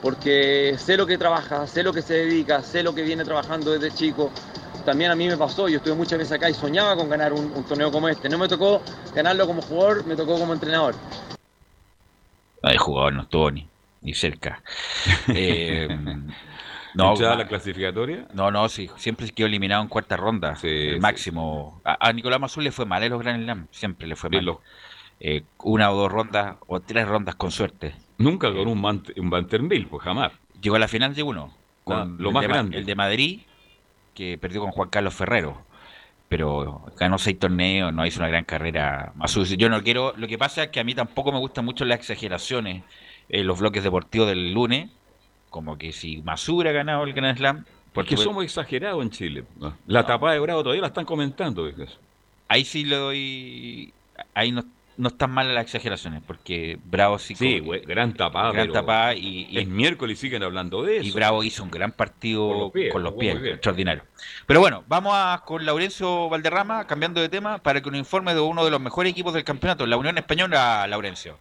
porque 0.00 0.76
sé 0.78 0.96
lo 0.96 1.06
que 1.06 1.18
trabaja, 1.18 1.66
sé 1.66 1.82
lo 1.82 1.92
que 1.92 2.02
se 2.02 2.14
dedica, 2.14 2.62
sé 2.62 2.82
lo 2.82 2.94
que 2.94 3.02
viene 3.02 3.24
trabajando 3.24 3.72
desde 3.72 3.94
chico. 3.94 4.30
También 4.84 5.10
a 5.10 5.14
mí 5.14 5.28
me 5.28 5.36
pasó, 5.36 5.68
yo 5.68 5.76
estuve 5.78 5.94
muchas 5.94 6.18
veces 6.18 6.32
acá 6.32 6.48
y 6.50 6.54
soñaba 6.54 6.96
con 6.96 7.08
ganar 7.08 7.32
un, 7.32 7.52
un 7.54 7.64
torneo 7.64 7.92
como 7.92 8.08
este. 8.08 8.28
No 8.28 8.36
me 8.36 8.48
tocó 8.48 8.82
ganarlo 9.14 9.46
como 9.46 9.62
jugador, 9.62 10.04
me 10.06 10.16
tocó 10.16 10.38
como 10.38 10.52
entrenador. 10.52 10.94
El 12.62 12.78
jugador 12.78 13.12
no 13.12 13.22
estuvo 13.22 13.50
ni, 13.50 13.68
ni 14.00 14.14
cerca. 14.14 14.62
Eh, 15.28 15.88
no, 16.94 17.12
¿Hinchada 17.12 17.36
la 17.36 17.46
clasificatoria? 17.46 18.26
No, 18.34 18.50
no, 18.50 18.68
sí, 18.68 18.88
siempre 18.96 19.28
quedó 19.30 19.46
eliminado 19.46 19.82
en 19.82 19.88
cuarta 19.88 20.16
ronda. 20.16 20.50
el 20.62 20.94
sí. 20.94 21.00
máximo. 21.00 21.80
A, 21.84 22.08
a 22.08 22.12
Nicolás 22.12 22.40
Mazul 22.40 22.64
le 22.64 22.72
fue 22.72 22.84
mal 22.86 23.02
en 23.02 23.10
los 23.12 23.20
Grand 23.22 23.42
Slam, 23.42 23.66
siempre 23.70 24.06
le 24.06 24.16
fue 24.16 24.30
mal. 24.30 24.44
lo- 24.44 24.60
Eh, 25.24 25.44
una 25.62 25.90
o 25.92 25.96
dos 25.96 26.10
rondas, 26.10 26.56
o 26.66 26.80
tres 26.80 27.06
rondas 27.06 27.36
con 27.36 27.50
suerte. 27.52 27.94
Nunca 28.18 28.52
con 28.52 28.66
un, 28.66 28.80
man- 28.80 29.04
un 29.16 29.30
Vanderbilt, 29.30 29.88
pues 29.88 30.02
jamás. 30.02 30.32
Llegó 30.60 30.74
a 30.76 30.78
la 30.80 30.88
final 30.88 31.14
de 31.14 31.22
uno, 31.22 31.54
con 31.84 31.96
Ah, 31.96 32.04
lo 32.18 32.28
el 32.30 32.34
más 32.34 32.42
de 32.42 32.48
grande. 32.48 32.78
el 32.78 32.84
de 32.84 32.94
Madrid, 32.96 33.40
que 34.14 34.36
perdió 34.38 34.60
con 34.62 34.72
Juan 34.72 34.88
Carlos 34.90 35.14
Ferrero. 35.14 35.62
Pero 36.28 36.82
ganó 36.98 37.18
seis 37.18 37.38
torneos, 37.38 37.92
no 37.92 38.06
hizo 38.06 38.18
una 38.20 38.28
gran 38.28 38.44
carrera. 38.44 39.12
Mazul, 39.14 39.44
yo 39.46 39.68
no 39.68 39.82
quiero. 39.82 40.14
Lo 40.16 40.26
que 40.26 40.38
pasa 40.38 40.64
es 40.64 40.68
que 40.70 40.80
a 40.80 40.84
mí 40.84 40.94
tampoco 40.94 41.30
me 41.30 41.38
gustan 41.38 41.64
mucho 41.64 41.84
las 41.84 41.98
exageraciones 41.98 42.82
en 43.28 43.46
los 43.46 43.60
bloques 43.60 43.84
deportivos 43.84 44.28
del 44.28 44.52
lunes. 44.54 44.90
Como 45.52 45.78
que 45.78 45.92
si 45.92 46.20
Masura 46.22 46.70
ha 46.70 46.72
ganado 46.72 47.04
el 47.04 47.12
Grand 47.12 47.38
Slam. 47.38 47.64
Porque 47.92 48.16
somos 48.16 48.42
exagerados 48.42 49.00
en 49.02 49.10
Chile. 49.10 49.44
¿no? 49.60 49.76
La 49.86 50.04
tapada 50.04 50.32
de 50.32 50.40
Bravo 50.40 50.62
todavía 50.64 50.80
la 50.80 50.88
están 50.88 51.04
comentando. 51.04 51.64
¿ves? 51.64 51.98
Ahí 52.48 52.64
sí 52.64 52.84
le 52.84 52.96
doy. 52.96 53.92
Ahí 54.34 54.50
no, 54.50 54.64
no 54.96 55.08
están 55.08 55.30
mal 55.30 55.54
las 55.54 55.64
exageraciones, 55.64 56.22
porque 56.26 56.78
Bravo 56.84 57.18
sí. 57.18 57.34
Sí, 57.34 57.60
gran 57.86 58.14
tapada. 58.14 58.50
Gran 58.52 58.72
tapada 58.72 59.14
y, 59.14 59.46
y- 59.50 59.58
Es 59.58 59.68
miércoles 59.68 60.18
siguen 60.18 60.42
hablando 60.42 60.82
de 60.82 60.98
eso. 60.98 61.06
y 61.06 61.10
Bravo 61.10 61.44
hizo 61.44 61.62
un 61.62 61.70
gran 61.70 61.92
partido 61.92 62.48
Con 62.48 62.58
los 62.58 62.72
pies, 62.72 62.92
con 62.92 63.02
los 63.02 63.12
pies, 63.14 63.36
extraordinario. 63.44 64.04
Pero 64.46 64.60
bueno, 64.60 64.84
vamos 64.88 65.12
a, 65.14 65.42
con 65.44 65.64
Laurencio 65.66 66.28
Valderrama, 66.30 66.86
cambiando 66.86 67.20
de 67.20 67.28
tema, 67.28 67.58
para 67.58 67.80
que 67.82 67.90
nos 67.90 67.98
informe 67.98 68.32
de 68.34 68.40
uno 68.40 68.64
de 68.64 68.70
los 68.70 68.80
mejores 68.80 69.12
equipos 69.12 69.34
del 69.34 69.44
campeonato, 69.44 69.86
la 69.86 69.96
Unión 69.98 70.16
Española, 70.16 70.86
Laurencio. 70.88 71.38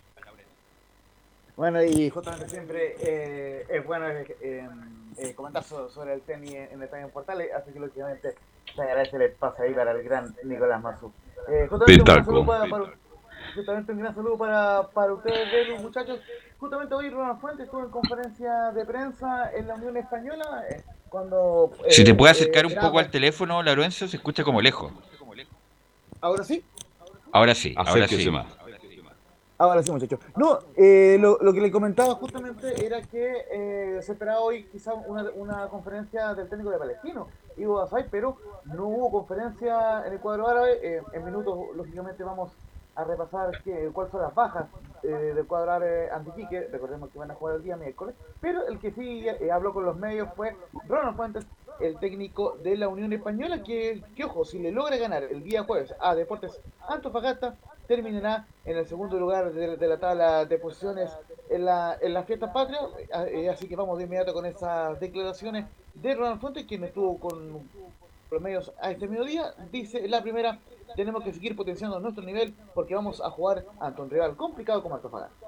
Bueno, 1.62 1.84
y 1.84 2.10
justamente 2.10 2.50
siempre 2.50 2.96
eh, 3.02 3.68
es 3.70 3.86
bueno 3.86 4.10
eh, 4.10 4.68
eh, 5.16 5.36
comentar 5.36 5.64
sobre 5.64 6.16
el 6.16 6.22
tenis 6.22 6.56
en, 6.56 6.72
el 6.72 6.82
Estadio 6.82 7.10
Portales, 7.10 7.54
así 7.54 7.72
que 7.72 7.80
lógicamente 7.80 8.34
se 8.76 8.82
agradece 8.82 9.18
el 9.18 9.22
espacio 9.22 9.66
ahí 9.66 9.74
para 9.76 9.92
el 9.92 10.02
gran 10.02 10.36
Nicolás 10.44 10.82
Mazú. 10.82 11.12
Eh, 11.48 11.68
justamente, 11.70 12.02
un 12.02 12.26
saludo 12.26 12.46
para, 12.48 12.66
justamente 13.54 13.92
un 13.92 14.00
gran 14.00 14.16
saludo 14.16 14.38
para, 14.40 14.90
para 14.92 15.14
ustedes, 15.14 15.80
muchachos. 15.84 16.20
Justamente 16.58 16.96
hoy 16.96 17.12
Ronald 17.12 17.40
Fuentes 17.40 17.66
estuvo 17.66 17.84
en 17.84 17.92
conferencia 17.92 18.72
de 18.72 18.84
prensa 18.84 19.52
en 19.54 19.68
la 19.68 19.76
Unión 19.76 19.98
Española. 19.98 20.64
Eh, 20.68 20.82
cuando, 21.10 21.74
si 21.90 22.04
te 22.04 22.16
puede 22.16 22.32
acercar 22.32 22.66
un 22.66 22.74
poco 22.74 22.98
al 22.98 23.12
teléfono, 23.12 23.62
Lorenzo, 23.62 24.08
se 24.08 24.18
escucha 24.18 24.44
como 24.44 24.64
lejos. 24.64 24.92
¿Ahora 26.22 26.44
sí? 26.44 26.66
Ahora 27.32 27.54
sí, 27.54 27.76
ahora 27.78 28.08
sí. 28.08 28.32
Más. 28.32 28.48
Ahora 29.62 29.84
sí, 29.84 29.92
muchachos. 29.92 30.20
No, 30.36 30.58
eh, 30.76 31.20
lo, 31.20 31.38
que 31.54 31.62
le 31.62 31.72
comentaba 31.72 32.16
justamente 32.16 32.84
era 32.84 33.00
que 33.04 33.46
eh, 33.52 34.02
se 34.02 34.14
esperaba 34.14 34.40
hoy 34.40 34.64
quizá 34.64 34.96
una, 34.96 35.68
conferencia 35.68 36.34
del 36.34 36.50
técnico 36.50 36.72
de 36.72 36.80
Palestino, 36.80 37.28
Ivo 37.58 37.80
Asay, 37.80 38.08
pero 38.10 38.38
no 38.66 38.88
hubo 38.88 39.12
conferencia 39.12 40.04
en 40.08 40.14
el 40.14 40.20
cuadro 40.20 40.48
árabe. 40.48 40.80
Eh, 40.82 41.04
en 41.14 41.24
minutos, 41.24 41.56
lógicamente, 41.76 42.24
vamos 42.24 42.52
a 42.96 43.04
repasar 43.04 43.52
cuáles 43.94 44.12
son 44.12 44.22
las 44.24 44.34
bajas 44.34 44.66
eh, 45.04 45.08
del 45.08 45.46
cuadro 45.46 45.74
árabe 45.74 46.10
Antiquique. 46.10 46.68
Recordemos 46.72 47.12
que 47.12 47.20
van 47.20 47.30
a 47.30 47.36
jugar 47.36 47.58
el 47.58 47.64
día 47.64 47.78
miércoles. 47.78 48.16
Pero 48.40 48.66
el 48.68 48.80
que 48.80 48.92
sí 48.92 49.28
eh, 49.28 49.52
habló 49.52 49.74
con 49.74 49.86
los 49.86 49.96
medios 49.96 50.30
fue 50.36 50.56
Ronald 50.88 51.16
Fuentes, 51.16 51.46
el 51.80 52.00
técnico 52.00 52.58
de 52.64 52.78
la 52.78 52.88
Unión 52.88 53.14
Española, 53.14 53.64
que, 53.64 54.04
que 54.16 54.26
ojo, 54.26 54.44
si 54.44 54.60
le 54.60 54.72
logra 54.72 54.98
ganar 54.98 55.24
el 55.24 55.44
día 55.44 55.64
jueves 55.64 55.94
a 56.00 56.16
Deportes 56.16 56.60
Antofagasta, 56.88 57.56
terminará 57.96 58.48
en 58.64 58.78
el 58.78 58.88
segundo 58.88 59.20
lugar 59.20 59.52
de, 59.52 59.88
la 59.88 60.00
tabla 60.00 60.46
de 60.46 60.58
posiciones 60.58 61.12
en 61.50 61.66
la, 61.66 61.98
en 62.02 62.14
la 62.14 62.24
fiesta 62.24 62.54
patria. 62.54 62.80
Eh, 63.30 63.50
así 63.50 63.68
que 63.68 63.76
vamos 63.76 63.98
de 63.98 64.06
inmediato 64.06 64.34
con 64.34 64.46
esas 64.46 64.98
declaraciones 65.02 65.66
de 65.94 66.16
Ronald 66.16 66.40
Fuentes, 66.40 66.66
quien 66.66 66.86
estuvo 66.86 67.20
con 67.20 67.60
los 68.32 68.42
medios 68.42 68.72
a 68.82 68.92
este 68.92 69.10
mediodía. 69.10 69.54
Dice 69.74 70.08
la 70.08 70.22
primera, 70.22 70.58
tenemos 70.96 71.22
que 71.22 71.34
seguir 71.34 71.54
potenciando 71.54 72.00
nuestro 72.00 72.24
nivel 72.24 72.54
porque 72.74 72.96
vamos 72.96 73.20
a 73.20 73.30
jugar 73.30 73.66
ante 73.82 74.02
un 74.02 74.10
rival 74.10 74.38
complicado 74.38 74.82
como 74.82 74.96
Antofagasta. 74.96 75.48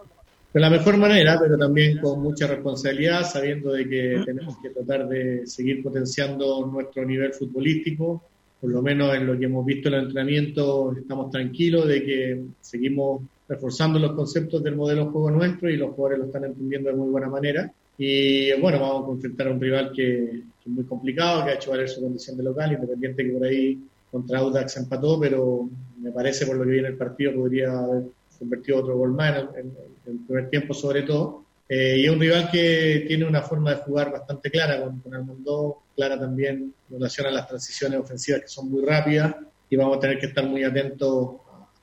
De 0.53 0.59
la 0.59 0.69
mejor 0.69 0.97
manera, 0.97 1.37
pero 1.39 1.57
también 1.57 1.99
con 2.01 2.21
mucha 2.21 2.45
responsabilidad, 2.45 3.23
sabiendo 3.23 3.71
de 3.71 3.87
que 3.87 4.21
tenemos 4.25 4.57
que 4.61 4.69
tratar 4.69 5.07
de 5.07 5.47
seguir 5.47 5.81
potenciando 5.81 6.67
nuestro 6.67 7.05
nivel 7.05 7.33
futbolístico, 7.33 8.21
por 8.64 8.72
lo 8.72 8.81
menos 8.81 9.14
en 9.14 9.27
lo 9.27 9.38
que 9.38 9.44
hemos 9.44 9.65
visto 9.65 9.90
en 9.90 9.95
el 9.95 10.03
entrenamiento, 10.03 10.95
estamos 10.98 11.30
tranquilos 11.30 11.85
de 11.85 12.02
que 12.02 12.44
seguimos 12.61 13.22
reforzando 13.45 13.99
los 13.99 14.14
conceptos 14.14 14.64
del 14.64 14.77
modelo 14.77 15.03
de 15.03 15.11
juego 15.11 15.31
nuestro 15.31 15.69
y 15.69 15.76
los 15.76 15.91
jugadores 15.91 16.19
lo 16.19 16.26
están 16.27 16.45
entendiendo 16.45 16.90
de 16.90 16.95
muy 16.95 17.10
buena 17.10 17.27
manera. 17.27 17.69
Y 17.98 18.57
bueno, 18.61 18.80
vamos 18.80 19.10
a 19.10 19.11
enfrentar 19.15 19.49
a 19.49 19.52
un 19.52 19.60
rival 19.60 19.91
que, 19.94 20.23
es 20.23 20.68
muy 20.68 20.85
complicado, 20.85 21.44
que 21.44 21.52
ha 21.52 21.56
hecho 21.56 21.72
valer 21.72 21.90
su 21.90 21.99
condición 21.99 22.38
de 22.38 22.44
local, 22.44 22.72
independiente 22.72 23.26
que 23.26 23.34
por 23.34 23.44
ahí 23.44 23.81
contra 24.10 24.40
Audax 24.40 24.77
empató, 24.77 25.19
pero 25.19 25.69
me 25.99 26.11
parece 26.14 26.45
por 26.45 26.56
lo 26.56 26.64
que 26.64 26.72
viene 26.72 26.88
el 26.88 26.95
partido 26.95 27.34
podría 27.34 27.77
haber 27.77 28.03
convertido 28.40 28.77
otro 28.77 28.98
gol 28.98 29.11
más 29.11 29.44
en, 29.57 29.73
el 30.07 30.19
primer 30.26 30.49
tiempo 30.49 30.73
sobre 30.73 31.02
todo. 31.02 31.42
Eh, 31.68 31.98
y 31.99 32.06
es 32.06 32.11
un 32.11 32.19
rival 32.19 32.49
que 32.52 33.06
tiene 33.07 33.26
una 33.26 33.41
forma 33.41 33.72
de 33.72 33.81
jugar 33.81 34.11
bastante 34.11 34.52
clara 34.52 34.81
con, 34.81 34.99
con 34.99 35.15
Armando, 35.15 35.84
clara 35.95 36.19
también 36.19 36.73
en 36.90 36.94
relación 36.94 37.27
a 37.27 37.31
las 37.31 37.48
transiciones 37.48 37.99
ofensivas 37.99 38.41
que 38.41 38.48
son 38.48 38.69
muy 38.69 38.85
rápidas 38.85 39.35
y 39.69 39.76
vamos 39.76 39.98
a 39.98 39.99
tener 39.99 40.19
que 40.19 40.27
estar 40.27 40.45
muy 40.45 40.64
atentos 40.64 41.38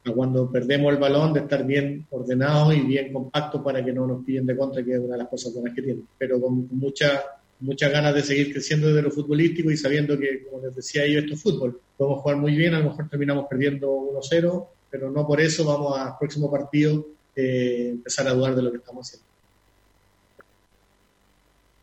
a 0.05 0.13
cuando 0.13 0.51
perdemos 0.51 0.93
el 0.93 0.99
balón, 0.99 1.33
de 1.33 1.41
estar 1.41 1.65
bien 1.67 2.07
ordenado 2.11 2.73
y 2.73 2.81
bien 2.81 3.13
compacto 3.13 3.63
para 3.63 3.85
que 3.85 3.93
no 3.93 4.07
nos 4.07 4.25
pillen 4.25 4.47
de 4.47 4.57
contra, 4.57 4.83
que 4.83 4.95
es 4.95 4.99
una 4.99 5.13
de 5.13 5.19
las 5.19 5.29
cosas 5.29 5.53
buenas 5.53 5.75
que 5.75 5.83
tiene. 5.83 6.03
Pero 6.17 6.41
con 6.41 6.69
mucha, 6.71 7.23
muchas 7.61 7.93
ganas 7.93 8.15
de 8.15 8.23
seguir 8.23 8.53
creciendo 8.53 8.89
desde 8.89 9.03
lo 9.03 9.11
futbolístico 9.11 9.71
y 9.71 9.77
sabiendo 9.77 10.19
que, 10.19 10.45
como 10.45 10.65
les 10.65 10.75
decía 10.75 11.07
yo, 11.07 11.19
esto 11.19 11.35
es 11.35 11.43
fútbol. 11.43 11.81
Podemos 11.97 12.21
jugar 12.21 12.37
muy 12.39 12.57
bien, 12.57 12.75
a 12.75 12.79
lo 12.79 12.91
mejor 12.91 13.09
terminamos 13.09 13.47
perdiendo 13.49 13.91
1-0, 13.91 14.67
pero 14.91 15.11
no 15.11 15.27
por 15.27 15.41
eso 15.41 15.65
vamos 15.65 15.99
al 15.99 16.17
próximo 16.19 16.51
partido 16.51 17.07
eh, 17.37 17.91
empezar 17.91 18.27
a 18.29 18.33
dudar 18.33 18.55
de 18.55 18.63
lo 18.63 18.71
que 18.71 18.79
estamos 18.79 19.07
haciendo. 19.07 19.30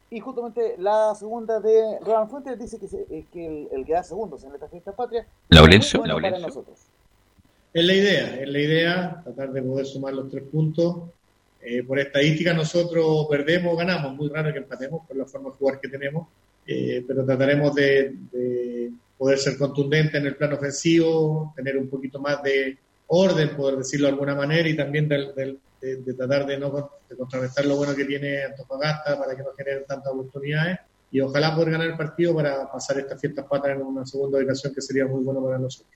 Y 0.10 0.20
justamente 0.22 0.76
la 0.78 1.14
segunda 1.16 1.60
de 1.60 2.00
Ronald 2.00 2.30
Fuentes 2.30 2.58
dice 2.58 2.80
que, 2.80 2.86
eh, 2.86 3.26
que 3.32 3.68
el, 3.72 3.86
que 3.86 3.94
da 3.94 4.04
segundos 4.04 4.44
en 4.44 4.54
esta 4.54 4.68
fiesta 4.70 4.94
patria 4.94 5.28
Laurencio, 5.50 6.04
es 6.06 6.14
para 6.14 6.40
nosotros. 6.40 6.80
Es 7.74 7.86
la 7.86 7.94
idea, 7.94 8.42
es 8.42 8.50
la 8.50 8.60
idea, 8.60 9.22
tratar 9.24 9.52
de 9.52 9.62
poder 9.62 9.86
sumar 9.86 10.14
los 10.14 10.32
tres 10.32 10.44
puntos. 10.44 11.10
Eh, 11.62 11.84
por 11.84 12.00
estadística 12.00 12.54
nosotros 12.54 13.28
perdemos 13.30 13.74
o 13.74 13.76
ganamos, 13.76 14.16
muy 14.16 14.30
raro 14.30 14.54
que 14.54 14.60
empatemos 14.60 15.06
por 15.06 15.18
la 15.18 15.26
forma 15.26 15.50
de 15.50 15.56
jugar 15.58 15.82
que 15.82 15.90
tenemos, 15.90 16.28
eh, 16.66 17.04
pero 17.06 17.26
trataremos 17.26 17.76
de, 17.76 18.16
de, 18.32 18.92
poder 19.18 19.38
ser 19.38 19.58
contundentes 19.58 20.16
en 20.16 20.28
el 20.28 20.36
plano 20.36 20.56
ofensivo, 20.56 21.54
tener 21.56 21.78
un 21.78 21.90
poquito 21.90 22.20
más 22.20 22.42
de 22.44 22.78
orden, 23.08 23.56
poder 23.56 23.78
decirlo 23.78 24.08
de 24.08 24.14
alguna 24.14 24.36
manera, 24.36 24.70
y 24.70 24.76
también 24.76 25.10
del, 25.10 25.36
del 25.36 25.60
de, 25.96 26.14
tratar 26.14 26.46
de 26.46 26.58
no 26.58 26.92
de 27.10 27.16
contrarrestar 27.16 27.66
lo 27.66 27.76
bueno 27.76 27.96
que 27.96 28.06
tiene 28.06 28.44
Antofagasta 28.44 29.18
para 29.18 29.36
que 29.36 29.44
no 29.44 29.52
generen 29.56 29.86
tantas 29.86 30.12
oportunidades 30.12 30.80
y 31.12 31.22
ojalá 31.22 31.56
poder 31.56 31.72
ganar 31.72 31.88
el 31.88 31.98
partido 31.98 32.36
para 32.36 32.70
pasar 32.72 33.00
estas 33.00 33.20
fiestas 33.20 33.46
patas 33.46 33.72
en 33.72 33.82
una 33.82 34.06
segunda 34.06 34.38
ubicación 34.38 34.74
que 34.74 34.82
sería 34.82 35.06
muy 35.06 35.24
bueno 35.24 35.42
para 35.44 35.58
nosotros. 35.58 35.92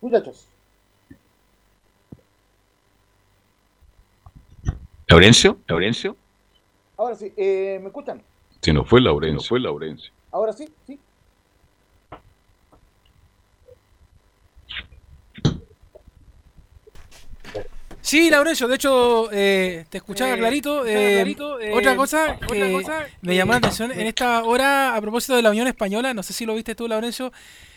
Muchachos. 0.00 0.46
Laurencio, 5.08 5.58
Laurencio. 5.66 6.16
Ahora 6.96 7.14
sí, 7.14 7.32
eh, 7.36 7.78
¿me 7.80 7.88
escuchan? 7.88 8.22
Si 8.60 8.72
no 8.72 8.84
fue 8.84 9.00
Laurencio, 9.00 9.36
no 9.36 9.42
fue 9.42 9.60
Laurencio. 9.60 10.12
Ahora 10.30 10.52
sí, 10.52 10.68
sí. 10.86 10.98
Sí, 18.04 18.28
Laurencio, 18.28 18.68
de 18.68 18.74
hecho, 18.74 19.30
eh, 19.32 19.86
te 19.88 19.96
escuchaba 19.96 20.34
eh, 20.34 20.36
clarito. 20.36 20.84
Eh, 20.84 21.14
clarito 21.14 21.56
otra 21.72 21.96
cosa 21.96 22.36
que 22.36 22.84
me 23.22 23.34
llamó 23.34 23.52
la 23.52 23.58
atención 23.58 23.92
en 23.92 24.06
esta 24.06 24.44
hora, 24.44 24.94
a 24.94 25.00
propósito 25.00 25.34
de 25.34 25.40
la 25.40 25.48
Unión 25.48 25.66
Española, 25.68 26.12
no 26.12 26.22
sé 26.22 26.34
si 26.34 26.44
lo 26.44 26.54
viste 26.54 26.74
tú, 26.74 26.86
Laurencio, 26.86 27.32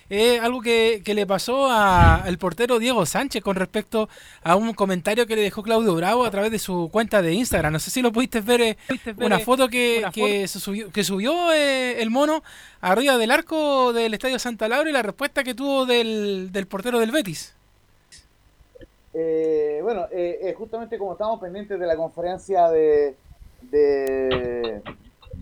es 0.10 0.42
algo 0.42 0.62
que, 0.62 1.02
le 1.06 1.26
pasó 1.26 1.72
al 1.72 2.38
portero 2.40 2.78
Diego 2.78 3.06
Sánchez 3.06 3.42
con 3.42 3.56
respecto 3.56 4.10
a 4.44 4.58
un 4.58 4.74
comentario 4.74 5.26
que 5.28 5.38
le 5.38 5.44
dejó 5.44 5.64
Claudio 5.64 5.96
Bravo 5.96 6.26
a 6.26 6.32
través 6.32 6.52
de 6.52 6.60
su 6.60 6.90
cuenta 6.92 7.22
de 7.22 7.34
Instagram. 7.34 7.72
No 7.72 7.80
sé 7.80 7.90
si 7.90 8.02
lo 8.02 8.12
pudiste 8.12 8.42
ver, 8.42 8.78
una 9.16 9.40
foto 9.40 9.70
que, 9.70 10.06
que, 10.12 10.46
subió, 10.50 10.92
que 10.92 11.06
subió 11.06 11.54
el 11.54 12.10
mono 12.10 12.44
arriba 12.82 13.18
del 13.18 13.32
arco 13.32 13.94
del 13.94 14.14
Estadio 14.14 14.40
Santa 14.40 14.68
Laura 14.68 14.90
y 14.90 14.94
la 14.94 15.04
respuesta 15.04 15.46
que 15.46 15.54
tuvo 15.54 15.86
del, 15.86 16.50
del 16.52 16.68
portero 16.68 17.00
del 17.00 17.12
Betis. 17.12 17.57
Eh, 19.20 19.80
bueno, 19.82 20.06
eh, 20.12 20.38
eh, 20.44 20.54
justamente 20.54 21.00
como 21.00 21.14
estamos 21.14 21.40
pendientes 21.40 21.80
de 21.80 21.88
la 21.88 21.96
conferencia 21.96 22.70
de, 22.70 23.16
de 23.64 24.80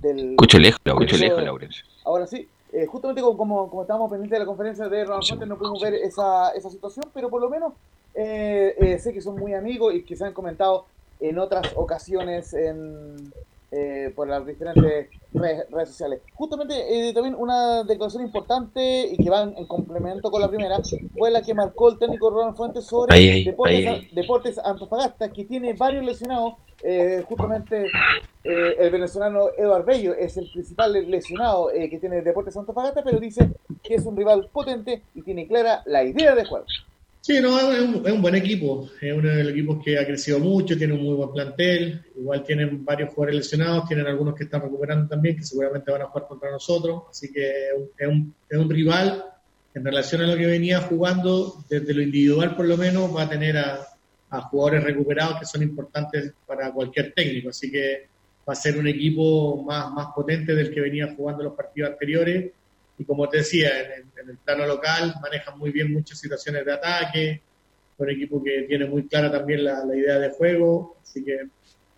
del 0.02 0.30
escucho 0.31 0.60
lejos, 0.60 0.80
escucho 0.85 1.18
lejos, 1.18 1.43
Laurencio. 1.43 1.85
Ahora 2.06 2.26
sí, 2.26 2.47
eh, 2.72 2.85
justamente 2.85 3.22
como, 3.22 3.35
como, 3.35 3.69
como, 3.69 3.81
estábamos 3.81 4.10
pendientes 4.10 4.34
de 4.34 4.39
la 4.39 4.45
conferencia 4.45 4.88
de 4.88 5.03
Ronald 5.03 5.27
Fuentes 5.27 5.49
no 5.49 5.57
pudimos 5.57 5.81
ver 5.81 5.93
esa, 5.95 6.52
esa 6.52 6.69
situación, 6.69 7.03
pero 7.14 7.30
por 7.30 7.41
lo 7.41 7.49
menos 7.49 7.73
eh, 8.14 8.97
sé 9.02 9.11
que 9.11 9.19
son 9.19 9.35
muy 9.35 9.53
amigos 9.53 9.93
y 9.93 10.03
que 10.03 10.15
se 10.15 10.23
han 10.23 10.31
comentado 10.31 10.85
en 11.19 11.38
otras 11.38 11.73
ocasiones 11.76 12.53
en, 12.53 13.34
eh, 13.71 14.13
por 14.15 14.27
las 14.27 14.45
diferentes 14.45 15.09
redes, 15.33 15.89
sociales. 15.89 16.21
Justamente 16.33 17.09
eh, 17.09 17.13
también 17.13 17.35
una 17.35 17.83
declaración 17.83 18.23
importante 18.23 19.07
y 19.11 19.17
que 19.17 19.29
va 19.29 19.41
en, 19.41 19.65
complemento 19.65 20.29
con 20.31 20.41
la 20.41 20.47
primera 20.47 20.77
fue 21.17 21.31
la 21.31 21.41
que 21.41 21.53
marcó 21.53 21.89
el 21.89 21.97
técnico 21.97 22.29
Ronald 22.29 22.55
Fuentes 22.55 22.85
sobre 22.85 23.43
Deportes, 24.13 24.59
Antofagasta, 24.59 25.31
que 25.33 25.45
tiene 25.45 25.73
varios 25.73 26.05
lesionados. 26.05 26.53
Eh, 26.83 27.23
justamente 27.27 27.87
el 28.43 28.91
venezolano 28.91 29.47
Eduardo 29.57 29.85
Bello 29.85 30.13
es 30.13 30.37
el 30.37 30.49
principal 30.51 30.93
lesionado 31.09 31.69
que 31.69 31.97
tiene 31.99 32.21
Deportes 32.21 32.55
Antofagasta, 32.55 33.03
pero 33.03 33.19
dice 33.19 33.49
que 33.81 33.95
es 33.95 34.05
un 34.05 34.15
rival 34.15 34.49
potente 34.53 35.01
y 35.15 35.23
tiene 35.23 35.47
clara 35.47 35.81
la 35.85 36.03
idea 36.03 36.35
de 36.35 36.45
juego. 36.45 36.65
Sí, 37.26 37.39
no, 37.41 37.60
es 37.72 37.81
un, 37.81 38.22
buen 38.22 38.35
equipo. 38.35 38.88
Es 39.02 39.11
uno 39.11 39.27
de 39.27 39.43
los 39.43 39.53
equipos 39.53 39.84
que 39.84 39.97
ha 39.97 40.06
crecido 40.06 40.38
mucho, 40.38 40.77
tiene 40.77 40.93
un 40.93 41.02
muy 41.02 41.15
buen 41.15 41.31
plantel. 41.31 42.06
Igual 42.15 42.43
tienen 42.43 42.85
varios 42.85 43.10
jugadores 43.10 43.38
lesionados, 43.38 43.88
tienen 43.88 44.06
algunos 44.06 44.35
que 44.35 44.43
están 44.43 44.61
recuperando 44.61 45.07
también, 45.07 45.35
que 45.35 45.41
seguramente 45.41 45.91
van 45.91 46.03
a 46.03 46.06
jugar 46.06 46.27
contra 46.27 46.52
nosotros. 46.52 47.06
Así 47.10 47.34
que 47.34 47.69
es 47.97 48.07
un, 48.07 48.31
es 48.47 48.57
un 48.60 48.69
rival 48.69 49.26
en 49.73 49.84
relación 49.84 50.22
a 50.22 50.27
lo 50.27 50.38
que 50.38 50.45
venía 50.45 50.81
jugando, 50.81 51.65
desde 51.68 51.95
lo 51.95 52.03
individual 52.03 52.56
por 52.56 52.68
lo 52.68 52.77
menos, 52.77 53.15
va 53.15 53.23
a 53.23 53.30
tener 53.30 53.57
a, 53.57 53.88
a 54.30 54.41
jugadores 54.41 54.84
recuperados 54.84 55.39
que 55.39 55.45
son 55.47 55.64
importantes 55.64 56.31
para 56.45 56.72
cualquier 56.72 57.11
técnico. 57.11 57.49
Así 57.49 57.72
que 57.72 58.07
va 58.47 58.53
a 58.53 58.56
ser 58.56 58.77
un 58.77 58.88
equipo 58.88 59.64
más, 59.64 59.91
más 59.91 60.10
potente 60.14 60.53
del 60.53 60.72
que 60.72 60.80
venía 60.80 61.11
jugando 61.18 61.43
los 61.43 61.56
partidos 61.56 61.89
anteriores 61.89 62.52
y 62.97 63.05
como 63.05 63.27
te 63.27 63.38
decía, 63.38 63.69
en 63.95 64.30
el, 64.30 64.38
plano 64.38 64.65
local 64.65 65.15
manejan 65.22 65.57
muy 65.57 65.72
bien 65.72 65.91
muchas 65.91 66.17
situaciones 66.19 66.65
de 66.65 66.73
ataque, 66.73 67.41
un 67.97 68.09
equipo 68.09 68.43
que 68.43 68.63
tiene 68.63 68.85
muy 68.85 69.07
clara 69.07 69.31
también 69.31 69.63
la, 69.63 69.84
idea 69.95 70.19
de 70.19 70.30
juego, 70.31 70.97
así 71.01 71.23
que 71.23 71.47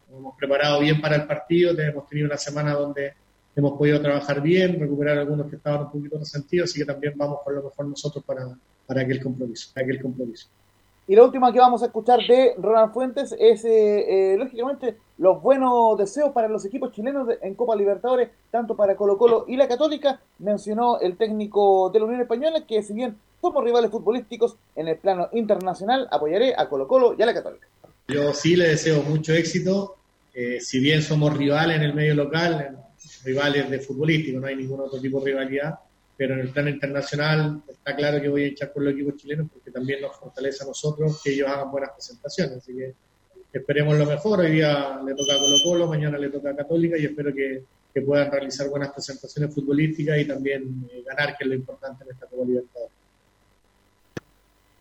hemos 0.09 0.35
preparado 0.37 0.79
bien 0.79 0.99
para 1.01 1.15
el 1.15 1.25
partido, 1.25 1.77
hemos 1.77 2.07
tenido 2.07 2.27
una 2.27 2.37
semana 2.37 2.73
donde 2.73 3.13
hemos 3.55 3.77
podido 3.77 4.01
trabajar 4.01 4.41
bien, 4.41 4.79
recuperar 4.79 5.17
algunos 5.17 5.49
que 5.49 5.55
estaban 5.55 5.81
un 5.81 5.91
poquito 5.91 6.19
resentidos, 6.19 6.69
así 6.69 6.79
que 6.79 6.85
también 6.85 7.13
vamos 7.15 7.39
con 7.43 7.55
lo 7.55 7.63
mejor 7.63 7.87
nosotros 7.87 8.23
para, 8.23 8.47
para 8.85 9.01
aquel 9.01 9.21
compromiso, 9.21 9.69
para 9.73 9.85
aquel 9.85 10.01
compromiso. 10.01 10.47
Y 11.09 11.15
la 11.15 11.23
última 11.23 11.53
que 11.53 11.59
vamos 11.59 11.81
a 11.83 11.85
escuchar 11.85 12.19
de 12.27 12.53
Ronald 12.57 12.91
Fuentes 12.91 13.33
es, 13.39 13.63
eh, 13.63 14.33
eh, 14.33 14.37
lógicamente, 14.37 14.97
los 15.17 15.41
buenos 15.41 15.97
deseos 15.97 16.33
para 16.33 16.49
los 16.49 16.65
equipos 16.65 16.91
chilenos 16.91 17.29
en 17.41 17.55
Copa 17.55 17.77
Libertadores, 17.77 18.29
tanto 18.51 18.75
para 18.75 18.97
Colo 18.97 19.17
Colo 19.17 19.45
y 19.47 19.55
la 19.55 19.69
Católica. 19.69 20.19
Mencionó 20.39 20.99
el 20.99 21.15
técnico 21.15 21.89
de 21.91 21.99
la 21.99 22.05
Unión 22.05 22.19
Española 22.19 22.65
que 22.67 22.83
si 22.83 22.93
bien 22.93 23.15
somos 23.39 23.63
rivales 23.63 23.89
futbolísticos 23.89 24.57
en 24.75 24.89
el 24.89 24.97
plano 24.97 25.29
internacional, 25.31 26.09
apoyaré 26.11 26.53
a 26.57 26.67
Colo 26.67 26.89
Colo 26.89 27.15
y 27.17 27.21
a 27.21 27.25
la 27.25 27.33
Católica. 27.33 27.67
Yo 28.09 28.33
sí 28.33 28.57
le 28.57 28.67
deseo 28.67 29.01
mucho 29.03 29.31
éxito. 29.33 29.95
Eh, 30.33 30.59
si 30.59 30.81
bien 30.81 31.01
somos 31.01 31.37
rivales 31.37 31.77
en 31.77 31.83
el 31.83 31.93
medio 31.93 32.15
local, 32.15 32.83
rivales 33.23 33.69
de 33.69 33.79
futbolístico, 33.79 34.41
no 34.41 34.47
hay 34.47 34.57
ningún 34.57 34.81
otro 34.81 34.99
tipo 34.99 35.21
de 35.21 35.31
rivalidad 35.31 35.79
pero 36.17 36.33
en 36.33 36.41
el 36.41 36.49
plano 36.49 36.69
internacional 36.69 37.61
está 37.69 37.95
claro 37.95 38.19
que 38.21 38.29
voy 38.29 38.43
a 38.43 38.47
echar 38.47 38.73
por 38.73 38.83
los 38.83 38.93
equipos 38.93 39.15
chilenos 39.17 39.47
porque 39.53 39.71
también 39.71 40.01
nos 40.01 40.15
fortalece 40.15 40.63
a 40.63 40.67
nosotros 40.67 41.21
que 41.23 41.33
ellos 41.33 41.47
hagan 41.47 41.71
buenas 41.71 41.91
presentaciones. 41.91 42.57
Así 42.57 42.75
que 42.75 42.93
esperemos 43.53 43.97
lo 43.97 44.05
mejor. 44.05 44.39
Hoy 44.39 44.51
día 44.51 44.99
le 45.05 45.13
toca 45.13 45.35
a 45.35 45.37
Colo 45.37 45.57
Colo, 45.63 45.87
mañana 45.87 46.17
le 46.17 46.29
toca 46.29 46.49
a 46.49 46.55
Católica 46.55 46.97
y 46.97 47.05
espero 47.05 47.33
que, 47.33 47.63
que 47.93 48.01
puedan 48.01 48.31
realizar 48.31 48.67
buenas 48.69 48.91
presentaciones 48.91 49.53
futbolísticas 49.53 50.17
y 50.17 50.25
también 50.25 50.89
eh, 50.91 51.03
ganar, 51.05 51.37
que 51.37 51.43
es 51.43 51.47
lo 51.47 51.55
importante 51.55 52.03
en 52.03 52.11
esta 52.11 52.25
Copa 52.25 52.45
Libertadores. 52.45 52.97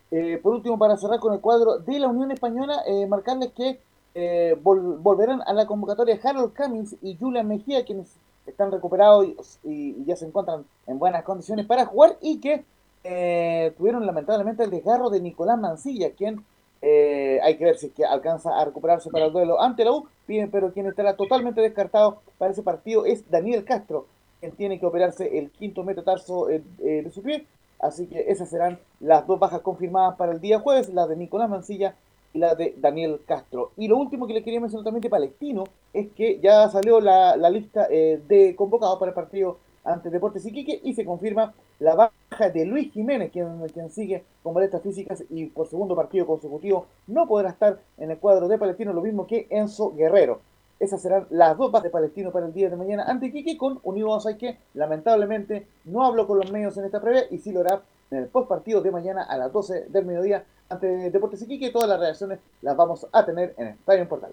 Eh, 0.09 0.39
por 0.41 0.55
último, 0.55 0.77
para 0.77 0.97
cerrar 0.97 1.19
con 1.19 1.33
el 1.33 1.41
cuadro 1.41 1.79
de 1.79 1.99
la 1.99 2.07
Unión 2.07 2.31
Española, 2.31 2.81
eh, 2.87 3.05
marcarles 3.07 3.51
que 3.51 3.79
eh, 4.15 4.57
volverán 4.61 5.41
a 5.45 5.53
la 5.53 5.65
convocatoria 5.65 6.19
Harold 6.23 6.55
Cummings 6.55 6.95
y 7.01 7.15
Julian 7.17 7.47
Mejía, 7.47 7.85
quienes 7.85 8.07
están 8.51 8.71
recuperados 8.71 9.59
y, 9.63 10.03
ya 10.05 10.15
se 10.15 10.25
encuentran 10.25 10.65
en 10.85 10.99
buenas 10.99 11.23
condiciones 11.23 11.65
para 11.65 11.85
jugar 11.85 12.17
y 12.21 12.39
que 12.39 12.63
eh, 13.03 13.73
tuvieron 13.77 14.05
lamentablemente 14.05 14.63
el 14.63 14.71
desgarro 14.71 15.09
de 15.09 15.21
Nicolás 15.21 15.59
Mancilla, 15.59 16.11
quien 16.11 16.43
eh, 16.81 17.39
hay 17.43 17.57
que 17.57 17.65
ver 17.65 17.77
si 17.77 17.87
es 17.87 17.93
que 17.93 18.05
alcanza 18.05 18.59
a 18.59 18.65
recuperarse 18.65 19.09
para 19.09 19.25
el 19.25 19.33
duelo 19.33 19.61
ante 19.61 19.85
la 19.85 19.91
U, 19.91 20.07
pero 20.51 20.73
quien 20.73 20.87
estará 20.87 21.15
totalmente 21.15 21.61
descartado 21.61 22.21
para 22.37 22.51
ese 22.51 22.63
partido 22.63 23.05
es 23.05 23.29
Daniel 23.29 23.63
Castro, 23.63 24.07
quien 24.39 24.51
tiene 24.53 24.79
que 24.79 24.85
operarse 24.85 25.37
el 25.37 25.51
quinto 25.51 25.83
metatarso 25.83 26.49
eh, 26.49 26.61
de 26.77 27.11
su 27.11 27.21
pie, 27.21 27.45
así 27.79 28.07
que 28.07 28.29
esas 28.31 28.49
serán 28.49 28.79
las 28.99 29.25
dos 29.25 29.39
bajas 29.39 29.61
confirmadas 29.61 30.15
para 30.17 30.31
el 30.31 30.41
día 30.41 30.59
jueves, 30.59 30.93
la 30.93 31.07
de 31.07 31.15
Nicolás 31.15 31.49
Mancilla 31.49 31.95
la 32.37 32.55
de 32.55 32.75
Daniel 32.77 33.21
Castro. 33.25 33.71
Y 33.77 33.87
lo 33.87 33.97
último 33.97 34.27
que 34.27 34.33
le 34.33 34.43
quería 34.43 34.59
mencionar 34.59 34.85
también 34.85 35.01
de 35.01 35.09
Palestino 35.09 35.63
es 35.93 36.07
que 36.11 36.39
ya 36.39 36.69
salió 36.69 36.99
la, 36.99 37.35
lista 37.49 37.87
eh, 37.89 38.21
de 38.27 38.55
convocados 38.55 38.99
para 38.99 39.09
el 39.09 39.15
partido 39.15 39.57
ante 39.83 40.09
Deportes 40.09 40.45
Iquique 40.45 40.79
y 40.83 40.93
se 40.93 41.05
confirma 41.05 41.53
la 41.79 41.95
baja 41.95 42.49
de 42.49 42.65
Luis 42.65 42.91
Jiménez, 42.91 43.31
quien, 43.31 43.89
sigue 43.89 44.23
con 44.43 44.53
molestias 44.53 44.81
físicas 44.81 45.23
y 45.29 45.45
por 45.45 45.67
segundo 45.67 45.95
partido 45.95 46.25
consecutivo 46.25 46.87
no 47.07 47.27
podrá 47.27 47.49
estar 47.49 47.79
en 47.97 48.11
el 48.11 48.17
cuadro 48.17 48.47
de 48.47 48.57
Palestino, 48.57 48.93
lo 48.93 49.01
mismo 49.01 49.27
que 49.27 49.47
Enzo 49.49 49.93
Guerrero. 49.95 50.41
Esas 50.79 51.01
serán 51.01 51.25
las 51.31 51.57
dos 51.57 51.71
bajas 51.71 51.85
de 51.85 51.89
Palestino 51.89 52.31
para 52.31 52.45
el 52.45 52.53
día 52.53 52.69
de 52.69 52.75
mañana 52.75 53.03
ante 53.03 53.27
Iquique 53.27 53.57
con 53.57 53.79
Unido 53.83 54.19
que 54.37 54.57
lamentablemente 54.75 55.65
no 55.85 56.03
habló 56.03 56.27
con 56.27 56.37
los 56.37 56.51
medios 56.51 56.77
en 56.77 56.85
esta 56.85 57.01
previa 57.01 57.23
y 57.31 57.39
sí 57.39 57.51
lo 57.51 57.61
hará 57.61 57.81
en 58.11 58.17
el 58.19 58.27
post 58.27 58.47
partido 58.47 58.81
de 58.81 58.91
mañana 58.91 59.23
a 59.23 59.37
las 59.37 59.51
12 59.51 59.87
del 59.89 60.05
mediodía 60.05 60.45
ante 60.69 60.87
Deportes 61.09 61.41
Iquique. 61.41 61.71
Todas 61.71 61.89
las 61.89 61.99
reacciones 61.99 62.39
las 62.61 62.75
vamos 62.75 63.07
a 63.11 63.25
tener 63.25 63.53
en 63.57 63.67
Estadio 63.67 64.07
Portal. 64.07 64.31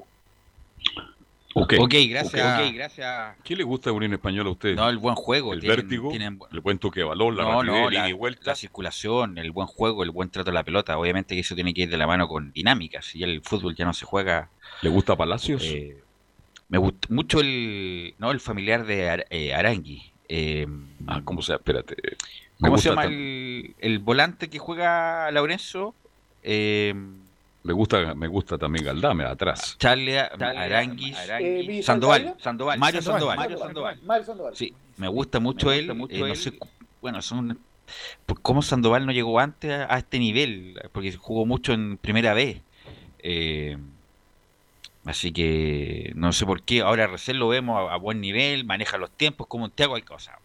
Ok, 1.57 1.75
okay 1.79 2.09
gracias. 2.09 2.59
Okay, 2.59 2.73
gracias. 2.73 3.37
¿Qué 3.45 3.55
le 3.55 3.63
gusta 3.63 3.91
de 3.91 3.97
Unión 3.97 4.13
Española 4.13 4.49
a 4.49 4.53
usted? 4.53 4.75
No, 4.75 4.89
el 4.89 4.99
buen 4.99 5.15
juego. 5.15 5.53
El 5.53 5.61
vértigo, 5.61 6.11
el 6.13 6.61
buen 6.61 6.79
toque 6.79 7.01
de 7.01 7.05
balón, 7.05 7.37
la 7.37 7.45
no, 7.45 7.63
no, 7.63 7.91
la, 7.91 8.09
y 8.09 8.13
vuelta. 8.13 8.43
La 8.45 8.57
circulación, 8.57 9.39
el 9.39 9.53
buen 9.53 9.69
juego, 9.69 10.03
el 10.03 10.11
buen 10.11 10.31
trato 10.31 10.51
de 10.51 10.55
la 10.55 10.65
pelota. 10.65 10.99
Obviamente 10.99 11.37
que 11.37 11.43
eso 11.43 11.55
tiene 11.55 11.73
que 11.73 11.83
ir 11.83 11.91
de 11.91 11.97
la 11.97 12.09
mano 12.09 12.27
con 12.27 12.53
dinámicas. 12.53 13.15
Y 13.15 13.23
el 13.23 13.41
fútbol 13.41 13.77
ya 13.77 13.85
no 13.85 13.95
se 13.95 14.05
juega. 14.05 14.51
¿Le 14.83 14.91
gusta 14.91 15.15
Palacios? 15.15 15.63
Eh, 15.65 16.03
me 16.69 16.79
gusta 16.79 17.07
mucho 17.11 17.39
el, 17.39 18.17
no, 18.19 18.33
el 18.33 18.41
familiar 18.41 18.85
de 18.85 19.25
eh, 19.31 19.55
Arangui. 19.55 20.03
Eh, 20.29 20.67
ah, 21.07 21.21
¿cómo 21.25 21.41
se 21.41 21.55
Espérate. 21.55 21.95
¿Cómo 22.61 22.79
se 22.79 22.89
llama 22.89 23.05
el, 23.05 23.75
el, 23.79 23.99
volante 23.99 24.49
que 24.49 24.59
juega 24.59 25.31
Laurenzo? 25.31 25.95
Eh, 26.43 26.95
me 27.65 27.73
gusta, 27.73 28.15
me 28.15 28.29
gusta 28.29 28.59
también 28.59 28.85
Galdame 28.85 29.25
atrás. 29.25 29.77
Charlie, 29.79 30.19
Aranguis, 30.19 31.17
eh, 31.41 31.81
Sandoval, 31.83 32.37
Sandoval, 32.39 32.79
Mario 32.79 33.01
Sandoval, 33.01 33.37
Mario 33.39 33.59
Sandoval. 33.59 34.01
Mario 34.03 34.25
Sandoval. 34.27 34.55
Sí, 34.55 34.75
me 34.99 35.09
gusta 35.09 35.41
mucho 35.41 35.73
él. 35.73 35.95
Mucho 35.95 36.15
eh, 36.15 36.29
no 36.29 36.35
sé, 36.35 36.59
bueno, 37.01 37.23
son 37.23 37.59
pues, 38.27 38.39
cómo 38.43 38.61
Sandoval 38.61 39.07
no 39.07 39.13
llegó 39.13 39.41
antes 39.41 39.73
a, 39.73 39.97
este 39.97 40.19
nivel, 40.19 40.79
porque 40.93 41.13
jugó 41.13 41.47
mucho 41.47 41.73
en 41.73 41.97
primera 41.97 42.35
vez. 42.35 42.61
Eh, 43.21 43.79
así 45.07 45.33
que 45.33 46.13
no 46.17 46.35
sé 46.35 46.45
por 46.45 46.63
qué. 46.63 46.83
Ahora 46.83 47.07
recién 47.07 47.39
lo 47.39 47.49
vemos 47.49 47.91
a, 47.91 47.97
buen 47.97 48.21
nivel, 48.21 48.67
maneja 48.67 48.99
los 48.99 49.11
tiempos 49.11 49.47
como 49.47 49.65
un 49.65 49.71
Tiago 49.71 49.95
Alcántara, 49.95 50.39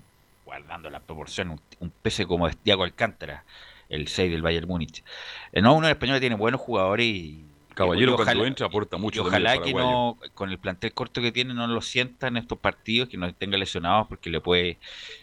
guardando 0.49 0.89
la 0.89 0.99
proporción, 0.99 1.51
un, 1.51 1.61
un 1.79 1.91
pese 1.91 2.25
como 2.25 2.47
es 2.47 2.57
Tiago 2.57 2.83
Alcántara 2.83 3.45
el 3.89 4.07
6 4.07 4.31
del 4.31 4.41
Bayern 4.41 4.67
Múnich. 4.67 5.03
Eh, 5.51 5.61
no, 5.61 5.75
uno 5.75 5.87
en 5.87 5.91
español 5.91 6.19
tiene 6.19 6.35
buenos 6.35 6.61
jugadores 6.61 7.05
y. 7.05 7.45
Caballero 7.75 8.17
cuando 8.17 8.45
entra 8.45 8.65
aporta 8.65 8.97
mucho. 8.97 9.21
ojalá 9.21 9.61
que 9.61 9.73
no, 9.73 10.17
con 10.33 10.49
el 10.49 10.57
plantel 10.57 10.91
corto 10.93 11.21
que 11.21 11.31
tiene, 11.31 11.53
no 11.53 11.65
lo 11.65 11.81
sienta 11.81 12.27
en 12.27 12.35
estos 12.35 12.57
partidos, 12.59 13.07
que 13.07 13.15
no 13.15 13.33
tenga 13.33 13.57
lesionados, 13.57 14.07
porque 14.07 14.29
le 14.29 14.41
puede 14.41 14.77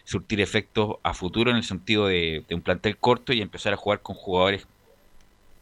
surtir 0.05 0.41
efectos 0.41 0.95
a 1.03 1.13
futuro 1.13 1.51
en 1.51 1.57
el 1.57 1.63
sentido 1.63 2.07
de, 2.07 2.43
un 2.49 2.61
plantel 2.61 2.97
corto 2.97 3.31
y 3.31 3.41
empezar 3.41 3.73
a 3.73 3.77
jugar 3.77 4.01
con 4.01 4.15
jugadores 4.15 4.67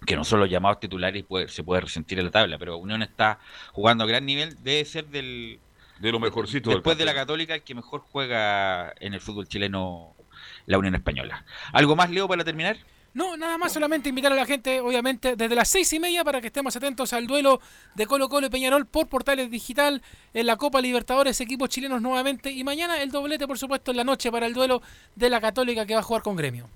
que 0.05 0.15
no 0.15 0.23
son 0.23 0.39
los 0.39 0.49
llamados 0.49 0.79
titulares 0.79 1.25
y 1.27 1.47
se 1.49 1.63
puede 1.63 1.81
resentir 1.81 2.17
en 2.17 2.25
la 2.25 2.31
tabla. 2.31 2.57
Pero 2.57 2.77
Unión 2.77 3.01
está 3.01 3.39
jugando 3.73 4.05
a 4.05 4.07
gran 4.07 4.25
nivel, 4.25 4.55
debe 4.63 4.85
ser 4.85 5.07
del. 5.07 5.59
De 5.99 6.11
lo 6.11 6.19
mejorcito. 6.19 6.69
Después 6.69 6.97
de 6.97 7.05
la 7.05 7.13
Católica, 7.13 7.55
el 7.55 7.63
que 7.63 7.73
mejor 7.75 8.01
juega 8.01 8.93
en 8.99 9.13
el 9.13 9.21
fútbol 9.21 9.47
chileno 9.47 10.15
la 10.65 10.77
Unión 10.77 10.95
Española. 10.95 11.45
¿Algo 11.71 11.95
más, 11.95 12.09
Leo, 12.09 12.27
para 12.27 12.43
terminar? 12.43 12.77
No, 13.13 13.37
nada 13.37 13.57
más, 13.57 13.71
solamente 13.71 14.09
invitar 14.09 14.33
a 14.33 14.35
la 14.35 14.45
gente, 14.45 14.81
obviamente, 14.81 15.37
desde 15.37 15.55
las 15.55 15.69
seis 15.69 15.91
y 15.93 16.01
media 16.01 16.25
para 16.25 16.41
que 16.41 16.47
estemos 16.47 16.75
atentos 16.75 17.13
al 17.13 17.27
duelo 17.27 17.61
de 17.95 18.07
Colo 18.07 18.27
Colo 18.27 18.47
y 18.47 18.49
Peñarol 18.49 18.85
por 18.85 19.07
Portales 19.07 19.49
Digital 19.49 20.01
en 20.33 20.45
la 20.45 20.57
Copa 20.57 20.81
Libertadores, 20.81 21.39
equipos 21.39 21.69
chilenos 21.69 22.01
nuevamente. 22.01 22.51
Y 22.51 22.65
mañana 22.65 23.01
el 23.01 23.11
doblete, 23.11 23.47
por 23.47 23.57
supuesto, 23.57 23.91
en 23.91 23.97
la 23.97 24.03
noche 24.03 24.29
para 24.33 24.47
el 24.47 24.53
duelo 24.53 24.81
de 25.15 25.29
la 25.29 25.39
Católica 25.39 25.85
que 25.85 25.93
va 25.93 26.01
a 26.01 26.03
jugar 26.03 26.23
con 26.23 26.35
Gremio. 26.35 26.69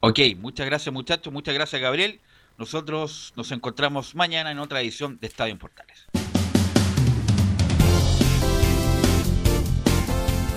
Ok, 0.00 0.20
muchas 0.38 0.64
gracias 0.64 0.90
muchachos, 0.90 1.30
muchas 1.30 1.52
gracias 1.52 1.82
Gabriel. 1.82 2.20
Nosotros 2.56 3.34
nos 3.36 3.52
encontramos 3.52 4.14
mañana 4.14 4.52
en 4.52 4.60
otra 4.60 4.80
edición 4.80 5.18
de 5.20 5.26
Estadio 5.26 5.52
en 5.52 5.58
Portales. 5.58 6.06